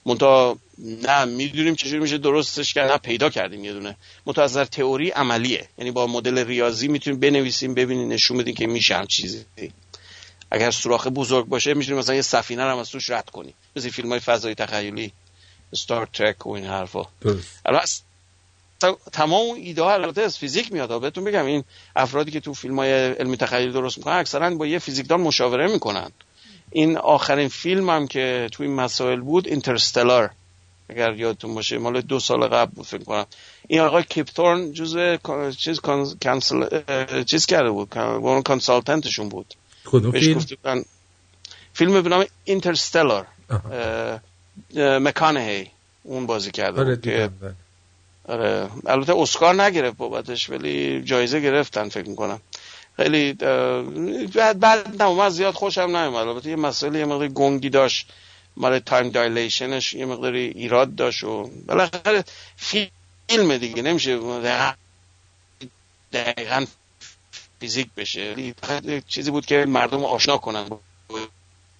منتها 0.06 0.58
نه 0.78 1.26
می‌دونیم 1.26 1.76
چجوری 1.76 2.00
میشه 2.00 2.18
درستش 2.18 2.74
کرد 2.74 2.92
نه 2.92 2.98
پیدا 2.98 3.30
کردیم 3.30 3.64
یه 3.64 3.74
دونه. 3.74 3.96
از 4.38 4.58
تئوری 4.58 5.10
عملیه. 5.10 5.68
یعنی 5.78 5.92
با 5.92 6.08
مدل 6.08 6.38
ریاضی 6.38 6.88
می‌تونیم 6.88 7.20
بنویسیم 7.20 7.74
ببینیم 7.74 8.10
نشون 8.10 8.38
بدیم 8.38 8.56
که 8.56 8.68
میشه 8.68 8.96
هم 8.96 9.08
چیزی. 9.08 9.46
اگر 10.52 10.72
سوراخ 10.72 11.08
بزرگ 11.08 11.46
باشه 11.46 11.74
می‌تونیم 11.74 12.00
مثلا 12.00 12.16
یه 12.16 12.22
سفینه 12.22 12.64
رو 12.64 12.72
هم 12.72 12.78
از 12.78 12.90
توش 12.90 13.10
رد 13.10 13.30
کنیم. 13.30 13.54
مثل 13.76 13.90
فیلم 13.90 14.10
های 14.10 14.20
فضایی 14.20 14.56
تخیلی. 14.56 15.12
ستار 15.76 16.08
ترک 16.14 16.48
و 16.48 16.50
این 16.50 16.66
حرفا. 16.66 17.04
درست. 17.22 18.04
تمام 19.12 19.42
اون 19.42 19.58
ایده 19.58 19.84
ها 19.84 19.94
البته 19.94 20.22
از 20.22 20.38
فیزیک 20.38 20.72
میاد. 20.72 21.02
بهتون 21.02 21.24
بگم 21.24 21.46
این 21.46 21.64
افرادی 21.96 22.32
که 22.32 22.40
تو 22.40 22.54
فیلم 22.54 22.80
های 22.80 22.92
علمی 22.92 23.38
تخیلی 23.38 23.72
درست 23.72 23.98
می‌کنن 23.98 24.14
اکثرا 24.14 24.56
با 24.56 24.68
یه 24.68 24.80
فیزیکدان 24.80 25.22
مشاوره 25.22 25.68
می‌کنن. 25.68 26.12
این 26.72 26.98
آخرین 26.98 27.48
فیلم 27.48 27.90
هم 27.90 28.08
که 28.08 28.50
تو 28.52 28.64
این 28.64 28.76
مسائل 28.76 29.20
بود 29.20 29.48
اینترستلار 29.48 30.32
اگر 30.90 31.14
یادتون 31.14 31.56
باشه 31.56 31.78
مال 31.78 32.02
دو 32.02 32.20
سال 32.20 32.48
قبل 32.48 32.72
بود 32.72 32.86
فکر 32.86 33.04
کنم. 33.04 33.26
این 33.68 33.80
آقای 33.80 34.04
کیپتورن 34.04 34.74
جزء 34.74 35.18
چیز 35.58 35.80
کانسل 36.24 36.84
چیز 37.24 37.46
کرده 37.46 37.70
بود. 37.70 37.98
اون 37.98 38.42
کانسالتنتشون 38.42 39.30
بود. 39.30 39.54
کدوم 39.86 40.12
فیلم؟ 40.12 40.46
فیلم 41.74 42.02
به 42.02 42.10
نام 42.10 42.26
اینترستلار 42.44 43.28
مکانهی 44.76 45.72
اون 46.04 46.26
بازی 46.26 46.52
کرده 46.52 46.82
آره 46.82 46.98
که 46.98 47.30
آره. 48.28 48.70
البته 48.86 49.14
اسکار 49.16 49.62
نگرفت 49.62 49.98
بابتش 49.98 50.50
ولی 50.50 51.02
جایزه 51.02 51.40
گرفتن 51.40 51.90
فکر 51.90 52.10
می‌کنم. 52.10 52.42
خیلی 52.98 53.34
بعد 54.36 54.60
بعد 54.60 55.02
نه 55.02 55.30
زیاد 55.30 55.54
خوشم 55.54 55.98
نیومد. 55.98 56.28
البته 56.28 56.50
یه 56.50 56.56
مسئله 56.56 57.00
یه 57.00 57.06
مقدار 57.06 57.28
گنگی 57.28 57.70
داشت. 57.70 58.12
مال 58.58 58.80
time 58.80 59.10
dilation 59.10 59.77
ش 59.77 59.94
یه 59.94 60.06
مقداری 60.06 60.40
ایراد 60.40 60.96
داشت 60.96 61.24
و 61.24 61.52
بالاخره 61.68 62.24
فیلم 62.56 63.58
دیگه 63.58 63.82
نمیشه 63.82 64.20
دقیقا 66.14 66.66
فیزیک 67.60 67.88
بشه. 67.98 68.54
چیزی 69.08 69.32
بود 69.32 69.46
که 69.46 69.66
مردم 69.66 70.06
آشنا 70.06 70.38
کنن 70.38 70.70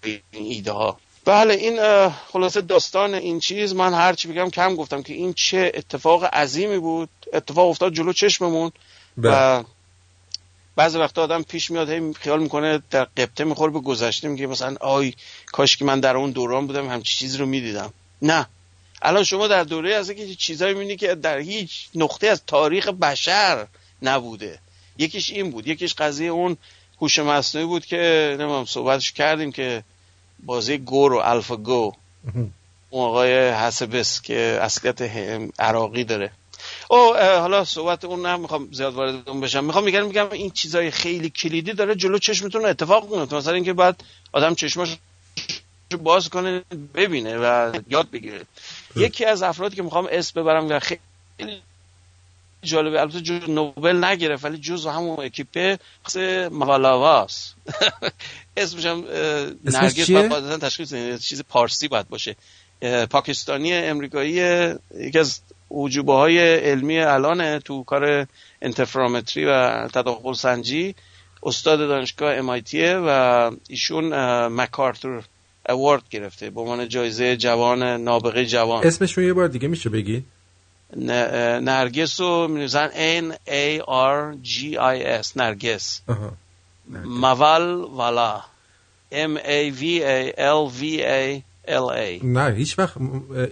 این 0.04 0.22
ایده 0.32 0.72
ها. 0.72 1.00
بله 1.28 1.54
این 1.54 2.10
خلاصه 2.10 2.62
داستان 2.62 3.14
این 3.14 3.40
چیز 3.40 3.76
من 3.76 3.94
هرچی 3.94 4.28
بگم 4.28 4.50
کم 4.50 4.76
گفتم 4.76 5.04
که 5.04 5.14
این 5.14 5.34
چه 5.34 5.72
اتفاق 5.76 6.24
عظیمی 6.24 6.78
بود. 6.78 7.10
اتفاق 7.34 7.70
افتاد 7.70 7.94
جلو 7.94 8.14
چشممون 8.14 8.72
و 9.18 9.64
بعضی 10.76 10.98
وقتا 10.98 11.24
آدم 11.24 11.44
پیش 11.44 11.72
میاد 11.72 11.90
هی 11.90 12.14
خیال 12.14 12.40
می‌کنه 12.40 12.82
در 12.92 13.04
قبطه 13.04 13.44
می‌خوره 13.44 13.72
به 13.72 13.80
گذشته 13.80 14.28
میگه 14.28 14.48
مثلا 14.48 14.76
آی 14.80 15.14
کاش 15.46 15.78
که 15.78 15.86
من 15.86 16.00
در 16.00 16.18
اون 16.18 16.32
دوران 16.32 16.68
بودم 16.68 16.90
همچی 16.90 17.18
چیز 17.18 17.36
رو 17.36 17.46
می‌دیدم. 17.46 17.94
نه. 18.22 18.48
الان 19.02 19.24
شما 19.24 19.48
در 19.48 19.64
دوره 19.64 19.96
از 19.96 20.12
که 20.12 20.36
چیزایی 20.36 20.74
می‌بینی 20.74 20.96
که 20.96 21.16
در 21.16 21.38
هیچ 21.38 21.88
نقطه 21.96 22.28
از 22.28 22.42
تاریخ 22.48 22.88
بشر 22.88 23.68
نبوده. 24.02 24.60
یکیش 24.98 25.30
این 25.30 25.52
بود. 25.52 25.68
یکیش 25.68 25.94
قضیه 25.94 26.30
اون 26.30 26.58
هوش 27.02 27.20
مصنوعی 27.20 27.68
بود 27.68 27.86
که 27.86 28.36
نمی‌دونم 28.40 28.66
صحبتش 28.66 29.12
کردیم 29.12 29.52
که 29.52 29.84
بازی 30.40 30.78
گو 30.78 31.10
رو 31.10 31.18
الفا 31.18 31.56
گو. 31.56 31.92
اون 32.90 33.06
آقای 33.06 33.50
حسبس 33.50 34.22
که 34.22 34.60
اصلیت 34.62 35.02
عراقی 35.60 36.04
داره. 36.04 36.32
او 36.90 37.14
حالا 37.16 37.66
صحبت 37.66 38.06
اون 38.06 38.26
نه 38.26 38.38
می‌خوام 38.38 38.70
زیاد 38.72 38.94
وارد 38.94 39.30
اون 39.30 39.42
بشم. 39.42 39.64
می‌خوام 39.64 39.84
میگم 39.84 40.06
میگم 40.06 40.32
این 40.32 40.52
چیزای 40.52 40.92
خیلی 40.92 41.30
کلیدی 41.30 41.74
داره 41.74 41.96
جلو 41.96 42.18
چشمتون 42.18 42.66
اتفاق 42.66 43.16
میفته 43.16 43.36
مثلا 43.36 43.54
اینکه 43.54 43.74
بعد 43.74 44.04
آدم 44.32 44.56
چشماش 44.56 44.98
باز 46.04 46.30
کنه 46.30 46.64
ببینه 46.96 47.38
و 47.38 47.80
یاد 47.90 48.12
بگیره. 48.12 48.46
یکی 48.96 49.26
از 49.26 49.44
افرادی 49.44 49.76
که 49.76 49.84
می‌خوام 49.84 50.08
اسم 50.12 50.42
ببرم 50.42 50.70
و 50.70 50.80
خیلی 50.80 51.62
جالبه. 52.68 53.02
البته 53.02 53.22
جو 53.22 53.40
نوبل 53.48 54.04
نگرفت 54.04 54.46
ولی 54.46 54.58
جزو 54.58 54.90
همون 54.90 55.26
اکیپه 55.26 55.80
موالاواس 56.52 57.54
اسمش 58.58 58.86
هم 58.86 59.04
نرگس 59.66 60.12
قاعدتاً 60.12 60.58
تشخیص. 60.58 60.94
چیز 61.28 61.44
پارسی 61.50 61.88
باید 61.88 62.08
باشه. 62.10 62.36
پاکستانی 63.10 63.74
امریکایی 63.74 64.32
یکی 65.00 65.20
از 65.20 65.40
عجوبه 65.72 66.14
های 66.14 66.56
علمی 66.58 67.00
الان 67.00 67.60
تو 67.60 67.84
کار 67.84 68.28
انترفرامتری 68.62 69.46
و 69.46 69.88
تداخل 69.88 70.34
سنجی. 70.34 70.96
استاد 71.44 71.80
دانشگاه 71.80 72.42
MIT 72.42 72.74
و 73.08 73.52
ایشون 73.70 74.06
مکارتور 74.48 75.24
اوارد 75.70 76.04
گرفته. 76.10 76.50
به 76.50 76.62
عنوان 76.62 76.88
جایزه 76.90 77.38
جوان 77.38 77.84
نابغه 77.84 78.46
جوان. 78.46 78.88
اسمشون 78.88 79.24
یه 79.24 79.34
بار 79.34 79.48
دیگه 79.48 79.68
میشه 79.68 79.90
بگی؟ 79.90 80.18
ن- 80.18 80.24
اه، 80.24 80.37
نرگس 80.96 82.20
رو 82.20 82.48
می‌نویسن 82.48 82.90
N 83.20 83.34
A 83.48 83.82
R 83.86 84.36
G 84.48 84.76
I 84.76 85.24
S 85.24 85.28
نرگس. 85.38 86.02
مول 87.06 87.86
والا. 87.92 88.42
M 89.12 89.38
A 89.38 89.72
V 89.80 89.84
A 90.02 90.32
L 90.38 90.72
V 90.80 91.00
A 91.02 91.42
L 91.68 91.88
A. 91.96 92.24
نه 92.24 92.54
هیچ 92.58 92.80
وقت 92.80 92.94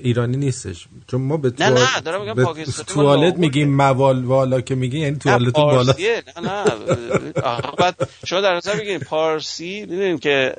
ایرانی 0.02 0.38
نیستش. 0.38 0.88
چون 1.08 1.22
ما 1.22 1.38
به 1.38 1.50
نه، 1.50 1.56
توال- 1.70 1.96
نه، 1.96 2.02
دارم 2.02 2.22
میگم 2.22 2.44
پاکستانی، 2.44 2.86
توالت 2.88 3.38
میگیم 3.38 3.76
موال 3.76 4.24
والا 4.24 4.62
که 4.62 4.76
میگی 4.76 5.00
یعنی 5.00 5.12
نه 5.12 5.18
توالتون 5.20 5.64
بالا. 5.66 5.94
نه 6.00 6.42
نه. 6.42 6.64
بعد 7.80 8.10
شما 8.26 8.42
در 8.42 8.56
نظر 8.56 8.76
بگیرید 8.76 9.04
پارسی 9.04 9.80
می‌دونیم 9.82 10.18
که 10.18 10.56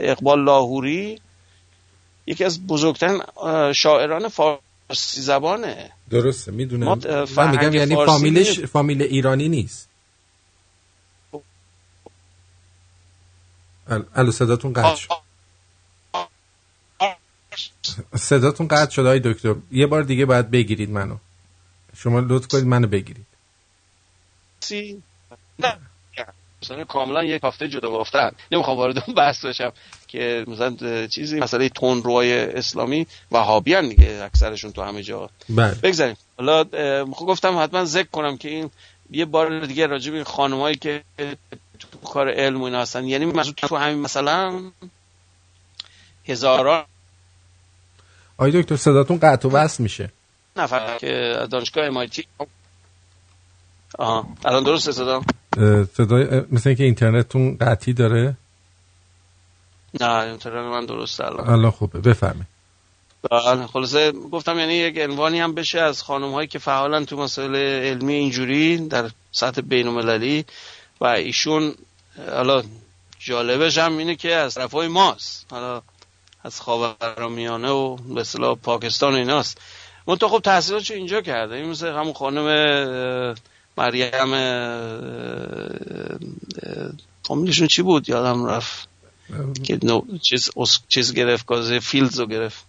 اقبال 0.00 0.44
لاهوری 0.44 1.20
یکی 2.26 2.44
از 2.44 2.66
بزرگترین 2.66 3.22
شاعران 3.72 4.28
فارسی 4.28 4.62
زبانه. 4.96 5.92
درسته 6.10 6.52
می‌دونم. 6.52 6.88
من 7.36 7.50
میگم 7.50 7.74
یعنی 7.74 7.94
فارسی 7.94 8.12
فامیلش 8.12 8.58
نیست. 8.58 8.66
فامیل 8.66 9.02
ایرانی 9.02 9.48
نیست. 9.48 9.88
ال- 13.88 14.06
الو 14.14 14.32
صداتون 14.32 14.72
قطع 14.72 14.94
شد. 14.94 15.10
صداتون 18.16 18.68
قطع 18.68 18.90
شد 18.90 19.00
آقای 19.02 19.20
دکتر. 19.20 19.56
یه 19.72 19.86
بار 19.86 20.02
دیگه 20.02 20.26
باید 20.26 20.50
بگیرید 20.50 20.90
منو. 20.90 21.18
شما 21.96 22.20
لطف 22.20 22.48
کنید 22.48 22.64
منو 22.66 22.86
بگیرید. 22.88 23.26
سی 24.62 25.02
نه 25.58 25.87
مثلا 26.70 26.84
کاملا 26.84 27.24
یک 27.24 27.44
هفته 27.44 27.68
جدا 27.68 27.90
گفتن 27.90 28.30
نمی‌خوام 28.52 28.76
وارد 28.76 29.04
اون 29.06 29.14
بحث 29.14 29.44
بشم 29.44 29.72
که 30.08 30.44
مثلا 30.48 31.06
چیزی 31.06 31.40
مسئله 31.40 31.68
تون 31.68 32.02
روای 32.02 32.38
اسلامی 32.38 33.06
وهابیان 33.32 33.88
دیگه 33.88 34.20
اکثرشون 34.24 34.72
تو 34.72 34.82
همه 34.82 35.02
جا. 35.02 35.30
بله. 35.48 35.74
بگذاریم. 35.74 36.16
حالا 36.38 36.64
اه، 36.72 37.04
گفتم 37.04 37.58
حتما 37.58 37.84
ذکر 37.84 38.08
کنم 38.12 38.36
که 38.36 38.48
این 38.48 38.70
یه 39.10 39.24
بار 39.24 39.66
دیگه 39.66 39.86
راجع 39.86 40.10
به 40.10 40.16
این 40.16 40.24
خانمایی 40.24 40.76
که 40.76 41.02
تو 41.78 41.98
کار 42.04 42.30
علم 42.30 42.60
و 42.60 42.64
اینا 42.64 42.80
هستن. 42.80 43.04
یعنی 43.04 43.24
منظور 43.24 43.54
تو 43.54 43.76
همین 43.76 43.98
مثلا 43.98 44.62
هزاران. 46.28 46.84
آقای 48.38 48.62
دکتر 48.62 48.76
صداتون 48.76 49.18
قطع 49.18 49.48
و 49.48 49.52
وصل 49.52 49.82
میشه. 49.82 50.10
نفر 50.56 50.98
که 50.98 51.46
دانشگاه 51.50 51.90
MIT 51.90 52.24
آها. 53.98 54.26
الان 54.44 54.62
درست 54.62 54.90
صدا؟ 54.90 55.22
صدای 55.96 56.42
مثل 56.52 56.68
اینکه 56.68 56.84
اینترنتتون 56.84 57.56
قطعی 57.56 57.92
داره؟ 57.92 58.36
نه 60.00 60.10
اینترنت 60.10 60.72
من 60.72 60.86
درست 60.86 61.20
الان. 61.20 61.48
الان 61.50 61.70
خوبه. 61.70 62.00
بفرمایید. 62.00 62.46
بله 63.30 63.66
خلاصه 63.66 64.12
گفتم 64.12 64.58
یعنی 64.58 64.74
یک 64.74 64.98
عنوانی 64.98 65.40
هم 65.40 65.54
بشه 65.54 65.80
از 65.80 66.02
خانم 66.02 66.32
هایی 66.32 66.48
که 66.48 66.58
فعالن 66.58 67.04
تو 67.04 67.16
مسائل 67.16 67.56
علمی 67.56 68.14
اینجوری 68.14 68.88
در 68.88 69.10
سطح 69.32 69.60
بین 69.60 69.86
المللی 69.86 70.44
و 71.00 71.06
ایشون 71.06 71.74
حالا 72.32 72.62
جالبش 73.18 73.78
هم 73.78 73.98
اینه 73.98 74.16
که 74.16 74.34
از 74.34 74.54
طرفای 74.54 74.88
ماست. 74.88 75.46
حالا 75.50 75.82
از 76.44 76.60
خاورمیانه 76.60 77.70
و 77.70 77.96
به 77.96 78.20
اصطلاح 78.20 78.56
پاکستان 78.56 79.12
و 79.12 79.16
ایناست. 79.16 79.60
منتها 80.06 80.28
خب 80.28 80.40
تحصیلاتشو 80.40 80.94
اینجا 80.94 81.20
کرده. 81.20 81.54
این 81.54 81.68
مثل 81.68 81.88
همون 81.88 82.12
خانم 82.12 83.34
مریم 83.78 84.30
فامیلشون 87.22 87.66
چی 87.66 87.82
بود؟ 87.82 88.08
یادم 88.08 88.46
رفت. 88.46 88.88
که 89.64 89.78
نو 89.82 90.02
چیز 90.22 90.50
چیز 90.88 91.14
گرفت 91.14 91.46
گازه 91.46 91.78
فیلدز 91.78 92.20
رو 92.20 92.26
گرفت. 92.26 92.64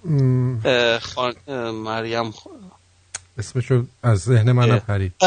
خان... 1.01 1.33
مریم 1.71 2.33
اسمشو 3.37 3.85
از 4.03 4.19
ذهن 4.19 4.51
منم. 4.51 4.79
پرید 4.79 5.13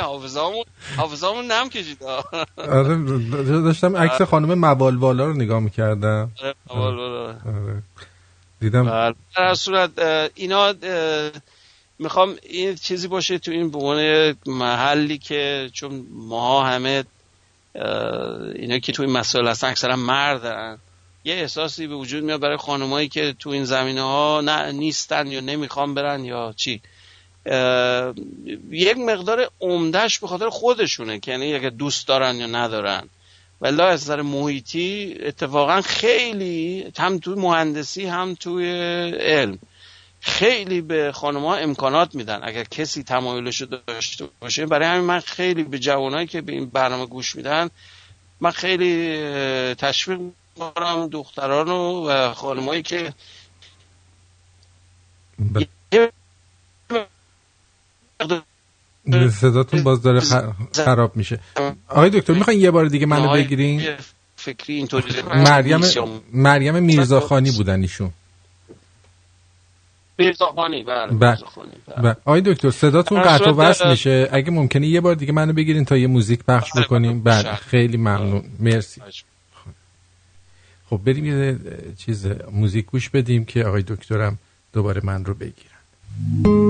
حافظامون 0.00 0.64
حافظامون 0.96 1.46
نم 1.46 1.68
کشید. 1.68 2.02
آره 2.56 2.96
داشتم 3.62 3.96
عکس 3.96 4.22
خانم 4.22 4.54
موال 4.58 4.96
والا 4.96 5.26
رو 5.26 5.32
نگاه 5.32 5.60
می‌کردم. 5.60 6.30
آره. 6.68 7.36
دیدم 8.60 8.84
بله. 8.84 9.14
در 9.36 9.54
صورت 9.54 9.90
اینا 10.34 10.74
می‌خوام 11.98 12.36
این 12.42 12.74
چیزی 12.74 13.08
باشه 13.08 13.38
تو 13.38 13.50
این 13.50 13.62
عنوان 13.62 14.34
محلی 14.46 15.18
که 15.18 15.70
چون 15.72 16.06
ماها 16.10 16.64
همه 16.64 17.04
اینا 18.54 18.78
که 18.78 18.92
تو 18.92 19.02
این 19.02 19.12
مسائل 19.12 19.48
هستن 19.48 19.68
اکثرا 19.68 20.78
یه 21.24 21.34
احساسی 21.34 21.86
به 21.86 21.94
وجود 21.94 22.24
میاد 22.24 22.40
برای 22.40 22.56
خانمایی 22.56 23.08
که 23.08 23.34
تو 23.38 23.50
این 23.50 23.64
زمینه 23.64 24.02
ها 24.02 24.40
نه 24.44 24.72
نیستن 24.72 25.26
یا 25.26 25.40
نمی‌خوان 25.40 25.94
برن 25.94 26.24
یا 26.24 26.54
چی. 26.56 26.80
یک 28.70 28.98
مقدار 28.98 29.50
عمدهش 29.60 30.18
به 30.18 30.26
خاطر 30.26 30.48
خودشونه 30.48 31.20
که 31.20 31.30
یعنی 31.30 31.54
اگه 31.54 31.70
دوست 31.70 32.08
دارن 32.08 32.36
یا 32.36 32.46
ندارن. 32.46 33.08
ولی 33.60 33.82
از 33.82 34.02
نظر 34.02 34.22
محیطی 34.22 35.16
اتفاقا 35.22 35.80
خیلی 35.80 36.86
هم 36.98 37.18
توی 37.18 37.34
مهندسی 37.34 38.06
هم 38.06 38.34
توی 38.34 38.70
علم. 39.20 39.58
خیلی 40.26 40.80
به 40.80 41.12
خانم 41.12 41.40
ها 41.44 41.54
امکانات 41.56 42.14
میدن. 42.14 42.40
اگر 42.42 42.64
کسی 42.64 43.02
تمایلش 43.02 43.60
رو 43.60 43.66
داشته 43.86 44.28
باشه 44.40 44.66
برای 44.66 44.88
همین 44.88 45.04
من 45.04 45.20
خیلی 45.20 45.62
به 45.62 45.78
جوانایی 45.78 46.26
که 46.26 46.40
به 46.40 46.52
این 46.52 46.66
برنامه 46.66 47.06
گوش 47.06 47.36
میدن 47.36 47.70
من 48.40 48.50
خیلی 48.50 49.18
تشویق 49.74 50.20
می‌کنم 50.20 51.08
دختران 51.08 51.66
رو 51.66 52.06
و 52.08 52.34
خانمایی 52.34 52.82
که 52.82 53.12
ب- 55.54 55.62
صداتون 59.30 59.82
باز 59.82 60.02
داره 60.02 60.20
خراب 60.72 61.16
میشه. 61.16 61.40
آقای 61.88 62.10
دکتر 62.10 62.32
می‌خواین 62.32 62.60
یه 62.60 62.70
بار 62.70 62.86
دیگه 62.86 63.06
منو 63.06 63.32
بگیرین؟ 63.32 63.96
فکری 64.36 64.74
اینطوری 64.74 65.22
مریم 65.22 65.80
مریم 66.32 66.82
میرزاخانی 66.82 67.50
بودن 67.50 67.80
ایشون. 67.80 68.10
میرزاخانی 70.18 70.82
بله 70.82 71.06
بله. 71.06 71.30
میرزاخانی، 71.30 71.72
بله. 72.02 72.16
آقای 72.24 72.40
دکتر 72.40 72.70
صداتون 72.70 73.22
قطع 73.22 73.50
و 73.50 73.54
وصل 73.54 73.90
میشه. 73.90 74.28
اگه 74.32 74.50
ممکنه 74.50 74.86
یه 74.86 75.00
بار 75.00 75.14
دیگه 75.14 75.32
منو 75.32 75.52
بگیرین 75.52 75.84
تا 75.84 75.96
یه 75.96 76.06
موزیک 76.06 76.44
پخش 76.44 76.70
بله، 76.74 76.84
بکنیم. 76.84 77.22
بله. 77.22 77.42
بله 77.42 77.54
خیلی 77.54 77.96
ممنون. 77.96 78.44
مرسی. 78.58 79.02
خب 80.90 81.00
بریم 81.04 81.24
یه 81.24 81.58
چیز 81.98 82.26
موزیک 82.52 82.86
گوش 82.86 83.10
بدیم 83.10 83.44
که 83.44 83.64
آقای 83.64 83.82
دکترم 83.82 84.38
دوباره 84.72 85.00
من 85.04 85.24
رو 85.24 85.34
بگیرن. 85.34 86.63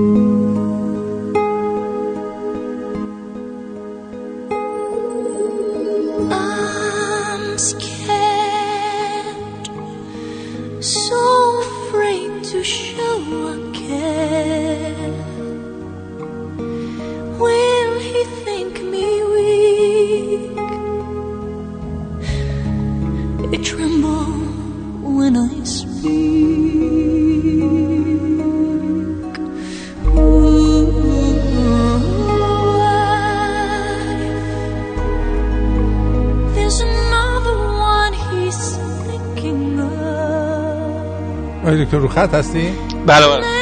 دکتر 41.85 41.97
رو 41.97 42.07
خط 42.07 42.33
هستی؟ 42.33 42.73
بله 43.05 43.27
بله 43.27 43.54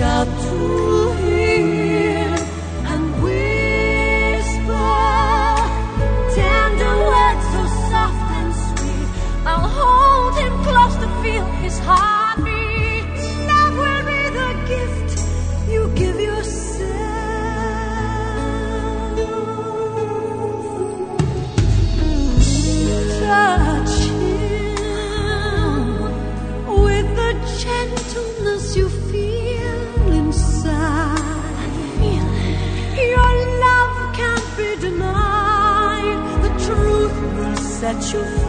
job 0.00 0.29
you. 38.12 38.39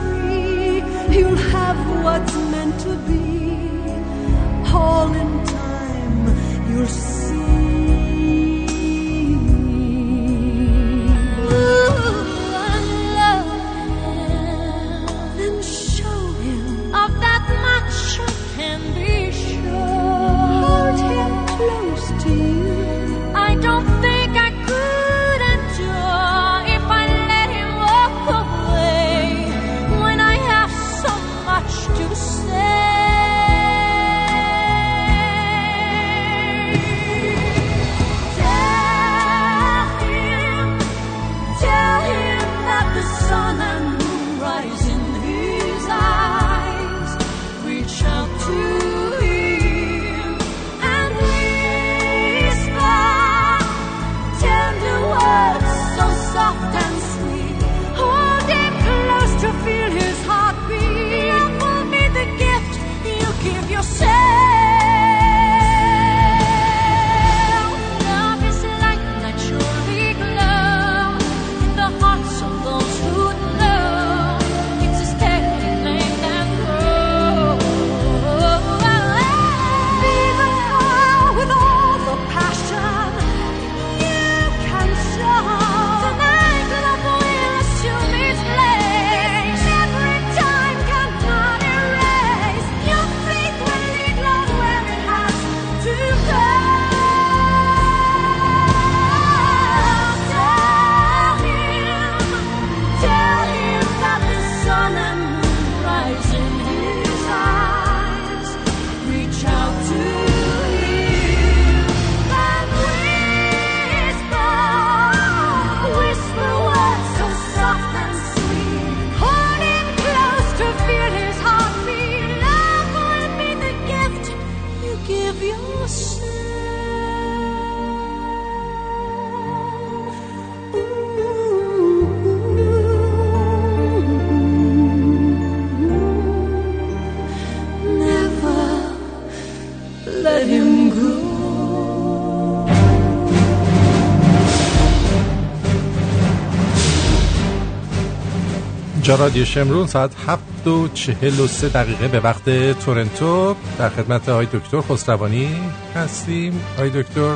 رادیو 149.16 149.46
شمرون 149.46 149.88
ساعت 149.88 150.12
7 150.28 150.68
و 150.68 150.88
43 150.88 151.70
دقیقه 151.70 152.08
به 152.08 152.20
وقت 152.20 152.50
تورنتو. 152.80 153.56
در 153.80 153.90
خدمت 153.90 154.30
آقای 154.30 154.46
دکتر 154.46 154.82
خسروانی 154.82 155.50
هستیم. 155.96 156.62
آقای 156.78 156.90
دکتر 156.90 157.36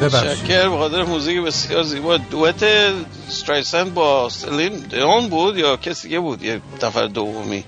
ببخشید. 0.00 0.34
شکر 0.34 0.68
بخاطر 0.68 1.02
موزیک 1.02 1.44
بسیار 1.44 1.82
زیبا. 1.82 2.16
دوت 2.16 2.62
استرایسن 3.28 3.90
با 3.90 4.28
سلین 4.28 4.72
دیون 4.90 5.28
بود 5.28 5.56
یا 5.56 5.76
کسی 5.76 6.08
که 6.08 6.20
بود؟ 6.20 6.42
یه 6.42 6.60
نفر 6.82 7.06
دومی. 7.06 7.64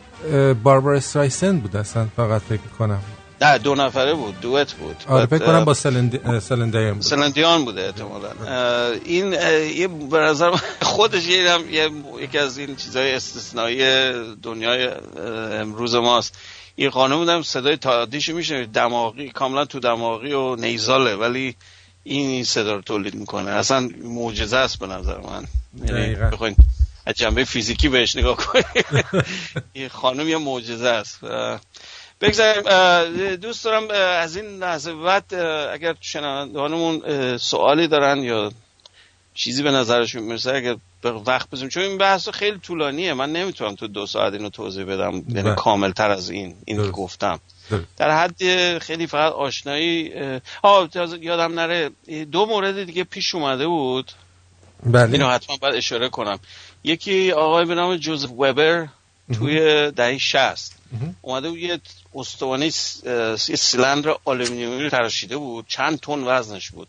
باربارا 0.62 0.96
استرایسن 0.96 1.58
بود 1.58 1.76
اصلا 1.76 2.06
فقط 2.16 2.42
فکر 2.42 2.68
کنم 2.78 3.00
نه 3.40 3.58
دو 3.58 3.74
نفره 3.74 4.14
بود 4.14 4.40
دوت 4.40 4.72
بود. 4.72 4.96
آره 5.08 5.26
فکر 5.26 5.46
کنم 5.46 5.64
با 5.64 5.74
سلندیان 5.74 6.92
بود. 6.92 7.02
سلندیان 7.02 7.64
بوده 7.64 7.84
احتمالا. 7.86 8.28
آره. 8.28 9.00
این 9.04 9.32
یه 9.76 9.88
به 9.88 10.18
نظر 10.18 10.50
خودش 10.82 11.26
یه 11.26 11.50
هم 11.50 11.64
یکی 12.20 12.38
از 12.38 12.58
این 12.58 12.76
چیزهای 12.76 13.14
استثنایی 13.14 14.12
دنیای 14.42 14.88
امروز 15.60 15.94
ماست. 15.94 16.38
این 16.76 16.90
خانم 16.90 17.16
بودم 17.16 17.42
صدای 17.42 17.76
تادیش 17.76 18.28
میشه 18.28 18.66
دماغی 18.66 19.28
کاملا 19.28 19.64
تو 19.64 19.80
دماغی 19.80 20.32
و 20.32 20.56
نیزاله 20.56 21.14
ولی 21.14 21.56
این 22.02 22.44
صدا 22.44 22.74
رو 22.74 22.80
تولید 22.80 23.14
می‌کنه. 23.14 23.50
اصلا 23.50 23.90
معجزه 24.04 24.56
است 24.56 24.78
به 24.78 24.86
نظر 24.86 25.16
من. 25.16 25.44
یعنی 25.86 26.14
دقیقا. 26.14 26.52
از 27.06 27.14
جنبه 27.14 27.44
فیزیکی 27.44 27.88
بهش 27.88 28.16
نگاه 28.16 28.36
کنید. 28.36 28.66
این 29.72 29.88
خانم 29.88 30.28
یه 30.28 30.38
معجزه 30.38 30.88
است. 30.88 31.18
بگذاریم 32.20 33.36
دوست 33.36 33.64
دارم 33.64 33.88
از 34.20 34.36
این 34.36 34.58
لحظه 34.58 34.94
بعد 34.94 35.34
اگر 35.72 35.94
شنوندانمون 36.00 37.02
سوالی 37.38 37.88
دارن 37.88 38.18
یا 38.18 38.52
چیزی 39.34 39.62
به 39.62 39.70
نظرشون 39.70 40.22
می‌رسه 40.22 40.54
اگر 40.54 40.76
وقت 41.26 41.50
بزنیم 41.50 41.68
چون 41.68 41.82
این 41.82 41.98
بحث 41.98 42.28
خیلی 42.28 42.58
طولانیه. 42.58 43.14
من 43.14 43.32
نمی‌تونم 43.32 43.74
تو 43.74 43.86
دو 43.86 44.06
ساعت 44.06 44.32
اینو 44.32 44.48
توضیح 44.48 44.84
بدم 44.84 45.12
یعنی 45.12 45.42
بله. 45.42 45.54
کامل 45.54 45.92
تر 45.92 46.10
از 46.10 46.30
این 46.30 46.56
این 46.64 46.76
دلست. 46.76 46.90
گفتم. 46.90 47.40
دلست. 47.70 47.84
در 47.96 48.10
حد 48.10 48.78
خیلی 48.78 49.06
فقط 49.06 49.32
آشنایی 49.32 50.12
ها 50.64 50.88
یادم 51.20 51.60
نره 51.60 51.90
دو 52.32 52.46
مورد 52.46 52.84
دیگه 52.84 53.04
پیش 53.04 53.34
اومده 53.34 53.66
بود. 53.66 54.12
بله. 54.86 55.12
اینو 55.12 55.28
حتما 55.28 55.56
باید 55.56 55.74
اشاره 55.74 56.08
کنم. 56.08 56.38
یکی 56.84 57.32
آقای 57.32 57.64
به 57.64 57.74
نام 57.74 57.96
جوزف 57.96 58.30
وبر 58.30 58.88
توی 59.38 59.90
دهی 59.90 60.18
شست 60.18 60.76
اومده 61.22 61.50
بود 61.50 61.58
یه 61.58 61.80
استوانه 62.14 62.64
یه 62.64 63.56
سیلندر 63.56 64.16
آلومینیومی 64.24 64.82
رو 64.82 64.90
تراشیده 64.90 65.36
بود. 65.36 65.64
چند 65.68 66.00
تن 66.00 66.24
وزنش 66.24 66.70
بود. 66.70 66.88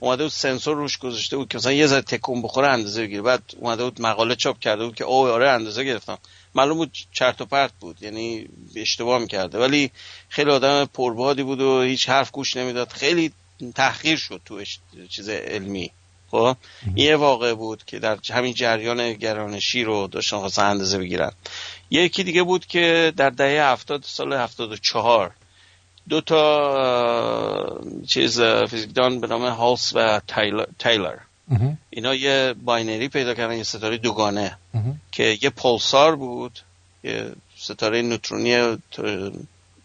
اومده 0.00 0.22
بود 0.22 0.32
سنسور 0.32 0.76
روش 0.76 0.98
گذاشته 0.98 1.36
بود 1.36 1.48
که 1.48 1.58
مثلا 1.58 1.72
یه 1.72 1.86
ذره 1.86 2.00
تکون 2.00 2.42
بخوره 2.42 2.68
اندازه 2.68 3.02
بگیره. 3.02 3.22
بعد 3.22 3.42
اومده 3.56 3.84
بود 3.84 4.00
مقاله 4.00 4.34
چاپ 4.34 4.58
کرده 4.58 4.84
بود 4.84 4.94
که 4.94 5.04
اوه 5.04 5.30
آره 5.30 5.50
اندازه 5.50 5.84
گرفتم. 5.84 6.18
معلوم 6.54 6.76
بود 6.76 6.96
چرت 7.12 7.40
و 7.40 7.44
پرت 7.44 7.72
بود. 7.80 8.02
یعنی 8.02 8.48
اشتباه 8.76 9.18
می‌کرده. 9.18 9.58
ولی 9.58 9.90
خیلی 10.28 10.50
آدم 10.50 10.84
پربادی 10.84 11.42
بود 11.42 11.60
و 11.60 11.82
هیچ 11.82 12.08
حرف 12.08 12.30
گوش 12.30 12.56
نمی‌داد. 12.56 12.88
خیلی 12.88 13.32
تحقیر 13.74 14.16
شد 14.16 14.40
تو 14.44 14.64
چیز 15.08 15.28
علمی. 15.28 15.90
خب؟ 16.30 16.56
این 16.94 17.06
یه 17.06 17.16
واقعه 17.16 17.54
بود 17.54 17.84
که 17.84 17.98
در 17.98 18.18
همین 18.30 18.54
جریان 18.54 19.12
گرانشی 19.12 19.84
رو 19.84 20.06
داشتن 20.06 20.38
خواستن 20.38 20.64
اندازه 20.64 20.98
بگیرن. 20.98 21.32
یکی 21.90 22.24
دیگه 22.24 22.42
بود 22.42 22.66
که 22.66 23.12
در 23.16 23.30
دهه 23.30 23.64
هفتاد 23.72 24.02
سال 24.04 24.32
هفتاد 24.32 24.72
و 24.72 24.76
چهار 24.76 25.30
دو 26.08 26.20
تا 26.20 27.80
چیز 28.06 28.40
فیزیکدان 28.40 29.20
به 29.20 29.26
نام 29.26 29.42
هالس 29.46 29.92
و 29.94 30.20
تیلور. 30.78 31.16
اینا 31.90 32.14
یه 32.14 32.54
binary 32.64 33.08
پیدا 33.08 33.34
کردن 33.34 33.56
یه 33.56 33.62
ستاره 33.62 33.96
دوگانه. 33.96 34.58
که 35.12 35.38
یه 35.42 35.50
pulsar 35.50 36.16
بود 36.16 36.60
یه 37.04 37.32
ستاره 37.58 38.02
نوترونی 38.02 38.78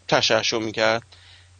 تشعشع 0.08 0.58
می‌کرد 0.58 1.02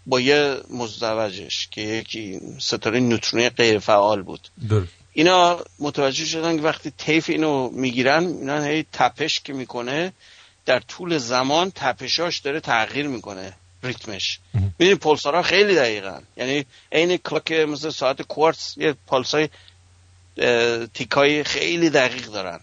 با 0.06 0.20
یه 0.20 0.56
مزدوجش 0.70 1.69
که 1.70 1.81
یکی 1.81 2.40
ستاره 2.59 3.01
نوترونی 3.01 3.48
غیر 3.48 3.78
فعال 3.78 4.23
بود 4.23 4.48
درست 4.69 4.93
اینا 5.12 5.60
متوجه 5.78 6.24
شدن 6.24 6.56
که 6.56 6.62
وقتی 6.62 6.90
طیف 6.90 7.31
اینو 7.31 7.70
می‌گیرن 7.70 8.27
اینا 8.27 8.62
هی 8.62 8.86
تپش 8.93 9.40
که 9.40 9.52
می‌کنه 9.52 10.12
در 10.66 10.80
طول 10.80 11.18
زمان 11.18 11.72
تپشاش 11.74 12.39
داره 12.39 12.60
تغییر 12.60 13.06
می‌کنه 13.06 13.52
ریتمش. 13.82 14.40
ببینید 14.78 14.98
پلسارها 14.98 15.43
خیلی 15.43 15.74
دقیقن 15.74 16.22
یعنی 16.36 16.64
عین 16.93 17.16
کلاک 17.16 17.52
مثل 17.52 17.90
ساعت 17.90 18.22
کوارتز 18.22 18.74
یه 18.76 18.94
پلسای 19.06 19.48
اه، 20.39 20.86
تیکای 20.86 21.44
خیلی 21.44 21.90
دقیق 21.90 22.26
دارن. 22.26 22.60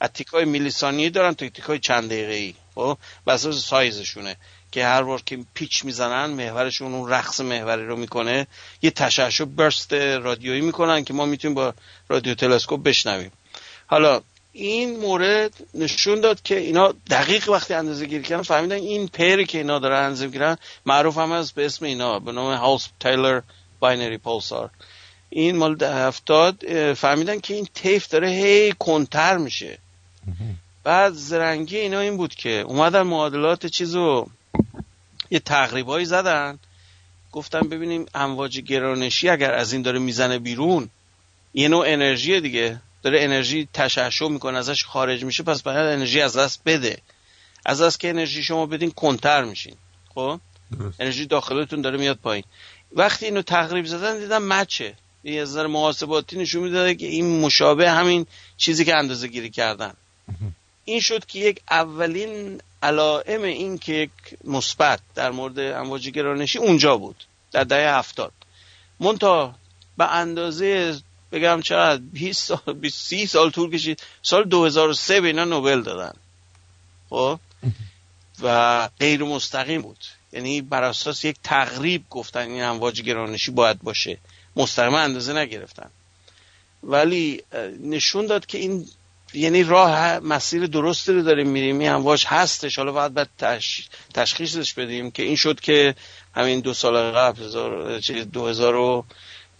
از 0.00 0.10
تیکای 0.10 0.44
میلی 0.44 0.70
ثانیه 0.70 1.10
دارن 1.10 1.34
تا 1.34 1.48
تیکای 1.48 1.78
چند 1.78 2.10
دقیقه 2.10 2.32
ای 2.32 2.54
خب؟ 2.74 2.98
بس 3.26 3.46
از 3.46 3.56
سایزشونه. 3.56 4.36
که 4.72 4.84
هر 4.84 5.02
بار 5.02 5.22
که 5.26 5.38
پیچ 5.54 5.84
می‌زنن 5.84 6.26
محورشون 6.30 6.94
اون 6.94 7.10
رقص 7.10 7.40
محوری 7.40 7.86
رو 7.86 7.96
می‌کنه. 7.96 8.46
یه 8.82 8.90
تشعشع 8.90 9.44
برست 9.44 9.92
رادیویی 9.92 10.60
می‌کنن 10.60 11.04
که 11.04 11.14
ما 11.14 11.24
می‌تونیم 11.24 11.54
با 11.54 11.74
رادیو 12.08 12.34
تلسکوپ 12.34 12.82
بشنویم. 12.82 13.32
حالا 13.86 14.20
این 14.52 15.00
مورد 15.00 15.54
نشون 15.74 16.20
داد 16.20 16.42
که 16.42 16.58
اینا 16.58 16.94
دقیق 17.10 17.48
وقتی 17.48 17.74
اندازه 17.74 18.06
گیری 18.06 18.22
کردن 18.22 18.42
فهمیدن 18.42 18.76
این 18.76 19.08
پریود 19.08 19.46
که 19.46 19.58
اینا 19.58 19.78
دارن 19.78 20.04
اندازه 20.04 20.26
می‌گیرن 20.26 20.56
معروف 20.86 21.18
هم 21.18 21.32
از 21.32 21.52
به 21.52 21.66
اسم 21.66 21.84
اینا 21.84 22.18
به 22.18 22.32
نام 22.32 22.54
هالس 22.54 22.88
تیلور 23.00 23.40
binary 23.80 24.18
pulsar. 24.18 24.70
این 25.30 25.56
مال 25.56 25.82
هفتاد 25.82 26.64
فهمیدن 26.94 27.40
که 27.40 27.54
این 27.54 27.68
طیف 27.74 28.08
داره 28.08 28.28
هی 28.28 28.72
کندتر 28.78 29.36
میشه. 29.36 29.78
بعد 30.84 31.12
زرنگی 31.12 31.76
اینا 31.76 32.00
این 32.00 32.16
بود 32.16 32.34
که 32.34 32.50
اومدن 32.50 33.02
معادلات 33.02 33.66
چیزو 33.66 34.26
یه 35.30 35.38
تقریبایی 35.38 36.06
زدن. 36.06 36.58
گفتن 37.32 37.60
ببینیم 37.60 38.06
امواج 38.14 38.60
گرانشی 38.60 39.28
اگر 39.28 39.54
از 39.54 39.72
این 39.72 39.82
داره 39.82 39.98
می‌زنه 39.98 40.38
بیرون 40.38 40.88
یه 41.54 41.68
نوع 41.68 41.84
انرژی 41.88 42.40
دیگه. 42.40 42.80
داره 43.10 43.24
انرژی 43.24 43.68
تشعشع 43.74 44.28
می‌کنه 44.28 44.58
ازش 44.58 44.84
خارج 44.84 45.24
میشه 45.24 45.42
پس 45.42 45.62
باید 45.62 45.78
انرژی 45.78 46.20
از 46.20 46.36
دست 46.36 46.60
بده. 46.66 46.98
از 47.66 47.82
دست 47.82 48.00
که 48.00 48.08
انرژی 48.08 48.42
شما 48.42 48.66
بدین 48.66 48.90
کنتر 48.90 49.44
میشین. 49.44 49.74
خب؟ 50.14 50.40
درست. 50.78 51.00
انرژی 51.00 51.26
داخلتون 51.26 51.80
داره 51.80 51.98
میاد 51.98 52.18
پایین. 52.22 52.44
وقتی 52.92 53.24
اینو 53.24 53.42
تقریب 53.42 53.86
زدن 53.86 54.18
دیدن 54.18 54.38
مچه. 54.38 54.94
یه 55.24 55.42
از 55.42 55.50
نظر 55.50 55.66
محاسباتی 55.66 56.38
نشون 56.38 56.62
می‌داده 56.62 56.94
که 56.94 57.06
این 57.06 57.40
مشابه 57.40 57.90
همین 57.90 58.26
چیزی 58.56 58.84
که 58.84 58.96
اندازه 58.96 59.28
گیری 59.28 59.50
کردن. 59.50 59.94
این 60.84 61.00
شد 61.00 61.26
که 61.26 61.38
یک 61.38 61.60
اولین 61.70 62.60
علائم 62.82 63.42
این 63.42 63.78
که 63.78 63.92
یک 63.92 64.10
مثبت 64.44 65.00
در 65.14 65.30
مورد 65.30 65.58
امواج 65.58 66.08
گرانشی 66.08 66.58
اونجا 66.58 66.96
بود 66.96 67.24
در 67.52 67.64
دهه 67.64 67.98
هفتاد. 67.98 68.32
منتها 69.00 69.54
به 69.98 70.12
اندازه 70.12 70.98
بگم 71.32 71.60
چقدر 71.60 72.00
20 72.12 72.44
سال 72.44 72.74
20 72.74 73.06
30 73.06 73.26
سال 73.26 73.50
طول 73.50 73.70
کشید. 73.70 74.02
سال 74.22 74.44
2003 74.44 75.20
به 75.20 75.26
اینا 75.26 75.44
نوبل 75.44 75.82
دادن. 75.82 76.12
خب؟ 77.10 77.40
و 78.42 78.88
غیر 79.00 79.22
مستقیم 79.22 79.82
بود. 79.82 80.04
یعنی 80.32 80.60
بر 80.60 80.82
اساس 80.82 81.24
یک 81.24 81.36
تقریب 81.44 82.04
گفتن 82.10 82.40
این 82.50 82.62
امواج 82.62 83.02
گرانشی 83.02 83.50
باید 83.50 83.82
باشه. 83.82 84.18
مستقیما 84.56 84.98
اندازه 84.98 85.32
نگرفتن. 85.32 85.90
ولی 86.82 87.42
نشون 87.82 88.26
داد 88.26 88.46
که 88.46 88.58
این 88.58 88.88
یعنی 89.34 89.62
راه 89.62 90.18
مسیر 90.18 90.66
درستی 90.66 91.12
رو 91.12 91.22
داریم 91.22 91.48
میریم. 91.48 91.78
این 91.78 91.90
امواج 91.90 92.24
هستش. 92.26 92.78
حالا 92.78 92.92
باید 92.92 93.14
باید 93.14 93.28
تش... 93.38 93.88
تشخیصش 94.14 94.74
بدیم 94.74 95.10
که 95.10 95.22
این 95.22 95.36
شد 95.36 95.60
که 95.60 95.94
همین 96.34 96.60
دو 96.60 96.74
سال 96.74 97.10
قبل 97.10 97.42
هزار... 97.42 98.00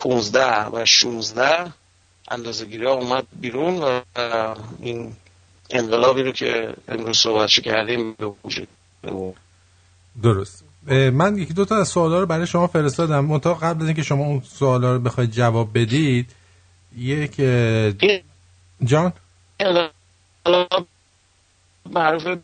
چیز 0.03 0.33
2015 0.33 0.67
و 0.67 0.85
16 0.85 1.73
اندازه 2.31 2.65
گیری 2.65 2.85
ها 2.87 2.93
اومد 2.93 3.27
بیرون 3.41 3.83
و 3.83 4.01
این 4.81 5.17
انقلابی 5.71 6.23
رو 6.23 6.33
که 6.33 6.75
امروز 6.89 7.19
صحبتش 7.19 7.61
کردیم 7.61 8.13
به 8.13 8.27
وجود 8.45 8.69
درست. 10.23 10.65
من 11.13 11.39
یکی 11.39 11.55
دو 11.55 11.65
تا 11.65 11.77
از 11.77 11.89
سوالا 11.89 12.21
رو 12.21 12.27
برای 12.27 12.47
شما 12.47 12.67
فرستادم. 12.67 13.25
منتها 13.25 13.55
قبل 13.55 13.83
از 13.83 13.87
اینکه 13.87 14.03
شما 14.03 14.25
اون 14.25 14.43
سوالا 14.45 14.93
رو 14.93 14.99
بخواید 14.99 15.31
جواب 15.31 15.79
بدید 15.79 16.31
یک 16.97 17.37
جان؟ 18.85 19.13
معروف 21.91 22.39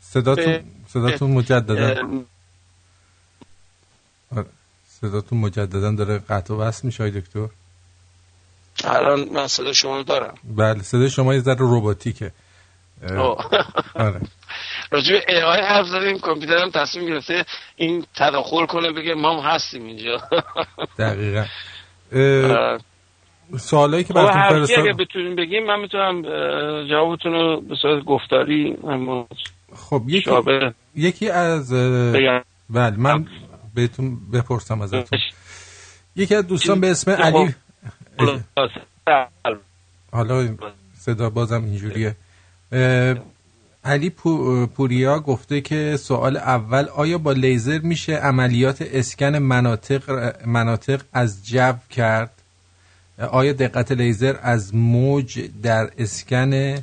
صداتون 0.00 0.60
صداتون 0.88 1.30
مجددا. 1.30 2.24
صداتون 5.08 5.38
مجددا 5.38 5.90
داره 5.92 6.18
قطع 6.18 6.54
و 6.54 6.56
وصل 6.56 6.86
میشه 6.86 7.10
دکتر؟ 7.10 7.46
الان 8.84 9.28
من 9.32 9.46
صدا 9.46 9.72
شما 9.72 9.96
رو 9.96 10.02
دارم. 10.02 10.34
بله 10.44 10.82
صدای 10.82 11.10
شما 11.10 11.34
یه 11.34 11.40
ذره 11.40 11.56
رباتیکه. 11.60 12.32
آره. 13.94 14.20
راجع 14.90 15.12
به 15.12 15.20
AI 15.20 15.60
حرف 15.60 15.86
زدیم 15.86 16.18
کامپیوترم 16.18 16.70
تصمیم 16.70 17.06
گرفته 17.06 17.44
این 17.76 18.06
تداخل 18.16 18.66
کنه 18.66 18.92
بگه 18.92 19.14
ما 19.14 19.40
هم 19.40 19.54
هستیم 19.54 19.84
اینجا. 19.84 20.16
دقیقا. 20.98 21.44
اه، 22.12 22.78
سوالایی 23.58 24.04
که 24.04 24.14
خب 24.14 24.20
براتون 24.20 24.66
کی 24.66 24.74
اگه 24.74 24.92
بتونیم 24.92 25.36
بگیم 25.36 25.66
من 25.66 25.80
می‌تونم 25.80 26.22
جوابتون 26.88 27.32
رو 27.32 27.60
به 27.60 27.74
صورت 27.82 28.04
گفتاری 28.04 28.76
اما 28.84 29.26
خب 29.76 30.02
یکی 30.08 30.22
شابه 30.22 30.74
یکی 30.96 31.30
از 31.30 31.72
بگم. 31.72 32.42
بله 32.70 32.96
من 32.96 33.26
بهتون 33.74 34.30
بپرسم 34.32 34.80
ازتون. 34.80 35.18
یکی 36.16 36.34
از 36.34 36.46
دوستان 36.46 36.80
به 36.80 36.90
اسم. 36.90 37.10
علی. 37.10 37.54
حالا 40.12 40.54
صدا 40.98 41.30
بازم 41.30 41.64
اینجوریه. 41.64 42.16
علی 43.84 44.10
پو- 44.10 44.66
پوریا 44.66 45.18
گفته 45.20 45.60
که 45.60 45.96
سوال 46.00 46.36
اول 46.36 46.84
آیا 46.88 47.18
با 47.18 47.32
لیزر 47.32 47.78
میشه 47.78 48.12
عملیات 48.16 48.82
اسکن 48.82 49.36
مناطق 49.38 50.10
مناطق 50.46 51.02
از 51.12 51.46
جو 51.46 51.72
کرد؟ 51.90 52.30
آیا 53.30 53.52
دقت 53.52 53.92
لیزر 53.92 54.36
از 54.42 54.74
موج 54.74 55.50
در 55.62 55.90
اسکن 55.98 56.74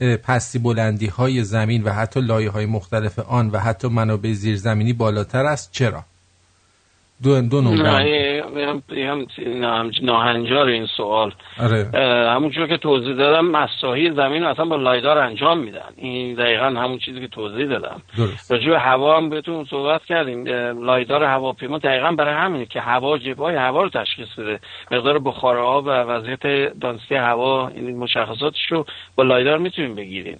پستی 0.00 0.58
بلندی 0.58 1.06
های 1.06 1.44
زمین 1.44 1.82
و 1.82 1.92
حتی 1.92 2.20
لایه 2.20 2.50
های 2.50 2.66
مختلف 2.66 3.18
آن 3.18 3.50
و 3.50 3.58
حتی 3.58 3.88
منابع 3.88 4.32
زیرزمینی 4.32 4.92
بالاتر 4.92 5.46
است؟ 5.46 5.68
چرا؟ 5.72 6.04
دو, 7.24 7.40
دو 7.40 7.60
نه 7.60 7.70
نمره 7.70 9.26
ناهنجار 10.02 10.66
این 10.66 10.86
سوال. 10.86 11.32
آره. 11.60 11.90
همونجور 12.30 12.66
که 12.66 12.76
توضیح 12.76 13.14
دادم 13.14 13.46
مساحی 13.46 14.10
زمین 14.10 14.42
رو 14.42 14.48
اصلا 14.48 14.64
با 14.64 14.76
لایدار 14.76 15.18
انجام 15.18 15.58
میدن. 15.58 15.90
این 15.96 16.34
دقیقا 16.34 16.66
همون 16.66 16.98
چیزی 16.98 17.20
که 17.20 17.28
توضیح 17.28 17.66
دادم. 17.66 18.02
راجع 18.50 18.70
به 18.70 18.78
هوا 18.78 19.16
هم 19.16 19.30
بهتون 19.30 19.64
صحبت 19.64 20.04
کردیم. 20.04 20.46
لایدار 20.84 21.24
هواپیما 21.24 21.78
دقیقا 21.78 22.12
برای 22.12 22.34
همینه 22.34 22.66
که 22.66 22.80
هوا 22.80 23.18
جبهه 23.18 23.58
هوا 23.58 23.82
رو 23.82 23.88
تشخیص 23.88 24.28
بده. 24.38 24.60
مقدار 24.90 25.18
بخار 25.18 25.58
آب 25.58 25.86
و 25.86 25.90
وضعیت 25.90 26.42
دانستی 26.80 27.14
هوا 27.14 27.68
این 27.68 27.96
مشخصاتش 27.96 28.66
رو 28.70 28.86
با 29.16 29.24
لایدار 29.24 29.58
می‌تونیم 29.58 29.94
بگیریم. 29.94 30.38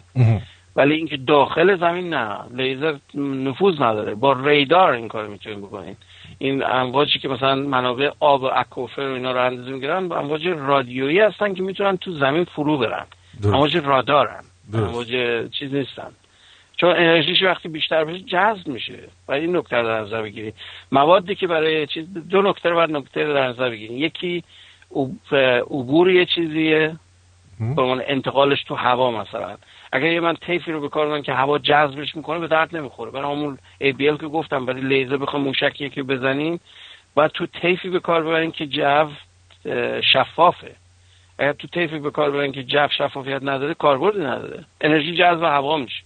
ولی 0.76 0.94
اینکه 0.94 1.16
داخل 1.16 1.76
زمین 1.76 2.14
نه. 2.14 2.36
لیزر 2.54 2.94
نفوذ 3.14 3.74
نداره. 3.80 4.14
با 4.14 4.32
ریدار 4.32 4.92
این 4.92 5.08
کار 5.08 5.26
می‌تونیم 5.26 5.60
بکنین 5.60 5.96
این 6.44 6.62
امواجی 6.62 7.18
که 7.18 7.28
مثلا 7.28 7.54
منابع 7.54 8.10
آب 8.20 8.42
و 8.42 8.50
اکوفر 8.54 9.00
و 9.00 9.14
اینا 9.14 9.32
رو 9.32 9.44
اندازه 9.44 9.70
می‌گیرن 9.70 10.12
امواج 10.12 10.46
رادیویی 10.46 11.20
هستن 11.20 11.54
که 11.54 11.62
می‌تونن 11.62 11.96
تو 11.96 12.12
زمین 12.12 12.44
فرو 12.44 12.78
برن. 12.78 13.06
امواج 13.44 13.76
رادارن. 13.76 14.44
امواج 14.74 15.08
چیز 15.58 15.74
نیستن. 15.74 16.10
چون 16.76 16.90
انرژیش 16.90 17.42
وقتی 17.42 17.68
بیشتر 17.68 18.04
بشه 18.04 18.18
جذب 18.20 18.68
میشه. 18.68 18.98
باید 19.26 19.42
این 19.42 19.56
نکته 19.56 19.76
رو 19.76 19.86
در 19.86 20.00
نظر 20.00 20.22
بگیرید 20.22 20.54
موادی 20.92 21.34
که 21.34 21.46
برای 21.46 21.86
چیز 21.86 22.06
دو 22.30 22.42
نکته 22.42 22.68
رو 22.68 22.74
باید 22.74 22.90
نکته 22.90 23.24
رو 23.24 23.34
در 23.34 23.48
نظر 23.48 23.70
بگیرید 23.70 23.98
یکی 23.98 24.44
عب- 24.96 25.34
عبور 25.70 26.10
یه 26.10 26.26
چیزیه. 26.26 26.96
به 27.76 27.82
عنوان 27.82 28.02
انتقالش 28.06 28.64
تو 28.64 28.74
هوا 28.74 29.10
مثلا. 29.10 29.56
اگر 29.94 30.12
یه 30.12 30.20
من 30.20 30.34
تیفی 30.34 30.72
رو 30.72 30.80
به 30.80 30.88
کار 30.88 31.20
که 31.20 31.32
هوا 31.32 31.58
جذبش 31.58 32.16
می‌کنه 32.16 32.38
به 32.38 32.46
درد 32.46 32.76
نمی‌خوره. 32.76 33.10
برای 33.10 33.32
همون 33.32 33.58
ABL 33.82 34.20
که 34.20 34.26
گفتم 34.26 34.66
برای 34.66 34.80
لیزر 34.80 35.16
بخوام 35.16 35.42
موشکی 35.42 35.90
که 35.90 36.02
بزنیم. 36.02 36.60
باید 37.14 37.30
تو 37.30 37.46
تیفی 37.46 37.88
به 37.90 38.00
کار 38.00 38.22
ببریم 38.22 38.50
که 38.50 38.66
جو 38.66 39.08
شفافه. 40.12 40.74
اگر 41.38 41.52
تو 41.52 41.68
تیفی 41.68 41.98
به 41.98 42.10
کار 42.10 42.30
ببریم 42.30 42.52
که 42.52 42.64
جو 42.64 42.88
شفافیت 42.88 43.42
نداره 43.42 43.74
کاربردی 43.74 44.18
نداره. 44.18 44.64
انرژی 44.80 45.16
جذب 45.16 45.42
هوا 45.42 45.76
میشه. 45.76 46.02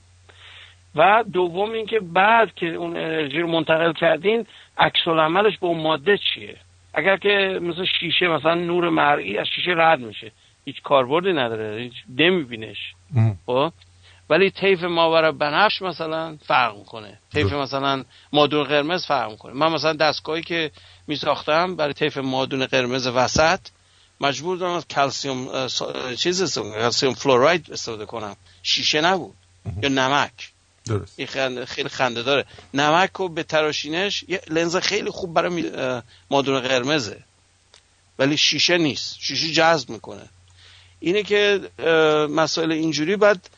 و 0.94 1.24
دوم 1.32 1.72
اینکه 1.72 2.00
بعد 2.00 2.54
که 2.54 2.66
اون 2.66 2.96
انرژی 2.96 3.40
رو 3.40 3.48
منتقل 3.48 3.92
کردین 3.92 4.46
عکس 4.78 5.08
العملش 5.08 5.58
به 5.58 5.66
اون 5.66 5.80
ماده 5.80 6.18
چیه؟ 6.18 6.56
اگر 6.94 7.16
که 7.16 7.58
مثل 7.62 7.84
شیشه 7.84 8.28
مثلا 8.28 8.54
نور 8.54 8.88
مرئی 8.88 9.38
از 9.38 9.46
شیشه 9.48 9.74
رد 9.76 10.00
میشه. 10.00 10.32
هیچ 10.64 10.82
کاربردی 10.82 11.32
نداره 11.32 11.80
هیچ 11.80 11.94
نمیبینش. 12.18 12.94
خب؟ 13.46 13.72
ولی 14.30 14.50
طیف 14.50 14.82
ماور 14.82 15.30
بنفش 15.30 15.82
مثلا 15.82 16.36
فرق 16.46 16.78
می‌کنه. 16.78 17.18
طیف 17.32 17.52
مثلا 17.52 18.04
مادون 18.32 18.64
قرمز 18.64 19.06
فرق 19.06 19.30
می‌کنه. 19.30 19.52
من 19.52 19.72
مثلا 19.72 19.92
دستگاهی 19.92 20.42
که 20.42 20.70
می 21.06 21.16
ساختم 21.16 21.76
برای 21.76 21.92
طیف 21.92 22.16
مادون 22.16 22.66
قرمز 22.66 23.06
وسط 23.06 23.60
مجبور 24.20 24.56
دارم 24.56 24.72
از 24.72 24.88
کلسیوم 24.88 25.68
چیز 26.16 26.58
کلسیوم 26.58 27.14
فلوراید 27.14 27.72
استفاده 27.72 28.06
کنم. 28.06 28.36
شیشه 28.62 29.00
نبود. 29.00 29.34
یا 29.82 29.88
نمک. 29.88 30.52
درست. 30.86 31.14
این 31.16 31.26
خنده 31.26 31.66
خیلی 31.66 31.88
خنده 31.88 32.22
داره. 32.22 32.44
نمک 32.74 33.10
رو 33.14 33.28
به 33.28 33.42
تراشینش 33.42 34.24
یه 34.28 34.42
لنز 34.50 34.76
خیلی 34.76 35.10
خوب 35.10 35.34
برای 35.34 35.72
مادون 36.30 36.60
قرمزه. 36.60 37.24
ولی 38.18 38.36
شیشه 38.36 38.78
نیست. 38.78 39.16
شیشه 39.20 39.52
جذب 39.52 39.90
می‌کنه. 39.90 40.28
اینه 41.00 41.22
که 41.22 41.60
مسائل 42.30 42.72
اینجوری 42.72 43.16
باید 43.16 43.50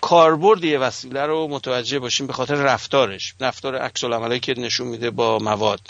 کاربرد 0.00 0.64
یه 0.64 0.78
وسیله 0.78 1.26
رو 1.26 1.48
متوجه 1.48 1.98
باشیم 1.98 2.26
به 2.26 2.32
خاطر 2.32 2.54
رفتارش. 2.54 3.34
رفتار 3.40 3.76
عکس 3.76 4.04
العملی 4.04 4.40
که 4.40 4.54
نشون 4.58 4.86
میده 4.86 5.10
با 5.10 5.38
مواد. 5.38 5.80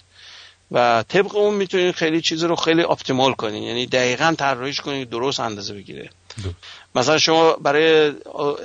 و 0.71 1.05
طبق 1.09 1.37
اون 1.37 1.55
می‌تونید 1.55 1.95
خیلی 1.95 2.21
چیز 2.21 2.45
رو 2.45 2.57
خیلی 2.57 2.83
optimal 2.83 3.33
کنین. 3.33 3.63
یعنی 3.63 3.87
دقیقا 3.87 4.35
طراحیش 4.39 4.81
کنید 4.81 5.11
درست 5.11 5.41
اندازه 5.41 5.75
بگیره. 5.75 6.11
درست. 6.43 6.57
مثلا 6.95 7.19
شما 7.19 7.53
برای 7.53 8.13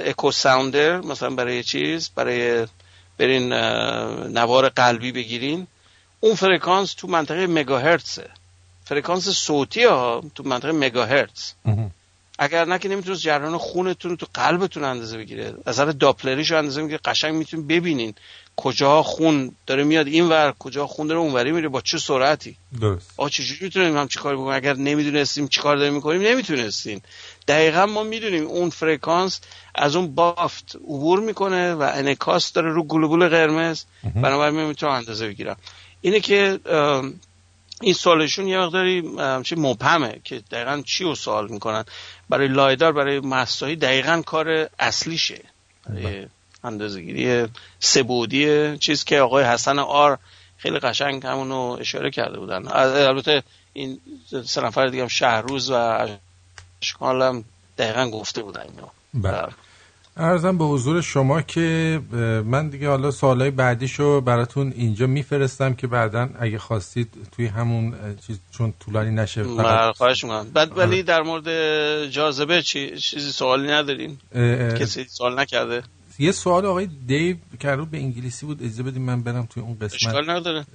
echo 0.05 0.31
sounder 0.31 1.01
مثلا 1.01 1.29
برای 1.29 1.63
چیز 1.63 2.09
برای 2.15 2.67
brain 3.17 3.53
نوار 4.33 4.69
قلبی 4.69 5.11
بگیرین. 5.11 5.67
اون 6.19 6.35
فرکانس 6.35 6.93
تو 6.93 7.07
منطقه 7.07 7.47
مگاهرتزه. 7.47 8.29
فرکانس 8.85 9.29
صوتی 9.29 9.83
ها 9.83 10.23
تو 10.35 10.43
منطقه 10.43 10.71
مگاهرتز. 10.71 11.51
اگر 12.37 12.65
نه 12.65 12.79
که 12.79 12.89
نمی‌تونست 12.89 13.21
جریان 13.21 13.57
خونتون 13.57 14.11
رو 14.11 14.17
تو 14.17 14.25
قلبتون 14.33 14.83
اندازه 14.83 15.17
بگیره. 15.17 15.53
از 15.65 15.77
Doppler 15.77 16.29
یش 16.29 16.51
رو 16.51 16.57
اندازه 16.57 16.81
می‌گیره. 16.81 16.99
قشنگ 17.05 17.35
می‌تونین 17.35 17.67
ببینین 17.67 18.13
کجا 18.55 19.03
خون 19.03 19.55
داره 19.67 19.83
میاد. 19.83 20.07
این 20.07 20.29
ور 20.29 20.53
کجا 20.59 20.87
خون 20.87 21.07
داره 21.07 21.19
اونوری 21.19 21.51
میره. 21.51 21.69
با 21.69 21.81
چه 21.81 21.97
سرعتی؟ 21.97 22.57
درست. 22.81 23.13
آ 23.17 23.29
چجوری 23.29 23.59
می‌تونیم 23.61 23.97
هم 23.97 24.07
چیکار 24.07 24.35
بکنیم؟ 24.35 24.55
اگر 24.55 24.73
نمی‌دونستیم 24.73 25.47
چیکار 25.47 25.77
داریم 25.77 25.93
می‌کنیم 25.93 26.21
نمی‌تونستیم. 26.21 27.01
دقیقا 27.47 27.85
ما 27.85 28.03
می‌دونیم 28.03 28.47
اون 28.47 28.69
فرکانس 28.69 29.41
از 29.75 29.95
اون 29.95 30.15
بافت 30.15 30.75
عبور 30.75 31.19
می‌کنه 31.19 31.73
و 31.73 31.91
انکاس 31.93 32.53
داره 32.53 32.71
رو 32.71 32.83
گلوبول 32.83 33.27
قرمز. 33.29 33.83
بنابراین 34.15 34.55
من 34.55 34.65
می‌تونم 34.65 34.91
اندازه 34.91 35.27
بگیرم. 35.27 35.57
اینه 36.01 36.19
که 36.19 36.59
این 37.81 37.93
سوالشون 37.93 38.47
یه 38.47 38.59
مقداری 38.59 39.03
ام، 39.19 39.43
چه 39.43 39.55
مبهمه 39.55 40.19
که 40.23 40.39
دقیقا 40.51 40.81
چی 40.85 41.03
رو 41.03 41.15
سوال 41.15 41.47
می‌کنن. 41.47 41.85
برای 42.29 42.47
لایدار 42.47 42.91
برای 42.91 43.19
مساحی 43.19 43.75
دقیقا 43.75 44.21
کار 44.25 44.69
اصلیشه. 44.79 45.41
برای 45.89 46.27
اندازه 46.63 47.01
گیری 47.01 47.47
سبودی 47.79 48.77
چیز 48.77 49.03
که 49.03 49.19
آقای 49.19 49.43
حسن 49.43 49.79
آر 49.79 50.17
خیلی 50.57 50.79
قشنگ 50.79 51.25
همونو 51.25 51.77
اشاره 51.79 52.11
کرده 52.11 52.39
بودن. 52.39 52.67
البته 52.67 53.43
این 53.73 53.99
سه 54.45 54.61
نفر 54.61 54.87
دیگه 54.87 55.01
هم 55.03 55.07
شهروز 55.07 55.69
و 55.69 56.07
اشکال 56.81 57.21
هم 57.21 57.45
دقیقا 57.77 58.09
گفته 58.09 58.43
بودن 58.43 58.61
اینو. 58.61 58.87
بله. 59.13 59.47
ارزم 60.17 60.57
به 60.57 60.65
حضور 60.65 61.01
شما 61.01 61.41
که 61.41 61.99
من 62.45 62.69
دیگه 62.69 62.87
حالا 62.89 63.11
سوالای 63.11 63.51
بعدیشو 63.51 64.21
براتون 64.21 64.73
اینجا 64.75 65.07
میفرستم 65.07 65.73
که 65.73 65.87
بعدا 65.87 66.29
اگه 66.39 66.57
خواستید 66.57 67.07
توی 67.31 67.45
همون 67.45 67.93
چیز 68.27 68.39
چون 68.51 68.73
طولانی 68.79 69.11
نشه 69.11 69.43
بله، 69.43 69.63
فقط 69.63 69.95
خواهش 69.95 70.23
می‌کنم. 70.23 70.47
بعد. 70.53 70.77
ولی 70.77 71.03
در 71.03 71.21
مورد 71.21 71.47
جاذبه 72.05 72.61
چی 72.61 72.97
چیزی 72.97 73.31
سوالی 73.31 73.67
ندارین 73.67 74.17
کسی 74.79 75.03
سوال 75.03 75.39
نکرده؟ 75.39 75.83
یه 76.19 76.31
سوال 76.31 76.65
آقای 76.65 76.89
دیو 77.07 77.35
که 77.59 77.69
رو 77.69 77.85
به 77.85 77.97
انگلیسی 77.97 78.45
بود 78.45 78.63
اجازه 78.63 78.83
بدیم 78.83 79.01
من 79.01 79.21
برم 79.21 79.45
توی 79.45 79.63
اون 79.63 79.77
قسمت. 79.81 79.93
اشکال 79.93 80.29
نداره. 80.29 80.65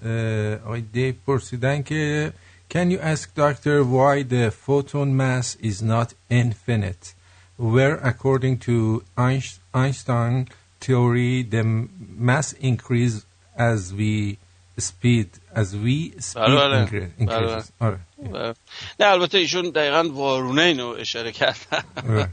آقای 0.65 0.81
دیو 0.81 1.15
پرسیدن 1.27 1.83
که 1.83 2.33
Can 2.75 2.91
you 2.91 3.01
ask 3.13 3.35
doctor 3.37 3.85
why 3.85 4.23
the 4.35 4.51
photon 4.65 5.09
mass 5.23 5.57
is 5.71 5.83
not 5.83 6.09
infinite? 6.31 7.05
Where 7.59 7.97
according 8.13 8.59
to 8.59 9.03
Einst- 9.17 9.59
Einstein 9.75 10.49
theory 10.81 11.43
the 11.43 11.63
mass 12.29 12.53
increase 12.55 13.25
as 13.57 13.93
we 13.95 14.39
speed 14.79 15.29
as 15.55 15.69
we 15.85 15.97
speed 16.19 16.43
بله، 16.49 16.87
بله. 16.87 17.11
بله، 17.19 17.65
آره. 17.81 18.01
و- 18.19 18.55
نه 19.01 19.07
البته 19.07 19.39
ایشون 19.39 19.71
دقیقا 19.71 20.09
وارونه 20.09 20.63
اینو 20.63 20.87
اشاره 20.89 21.33
کردن 21.33 21.83
آره. 22.09 22.29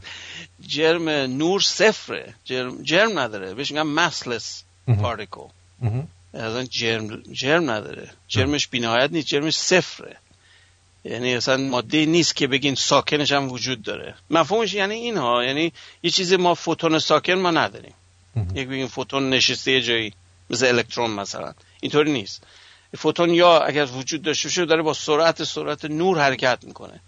جرم 0.66 1.08
نور 1.08 1.60
صفره. 1.60 2.34
جرم, 2.44 2.82
جرم 2.82 3.18
نداره. 3.18 3.54
بهش 3.54 3.70
میگن 3.70 3.82
مسلس. 3.82 4.62
پارتیکل. 5.02 5.48
اصلا 6.34 6.64
جرم 6.64 7.22
جرم 7.32 7.70
نداره. 7.70 8.10
جرمش 8.28 8.68
بینهایت 8.68 9.10
نیست. 9.12 9.26
جرمش 9.26 9.56
صفره. 9.56 10.16
یعنی 11.04 11.34
اصلا 11.34 11.56
ماده 11.56 12.06
نیست 12.06 12.36
که 12.36 12.46
بگین 12.46 12.74
ساکنش 12.74 13.32
هم 13.32 13.52
وجود 13.52 13.82
داره. 13.82 14.14
مفهومش 14.30 14.74
یعنی 14.74 14.94
این 14.94 15.16
ها 15.16 15.44
یعنی 15.44 15.72
یه 16.02 16.10
چیزی 16.10 16.36
ما 16.36 16.54
فوتون 16.54 16.98
ساکن 16.98 17.32
ما 17.32 17.50
نداریم. 17.50 17.94
یک 18.54 18.68
بگیم 18.68 18.86
فوتون 18.86 19.30
نشسته 19.30 19.72
یه 19.72 19.82
جایی 19.82 20.12
مثل 20.50 20.66
الکترون 20.66 21.10
مثلا. 21.10 21.54
اینطوری 21.80 22.12
نیست. 22.12 22.42
فوتون 22.98 23.34
یا 23.34 23.58
اگر 23.58 23.84
وجود 23.84 24.22
داشته 24.22 24.48
باشه 24.48 24.64
داره 24.64 24.82
با 24.82 24.94
سرعت 24.94 25.44
سرعت 25.44 25.84
نور 25.84 26.18
حرکت 26.18 26.58
می‌کنه. 26.64 27.00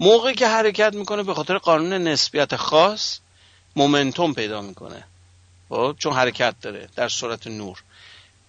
موقعی 0.00 0.34
که 0.34 0.48
حرکت 0.48 0.94
می‌کنه 0.94 1.22
به 1.22 1.34
خاطر 1.34 1.58
قانون 1.58 1.92
نسبیت 1.92 2.56
خاص 2.56 3.18
مومنتوم 3.76 4.34
پیدا 4.34 4.60
می‌کنه. 4.60 5.04
خب؟ 5.68 5.96
چون 5.98 6.12
حرکت 6.12 6.54
داره 6.60 6.88
در 6.96 7.08
سرعت 7.08 7.46
نور. 7.46 7.82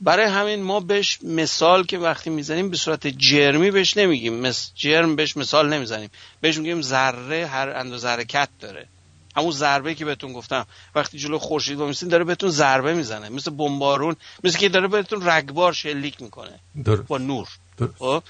برای 0.04 0.26
همین 0.26 0.62
ما 0.62 0.80
بهش 0.80 1.20
مثال 1.24 1.86
که 1.86 1.98
وقتی 1.98 2.30
می‌زنیم 2.30 2.70
به 2.70 2.78
صورت 2.78 3.08
جرمی 3.08 3.72
بهش 3.72 3.98
نمیگیم. 3.98 4.40
مس 4.42 4.72
جرم 4.76 5.16
بهش 5.16 5.38
مثال 5.38 5.74
نمی‌زنیم. 5.74 6.10
بهش 6.42 6.58
میگیم 6.58 6.82
ذره 6.82 7.48
هر 7.48 7.70
اندازه 7.70 8.08
حرکت 8.08 8.50
داره. 8.60 8.88
همون 9.36 9.52
ضربه 9.52 9.96
که 9.96 10.06
بهتون 10.06 10.34
گفتم. 10.34 10.66
وقتی 10.96 11.18
جلو 11.18 11.38
خورشید 11.38 11.78
وایسین 11.78 12.10
داره 12.10 12.24
بهتون 12.24 12.50
ضربه 12.50 12.94
می‌زنه. 12.94 13.30
مثل 13.30 13.52
بمبارون. 13.52 14.16
مثل 14.44 14.58
که 14.60 14.70
داره 14.70 14.88
بهتون 14.88 15.30
رگبار 15.30 15.74
شلیک 15.74 16.22
می‌کنه. 16.22 16.60
درست. 16.86 17.02
با 17.02 17.18
نور. 17.18 17.48
درست. 17.78 18.24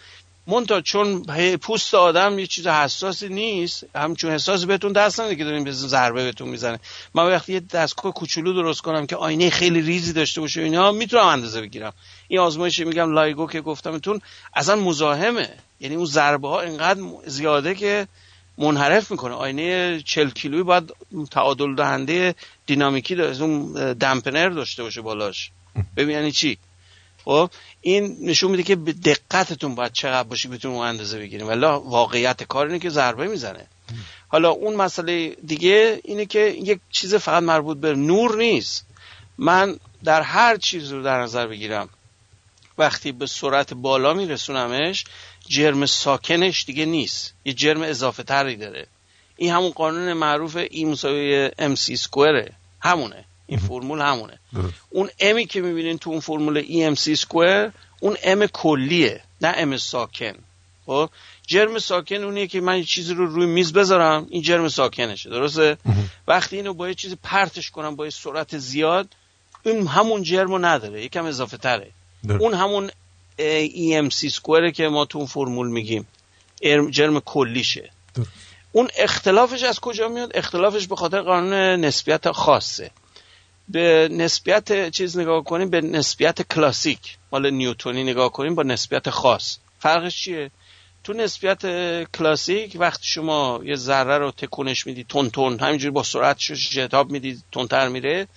منتها 0.48 0.82
چون 0.82 1.24
پوست 1.57 1.95
آدم 1.95 2.40
یه 2.40 2.48
چیز 2.48 2.68
حساسی 2.68 3.30
نیست 3.30 3.86
همچون 3.95 4.32
حساس 4.32 4.65
بهتون 4.65 4.91
دست 4.91 5.20
نده 5.20 5.36
که 5.36 5.44
داریم 5.44 5.64
به 5.64 5.72
ضربه 5.72 6.24
بهتون 6.24 6.49
می‌زنه. 6.49 6.80
من 7.14 7.28
وقتی 7.28 7.53
یه 7.53 7.60
دستگاه 7.60 8.14
کوچولو 8.14 8.53
درست 8.53 8.82
کنم 8.82 9.07
که 9.07 9.15
آینه 9.15 9.49
خیلی 9.49 9.82
ریزی 9.82 10.14
داشته 10.14 10.41
باشه 10.41 10.61
اینا 10.61 10.91
می‌تونم 10.91 11.26
اندازه 11.26 11.61
بگیرم. 11.61 11.94
این 12.28 12.40
آزمایش 12.40 12.80
میگم 12.80 13.14
لایگو 13.14 13.48
که 13.48 13.61
گفتمتون 13.61 14.22
اصلا 14.53 14.76
مزاحمه. 14.76 15.49
یعنی 15.80 15.95
اون 15.95 16.06
ضربه 16.06 16.48
ها 16.48 16.61
اینقدر 16.61 17.02
زیاده 17.26 17.76
که 17.76 18.07
منحرف 18.57 19.11
می‌کنه. 19.11 19.34
آینه 19.34 20.02
40 20.06 20.30
کیلویی 20.30 20.64
باید 20.64 20.94
تعادل 21.32 21.76
دهنده 21.76 22.36
دینامیکی 22.65 23.15
داشته 23.15 23.44
اون 23.44 23.74
دمپنر 23.94 24.49
داشته 24.49 24.84
باشه 24.84 25.02
بالاش. 25.02 25.52
ببین 25.98 26.15
یعنی 26.15 26.32
چی؟ 26.32 26.57
خب 27.26 27.50
این 27.82 28.18
نشون 28.22 28.52
میده 28.52 28.64
که 28.64 28.76
دقتتون 28.76 29.76
باید 29.76 29.91
چقدر 29.91 30.28
باشی 30.28 30.48
بتونید 30.48 30.78
اون 30.78 30.88
اندازه 30.88 31.20
بگیریم 31.20 31.48
ولی 31.48 31.66
واقعیت 31.66 32.44
کار 32.44 32.66
اینه 32.66 32.80
که 32.80 32.90
ضربه 32.90 33.28
می‌زنه. 33.28 33.68
حالا 34.28 34.50
اون 34.50 34.76
مسئله 34.76 35.30
دیگه 35.30 36.02
اینه 36.04 36.26
که 36.26 36.40
یک 36.40 36.80
چیز 36.91 37.16
فقط 37.16 37.44
مربوط 37.44 37.78
به 37.78 37.95
نور 37.95 38.38
نیست. 38.38 38.86
من 39.38 39.80
در 40.04 40.22
هر 40.22 40.58
چیز 40.58 40.91
رو 40.91 41.04
در 41.04 41.22
نظر 41.22 41.48
بگیرم. 41.48 41.90
وقتی 42.78 43.12
به 43.12 43.28
سرعت 43.28 43.74
بالا 43.74 44.14
میرسونمش 44.14 45.06
جرم 45.48 45.86
ساکنش 45.86 46.66
دیگه 46.66 46.86
نیست. 46.86 47.34
یه 47.45 47.54
جرم 47.54 47.82
اضافه 47.82 48.24
تری 48.24 48.56
داره. 48.56 48.88
این 49.38 49.54
همون 49.54 49.70
قانون 49.70 50.14
معروف 50.14 50.56
ای 50.56 50.86
مساوی 50.86 51.50
ام 51.60 51.76
سی 51.76 51.95
سکوئره 51.95 52.54
همونه. 52.80 53.26
این 53.54 53.68
فرمول 53.68 54.02
همونه. 54.02 54.40
درست. 54.54 54.74
اون 54.90 55.10
امی 55.20 55.46
که 55.46 55.62
می‌بینین 55.62 55.98
تو 55.98 56.10
اون 56.10 56.20
فرمول 56.20 56.96
سی 56.96 57.16
سکوئر 57.16 57.72
اون 58.00 58.18
ام 58.24 58.46
کلیه 58.46 59.22
نه 59.42 59.54
ام 59.58 59.78
ساکن. 59.78 60.34
خب؟ 60.86 61.10
جرم 61.48 61.80
ساکن 61.80 62.16
اونیه 62.16 62.48
که 62.48 62.62
من 62.62 62.78
یه 62.78 62.84
چیزی 62.84 63.14
رو 63.14 63.26
روی 63.26 63.46
میز 63.46 63.74
بذارم 63.74 64.28
این 64.30 64.42
جرم 64.42 64.68
ساکنشه 64.68 65.30
درسته؟ 65.30 65.78
وقتی 66.28 66.56
اینو 66.56 66.74
با 66.74 66.88
یه 66.88 66.94
چیزی 66.94 67.18
پرتش 67.24 67.72
کنم 67.72 67.96
با 67.96 68.06
یه 68.06 68.12
سرعت 68.12 68.58
زیاد 68.58 69.08
این 69.64 69.88
همون 69.88 70.24
جرم 70.24 70.52
رو 70.52 70.66
نداره 70.66 71.06
یکم 71.06 71.26
اضافه 71.26 71.58
تره. 71.58 71.92
درست. 72.28 72.42
اون 72.42 72.54
همون 72.54 72.92
EMC 73.70 74.28
سکوئره 74.28 74.72
که 74.72 74.88
ما 74.88 75.06
تو 75.06 75.18
اون 75.18 75.28
فرمول 75.28 75.68
میگیم. 75.68 76.08
جرم 76.90 77.20
کلیشه. 77.20 77.90
درست. 78.16 78.30
اون 78.72 78.88
اختلافش 78.98 79.64
از 79.64 79.80
کجا 79.80 80.08
میاد؟ 80.08 80.32
اختلافش 80.36 80.88
به 80.88 80.96
خاطر 80.96 81.22
قانون 81.22 81.54
نسبیت 81.54 82.32
خاصه. 82.32 82.92
به 83.69 84.10
نسبیت 84.11 84.90
چیز 84.90 85.18
نگاه 85.18 85.44
کنیم 85.44 85.69
به 85.69 85.81
نسبیت 85.81 86.53
کلاسیک 86.53 87.18
مال 87.31 87.49
نیوتونی 87.49 88.03
نگاه 88.03 88.31
کنیم 88.31 88.56
با 88.56 88.64
نسبیت 88.64 89.10
خاص. 89.10 89.57
فرقش 89.80 90.22
چیه؟ 90.23 90.52
تو 91.03 91.14
نسبیت 91.14 91.61
کلاسیک 92.11 92.77
وقتی 92.80 93.03
شما 93.06 93.60
یه 93.64 93.76
ذره 93.76 94.18
رو 94.18 94.31
تکونش 94.31 94.88
میدی 94.88 95.03
تون 95.03 95.30
تون 95.30 95.60
همینجوری 95.60 95.91
با 95.91 96.03
سرعت 96.03 96.38
شتاب 96.40 97.11
میدی 97.11 97.41
تندتر 97.52 97.88
میره 97.88 98.27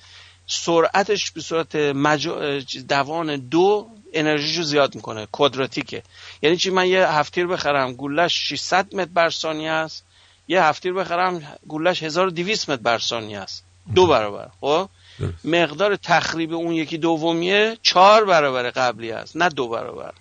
سرعتش 0.46 1.30
به 1.30 1.40
صورت 1.40 1.76
مجا... 1.76 2.60
چیز 2.60 2.86
دوان 2.86 3.36
دو 3.36 3.88
انرژیشو 4.12 4.62
زیاد 4.62 4.94
می‌کنه 4.94 5.28
کدراتیکه. 5.32 6.02
یعنی 6.42 6.56
چی؟ 6.56 6.70
من 6.70 6.86
یه 6.86 7.08
هفتیر 7.08 7.46
بخرم 7.46 7.92
گولش 7.92 8.48
600 8.48 8.94
متر 8.94 9.10
بر 9.14 9.30
ثانیه 9.30 9.70
است. 9.70 10.04
یه 10.48 10.62
هفتیر 10.62 10.92
بخرم 10.92 11.42
گولش 11.66 12.02
1200 12.02 12.70
متر 12.70 12.82
بر 12.82 12.98
ثانیه 12.98 13.38
است. 13.38 13.64
دو 13.94 14.06
برابر. 14.06 14.48
خب. 14.60 14.88
مقدار 15.44 15.96
تخریب 15.96 16.52
اون 16.52 16.72
یکی 16.72 16.98
دومیه 16.98 17.76
چهار 17.82 18.24
برابر 18.24 18.70
قبلی 18.70 19.10
است 19.10 19.36
نه 19.36 19.48
دو 19.48 19.68
برابر. 19.68 20.12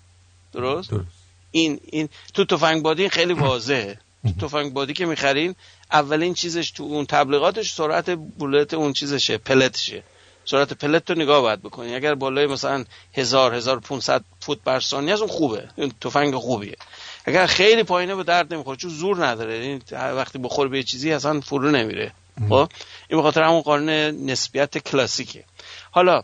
درست؟ 0.52 0.90
درست. 0.90 1.06
این 1.50 1.80
این 1.84 2.08
تو 2.34 2.44
تفنگ 2.44 2.82
بادی 2.82 3.02
این 3.02 3.10
خیلی 3.10 3.32
واضحه. 3.32 3.98
تو 4.22 4.32
تفنگ 4.48 4.72
بادی 4.72 4.92
که 4.92 5.06
می‌خرین 5.06 5.54
اولین 5.92 6.34
چیزش 6.34 6.70
تو 6.70 6.82
اون 6.82 7.06
تبلیغاتش 7.06 7.72
سرعت 7.72 8.10
بولت 8.10 8.74
اون 8.74 8.92
چیزشه 8.92 9.38
پلتشه. 9.38 10.02
سرعت 10.44 10.72
پلت 10.72 11.10
رو 11.10 11.16
نگاه 11.16 11.40
باید 11.40 11.62
بکنی. 11.62 11.94
اگر 11.94 12.14
بالای 12.14 12.46
مثلا 12.46 12.84
1000 13.14 13.54
1500 13.54 14.24
فوت 14.40 14.58
بر 14.64 14.80
ثانیه 14.80 15.12
از 15.12 15.20
اون 15.20 15.30
خوبه. 15.30 15.68
اون 15.76 15.92
تفنگ 16.00 16.34
خوبیه. 16.34 16.76
اگر 17.24 17.46
خیلی 17.46 17.82
پایینه 17.82 18.14
به 18.14 18.24
درد 18.24 18.54
نمی‌خوره 18.54 18.76
چون 18.76 18.90
زور 18.90 19.26
نداره. 19.26 19.54
این 19.54 19.82
وقتی 19.92 20.38
بخور 20.38 20.68
به 20.68 20.82
چیزی 20.82 21.12
اصلا 21.12 21.40
فرو 21.40 21.70
نمیره. 21.70 22.12
خب؟ 22.48 22.68
این 23.08 23.18
به 23.18 23.22
خاطر 23.22 23.42
همون 23.42 23.60
قانون 23.60 23.90
نسبیت 24.30 24.78
کلاسیکه. 24.78 25.44
حالا 25.90 26.22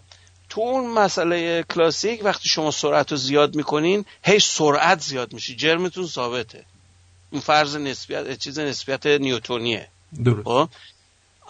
تو 0.49 0.61
اون 0.61 0.91
مسئله 0.91 1.63
کلاسیک 1.63 2.25
وقتی 2.25 2.49
شما 2.49 2.71
سرعت 2.71 3.11
رو 3.11 3.17
زیاد 3.17 3.55
می‌کنین 3.55 4.05
هی 4.25 4.39
سرعت 4.39 5.01
زیاد 5.01 5.33
میشه 5.33 5.55
جرمتون 5.55 6.07
ثابته. 6.07 6.65
اون 7.31 7.41
فرض 7.41 7.77
نسبیت 7.77 8.39
چیز 8.39 8.59
نسبیت 8.59 9.07
نیوتونیه. 9.07 9.89
درست. 10.25 10.45
خب؟ 10.45 10.69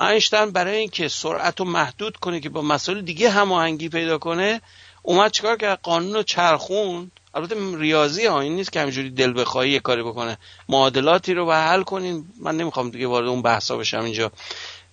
اینشتین 0.00 0.50
برای 0.50 0.76
اینکه 0.76 1.08
سرعت 1.08 1.60
رو 1.60 1.66
محدود 1.66 2.16
کنه 2.16 2.40
که 2.40 2.48
با 2.48 2.62
مسائل 2.62 3.00
دیگه 3.00 3.30
هماهنگی 3.30 3.88
پیدا 3.88 4.18
کنه 4.18 4.60
اومد 5.02 5.30
چیکار 5.30 5.56
کرد؟ 5.56 5.80
قانون 5.82 6.14
رو 6.14 6.22
چرخون 6.22 7.10
البته 7.34 7.76
ریاضی 7.78 8.26
ها 8.26 8.40
این 8.40 8.56
نیست 8.56 8.72
که 8.72 8.80
همینجوری 8.80 9.10
دل 9.10 9.40
بخواهی 9.40 9.70
یه 9.70 9.80
کاری 9.80 10.02
بکنه. 10.02 10.38
معادلاتی 10.68 11.34
رو 11.34 11.46
به 11.46 11.54
حل 11.54 11.82
کنین 11.82 12.24
من 12.40 12.56
نمی‌خوام 12.56 12.90
دیگه 12.90 13.06
وارد 13.06 13.28
اون 13.28 13.42
بحثا 13.42 13.76
بشم 13.76 14.00
اینجا. 14.00 14.32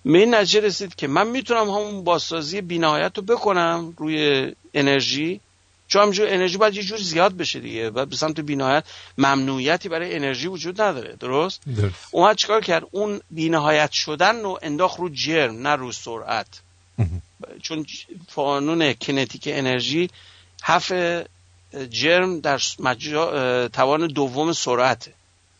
به 0.04 0.18
این 0.18 0.34
نتیجه 0.34 0.60
رسید 0.60 0.94
که 0.94 1.06
من 1.06 1.26
می‌تونم 1.26 1.70
همون 1.70 2.04
بازسازی 2.04 2.60
بینهایت 2.60 3.12
رو 3.16 3.22
بکنم 3.22 3.94
روی 3.98 4.52
انرژی. 4.74 5.40
چون 5.88 6.02
همینجور 6.02 6.28
انرژی 6.28 6.58
باید 6.58 6.74
یه 6.74 6.82
جور 6.82 6.98
زیاد 6.98 7.36
بشه 7.36 7.60
دیگه. 7.60 7.90
و 7.90 8.06
به 8.06 8.16
سمت 8.16 8.40
بینهایت 8.40 8.84
ممنوعیتی 9.18 9.88
برای 9.88 10.16
انرژی 10.16 10.46
وجود 10.46 10.80
نداره. 10.80 11.16
درست؟ 11.20 11.60
درست. 11.76 11.94
اومد 12.10 12.36
چیکار 12.36 12.60
کرد؟ 12.60 12.82
اون 12.90 13.20
بینهایت 13.30 13.90
شدن 13.90 14.42
رو 14.42 14.58
انداخت 14.62 14.98
رو 14.98 15.08
جرم 15.08 15.66
نه 15.66 15.76
رو 15.76 15.92
سرعت. 15.92 16.46
چون 17.62 17.86
قانون 18.34 18.92
کنتیک 18.92 19.42
انرژی 19.46 20.10
حف 20.62 20.92
جرم 21.90 22.40
در 22.40 22.60
مجا... 22.78 23.68
توان 23.68 24.06
دوم 24.06 24.52
سرعته 24.52 25.14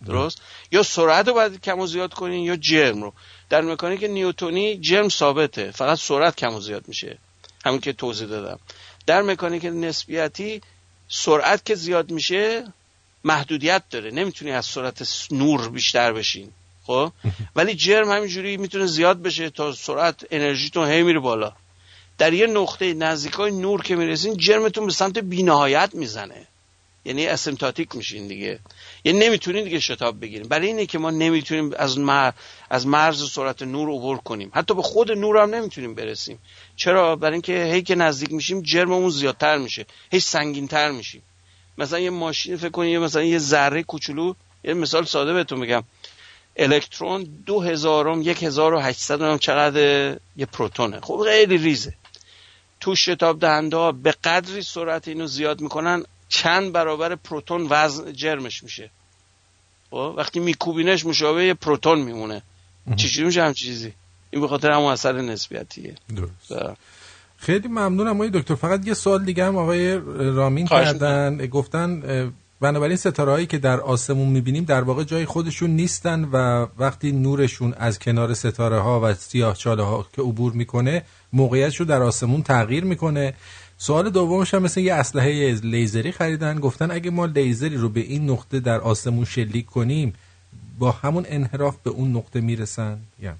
درست؟ 0.06 0.42
یا 0.72 0.82
سرعت 0.82 1.28
رو 1.28 1.34
باید 1.34 1.60
کم 1.60 1.78
و 1.78 1.86
زیاد 1.86 2.14
کنین 2.14 2.44
یا 2.44 2.56
جرم 2.56 3.02
رو. 3.02 3.12
در 3.48 3.60
مکانیک 3.60 4.04
نیوتونی 4.04 4.78
جرم 4.78 5.08
ثابته. 5.08 5.70
فقط 5.70 5.98
سرعت 5.98 6.36
کم 6.36 6.54
و 6.54 6.60
زیاد 6.60 6.88
میشه. 6.88 7.18
همون 7.64 7.80
که 7.80 7.92
توضیح 7.92 8.28
دادم. 8.28 8.58
در 9.06 9.22
مکانیک 9.22 9.64
نسبیتی 9.64 10.60
سرعت 11.08 11.64
که 11.64 11.74
زیاد 11.74 12.10
میشه 12.10 12.64
محدودیت 13.24 13.82
داره. 13.90 14.10
نمی‌تونی 14.10 14.52
از 14.52 14.66
سرعت 14.66 15.26
نور 15.30 15.68
بیشتر 15.68 16.12
بشین. 16.12 16.52
خب؟ 16.86 17.12
ولی 17.56 17.74
جرم 17.74 18.10
همینجوری 18.10 18.56
می‌تونه 18.56 18.86
زیاد 18.86 19.22
بشه 19.22 19.50
تا 19.50 19.72
سرعت 19.72 20.26
انرژیتون 20.30 20.88
هی 20.88 21.02
میره 21.02 21.18
بالا. 21.18 21.52
در 22.20 22.32
یه 22.32 22.46
نقطه 22.46 22.94
نزدیکای 22.94 23.50
نور 23.50 23.82
که 23.82 23.96
می‌رسین 23.96 24.36
جرمتون 24.36 24.86
به 24.86 24.92
سمت 24.92 25.18
بینهایت 25.18 25.90
می‌زنه. 25.92 26.46
یعنی 27.04 27.26
اسیمتاتیک 27.26 27.96
میشین 27.96 28.26
دیگه. 28.26 28.58
یعنی 29.04 29.18
نمی‌تونین 29.18 29.64
دیگه 29.64 29.80
شتاب 29.80 30.20
بگیریم 30.20 30.48
برای 30.48 30.66
اینه 30.66 30.86
که 30.86 30.98
ما 30.98 31.10
نمی‌تونیم 31.10 31.70
از 31.76 31.98
مر... 31.98 32.32
از 32.70 32.86
مرز 32.86 33.30
سرعت 33.30 33.62
نور 33.62 33.88
عبور 33.88 34.18
کنیم. 34.18 34.50
حتی 34.54 34.74
به 34.74 34.82
خود 34.82 35.12
نور 35.12 35.42
هم 35.42 35.54
نمی‌تونیم 35.54 35.94
برسیم. 35.94 36.38
چرا؟ 36.76 37.16
برای 37.16 37.32
اینکه 37.32 37.64
هی 37.64 37.82
که 37.82 37.94
نزدیک 37.94 38.32
میشیم 38.32 38.62
جرممون 38.62 39.10
زیادتر 39.10 39.58
میشه. 39.58 39.86
هی 40.12 40.20
سنگینتر 40.20 40.90
میشیم. 40.90 41.22
مثلا 41.78 41.98
یه 41.98 42.10
ماشین 42.10 42.56
فکر 42.56 42.70
کنید 42.70 42.96
مثلا 42.96 43.22
یه 43.22 43.38
ذره 43.38 43.82
کوچولو. 43.82 44.34
یه 44.64 44.74
مثال 44.74 45.04
ساده 45.04 45.32
بهتون 45.32 45.58
میگم. 45.58 45.84
الکترون 46.56 47.28
دو 47.46 47.60
هزارم 47.60 48.22
یک 48.22 48.42
هزار 48.42 48.74
و 48.74 48.80
هشتصد 48.80 49.38
چقدر 49.38 50.16
یه 50.36 50.46
پروتونه. 50.52 51.00
خب 51.00 51.24
خیلی 51.26 51.58
ریزه. 51.58 51.94
تو 52.80 52.94
شتاب 52.94 53.40
دهنده 53.40 53.76
ها 53.76 53.92
به 53.92 54.12
قدری 54.12 54.62
سرعت 54.62 55.08
اینو 55.08 55.26
زیاد 55.26 55.60
می‌کنن 55.60 56.02
چند 56.28 56.72
برابر 56.72 57.14
پروتون 57.14 57.66
وزن 57.70 58.12
جرمش 58.12 58.62
میشه. 58.62 58.90
خب 59.90 60.14
وقتی 60.16 60.40
میکوبینش 60.40 61.06
مشابه 61.06 61.54
پروتون 61.54 61.98
میمونه. 61.98 62.42
چجوری 62.96 63.26
میشه؟ 63.26 63.42
هم 63.42 63.52
چیزی. 63.52 63.92
این 64.30 64.42
به 64.42 64.48
خاطر 64.48 64.70
همون 64.70 64.92
اثر 64.92 65.20
نسبیتیه. 65.20 65.94
درست. 66.16 66.76
خیلی 67.36 67.68
ممنونم 67.68 68.14
آقای 68.14 68.30
دکتر. 68.30 68.54
فقط 68.54 68.86
یه 68.86 68.94
سوال 68.94 69.24
دیگه 69.24 69.44
هم 69.44 69.56
آقای 69.56 70.00
رامین 70.16 70.66
کردن. 70.66 71.46
گفتن 71.46 72.02
بنابراین 72.60 72.96
ستاره 72.96 73.32
هایی 73.32 73.46
که 73.46 73.58
در 73.58 73.80
آسمون 73.80 74.28
می‌بینیم 74.28 74.64
در 74.64 74.82
واقع 74.82 75.04
جای 75.04 75.24
خودشون 75.24 75.70
نیستن 75.70 76.24
و 76.24 76.66
وقتی 76.78 77.12
نورشون 77.12 77.74
از 77.78 77.98
کنار 77.98 78.34
ستاره 78.34 78.78
ها 78.78 79.00
و 79.00 79.14
سیاه 79.14 79.56
چاله 79.56 79.82
ها 79.82 80.06
که 80.12 80.22
عبور 80.22 80.52
می‌کنه 80.52 81.04
موقعیتش 81.32 81.76
رو 81.76 81.86
در 81.86 82.02
آسمون 82.02 82.42
تغییر 82.42 82.84
می‌کنه. 82.84 83.34
سوال 83.78 84.10
دومش 84.10 84.54
هم 84.54 84.62
مثل 84.62 84.80
یه 84.80 84.94
اسلحه 84.94 85.52
لیزری 85.62 86.12
خریدن. 86.12 86.60
گفتن 86.60 86.90
اگه 86.90 87.10
ما 87.10 87.26
لیزری 87.26 87.76
رو 87.76 87.88
به 87.88 88.00
این 88.00 88.30
نقطه 88.30 88.60
در 88.60 88.80
آسمون 88.80 89.24
شلیک 89.24 89.66
کنیم 89.66 90.14
با 90.78 90.90
همون 90.90 91.26
انحراف 91.28 91.76
به 91.84 91.90
اون 91.90 92.16
نقطه 92.16 92.40
می‌رسن؟ 92.40 92.98
یا. 93.22 93.34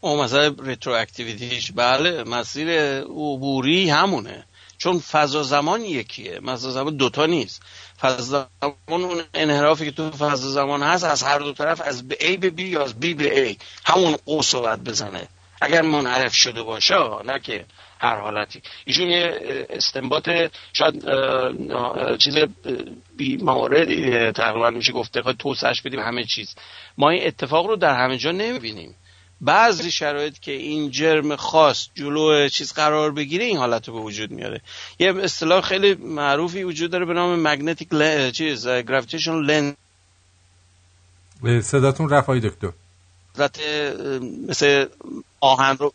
اون 0.00 0.24
مثلا 0.24 0.54
رترواکتیویتیش 0.58 1.72
بله 1.72 2.24
مسیر 2.24 2.68
عبوری 3.02 3.90
همونه. 3.90 4.44
چون 4.78 4.98
فضا 4.98 5.42
زمان 5.42 5.80
یکیه 5.80 6.40
فضا 6.40 6.70
زمان 6.70 6.96
دوتا 6.96 7.26
نیست. 7.26 7.62
فضا 8.00 8.48
زمان 8.60 9.04
اون 9.04 9.22
انحرافی 9.34 9.84
که 9.84 9.90
تو 9.90 10.10
فضا 10.10 10.50
زمان 10.50 10.82
هست 10.82 11.04
از 11.04 11.22
هر 11.22 11.38
دو 11.38 11.52
طرف 11.52 11.80
از 11.80 12.08
به 12.08 12.14
A 12.14 12.38
به 12.38 12.50
B 12.50 12.60
یا 12.60 12.84
از 12.84 12.90
B 12.90 13.06
به 13.14 13.52
A 13.52 13.62
همون 13.84 14.16
قوس 14.26 14.54
رو 14.54 14.76
بزنه. 14.76 15.28
اگر 15.60 15.82
منحرف 15.82 16.34
شده 16.34 16.62
باشه 16.62 16.94
نه 17.24 17.38
که 17.38 17.64
هر 18.00 18.16
حالتی. 18.20 18.62
ایشون 18.84 19.06
یه 19.06 19.66
استنباط 19.70 20.30
شاید 20.72 21.04
چیز 22.18 22.36
بی 23.16 23.36
مواردی 23.36 24.30
تقریبا 24.32 24.70
میشه 24.70 24.92
گفته 24.92 25.22
خواهد 25.22 25.36
توسعش 25.36 25.82
بدیم 25.82 26.00
همه 26.00 26.24
چیز. 26.24 26.54
ما 26.98 27.10
این 27.10 27.26
اتفاق 27.26 27.66
رو 27.66 27.76
در 27.76 27.94
همه 27.94 28.18
جا 28.18 28.30
نمی‌بینیم. 28.30 28.94
بعضی 29.40 29.90
شرایط 29.90 30.38
که 30.38 30.52
این 30.52 30.90
جرم 30.90 31.36
خاص 31.36 31.88
جلو 31.94 32.48
چیز 32.48 32.72
قرار 32.72 33.12
بگیره 33.12 33.44
این 33.44 33.56
حالت 33.56 33.88
رو 33.88 33.94
به 33.94 34.00
وجود 34.00 34.30
میاره. 34.30 34.60
یه 34.98 35.14
اصطلاح 35.16 35.60
خیلی 35.60 35.94
معروفی 35.94 36.62
وجود 36.62 36.90
داره 36.90 37.04
به 37.04 37.14
نام 37.14 37.42
مگنتیک 37.48 37.88
ل... 37.92 38.30
چیز 38.30 38.68
گراویتیشن 38.68 39.34
لنز 39.34 39.72
به 41.42 41.60
صداتون 41.60 42.08
رفت 42.08 42.28
آقای 42.28 42.40
دکتر 42.40 42.72
مثل 44.48 44.86
آهن 45.40 45.76
رو 45.76 45.92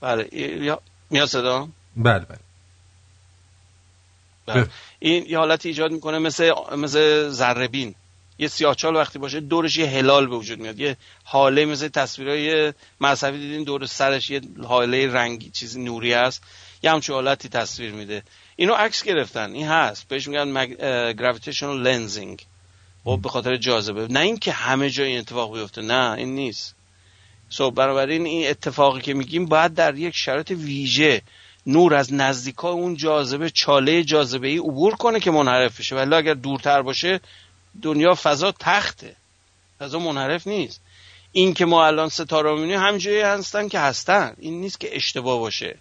بله 0.00 0.28
یا 0.34 0.80
میاد 1.10 1.28
صدا؟ 1.28 1.68
بله 1.96 2.24
بله. 2.24 2.38
بله. 4.46 4.68
این 4.98 5.26
یه 5.26 5.38
حالتی 5.38 5.68
ایجاد 5.68 5.90
می‌کنه 5.90 6.18
مثل 6.18 6.52
مثل 6.76 7.28
ذره 7.28 7.68
بین. 7.68 7.94
یه 8.38 8.48
سیاهچال 8.48 8.96
وقتی 8.96 9.18
باشه 9.18 9.40
دورش 9.40 9.76
یه 9.76 9.86
هلال 9.86 10.26
به 10.26 10.36
وجود 10.36 10.58
میاد. 10.58 10.80
یه 10.80 10.96
حاله 11.24 11.64
مثل 11.64 11.88
تصویرهای 11.88 12.72
مذهبی 13.00 13.38
دیدین 13.38 13.64
دور 13.64 13.86
سرش 13.86 14.30
یه 14.30 14.40
حاله 14.64 15.12
رنگی 15.12 15.50
چیزی 15.50 15.82
نوری 15.82 16.12
هست 16.12 16.42
یه 16.82 16.90
همچون 16.90 17.14
حالتی 17.14 17.48
تصویر 17.48 17.92
میده. 17.92 18.22
اینو 18.56 18.74
عکس 18.74 19.02
گرفتن. 19.02 19.52
این 19.52 19.66
هست. 19.66 20.08
بهش 20.08 20.28
میگن 20.28 20.66
گراویتیشنال 21.12 21.82
لنزینگ 21.82 22.46
خب 23.04 23.20
به 23.22 23.28
خاطر 23.28 23.56
جاذبه. 23.56 24.06
نه 24.08 24.20
اینکه 24.20 24.52
همه 24.52 24.90
جای 24.90 25.08
این 25.08 25.18
اتفاق 25.18 25.54
بیفته. 25.54 25.82
نه 25.82 26.12
این 26.12 26.34
نیست. 26.34 26.73
سو 27.56 27.70
بنابراین 27.70 28.26
این 28.26 28.50
اتفاقی 28.50 29.00
که 29.00 29.14
میگیم 29.14 29.46
باید 29.46 29.74
در 29.74 29.94
یک 29.94 30.14
شرایط 30.16 30.50
ویژه 30.50 31.22
نور 31.66 31.94
از 31.94 32.12
نزدیکای 32.12 32.72
اون 32.72 32.96
جاذبه 32.96 33.50
چاله 33.50 34.04
جاذبه 34.04 34.48
ای 34.48 34.58
عبور 34.58 34.94
کنه 34.94 35.20
که 35.20 35.30
منحرف 35.30 35.80
بشه. 35.80 35.96
ولی 35.96 36.14
اگر 36.14 36.34
دورتر 36.34 36.82
باشه 36.82 37.20
دنیا 37.82 38.14
فضا 38.14 38.52
تخته. 38.52 39.16
فضا 39.78 39.98
منحرف 39.98 40.46
نیست. 40.46 40.80
این 41.32 41.54
که 41.54 41.64
ما 41.64 41.86
الان 41.86 42.08
ستاره 42.08 42.54
می‌بینیم 42.54 42.80
همجایی 42.80 43.20
هستن 43.20 43.68
که 43.68 43.78
هستن. 43.78 44.34
این 44.38 44.60
نیست 44.60 44.80
که 44.80 44.96
اشتباه 44.96 45.38
باشه. 45.38 45.78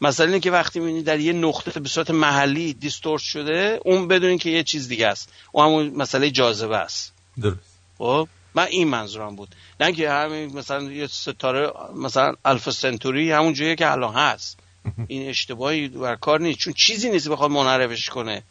مثلا 0.00 0.26
اینه 0.26 0.40
که 0.40 0.50
وقتی 0.50 0.80
می‌بینی 0.80 1.02
در 1.02 1.20
یه 1.20 1.32
نقطه 1.32 1.80
به 1.80 1.88
صورت 1.88 2.10
محلی 2.10 2.72
دیستورت 2.72 3.22
شده 3.22 3.80
اون 3.84 4.08
بدونین 4.08 4.38
که 4.38 4.50
یه 4.50 4.62
چیز 4.62 4.88
دیگه 4.88 5.06
است. 5.06 5.32
اون 5.52 5.66
همون 5.66 5.90
مسئله 5.96 6.30
جاذبه 6.30 6.76
است. 6.76 7.12
درست. 7.40 7.58
خب؟ 7.98 8.28
من 8.54 8.66
این 8.66 8.88
منظورم 8.88 9.36
بود. 9.36 9.54
نه 9.80 9.92
که 9.92 10.10
همین 10.10 10.56
مثلا 10.56 10.82
یه 10.82 11.06
ستاره 11.06 11.72
مثلا 11.96 12.34
الفا 12.44 12.70
سنتوری 12.70 13.32
همون 13.32 13.52
جایی 13.52 13.76
که 13.76 13.92
الان 13.92 14.14
هست. 14.14 14.58
این 15.06 15.28
اشتباهی 15.28 15.88
بر 15.88 16.16
کار 16.16 16.40
نیست. 16.40 16.58
چون 16.58 16.72
چیزی 16.72 17.10
نیست 17.10 17.28
بخواد 17.28 17.50
منحرفش 17.50 18.10
کنه. 18.10 18.42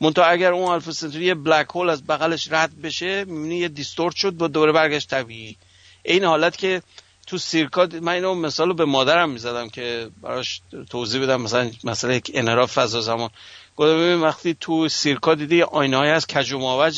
منتها 0.00 0.24
اگر 0.24 0.52
اون 0.52 0.72
الفا 0.72 0.92
سنتوری 0.92 1.24
یه 1.24 1.34
بلک 1.34 1.66
هول 1.68 1.90
از 1.90 2.06
بغلش 2.06 2.52
رد 2.52 2.82
بشه 2.82 3.24
می‌بینی 3.24 3.56
یه 3.56 3.68
دیستورت 3.68 4.16
شد 4.16 4.30
با 4.30 4.48
دوره 4.48 4.72
برگشت 4.72 5.10
طبیعی. 5.10 5.56
این 6.02 6.24
حالت 6.24 6.56
که 6.56 6.82
تو 7.26 7.38
سیرکاد 7.38 7.96
من 7.96 8.12
اینو 8.12 8.34
مثال 8.34 8.68
رو 8.68 8.74
به 8.74 8.84
مادرم 8.84 9.30
می‌زدم 9.30 9.68
که 9.68 10.10
براش 10.22 10.60
توضیح 10.90 11.22
بدم 11.22 11.40
مثلا 11.40 11.70
مسئله 11.84 12.22
انحراف 12.34 12.72
فضا 12.72 13.00
زمان. 13.00 13.30
گفتم 13.76 14.22
وقتی 14.22 14.56
تو 14.60 14.88
سیرکا 14.88 15.34
دیدی 15.34 15.62
آینه 15.62 15.96
های 15.96 16.10
از 16.10 16.26
کج 16.26 16.52
و. 16.52 16.92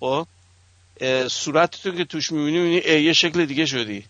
خب؟ 0.00 0.26
صورت 1.28 1.82
تو 1.82 1.90
که 1.90 2.04
توش 2.04 2.32
می‌بینی 2.32 2.58
می‌بینی 2.58 3.00
یه 3.00 3.12
شکل 3.12 3.44
دیگه 3.44 3.66
شدی. 3.66 4.04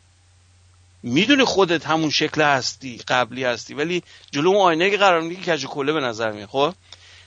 می‌دونی 1.03 1.45
خودت 1.45 1.87
همون 1.87 2.11
شکل 2.11 2.43
هستی 2.43 2.99
قبلی 3.09 3.45
هستی 3.45 3.75
ولی 3.75 4.03
جلو 4.31 4.49
اون 4.49 4.61
آینه 4.61 4.91
که 4.91 4.97
قرار 4.97 5.21
میگی 5.21 5.43
کج 5.43 5.67
کله 5.67 5.93
به 5.93 6.01
نظر 6.01 6.33
میاد 6.33 6.49
خب؟ 6.49 6.75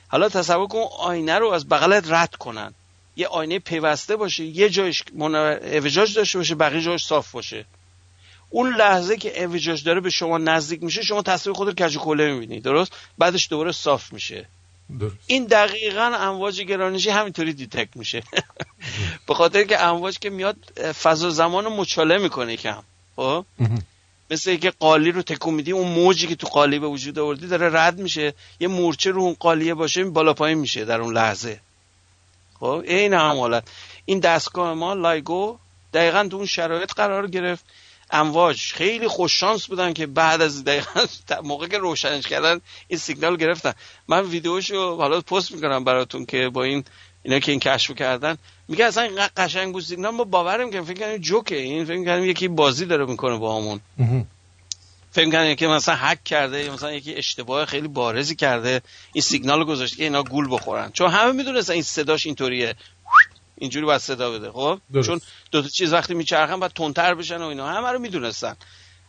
حالا 0.08 0.30
تصور 0.30 0.68
کن 0.68 0.86
آینه 1.00 1.38
رو 1.38 1.50
از 1.50 1.70
بغلت 1.70 2.12
رد 2.12 2.36
کنن. 2.36 2.74
یه 3.16 3.28
آینه 3.28 3.60
پیوسته 3.60 4.16
باشه 4.16 4.44
یه 4.44 4.70
جایش 4.70 5.04
اعوجاج 5.20 6.16
داشته 6.16 6.38
باشه 6.38 6.56
بقیه 6.56 6.82
جایش 6.82 7.04
صاف 7.04 7.32
باشه. 7.32 7.66
اون 8.50 8.76
لحظه 8.76 9.18
که 9.18 9.40
اعوجاج 9.42 9.84
داره 9.84 10.02
به 10.02 10.10
شما 10.10 10.38
نزدیک 10.38 10.84
میشه 10.84 11.02
شما 11.02 11.22
تصویر 11.22 11.56
خود 11.56 11.68
رو 11.68 11.74
کج 11.74 11.98
کله 11.98 12.34
می‌بینی 12.34 12.60
درست؟ 12.60 12.92
بعدش 13.18 13.48
دوباره 13.50 13.72
صاف 13.72 14.14
میشه. 14.14 14.48
درست. 15.00 15.16
این 15.28 15.46
دقیقا 15.46 16.12
امواج 16.20 16.62
گرانشی 16.62 17.10
همینطوری 17.10 17.54
detect 17.54 17.98
میشه. 17.98 18.24
به 19.28 19.34
خاطر 19.34 19.64
که 19.64 19.82
امواج 19.82 20.20
که 20.20 20.30
میاد 20.30 20.58
فضا 21.02 21.30
زمان 21.30 21.66
رو 21.66 21.70
مچاله 21.70 22.18
می‌کنه 22.18 22.58
کم 22.58 22.84
خب. 23.16 23.46
مثل 24.32 24.50
اینکه 24.50 24.72
قالی 24.72 25.12
رو 25.12 25.22
تکون 25.22 25.54
میدی 25.54 25.72
اون 25.72 25.88
موجی 25.88 26.28
که 26.28 26.36
تو 26.36 26.48
قالی 26.48 26.80
به 26.80 26.88
وجود 26.88 27.20
آوردی 27.20 27.48
داره 27.48 27.70
رد 27.74 28.00
میشه. 28.00 28.34
یه 28.60 28.68
مورچه 28.68 29.12
رو 29.12 29.22
اون 29.22 29.34
قالیه 29.40 29.74
باشه 29.74 30.04
بالا 30.04 30.34
پایین 30.34 30.58
میشه 30.58 30.86
در 30.86 31.02
اون 31.02 31.14
لحظه. 31.14 31.60
خب؟ 32.60 32.84
این 32.86 33.14
هم 33.14 33.38
حالت. 33.40 33.64
این 34.06 34.20
دستگاه 34.20 34.74
ما 34.74 34.94
لایگو 34.94 35.58
دقیقا 35.94 36.28
تو 36.32 36.38
اون 36.38 36.46
شرایط 36.46 36.94
قرار 36.94 37.28
گرفت. 37.28 37.66
امواج 38.14 38.74
خیلی 38.74 39.08
خوش 39.08 39.40
شانس 39.40 39.68
بودن 39.68 39.94
که 39.94 40.06
بعد 40.06 40.42
از 40.42 40.64
دقیقا 40.64 41.06
موقع 41.44 41.68
که 41.68 41.78
روشنش 41.78 42.28
کردن 42.28 42.62
این 42.88 43.00
سیگنال 43.00 43.38
گرفتن. 43.38 43.74
من 44.08 44.26
ویدیوشو 44.26 44.96
حالا 44.96 45.22
پست 45.22 45.52
می‌کنم 45.52 45.84
براتون 45.84 46.26
که 46.26 46.50
با 46.50 46.64
این 46.64 46.84
اینا 47.24 47.40
که 47.40 47.52
این 47.52 47.60
کشف 47.60 47.96
کردن. 47.96 48.38
میگه 48.68 48.86
اصلا 48.86 49.28
قشنگ 49.38 49.74
بود 49.74 49.84
سیگنال 49.84 50.14
ما 50.14 50.24
باورم 50.24 50.72
که 50.72 50.82
فکر 50.82 51.00
کنیم 51.00 51.18
جوکه. 51.18 51.56
این 51.56 51.86
فکر 51.86 52.04
کنیم 52.06 52.26
یکی 52.26 52.48
بازی 52.48 52.86
داره 52.86 53.06
می‌کنه 53.06 53.38
با 53.38 53.58
همون. 53.58 53.82
فکر 55.12 55.32
کنم 55.32 55.56
که 55.56 55.68
مثلا 55.68 55.96
هک 55.96 56.24
کرده 56.24 56.64
یا 56.64 56.74
مثلا 56.74 56.92
یکی 56.92 57.16
اشتباه 57.16 57.66
خیلی 57.66 57.88
بارزی 57.88 58.36
کرده. 58.36 58.82
این 59.14 59.22
سیگنال 59.22 59.60
رو 59.60 59.66
گذاشته 59.66 59.98
که 59.98 60.04
اینا 60.04 60.24
گول 60.24 60.48
بخورن. 60.52 60.92
چون 60.92 61.10
همه 61.10 61.32
می‌دونستن 61.32 61.74
این 61.74 61.82
صداش 61.82 62.26
اینطوریه. 62.26 62.76
اینجوری 63.58 63.86
باید 63.86 64.02
صدا 64.02 64.32
بده. 64.32 64.52
خب؟ 64.52 64.80
درست. 64.94 65.08
چون 65.08 65.22
دو 65.52 65.62
تا 65.62 65.68
چیز 65.68 65.94
وقتی 65.94 66.14
میچرخن 66.14 66.60
باید 66.60 66.72
تندتر 66.72 67.14
بشن 67.14 67.38
و 67.38 67.46
اینا. 67.46 67.68
همه 67.68 67.92
رو 67.92 68.00
می‌دونستن. 68.00 68.56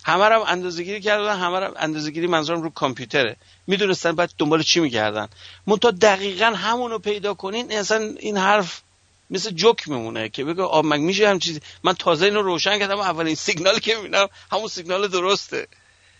همه 0.05 0.25
رو 0.25 0.43
اندازه‌گیری 0.43 1.01
کردن 1.01 1.39
همه 1.39 1.61
رو 1.61 1.75
اندازه‌گیری 1.77 2.27
منظورم 2.27 2.63
رو 2.63 2.71
کامپیوتره. 2.71 3.37
می‌دونستن 3.67 4.13
بعد 4.13 4.31
دنبال 4.39 4.63
چی 4.63 4.81
می‌کردن 4.81 5.29
منتها 5.67 5.91
دقیقا 5.91 6.47
همون 6.47 6.91
رو 6.91 6.99
پیدا 6.99 7.35
کنین 7.35 7.73
اصلا 7.73 8.15
این 8.19 8.37
حرف 8.37 8.83
مثل 9.31 9.51
جوک 9.51 9.89
میمونه 9.89 10.29
که 10.29 10.45
بگه 10.45 10.63
آب 10.63 10.87
مگه 10.87 11.03
میشه 11.03 11.29
هم 11.29 11.39
چیزی؟ 11.39 11.61
من 11.83 11.93
تازه 11.93 12.25
اینو 12.25 12.43
روشن 12.43 12.79
کردم 12.79 12.99
اولین 12.99 13.35
سیگنال 13.35 13.79
که 13.79 13.97
می‌بینم 13.97 14.29
همون 14.53 14.69
سیگنال 14.69 15.09
درسته. 15.09 15.69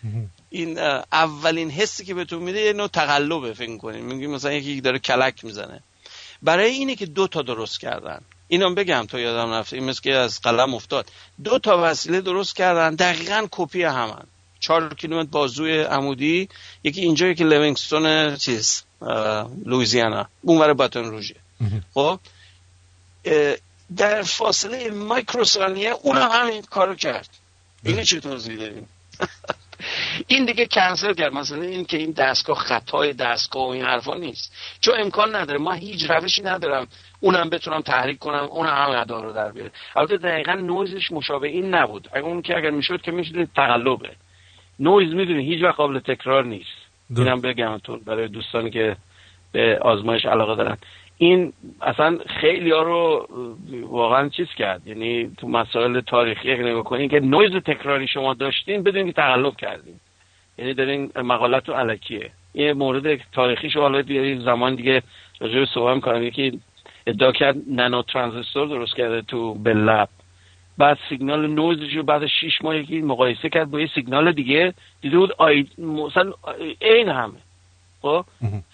این 0.49 0.79
اولین 1.11 1.71
حسی 1.71 2.05
که 2.05 2.13
بهتون 2.13 2.43
میده 2.43 2.61
یه 2.61 2.73
نوع 2.73 2.87
تقلبه 2.87 3.53
فکر 3.53 3.77
کنین 3.77 4.05
میگیم 4.05 4.31
مثلا 4.31 4.51
یکی 4.53 4.81
داره 4.81 4.99
کلک 4.99 5.45
می‌زنه. 5.45 5.83
برای 6.45 6.71
اینه 6.71 6.95
که 6.95 7.05
دو 7.05 7.27
تا 7.27 7.41
درست 7.41 7.79
کردن. 7.79 8.21
اینم 8.47 8.75
بگم 8.75 9.05
تا 9.09 9.19
یادم 9.19 9.51
رفته 9.51 9.75
این 9.75 9.85
مثل 9.85 10.01
که 10.01 10.13
از 10.13 10.41
قلم 10.41 10.73
افتاد. 10.73 11.11
دو 11.43 11.59
تا 11.59 11.79
وسیله 11.83 12.21
درست 12.21 12.55
کردن. 12.55 12.95
دقیقا 12.95 13.47
کپی 13.51 13.83
همن. 13.83 14.23
چهار 14.59 14.93
کیلومتر 14.93 15.29
بازوی 15.29 15.81
عمودی. 15.81 16.49
یکی 16.83 17.01
اینجا 17.01 17.27
یکی 17.27 17.43
لیوینگستون 17.43 18.35
چیز 18.35 18.83
لویزیانا 19.65 20.27
اونور 20.41 20.73
باتون 20.73 21.05
روژه. 21.05 21.35
خب؟ 21.93 22.19
در 23.97 24.21
فاصله 24.21 24.91
مایکروثانیه 24.91 25.91
اون 26.01 26.17
هم 26.17 26.29
همین 26.31 26.61
کارو 26.61 26.95
کرد. 26.95 27.29
اینو 27.83 28.03
چه 28.03 28.19
توضیح 28.19 28.57
داریم؟ 28.57 28.87
این 30.27 30.45
دیگه 30.45 30.65
کنسل 30.65 31.13
کرد. 31.13 31.33
مثلا 31.33 31.61
این 31.61 31.85
که 31.85 31.97
این 31.97 32.11
دستگاه 32.11 32.57
خطای 32.57 33.13
دستگاه 33.13 33.67
و 33.67 33.69
این 33.69 33.85
حرفا 33.85 34.15
نیست. 34.15 34.55
چون 34.79 34.93
امکان 34.99 35.35
نداره. 35.35 35.59
ما 35.59 35.71
هیچ 35.73 36.11
روشی 36.11 36.43
ندارم. 36.43 36.87
اونم 37.19 37.49
بتونم 37.49 37.81
تحریک 37.81 38.19
کنم. 38.19 38.43
اون 38.43 38.67
هم 38.67 38.89
ادا 38.89 39.21
رو 39.21 39.33
در 39.33 39.51
بیاره. 39.51 39.71
البته 39.95 40.17
دقیقا 40.17 40.53
نویزش 40.53 41.11
مشابه 41.11 41.47
این 41.47 41.75
نبود. 41.75 42.09
اگر 42.13 42.25
اون 42.25 42.41
که 42.41 42.57
اگر 42.57 42.69
می‌شد 42.69 43.01
که 43.01 43.11
می‌شد 43.11 43.47
تقلبه. 43.55 44.09
نویز 44.79 45.13
می‌دونی 45.13 45.45
هیچ 45.45 45.63
وقت 45.63 45.75
قابل 45.75 45.99
تکرار 45.99 46.45
نیست. 46.45 46.85
اینم 47.09 47.41
بگمتون 47.41 47.99
برای 47.99 48.27
دوستانی 48.27 48.69
که 48.69 48.97
به 49.51 49.79
آزمایش 49.81 50.25
علاقه 50.25 50.55
دارن. 50.55 50.77
این 51.17 51.53
اصلا 51.81 52.17
خیلی 52.27 52.71
ها 52.71 52.81
رو 52.81 53.27
واقعا 53.81 54.29
چیز 54.29 54.47
کرد. 54.47 54.87
یعنی 54.87 55.31
تو 55.37 55.47
مسائل 55.47 56.01
تاریخی 56.01 56.53
نگاه 56.53 56.83
کنین 56.83 57.09
که 57.09 57.19
نویز 57.19 57.51
تکراری 57.51 58.07
شما 58.07 58.33
داشتین 58.33 58.83
بدونین 58.83 59.07
که 59.07 59.13
تقلب 59.13 59.55
کردین. 59.55 59.99
یعنی 60.57 60.73
دارین 60.73 61.11
مقالت 61.15 61.69
رو 61.69 61.75
الکیه. 61.75 62.31
یه 62.53 62.73
مورد 62.73 63.19
تاریخی 63.31 63.69
شو 63.69 63.81
حالا 63.81 64.01
دیگه 64.01 64.39
زمان 64.39 64.75
دیگه 64.75 65.01
راجع 65.39 65.59
به 65.59 65.65
صحبت 65.65 65.95
می‌کنم. 65.95 66.23
یکی 66.23 66.59
ادعا 67.07 67.31
کرد 67.31 67.55
nano 67.67 68.01
transistor 68.01 68.67
درست 68.67 68.95
کرده 68.95 69.21
تو 69.21 69.53
بل 69.53 69.75
لب. 69.75 70.09
بعد 70.77 70.97
سیگنال 71.09 71.47
نویزش 71.47 71.95
رو 71.95 72.03
بعد 72.03 72.23
از 72.23 72.29
6 72.29 72.61
ماه 72.61 72.77
یکی 72.77 73.01
مقایسه 73.01 73.49
کرد 73.49 73.71
با 73.71 73.79
یه 73.79 73.89
سیگنال 73.95 74.31
دیگه. 74.31 74.73
دیده 75.01 75.17
بود 75.17 75.31
آی... 75.37 75.67
مثلا 75.77 76.33
این 76.81 77.09
همه. 77.09 77.33
خب 78.01 78.25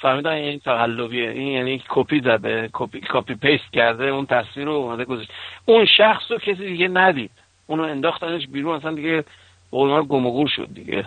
فهمیدن 0.01 0.31
این 0.31 0.59
تقلبیه 0.59 1.29
این 1.29 1.47
یعنی 1.47 1.83
کپی 1.89 2.19
زده 2.19 2.69
کپی 2.73 3.01
copy 3.13 3.35
paste 3.35 3.73
کرده 3.73 4.05
اون 4.05 4.25
تصویر 4.25 4.65
رو 4.65 4.71
اومده 4.71 5.05
گذاشت. 5.05 5.31
اون 5.65 5.85
شخص 5.85 6.31
رو 6.31 6.37
کسی 6.37 6.65
دیگه 6.65 6.87
ندید. 6.87 7.31
اونو 7.67 7.83
انداختنش 7.83 8.47
بیرون 8.47 8.75
اصلا 8.75 8.93
دیگه 8.93 9.23
کلاً 9.71 10.05
گم 10.09 10.25
و 10.25 10.31
گور 10.31 10.47
شد 10.47 10.67
دیگه. 10.73 11.05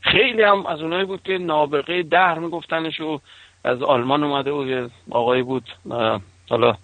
خیلی 0.00 0.42
هم 0.42 0.66
از 0.66 0.82
اونایی 0.82 1.04
بود 1.04 1.22
که 1.22 1.38
نابغه 1.38 2.02
دهر 2.02 2.38
میگفتنش 2.38 3.00
و 3.00 3.20
از 3.64 3.82
آلمان 3.82 4.24
اومده 4.24 4.52
بود. 4.52 4.68
یه 4.68 4.88
آقایی 5.10 5.42
بود 5.42 5.64
حالا 6.50 6.76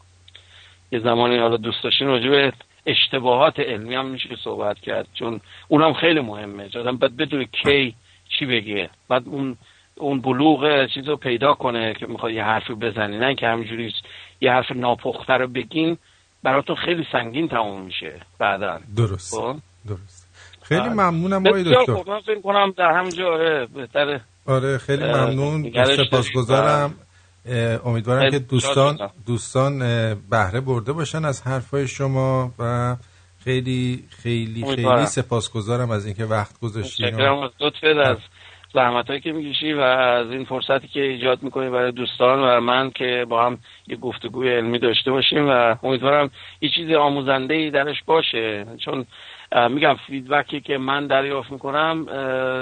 یه 0.92 0.98
زمانی 0.98 1.36
حالا 1.38 1.56
دوست 1.56 1.84
داشتین 1.84 2.08
راجع 2.08 2.28
به 2.28 2.52
اشتباهات 2.86 3.60
علمی 3.60 3.94
هم 3.94 4.06
میشه 4.06 4.36
صحبت 4.36 4.80
کرد. 4.80 5.06
چون 5.14 5.40
اونم 5.68 5.92
خیلی 5.92 6.20
مهمه. 6.20 6.68
آدم 6.76 6.96
باید 6.96 7.16
بدون 7.16 7.44
کی 7.44 7.94
چی 8.28 8.46
بگه. 8.46 8.90
بعد 9.08 9.22
اون 9.26 9.56
اون 10.00 10.20
بلوغ 10.20 10.86
چیز 10.94 11.08
رو 11.08 11.16
پیدا 11.16 11.54
کنه 11.54 11.94
که 11.94 12.06
می‌خواد 12.06 12.32
یه 12.32 12.44
حرفی 12.44 12.74
بزنی. 12.74 13.18
نه 13.18 13.34
که 13.34 13.46
همینجوری 13.46 13.92
یه 14.40 14.50
حرف 14.50 14.72
ناپخته 14.74 15.32
رو 15.32 15.48
بگین 15.48 15.98
براتون 16.42 16.76
خیلی 16.76 17.06
سنگین 17.12 17.48
تموم 17.48 17.82
میشه 17.82 18.20
بعدا. 18.38 18.78
درست. 18.96 19.34
خب؟ 19.34 19.56
درست. 19.88 20.28
خیلی. 20.62 20.88
ممنونم 20.88 21.46
آقای 21.46 21.64
دکتر. 21.64 21.92
من 22.06 22.20
فکر 22.20 22.40
کنم 22.40 22.74
در 22.76 22.92
همینجا 22.92 23.66
بهتره. 23.74 24.20
آره 24.46 24.78
خیلی 24.78 25.04
ممنون. 25.04 25.72
سپاسگزارم. 25.84 26.94
امیدوارم 27.84 28.30
که 28.30 28.38
دوستان 28.38 28.98
دوستان 29.26 29.78
بهره 30.30 30.60
برده 30.60 30.92
باشن 30.92 31.24
از 31.24 31.46
حرفای 31.46 31.88
شما 31.88 32.52
و 32.58 32.96
خیلی 33.44 34.04
خیلی. 34.22 34.64
خیلی 34.64 35.06
سپاسگزارم 35.06 35.90
از 35.90 36.06
اینکه 36.06 36.24
وقت 36.24 36.60
گذاشتین 36.60 37.06
متشکرم 37.06 37.38
از 37.38 37.50
لطفت 37.60 37.84
از 37.84 38.16
زحمت 38.74 39.08
هایی 39.08 39.20
که 39.20 39.32
می‌کشی 39.32 39.72
و 39.72 39.80
از 39.80 40.30
این 40.30 40.44
فرصتی 40.44 40.88
که 40.88 41.02
ایجاد 41.02 41.42
می‌کنی 41.42 41.70
برای 41.70 41.92
دوستان 41.92 42.38
و 42.42 42.60
من 42.60 42.90
که 42.90 43.26
با 43.28 43.46
هم 43.46 43.58
یه 43.86 43.96
گفتگوی 43.96 44.50
علمی 44.50 44.78
داشته 44.78 45.10
باشیم 45.10 45.48
و 45.48 45.76
امیدوارم 45.82 46.30
یه 46.60 46.68
چیز 46.68 46.92
آموزنده 46.92 47.54
ای 47.54 47.70
درش 47.70 48.02
باشه. 48.06 48.66
چون 48.78 49.06
میگم 49.70 49.96
فیدبکی 50.06 50.60
که 50.60 50.78
من 50.78 51.06
دریافت 51.06 51.52
می‌کنم 51.52 52.06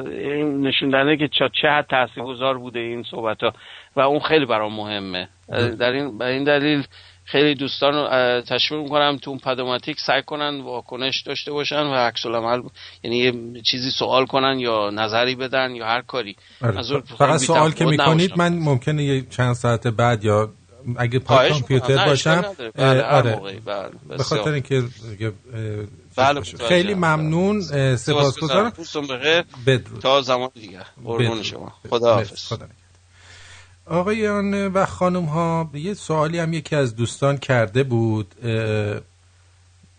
این 0.07 0.67
نشون 0.67 0.91
دهنده 0.91 1.17
که 1.17 1.29
چه 1.29 1.51
چه 1.63 1.85
تاثیرگذار 1.89 2.59
بوده 2.59 2.79
این 2.79 3.03
صحبت 3.03 3.43
ها 3.43 3.53
و 3.97 4.01
اون 4.01 4.21
خیلی 4.21 4.45
برام 4.45 4.73
مهمه. 4.73 5.29
در 5.79 5.93
این 5.93 6.23
این 6.23 6.45
دلیل 6.45 6.85
خیلی 7.29 7.55
دوستان 7.55 7.95
رو 7.95 8.41
تشویق 8.41 8.81
می‌کنم 8.83 9.19
تو 9.23 9.31
اون 9.31 9.39
پدوماتیک 9.39 10.01
سعی 10.01 10.23
کنن 10.23 10.61
واکنش 10.61 11.23
داشته 11.23 11.53
باشن 11.53 11.83
و 11.83 11.95
عکس 11.95 12.27
العمل 12.27 12.63
یعنی 13.03 13.19
یه 13.19 13.63
چیزی 13.63 13.91
سوال 13.91 14.27
کنن 14.27 14.59
یا 14.59 14.91
نظری 14.91 15.35
بدن 15.35 15.75
یا 15.75 15.87
هر 15.87 16.03
کاری 16.03 16.37
آره. 16.63 16.83
فقط 17.19 17.41
سوال 17.41 17.73
که 17.73 17.85
می‌کنید. 17.85 18.33
من 18.37 18.59
ممکنه 18.59 19.05
یه 19.05 19.27
چند 19.31 19.55
ساعت 19.55 19.87
بعد 19.87 20.25
یا 20.25 20.53
اگه 20.97 21.19
پای 21.19 21.51
کامپیوتر 21.51 22.07
باشم. 22.07 22.45
بله، 22.75 23.03
آره. 23.03 23.41
بله، 23.67 23.91
به. 24.09 24.23
خاطر 24.23 24.51
اینکه 24.51 24.83
بله،. 26.17 26.41
خیلی 26.69 26.95
ممنون 26.95 27.61
سپاسگزارم 27.97 28.73
تا 30.03 30.23
زمان 30.23 30.51
دیگه 30.55 30.81
قربون. 31.05 31.43
شما 31.43 31.73
مرسی. 31.85 31.89
خدا 31.91 32.15
حافظ 32.15 32.47
خدا 32.47 32.57
نگهدار. 32.57 32.86
آقایان 33.87 34.67
و 34.67 34.87
خانم 34.87 35.25
ها 35.25 35.71
یه 35.75 35.95
سوالی 35.95 36.39
هم 36.39 36.53
یکی 36.53 36.77
از 36.77 36.97
دوستان 36.97 37.37
کرده 37.37 37.83
بود 37.83 38.35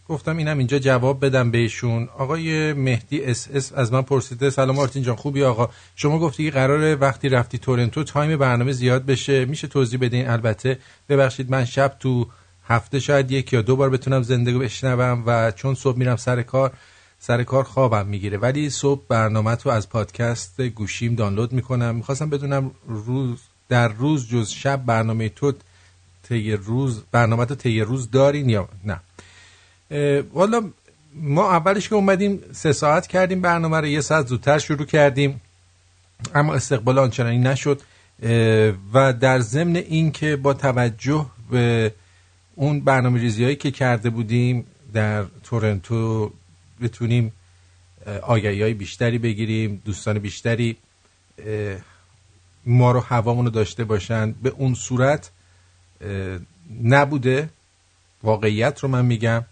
گفتم 0.09 0.37
اینم 0.37 0.57
اینجا 0.57 0.79
جواب 0.79 1.25
بدم 1.25 1.51
بهشون. 1.51 2.09
آقای 2.17 2.73
مهدی 2.73 3.23
اس 3.23 3.47
اس 3.53 3.73
از 3.73 3.93
من 3.93 4.01
پرسیده 4.01 4.49
سلام 4.49 4.79
آرتین 4.79 5.03
جان 5.03 5.15
خوبی 5.15 5.43
آقا؟ 5.43 5.69
شما 5.95 6.19
گفتی 6.19 6.45
که 6.45 6.51
قراره 6.51 6.95
وقتی 6.95 7.29
رفتی 7.29 7.57
تورنتو 7.57 8.03
time 8.03 8.37
برنامه 8.37 8.71
زیاد 8.71 9.05
بشه. 9.05 9.45
میشه 9.45 9.67
توضیح 9.67 9.99
بدین؟ 9.99 10.29
البته 10.29 10.79
ببخشید 11.09 11.51
من 11.51 11.65
شب 11.65 11.95
تو 11.99 12.27
هفته 12.67 12.99
شاید 12.99 13.31
یک 13.31 13.53
یا 13.53 13.61
دو 13.61 13.75
بار 13.75 13.89
بتونم 13.89 14.23
زندگی 14.23 14.57
بشنوم 14.57 15.23
و 15.25 15.51
چون 15.51 15.75
صبح 15.75 15.97
میرم 15.97 16.15
سر 16.15 16.41
کار 16.41 16.73
سر 17.19 17.43
کار 17.43 17.63
خوابم 17.63 18.07
می‌گیره. 18.07 18.37
ولی 18.37 18.69
صبح 18.69 19.01
برنامه 19.09 19.55
تو 19.55 19.69
از 19.69 19.89
پادکست 19.89 20.61
گوشیم 20.61 21.15
دانلود 21.15 21.53
می‌کنم. 21.53 21.95
می‌خواستم 21.95 22.29
بدونم 22.29 22.71
روز 22.87 23.39
در 23.69 23.87
روز 23.87 24.29
جز 24.29 24.49
شب 24.49 24.85
برنامه 24.85 25.29
تو 25.29 25.53
طی 26.23 26.51
روز 26.53 27.03
برنامه 27.11 27.45
تو 27.45 27.55
طی 27.55 27.81
روز 27.81 28.11
دارین 28.11 28.49
یا 28.49 28.69
نه؟ 28.83 28.99
والا 30.33 30.69
ما 31.13 31.51
اولش 31.51 31.89
که 31.89 31.95
اومدیم 31.95 32.41
سه 32.51 32.73
ساعت 32.73 33.07
کردیم 33.07 33.41
برنامه 33.41 33.77
رو 33.77 33.87
یه 33.87 34.01
ساعت 34.01 34.27
زودتر 34.27 34.59
شروع 34.59 34.85
کردیم 34.85 35.41
اما 36.35 36.53
استقبال 36.53 36.99
آنچنانی 36.99 37.37
نشد. 37.37 37.81
و 38.93 39.13
در 39.13 39.39
ضمن 39.39 39.75
این 39.75 40.11
که 40.11 40.35
با 40.35 40.53
توجه 40.53 41.25
به 41.51 41.93
اون 42.55 42.79
برنامه 42.79 43.19
ریزی 43.19 43.43
هایی 43.43 43.55
که 43.55 43.71
کرده 43.71 44.09
بودیم 44.09 44.65
در 44.93 45.23
تورنتو 45.43 46.31
بتونیم 46.81 47.33
آگهی 48.21 48.61
های 48.61 48.73
بیشتری 48.73 49.17
بگیریم 49.17 49.81
دوستان 49.85 50.19
بیشتری 50.19 50.77
ما 52.67 52.91
رو 52.91 52.99
هوامون 52.99 53.49
داشته 53.49 53.83
باشن. 53.83 54.31
به 54.31 54.49
اون 54.49 54.73
صورت 54.73 55.31
نبوده. 56.83 57.49
واقعیت 58.23 58.79
رو 58.79 58.89
من 58.89 59.05
میگم. 59.05 59.43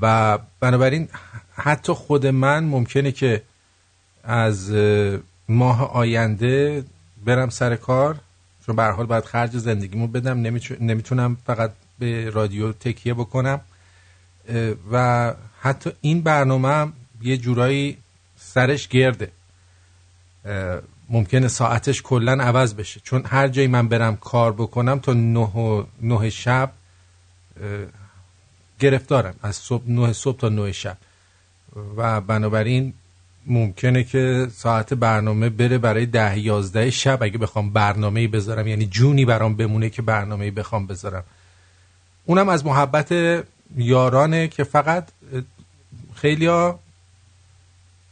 و 0.00 0.38
بنابراین 0.60 1.08
حتی 1.54 1.92
خود 1.92 2.26
من 2.26 2.64
ممکنه 2.64 3.12
که 3.12 3.42
از 4.24 4.72
اه، 4.72 5.18
ماه 5.48 5.92
آینده 5.92 6.84
برم 7.24 7.48
سر 7.48 7.76
کار. 7.76 8.18
چون 8.66 8.76
به 8.76 8.84
حال 8.84 9.06
باید 9.06 9.24
خرج 9.24 9.56
زندگیمو 9.56 10.06
بدم. 10.06 10.38
نمی‌تونم 10.80 11.36
فقط 11.46 11.72
به 11.98 12.30
رادیو 12.30 12.72
تکیه 12.72 13.14
بکنم. 13.14 13.60
و 14.92 15.34
حتی 15.60 15.92
این 16.00 16.20
برنامه 16.20 16.68
هم 16.68 16.92
یه 17.22 17.36
جورایی 17.36 17.96
سرش 18.36 18.88
گرده. 18.88 19.30
ممکنه 21.12 21.48
ساعتش 21.48 22.02
کلا 22.02 22.32
عوض 22.32 22.74
بشه. 22.74 23.00
چون 23.04 23.22
هر 23.26 23.48
جایی 23.48 23.68
من 23.68 23.88
برم 23.88 24.16
کار 24.16 24.52
بکنم 24.52 24.98
تا 24.98 25.12
نه, 25.12 25.38
و 25.40 25.84
نه 26.02 26.30
شب 26.30 26.72
گرفتارم. 28.78 29.34
از 29.42 29.56
صبح 29.56 29.90
نه 29.90 30.12
صبح 30.12 30.38
تا 30.38 30.48
نه 30.48 30.72
شب. 30.72 30.96
و 31.96 32.20
بنابراین 32.20 32.94
ممکنه 33.46 34.04
که 34.04 34.48
ساعت 34.54 34.94
برنامه 34.94 35.48
بره 35.48 35.78
برای 35.78 36.06
ده 36.06 36.38
یازده 36.38 36.90
شب. 36.90 37.22
اگه 37.22 37.38
بخوام 37.38 37.70
برنامه 37.70 38.28
بذارم 38.28 38.66
یعنی 38.66 38.86
جونی 38.86 39.24
برام 39.24 39.56
بمونه 39.56 39.90
که 39.90 40.02
برنامه 40.02 40.50
بخوام 40.50 40.86
بذارم. 40.86 41.24
اونم 42.24 42.48
از 42.48 42.66
محبت 42.66 43.12
یارانه 43.76 44.48
که 44.48 44.64
فقط 44.64 45.08
خیلی 46.14 46.48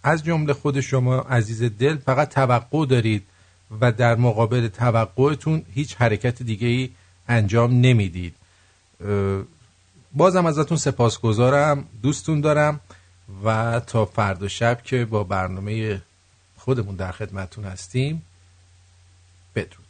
از 0.02 0.24
جمله 0.24 0.52
خود 0.52 0.81
شما 0.81 1.18
عزیز 1.18 1.62
دل 1.62 1.97
فقط 1.97 2.28
توقع 2.28 2.86
دارید 2.86 3.22
و 3.81 3.93
در 3.93 4.14
مقابل 4.14 4.68
توقعتون 4.68 5.62
هیچ 5.74 5.97
حرکت 5.97 6.43
دیگه 6.43 6.68
ای 6.68 6.90
انجام 7.28 7.81
نمی‌دید. 7.81 8.35
بازم 10.12 10.47
ازتون 10.47 10.77
سپاسگزارم 10.77 11.85
دوستون 12.02 12.40
دارم 12.40 12.81
و 13.44 13.81
تا 13.86 14.05
فردا 14.05 14.48
شب 14.48 14.82
که 14.82 15.05
با 15.05 15.24
برنامه 15.24 16.02
خودمون 16.56 16.97
در 16.97 17.12
خدمتون 17.12 17.64
هستیم 17.64 18.22
بدرود. 19.55 19.86